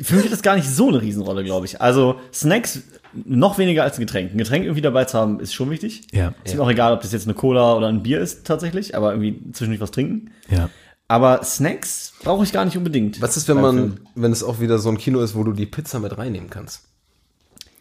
für 0.00 0.16
mich 0.16 0.24
ist 0.24 0.32
das 0.32 0.42
gar 0.42 0.56
nicht 0.56 0.68
so 0.68 0.88
eine 0.88 1.00
Riesenrolle, 1.02 1.44
glaube 1.44 1.66
ich. 1.66 1.80
Also 1.80 2.20
Snacks 2.32 2.82
noch 3.12 3.58
weniger 3.58 3.82
als 3.82 3.98
ein 3.98 4.00
Getränk. 4.00 4.32
Ein 4.32 4.38
Getränk 4.38 4.64
irgendwie 4.64 4.80
dabei 4.80 5.04
zu 5.04 5.18
haben, 5.18 5.40
ist 5.40 5.54
schon 5.54 5.70
wichtig. 5.70 6.02
Ja. 6.12 6.34
Ist 6.44 6.54
mir 6.54 6.62
auch 6.62 6.70
egal, 6.70 6.92
ob 6.92 7.02
das 7.02 7.12
jetzt 7.12 7.26
eine 7.26 7.34
Cola 7.34 7.74
oder 7.74 7.88
ein 7.88 8.02
Bier 8.02 8.20
ist 8.20 8.46
tatsächlich, 8.46 8.96
aber 8.96 9.12
irgendwie 9.12 9.38
zwischendurch 9.52 9.80
was 9.80 9.90
trinken. 9.90 10.30
Ja. 10.48 10.70
Aber 11.08 11.44
Snacks 11.44 12.14
brauche 12.22 12.44
ich 12.44 12.52
gar 12.52 12.64
nicht 12.64 12.76
unbedingt. 12.76 13.20
Was 13.20 13.36
ist, 13.36 13.48
wenn 13.48 13.60
man, 13.60 13.74
Film. 13.76 14.00
wenn 14.14 14.32
es 14.32 14.42
auch 14.42 14.60
wieder 14.60 14.78
so 14.78 14.88
ein 14.88 14.98
Kino 14.98 15.20
ist, 15.20 15.34
wo 15.34 15.44
du 15.44 15.52
die 15.52 15.66
Pizza 15.66 15.98
mit 15.98 16.16
reinnehmen 16.16 16.48
kannst? 16.48 16.84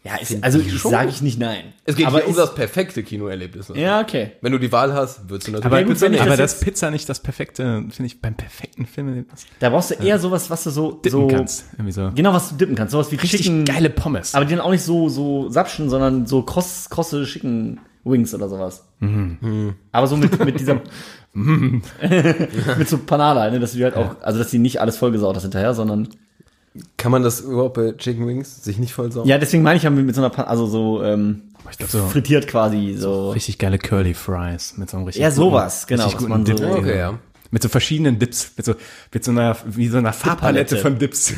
Ja, 0.04 0.16
ist, 0.16 0.44
also 0.44 0.60
sage 0.90 1.10
ich 1.10 1.22
nicht 1.22 1.38
nein. 1.38 1.74
Es 1.86 1.96
geht 1.96 2.08
aber 2.08 2.22
hier 2.22 2.30
um 2.30 2.36
das 2.36 2.56
perfekte 2.56 3.04
Kinoerlebnis. 3.04 3.70
ne? 3.70 3.80
Ja, 3.80 4.02
okay. 4.02 4.32
Wenn 4.42 4.52
du 4.52 4.58
die 4.58 4.72
Wahl 4.72 4.94
hast, 4.94 5.30
würdest 5.30 5.48
du 5.48 5.52
natürlich 5.52 5.66
Aber, 5.66 5.80
Ja, 5.80 6.02
wenn 6.02 6.14
ich 6.16 6.22
aber 6.22 6.38
das 6.38 6.60
Pizza 6.60 6.90
nicht 6.90 7.08
das 7.08 7.20
perfekte, 7.20 7.86
finde 7.92 8.08
ich, 8.08 8.20
beim 8.20 8.34
perfekten 8.34 8.88
Film 8.88 9.28
Da 9.60 9.70
brauchst 9.70 9.92
du 9.92 9.96
eher 9.96 10.18
sowas, 10.18 10.50
was 10.50 10.64
du 10.64 10.72
so, 10.72 10.94
dippen 10.94 11.12
so 11.12 11.28
kannst. 11.28 11.66
Irgendwie 11.74 11.92
so. 11.92 12.12
genau 12.16 12.34
was 12.34 12.50
du 12.50 12.56
dippen 12.56 12.76
kannst, 12.76 12.94
sowas 12.94 13.12
wie 13.12 13.18
Richtig 13.18 13.42
Chicken, 13.42 13.64
geile 13.64 13.92
Pommes. 13.92 14.34
aber 14.34 14.46
die 14.46 14.56
dann 14.56 14.62
auch 14.62 14.72
nicht 14.72 14.84
so 14.84 15.08
so 15.08 15.50
sapschen, 15.52 15.88
sondern 15.92 16.26
so 16.26 16.42
kross, 16.42 16.90
krosse 16.90 17.24
Chicken 17.26 17.80
Wings 18.04 18.34
oder 18.34 18.50
sowas. 18.50 18.84
Mhm. 19.02 19.76
Aber 19.92 20.08
so 20.08 20.18
mit 20.18 20.44
mit 20.44 20.60
dieser 20.60 20.82
mit 22.78 22.90
so 22.90 22.98
Panada, 22.98 23.50
ne, 23.50 23.60
dass 23.60 23.72
du 23.72 23.78
die 23.78 23.84
halt 23.84 23.96
auch, 23.96 24.16
also 24.22 24.40
dass 24.40 24.50
die 24.52 24.60
nicht 24.60 24.82
alles 24.82 24.98
vollgesaut 24.98 25.36
hast 25.36 25.44
hinterher, 25.44 25.74
sondern 25.74 26.10
Kann 26.98 27.12
man 27.12 27.24
das 27.24 27.42
überhaupt 27.42 27.76
bei 27.76 27.92
Chicken 27.94 28.28
Wings 28.28 28.64
sich 28.64 28.78
nicht 28.80 28.94
voll 28.94 29.12
saugen? 29.12 29.28
ja, 29.30 29.38
deswegen 29.38 29.64
meine 29.64 29.78
ich 29.78 29.84
ja 29.84 29.90
mit, 29.90 30.06
mit 30.06 30.16
so 30.16 30.22
einer, 30.22 30.30
Pan 30.30 30.46
also 30.46 30.66
so 30.68 31.04
ähm, 31.04 31.44
Ich 31.72 31.78
glaub, 31.78 31.90
so 31.90 32.06
frittiert 32.08 32.48
quasi 32.48 32.96
so. 32.98 33.32
richtig 33.32 33.58
geile 33.60 33.78
Curly 33.78 34.14
Fries 34.14 34.76
mit 34.78 34.90
so 34.90 34.98
einem 34.98 35.06
richtig 35.06 35.22
Ja, 35.22 35.30
guten- 35.30 35.36
sowas, 35.42 35.88
genau, 35.88 36.04
richtig 36.06 36.22
was 36.22 36.28
guten 36.28 36.32
man 36.32 36.46
so- 36.46 36.54
Dip. 36.54 36.78
Okay, 36.78 36.98
ja. 36.98 37.20
Mit 37.54 37.62
so 37.64 37.68
verschiedenen 37.68 38.18
Dips, 38.18 38.54
mit 38.56 38.66
so, 38.66 38.76
mit 39.14 39.26
so 39.26 39.32
einer, 39.32 39.58
wie 39.66 39.90
so 39.90 39.98
einer 39.98 40.14
Farbpalette 40.14 40.78
Farbpalette. 40.78 40.78
von 40.78 41.00
Dips. 41.00 41.34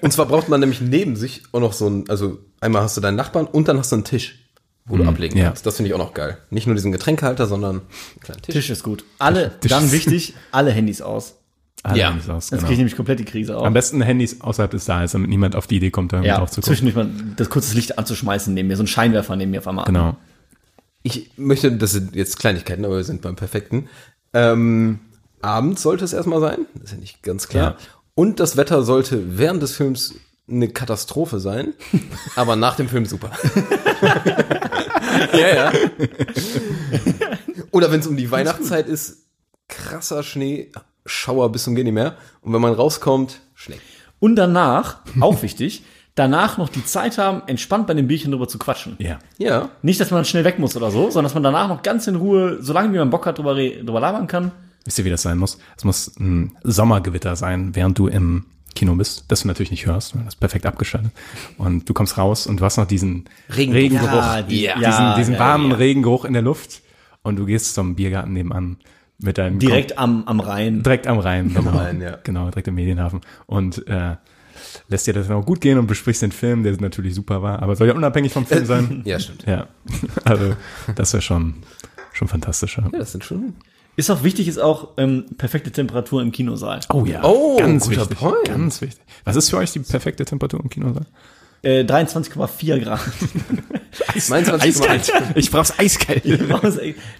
Und 0.00 0.12
zwar 0.12 0.26
braucht 0.26 0.48
man 0.48 0.60
nämlich 0.60 0.80
neben 0.80 1.16
sich 1.16 1.42
auch 1.50 1.58
noch 1.58 1.72
so 1.72 1.88
ein, 1.88 2.04
also 2.08 2.38
einmal 2.60 2.82
hast 2.82 2.96
du 2.96 3.00
deinen 3.00 3.16
Nachbarn 3.16 3.46
und 3.48 3.66
dann 3.66 3.76
hast 3.76 3.90
du 3.90 3.96
einen 3.96 4.04
Tisch, 4.04 4.45
wo 4.88 4.96
du 4.96 5.04
ablegen 5.04 5.36
ja. 5.36 5.46
kannst. 5.46 5.66
Das 5.66 5.76
finde 5.76 5.88
ich 5.88 5.94
auch 5.94 5.98
noch 5.98 6.14
geil. 6.14 6.38
Nicht 6.50 6.66
nur 6.66 6.74
diesen 6.74 6.92
Getränkehalter, 6.92 7.46
sondern 7.46 7.80
einen 7.80 8.20
kleinen 8.20 8.42
Tisch. 8.42 8.54
Tisch 8.54 8.70
ist 8.70 8.82
gut. 8.82 9.04
Alle, 9.18 9.58
Tisch 9.60 9.70
dann 9.70 9.90
wichtig, 9.92 10.34
alle 10.52 10.70
Handys 10.70 11.02
aus. 11.02 11.34
Alle 11.82 11.98
Ja. 11.98 12.10
Handys 12.10 12.28
aus, 12.28 12.50
genau. 12.50 12.60
kriege 12.62 12.72
ich 12.72 12.78
nämlich 12.78 12.96
komplett 12.96 13.18
die 13.18 13.24
Krise 13.24 13.56
auch. 13.56 13.64
Am 13.64 13.74
besten 13.74 14.00
Handys 14.00 14.40
außerhalb 14.40 14.70
des 14.70 14.84
Saals, 14.84 15.12
damit 15.12 15.28
niemand 15.28 15.56
auf 15.56 15.66
die 15.66 15.76
Idee 15.76 15.90
kommt, 15.90 16.12
da 16.12 16.22
ja, 16.22 16.38
drauf 16.38 16.50
zu 16.50 16.60
gucken. 16.60 16.76
zwischendurch 16.76 16.96
mal 16.96 17.10
das 17.36 17.50
kurze 17.50 17.74
Licht 17.74 17.98
anzuschmeißen 17.98 18.54
neben 18.54 18.68
mir, 18.68 18.76
so 18.76 18.82
ein 18.82 18.88
Scheinwerfer 18.88 19.36
neben 19.36 19.50
mir 19.50 19.58
auf 19.58 19.68
einmal. 19.68 19.86
an. 19.86 19.94
Genau. 19.94 20.16
Ich 21.02 21.30
möchte, 21.36 21.70
das 21.72 21.92
sind 21.92 22.16
jetzt 22.16 22.38
Kleinigkeiten, 22.38 22.84
aber 22.84 22.96
wir 22.96 23.04
sind 23.04 23.22
beim 23.22 23.36
Perfekten. 23.36 23.88
Ähm, 24.32 25.00
abends 25.40 25.82
sollte 25.82 26.04
es 26.04 26.12
erstmal 26.12 26.40
sein, 26.40 26.66
das 26.74 26.84
ist 26.84 26.92
ja 26.92 26.98
nicht 26.98 27.22
ganz 27.22 27.48
klar. 27.48 27.76
Ja. 27.78 27.86
Und 28.14 28.40
das 28.40 28.56
Wetter 28.56 28.82
sollte 28.82 29.38
während 29.38 29.62
des 29.62 29.74
Films 29.76 30.14
eine 30.48 30.68
Katastrophe 30.68 31.40
sein, 31.40 31.74
aber 32.36 32.56
nach 32.56 32.76
dem 32.76 32.88
Film 32.88 33.06
super. 33.06 33.32
ja, 35.32 35.54
ja. 35.54 35.72
Oder 37.70 37.90
wenn 37.90 38.00
es 38.00 38.06
um 38.06 38.16
die 38.16 38.30
Weihnachtszeit 38.30 38.86
ist, 38.86 39.26
krasser 39.68 40.22
Schnee, 40.22 40.70
Schauer 41.04 41.52
bis 41.52 41.64
zum 41.64 41.74
Gehen 41.74 41.84
nicht 41.84 41.94
mehr. 41.94 42.16
Und 42.40 42.52
wenn 42.52 42.60
man 42.60 42.72
rauskommt, 42.72 43.40
Schnee. 43.54 43.80
Und 44.18 44.36
danach, 44.36 44.98
auch 45.20 45.42
wichtig, 45.42 45.84
danach 46.14 46.58
noch 46.58 46.68
die 46.68 46.84
Zeit 46.84 47.18
haben, 47.18 47.42
entspannt 47.46 47.86
bei 47.86 47.94
dem 47.94 48.08
Bierchen 48.08 48.32
drüber 48.32 48.48
zu 48.48 48.58
quatschen. 48.58 48.96
Ja. 48.98 49.18
Ja. 49.38 49.70
Nicht, 49.82 50.00
dass 50.00 50.10
man 50.10 50.18
dann 50.18 50.24
schnell 50.24 50.44
weg 50.44 50.58
muss 50.58 50.76
oder 50.76 50.90
so, 50.90 51.10
sondern 51.10 51.24
dass 51.24 51.34
man 51.34 51.42
danach 51.42 51.68
noch 51.68 51.82
ganz 51.82 52.06
in 52.06 52.16
Ruhe, 52.16 52.58
solange 52.60 52.92
wie 52.92 52.98
man 52.98 53.10
Bock 53.10 53.26
hat, 53.26 53.38
drüber, 53.38 53.54
drüber 53.54 54.00
labern 54.00 54.26
kann. 54.26 54.52
Wisst 54.84 54.98
ihr, 54.98 55.04
wie 55.04 55.10
das 55.10 55.22
sein 55.22 55.38
muss? 55.38 55.58
Es 55.76 55.84
muss 55.84 56.16
ein 56.18 56.56
Sommergewitter 56.62 57.36
sein, 57.36 57.74
während 57.74 57.98
du 57.98 58.06
im 58.06 58.46
Kino 58.76 58.94
bist, 58.94 59.24
das 59.28 59.40
du 59.42 59.48
natürlich 59.48 59.72
nicht 59.72 59.86
hörst, 59.86 60.14
weil 60.14 60.22
das 60.24 60.34
ist 60.34 60.40
perfekt 60.40 60.66
abgeschaltet. 60.66 61.10
Und 61.58 61.88
du 61.88 61.92
kommst 61.94 62.16
raus 62.18 62.46
und 62.46 62.60
du 62.60 62.64
hast 62.64 62.76
noch 62.76 62.86
diesen 62.86 63.24
Regengeruch. 63.54 63.74
Regengeruch, 63.74 64.12
Ja, 64.12 64.42
die- 64.42 64.54
diesen, 64.54 64.66
ja, 64.82 65.16
diesen 65.16 65.34
ja, 65.34 65.40
warmen 65.40 65.70
ja. 65.72 65.76
Regengeruch 65.76 66.24
in 66.24 66.32
der 66.34 66.42
Luft 66.42 66.82
und 67.22 67.36
du 67.36 67.46
gehst 67.46 67.74
zum 67.74 67.96
Biergarten 67.96 68.32
nebenan 68.32 68.76
mit 69.18 69.38
deinem 69.38 69.58
Direkt 69.58 69.98
am, 69.98 70.24
am 70.26 70.40
Rhein. 70.40 70.82
direkt 70.82 71.06
am 71.06 71.18
Rhein, 71.18 71.52
genau, 71.54 71.70
Rhein, 71.70 72.00
ja. 72.02 72.18
genau, 72.22 72.50
direkt 72.50 72.68
im 72.68 72.74
Medienhafen 72.74 73.22
und 73.46 73.86
äh, 73.88 74.16
lässt 74.88 75.06
dir 75.06 75.14
das 75.14 75.26
dann 75.28 75.36
auch 75.38 75.46
gut 75.46 75.60
gehen 75.62 75.78
und 75.78 75.86
besprichst 75.86 76.20
den 76.22 76.32
Film, 76.32 76.62
der 76.62 76.76
natürlich 76.80 77.14
super 77.14 77.40
war, 77.42 77.62
aber 77.62 77.76
soll 77.76 77.88
ja 77.88 77.94
unabhängig 77.94 78.32
vom 78.32 78.44
Film 78.46 78.66
sein. 78.66 79.02
Ja, 79.06 79.18
stimmt. 79.18 79.44
Ja, 79.46 79.68
also 80.24 80.54
das 80.94 81.12
wäre 81.14 81.22
schon 81.22 81.54
schon 82.12 82.28
fantastischer. 82.28 82.88
Ja, 82.92 82.98
das 82.98 83.12
sind 83.12 83.24
schon. 83.24 83.54
Ist 83.96 84.10
auch 84.10 84.22
wichtig, 84.22 84.46
ist 84.46 84.58
auch 84.58 84.88
ähm, 84.98 85.24
perfekte 85.38 85.72
Temperatur 85.72 86.20
im 86.22 86.30
Kinosaal. 86.30 86.80
Oh 86.92 87.04
ja, 87.06 87.22
Oh, 87.24 87.56
ganz 87.56 87.88
guter 87.88 88.02
wichtig, 88.02 88.18
Point. 88.18 88.44
ganz 88.44 88.80
wichtig. 88.82 89.02
Was 89.24 89.36
ist 89.36 89.48
für 89.50 89.56
euch 89.56 89.72
die 89.72 89.78
perfekte 89.80 90.24
Temperatur 90.24 90.60
im 90.60 90.68
Kinosaal? 90.68 91.06
Äh, 91.62 91.80
23,4 91.84 92.78
Grad. 92.80 93.00
22,1. 94.14 95.10
Ich 95.36 95.50
brauch's 95.50 95.78
eiskalt. 95.78 96.24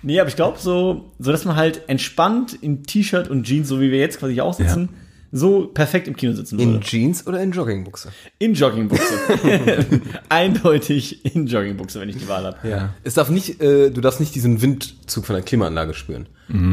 nee, 0.03 0.20
aber 0.20 0.29
ich 0.29 0.37
glaube 0.37 0.59
so, 0.61 1.11
so 1.18 1.33
dass 1.33 1.45
man 1.45 1.57
halt 1.57 1.89
entspannt 1.89 2.53
in 2.61 2.85
T-Shirt 2.85 3.29
und 3.29 3.45
Jeans, 3.45 3.68
so 3.68 3.81
wie 3.81 3.91
wir 3.91 3.99
jetzt 3.99 4.18
quasi 4.18 4.41
auch 4.41 4.55
sitzen, 4.55 4.91
so 5.33 5.66
perfekt 5.66 6.09
im 6.09 6.16
Kino 6.16 6.33
sitzen 6.33 6.59
In 6.59 6.74
würde. 6.74 6.85
Jeans 6.85 7.27
oder 7.27 7.43
in 7.43 7.53
Joggingbuchse? 7.53 8.11
In 8.39 8.55
Joggingbuchse. 8.55 9.14
Eindeutig 10.29 11.24
in 11.35 11.47
Joggingbuchse, 11.47 12.01
wenn 12.01 12.09
ich 12.09 12.16
die 12.16 12.29
Wahl 12.29 12.45
habe. 12.45 12.68
Ja. 12.68 12.95
Es 13.05 13.14
darf 13.14 13.29
nicht, 13.31 13.61
äh, 13.61 13.91
du 13.91 14.01
darfst 14.01 14.20
nicht 14.20 14.35
diesen 14.35 14.62
Windzug 14.62 15.27
von 15.27 15.35
der 15.35 15.43
Klimaanlage 15.45 15.95
spüren. 15.95 16.29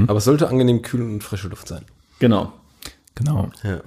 Aber 0.07 0.19
es 0.19 0.25
sollte 0.25 0.47
angenehm 0.49 0.83
kühl 0.83 1.01
und 1.01 1.23
frische 1.23 1.47
Luft 1.47 1.67
sein. 1.67 1.83
Genau. 2.19 2.53
Genau. 3.15 3.49
Ja. 3.63 3.81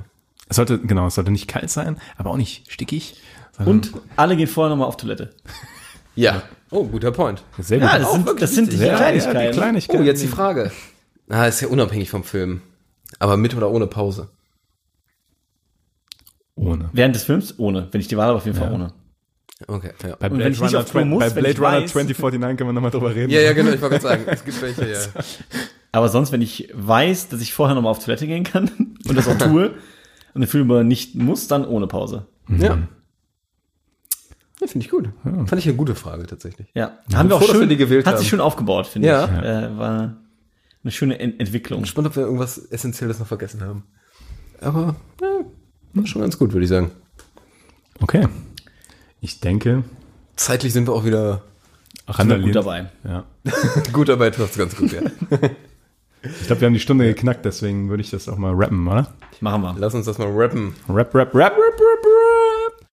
Es 0.48 0.56
sollte, 0.56 0.78
genau, 0.80 1.06
es 1.06 1.14
sollte 1.14 1.30
nicht 1.30 1.46
kalt 1.48 1.70
sein, 1.70 1.96
aber 2.16 2.30
auch 2.30 2.36
nicht 2.36 2.70
stickig. 2.70 3.20
Und 3.64 3.92
alle 4.16 4.36
gehen 4.36 4.48
vorher 4.48 4.70
nochmal 4.70 4.88
auf 4.88 4.96
Toilette. 4.96 5.30
Ja. 6.16 6.42
Oh, 6.70 6.84
guter 6.84 7.12
Point. 7.12 7.42
sehr 7.58 7.78
gut. 7.78 7.88
Ja, 7.88 7.98
das 7.98 8.10
sind, 8.12 8.24
wirklich 8.24 8.40
das 8.40 8.54
sind 8.54 8.72
die. 8.72 8.76
Ja, 8.78 8.96
Kleinigkeiten. 8.96 9.38
Ja, 9.38 9.50
die 9.50 9.56
Kleinigkeiten. 9.58 10.02
Oh, 10.02 10.04
jetzt 10.06 10.22
die 10.22 10.28
Frage. 10.28 10.72
Ah, 11.28 11.44
ist 11.46 11.60
ja 11.60 11.68
unabhängig 11.68 12.08
vom 12.08 12.24
Film. 12.24 12.62
Aber 13.18 13.36
mit 13.36 13.54
oder 13.54 13.70
ohne 13.70 13.86
Pause? 13.86 14.30
Ohne. 16.56 16.90
Während 16.92 17.14
des 17.14 17.22
Films 17.24 17.58
ohne. 17.58 17.88
Wenn 17.92 18.00
ich 18.00 18.08
die 18.08 18.16
Wahl 18.16 18.28
habe, 18.28 18.38
auf 18.38 18.44
jeden 18.46 18.56
Fall 18.58 18.68
Ja. 18.68 18.74
ohne. 18.74 18.92
Okay, 19.68 19.92
ja. 20.06 20.16
Bei 20.16 20.28
Blade 20.28 20.50
ich 20.50 20.60
Runner, 20.60 21.04
muss, 21.06 21.20
bei 21.20 21.30
Blade 21.30 21.50
ich 21.50 21.58
Runner 21.60 21.78
weiß- 21.78 21.86
2049 21.86 22.58
können 22.58 22.68
wir 22.68 22.72
nochmal 22.74 22.90
drüber 22.90 23.14
reden. 23.14 23.30
Ja, 23.30 23.40
ja, 23.40 23.52
genau, 23.54 23.70
ich 23.70 23.80
wollte 23.80 23.98
gerade 24.00 24.02
sagen, 24.02 24.24
es 24.26 24.44
gibt 24.44 24.60
welche, 24.60 24.90
ja. 24.92 24.98
Aber 25.92 26.10
sonst, 26.10 26.30
wenn 26.32 26.42
ich 26.42 26.68
weiß, 26.74 27.28
dass 27.28 27.40
ich 27.40 27.54
vorher 27.54 27.74
nochmal 27.74 27.90
auf 27.92 28.04
Toilette 28.04 28.26
gehen 28.26 28.44
kann 28.44 28.70
und 29.08 29.16
das 29.16 29.26
auch 29.28 29.38
tue 29.38 29.74
und 30.34 30.40
den 30.42 30.46
Film 30.48 30.70
aber 30.70 30.84
nicht 30.84 31.14
muss, 31.14 31.48
dann 31.48 31.64
ohne 31.66 31.86
Pause. 31.86 32.26
Ja. 32.50 32.78
Ja, 34.60 34.66
finde 34.66 34.84
ich 34.84 34.90
gut. 34.90 35.08
Fand 35.22 35.52
ich 35.56 35.66
eine 35.68 35.76
gute 35.76 35.94
Frage 35.94 36.26
tatsächlich. 36.26 36.68
Ja. 36.74 36.98
Haben 37.14 37.28
wir 37.28 37.36
auch 37.36 37.42
schön, 37.42 37.60
wir 37.60 37.66
die 37.66 37.76
gewählt 37.76 38.06
hat 38.06 38.14
haben. 38.14 38.20
sich 38.20 38.28
schön 38.28 38.40
aufgebaut, 38.40 38.86
finde 38.86 39.08
Ja. 39.08 39.24
ich. 39.24 39.30
Äh, 39.44 39.78
war 39.78 40.16
eine 40.82 40.92
schöne 40.92 41.18
Ent 41.18 41.40
Entwicklung. 41.40 41.84
Spannend, 41.84 42.10
ob 42.10 42.16
wir 42.16 42.22
irgendwas 42.24 42.58
Essentielles 42.58 43.18
noch 43.18 43.26
vergessen 43.26 43.60
haben. 43.62 43.84
Aber 44.60 44.96
ja, 45.20 45.28
schon 46.04 46.20
ganz 46.22 46.38
gut, 46.38 46.52
würde 46.52 46.64
ich 46.64 46.70
sagen. 46.70 46.90
Okay. 48.00 48.28
Ich 49.20 49.40
denke, 49.40 49.84
Zeitlich 50.36 50.74
sind 50.74 50.86
wir 50.86 50.92
auch 50.92 51.04
wieder 51.04 51.42
wir 52.06 52.38
gut 52.42 52.54
dabei. 52.54 52.90
Ja. 53.04 53.24
gut 53.92 54.08
dabei, 54.08 54.30
trifft's 54.30 54.58
ganz 54.58 54.76
gut, 54.76 54.92
ja. 54.92 55.02
Ich 56.22 56.46
glaube, 56.48 56.60
wir 56.60 56.66
haben 56.66 56.74
die 56.74 56.80
Stunde 56.80 57.04
geknackt, 57.04 57.44
deswegen 57.44 57.88
würde 57.88 58.00
ich 58.00 58.10
das 58.10 58.28
auch 58.28 58.36
mal 58.36 58.52
rappen, 58.52 58.88
oder? 58.88 59.14
Machen 59.40 59.62
wir. 59.62 59.76
Lass 59.78 59.94
uns 59.94 60.06
das 60.06 60.18
mal 60.18 60.26
rappen. 60.28 60.74
Rap, 60.88 61.14
rap, 61.14 61.32
rap, 61.32 61.52
rap, 61.52 61.56
rap, 61.56 62.04
rap. 62.04 62.85